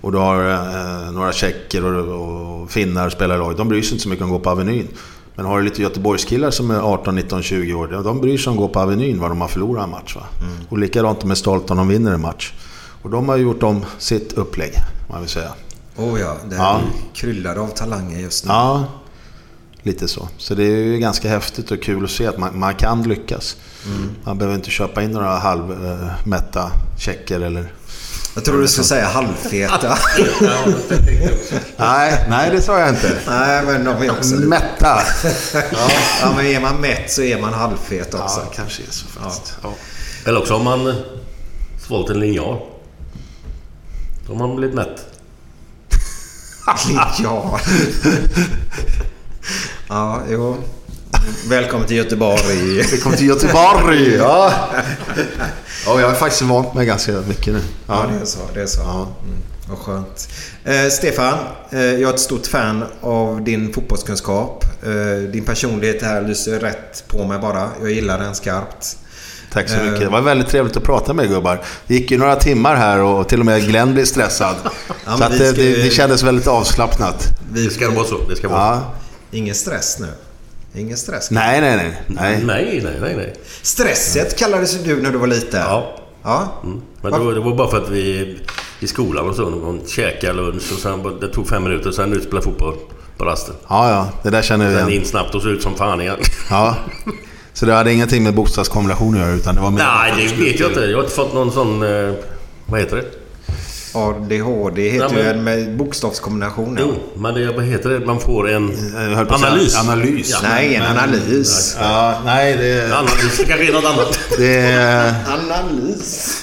[0.00, 3.92] Och du har eh, några tjecker och, och finnar spelar i lag, de bryr sig
[3.92, 4.88] inte så mycket om att gå på Avenyn.
[5.34, 8.50] Men har du lite Göteborgskillar som är 18, 19, 20 år, ja, de bryr sig
[8.50, 10.16] om att gå på Avenyn var de har förlorat en match.
[10.16, 10.22] Va?
[10.68, 12.52] Och likadant de är stolta om de vinner en match.
[13.02, 14.72] Och de har gjort om sitt upplägg,
[15.10, 15.50] man vill säga.
[15.96, 16.80] Oh ja, det Ja.
[17.14, 18.50] kryllar av talanger just nu.
[18.50, 18.84] Ja,
[19.82, 20.28] lite så.
[20.38, 23.56] Så det är ju ganska häftigt och kul att se att man, man kan lyckas.
[24.24, 27.72] Man behöver inte köpa in några halvmätta checker eller
[28.36, 29.98] Jag tror du skulle säga halvfeta.
[31.76, 33.18] Nej, nej det sa jag inte.
[33.26, 34.46] Nej, men de är också lite...
[34.46, 35.00] Mätta.
[35.52, 35.90] Ja,
[36.20, 38.40] ja, men är man mätt så är man halvfet också.
[38.40, 39.54] Ja, kanske är så faktiskt.
[39.62, 39.74] Ja.
[40.24, 40.94] Eller också har man eh,
[41.86, 42.58] svalt en linjal.
[44.26, 45.06] Då har man blivit mätt.
[47.22, 47.60] Ja.
[49.88, 50.56] Ja, jo.
[51.48, 52.82] Välkommen till Göteborg.
[52.90, 54.14] Välkommen till Göteborg!
[54.16, 54.52] Ja.
[55.86, 57.60] ja, jag har faktiskt vant mig ganska mycket nu.
[57.86, 58.38] Ja, det är så.
[58.54, 58.82] Det är så.
[58.82, 59.08] Mm,
[59.68, 60.28] vad skönt.
[60.64, 61.38] Eh, Stefan,
[61.70, 64.64] eh, jag är ett stort fan av din fotbollskunskap.
[64.82, 67.68] Eh, din personlighet här lyser rätt på mig bara.
[67.80, 68.96] Jag gillar den skarpt.
[69.52, 69.82] Tack så Eh.
[69.84, 70.00] mycket.
[70.00, 71.62] Det var väldigt trevligt att prata med gubbar.
[71.86, 74.56] Det gick ju några timmar här och till och med Glenn blev stressad.
[75.06, 77.26] Ja, så att vi det, ska det, det kändes väldigt avslappnat.
[77.52, 78.28] Det ska vara så.
[78.28, 78.92] Det ska vara Ja.
[79.30, 80.08] Ingen stress nu.
[80.76, 81.30] Ingen stress.
[81.30, 82.02] Nej, nej, nej.
[82.06, 82.42] nej.
[82.44, 83.34] Nej, nej, nej, nej.
[83.62, 85.60] Stresset kallades du när du var liten.
[85.60, 85.96] Ja.
[86.22, 86.60] Ja.
[86.64, 86.82] Mm.
[87.02, 88.36] Men det var, det var bara för att vi
[88.80, 92.12] i skolan och så, någon käkade lunch och sen, det tog fem minuter och sen
[92.12, 92.74] ut spela fotboll
[93.18, 93.54] på rasten.
[93.68, 94.08] Ja, ja.
[94.22, 95.00] Det där känner vi Sen igen.
[95.00, 96.16] in snabbt och så ut som fan igen.
[96.50, 96.76] Ja.
[97.52, 99.78] Så det hade ingenting med bokstavskombination att göra utan det var mer...
[99.78, 100.80] Nej, det vet jag inte.
[100.80, 101.82] Jag har inte fått någon sån...
[101.82, 102.14] Eh,
[102.66, 103.04] vad heter det?
[103.96, 106.78] ADHD heter ju men- en med bokstavskombination.
[106.80, 108.06] Jo, men det, vad heter det?
[108.06, 108.70] Man får en
[109.28, 109.76] analys.
[109.76, 110.30] Analys.
[110.30, 110.38] Ja.
[110.48, 111.76] Nej, ingen analys.
[111.80, 112.96] Ja, nej det...
[112.96, 114.18] Analys kanske är något annat.
[114.38, 115.14] det är...
[115.28, 116.42] Analys.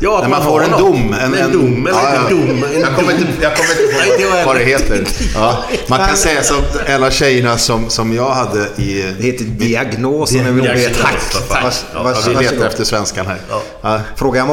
[0.00, 0.80] Ja, att När man får en något.
[0.80, 1.14] dom.
[1.22, 2.28] En, En dom, eller ja, ja.
[2.30, 2.64] dom.
[2.74, 3.70] En Jag kommer inte, jag kommer
[4.12, 5.04] inte ihåg vad det heter.
[5.34, 5.64] Ja.
[5.88, 6.56] Man kan säga som
[6.86, 9.14] en av tjejerna som, som jag hade i...
[9.18, 10.66] Det heter diagnos Diagnos.
[10.66, 11.02] veta.
[11.02, 11.62] Tack, Tack.
[11.64, 13.40] Vars, Ja, vars, vi letar efter svenskan här.
[13.82, 14.00] Ja.
[14.16, 14.46] Fråga.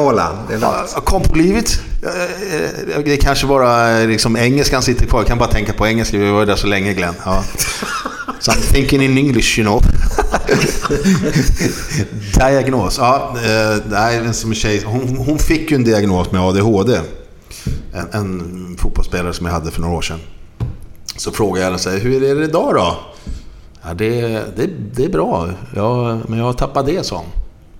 [0.60, 1.80] Ja, Kom på livet.
[2.02, 2.22] Eh,
[2.96, 5.20] eh, Det kanske bara eh, liksom engelskan sitter kvar.
[5.20, 6.18] Jag kan bara tänka på engelska.
[6.18, 7.14] Vi var där så länge Glenn.
[7.24, 7.44] Ja.
[8.42, 9.80] So I'm thinking in English, you know.
[12.38, 12.98] diagnos.
[12.98, 14.82] Ja, eh, nej, en som tjej.
[14.84, 17.00] Hon, hon fick ju en diagnos med ADHD.
[17.92, 20.18] En, en fotbollsspelare som jag hade för några år sedan.
[21.16, 22.96] Så frågade jag henne så här, hur är det idag då?
[23.82, 24.20] Ja, det,
[24.56, 25.48] det, det är bra.
[25.74, 27.26] Jag, men jag har tappat det, sa hon.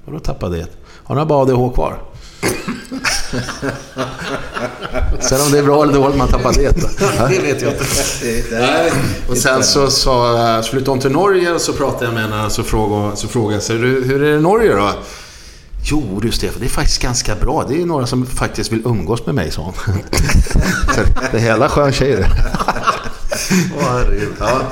[0.05, 0.66] Vadå tappat det?
[1.05, 1.99] Hon har bara ADH kvar.
[5.20, 6.70] Sen om det är bra eller dåligt man tappar det.
[7.30, 7.84] Det vet jag inte.
[8.50, 8.92] Nej.
[9.28, 12.52] Och sen så, så, flyttade hon till Norge och så pratade jag med henne och
[12.52, 14.90] så frågade, så frågade jag så, hur, är det i Norge då?
[15.84, 17.64] Jo du Stefan, det är faktiskt ganska bra.
[17.68, 19.74] Det är några som faktiskt vill umgås med mig, sa hon.
[21.30, 22.28] Det är hela skön tjej det.
[24.38, 24.62] Ja.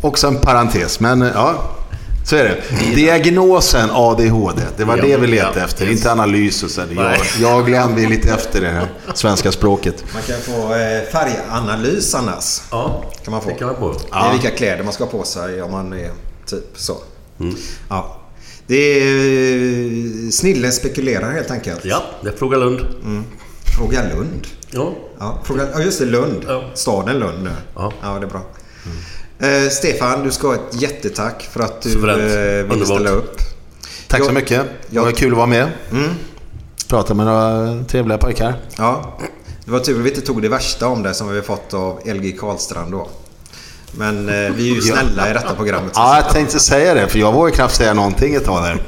[0.00, 1.54] Också en parentes, men ja.
[2.26, 2.62] Så är det.
[2.94, 5.84] Diagnosen ADHD, det var Ja, det vi letade ja, efter.
[5.84, 5.92] yes.
[5.96, 6.82] Inte analys och så.
[6.96, 10.04] Jag, jag och Glenn, vi är lite efter det här svenska språket.
[10.14, 12.60] Man kan få eh, färganalys annars.
[12.70, 13.48] Ja, Kan man få.
[13.48, 13.92] det kan man få.
[13.92, 16.10] Det är vilka kläder man ska ha på sig om man är
[16.46, 16.96] typ så.
[17.88, 18.20] Ja.
[18.66, 21.80] Det är Snillen spekulerar helt enkelt.
[21.84, 22.80] Ja, det är Fråga Lund.
[23.76, 24.46] Fråga Lund.
[24.70, 24.94] Ja.
[25.18, 26.44] Ja, fråga, ja just det, Lund.
[26.48, 26.64] Ja.
[26.74, 27.50] Staden Lund nu.
[27.74, 27.92] Ja.
[28.02, 28.40] ja det är bra.
[29.38, 32.20] Eh, Stefan, du ska ha ett jättetack för att du Suveränt.
[32.20, 32.86] eh, ville Underbart.
[32.86, 33.38] ställa upp.
[34.08, 34.62] Tack så Jag- mycket.
[34.90, 35.68] Det var jag- kul att vara med.
[36.88, 38.54] Prata med några trevliga pojkar.
[38.78, 39.18] Ja,
[39.64, 42.00] det var tur att vi inte tog det värsta om det som vi fått av
[42.04, 43.08] LG Karlstrand då.
[43.92, 45.92] Men eh, vi är ju snälla i detta programmet.
[45.94, 48.82] Ja, jag tänkte säga det, för jag vågar knappt säga någonting ett tag där.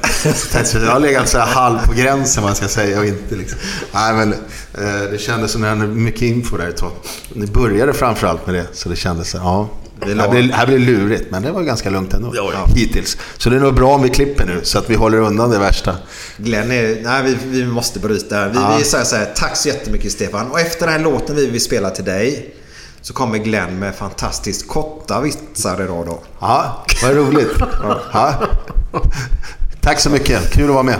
[0.84, 3.34] Jag har legat så här halv på gränsen vad jag ska säga och inte.
[3.36, 3.58] Liksom.
[3.92, 6.90] Nej, men eh, det kändes som att det var mycket info där ett tag.
[7.32, 9.68] Ni började framförallt med det, så det kändes så ja.
[10.06, 12.32] Det här blir, här blir lurigt, men det var ganska lugnt ändå.
[12.34, 12.66] Ja, ja.
[12.74, 13.16] Hittills.
[13.38, 15.58] Så det är nog bra om vi klipper nu, så att vi håller undan det
[15.58, 15.96] värsta.
[16.36, 18.48] Glenn är, nej vi, vi måste bryta.
[18.48, 18.76] Vi, Ja.
[18.78, 20.50] vi säger så här, tack så jättemycket Stefan.
[20.50, 22.54] Och efter den här låten vi vill spela till dig
[23.02, 26.20] så kommer Glenn med fantastiskt korta vitsar idag då.
[26.40, 27.50] Ja, vad roligt.
[28.12, 28.34] Ja.
[29.80, 30.98] Tack så mycket, kul att vara med.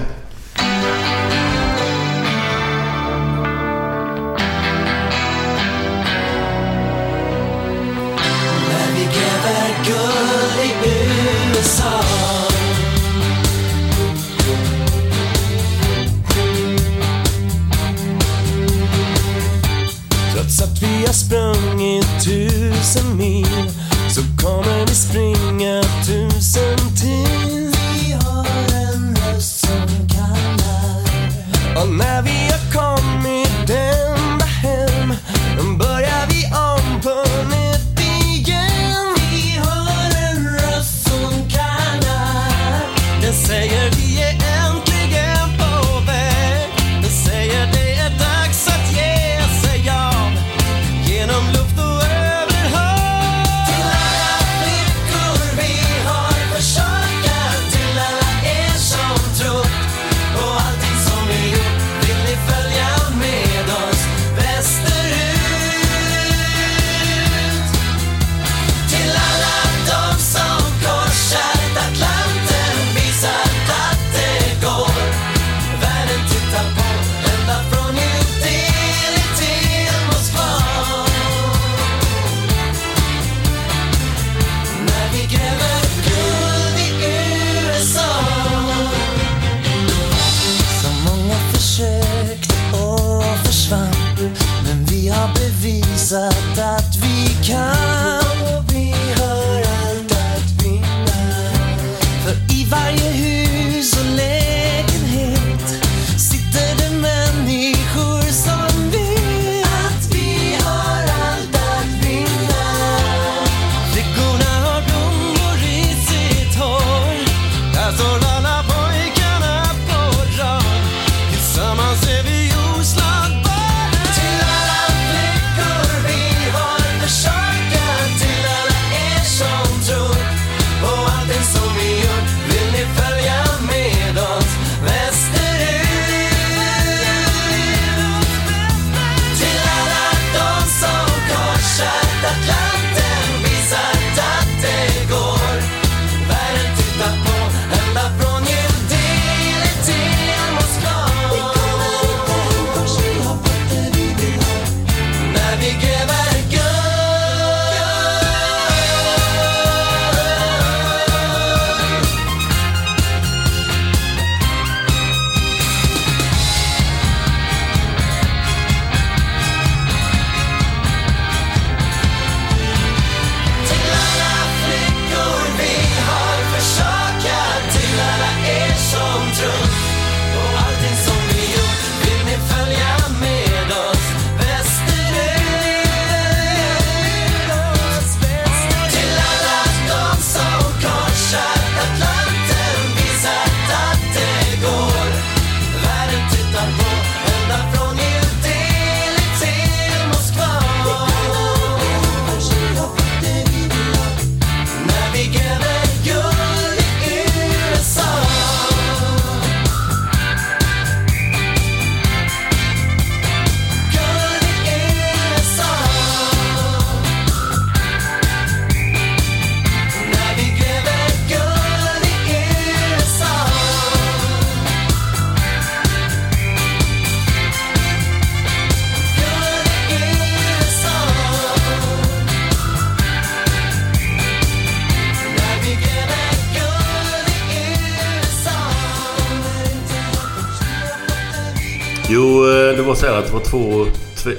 [243.51, 243.87] Två...
[244.17, 244.35] Tre...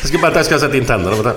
[0.00, 1.16] Jag ska bara jag ska sätta in tänderna.
[1.16, 1.34] Vänta.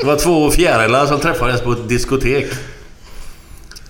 [0.00, 2.46] Det var två fjärilar som träffades på ett diskotek.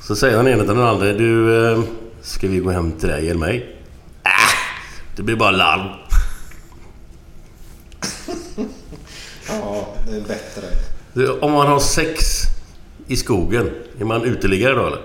[0.00, 1.12] Så säger den ena till den andra.
[1.12, 1.82] Du, eh,
[2.22, 3.76] ska vi gå hem till dig eller mig?
[4.24, 4.30] Äh,
[5.16, 5.88] det blir bara larm.
[9.48, 10.66] Ja, det är bättre.
[11.12, 12.42] Du, Om man har sex
[13.06, 15.02] i skogen, är man uteliggare då eller?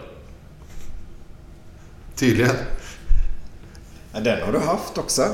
[2.16, 2.56] Tydligen.
[4.22, 5.27] Den har du haft också.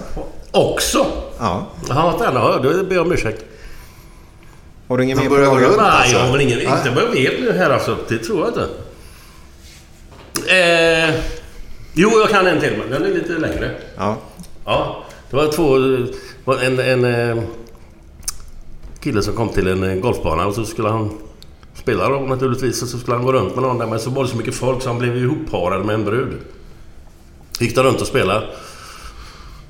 [0.52, 1.06] Också?
[1.40, 1.68] Ja.
[1.90, 3.46] Jaha, den har Då ber jag om ursäkt.
[4.88, 5.68] Har du ingen mer fråga?
[5.68, 5.78] runt.
[5.78, 6.16] Nej, alltså.
[6.18, 6.60] jag har ingen...
[6.60, 7.98] Inte vad jag vet nu här alltså.
[8.08, 8.68] Det tror jag inte.
[10.54, 11.16] Eh,
[11.94, 13.72] jo, jag kan en till, men den är lite längre.
[13.98, 14.18] Ja.
[14.66, 15.78] Ja, det var två...
[16.46, 17.44] var En, en eh,
[19.00, 21.18] kille som kom till en eh, golfbana och så skulle han
[21.74, 22.82] spela då naturligtvis.
[22.82, 24.56] Och så skulle han gå runt med någon där men så var det så mycket
[24.56, 26.34] folk så han blev ihopparad med en brud.
[27.60, 28.48] Gick där runt och spelade.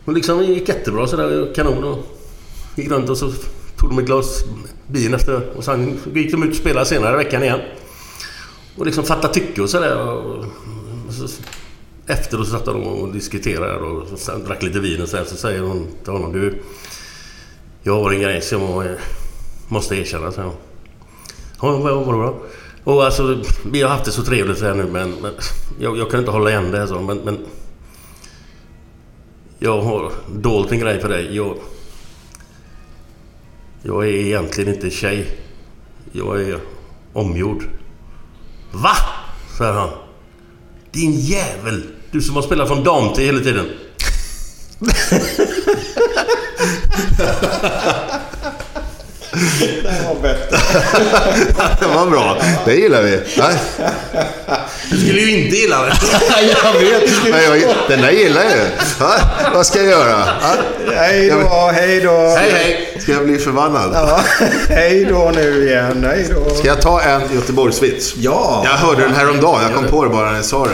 [0.10, 1.84] Och liksom det gick jättebra sådär, kanon.
[1.84, 2.06] Och
[2.76, 3.32] gick runt och så
[3.78, 4.44] tog de ett glas
[4.88, 7.60] vin efter och sen gick de ut och spelade senare i veckan igen.
[8.78, 9.98] Och liksom fatta tycke och sådär.
[9.98, 10.46] Och,
[11.10, 11.28] så,
[12.08, 15.36] efter så satt de och diskuterade och sen drack lite vin och så, här, så
[15.36, 16.62] säger hon till honom du...
[17.84, 18.96] Jag har en grej som jag
[19.68, 20.42] måste erkänna, så.
[21.62, 22.36] Ja, vad var det då?
[22.84, 23.40] Och alltså,
[23.72, 25.32] vi har haft det så trevligt så här nu men, men
[25.80, 27.38] jag, jag kan inte hålla igen det här så men, men
[29.60, 31.36] jag har dolt en grej för dig.
[31.36, 31.58] Jag,
[33.84, 35.38] jag är egentligen inte tjej.
[36.12, 36.60] Jag är
[37.14, 37.64] omgjord.
[38.72, 38.96] Va?
[39.58, 39.90] säger han.
[40.92, 41.84] Din jävel!
[42.12, 43.66] Du som har spelat från dam till hela tiden.
[49.84, 50.58] Den var bättre.
[51.80, 52.38] Det var bra.
[52.66, 53.20] Det gillar vi.
[53.38, 53.50] Ja,
[54.92, 55.94] Du skulle ju inte gilla det.
[56.64, 57.12] jag vet.
[57.32, 58.66] Men jag, den där gillar jag ju.
[59.00, 59.16] Ja,
[59.54, 60.26] vad ska jag göra?
[60.42, 60.54] Ja,
[60.96, 62.12] Hej då, hej då.
[62.12, 62.98] Hej hej!
[63.00, 63.92] ska jag bli förbannad?
[63.94, 64.20] Ja,
[64.70, 66.04] hej då nu igen.
[66.04, 66.56] Hej då.
[66.56, 68.14] Ska jag ta en Göteborgsvits?
[68.18, 68.62] Ja.
[68.66, 69.62] Jag hörde den här om dagen.
[69.64, 70.72] Jag kom på det bara när jag sa det.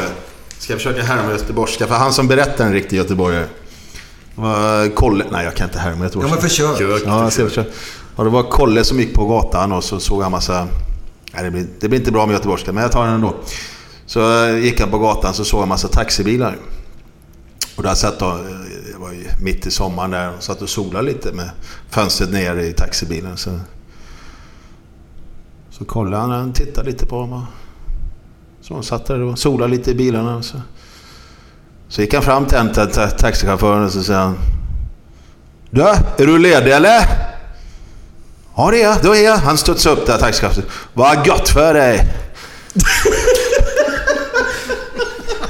[0.59, 1.88] Ska jag försöka härma göteborgska?
[1.88, 3.45] För han som berättar en riktig göteborgare
[4.35, 5.25] var Kolle.
[5.32, 6.34] Nej, jag kan inte härma Ja, göteborgska.
[6.35, 7.03] men försök.
[7.06, 7.69] Ja, jag ska försöka.
[8.15, 10.67] Och det var Kolle som gick på gatan och så såg han massa...
[11.33, 13.35] Nej, det, blir, det blir inte bra med göteborgska, men jag tar den ändå.
[14.05, 16.57] Så eh, gick han på gatan så såg han massa taxibilar.
[17.75, 18.33] Och där satt då, eh,
[18.93, 21.49] det var ju mitt i sommaren där, och satt och solade lite med
[21.89, 23.37] fönstret ner i taxibilen.
[23.37, 23.59] Så,
[25.71, 27.33] så kollade han, han tittade lite på dem.
[27.33, 27.43] och-
[28.61, 30.35] Så de satt där och solade lite i bilarna.
[30.35, 30.61] Och så,
[31.87, 34.37] så gick han fram till en ta- taxichauffören och så säger han
[35.69, 36.99] Du, är du ledig eller?
[38.58, 39.35] Ja det är jag, då är jag.
[39.38, 40.69] Han studsade upp där, taxichauffören.
[40.93, 41.95] Vad gott för dig!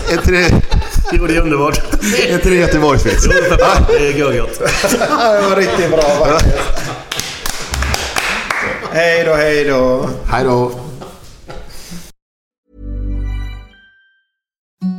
[0.09, 0.51] är inte det,
[1.11, 1.77] Jo, det är underbart.
[2.27, 3.25] är inte det Göteborgsvits?
[3.25, 3.32] Jo,
[3.88, 4.59] det är görgott.
[4.92, 6.56] Det var riktigt bra faktiskt.
[8.92, 10.09] Hej då, hej då.
[10.32, 10.72] Hej då!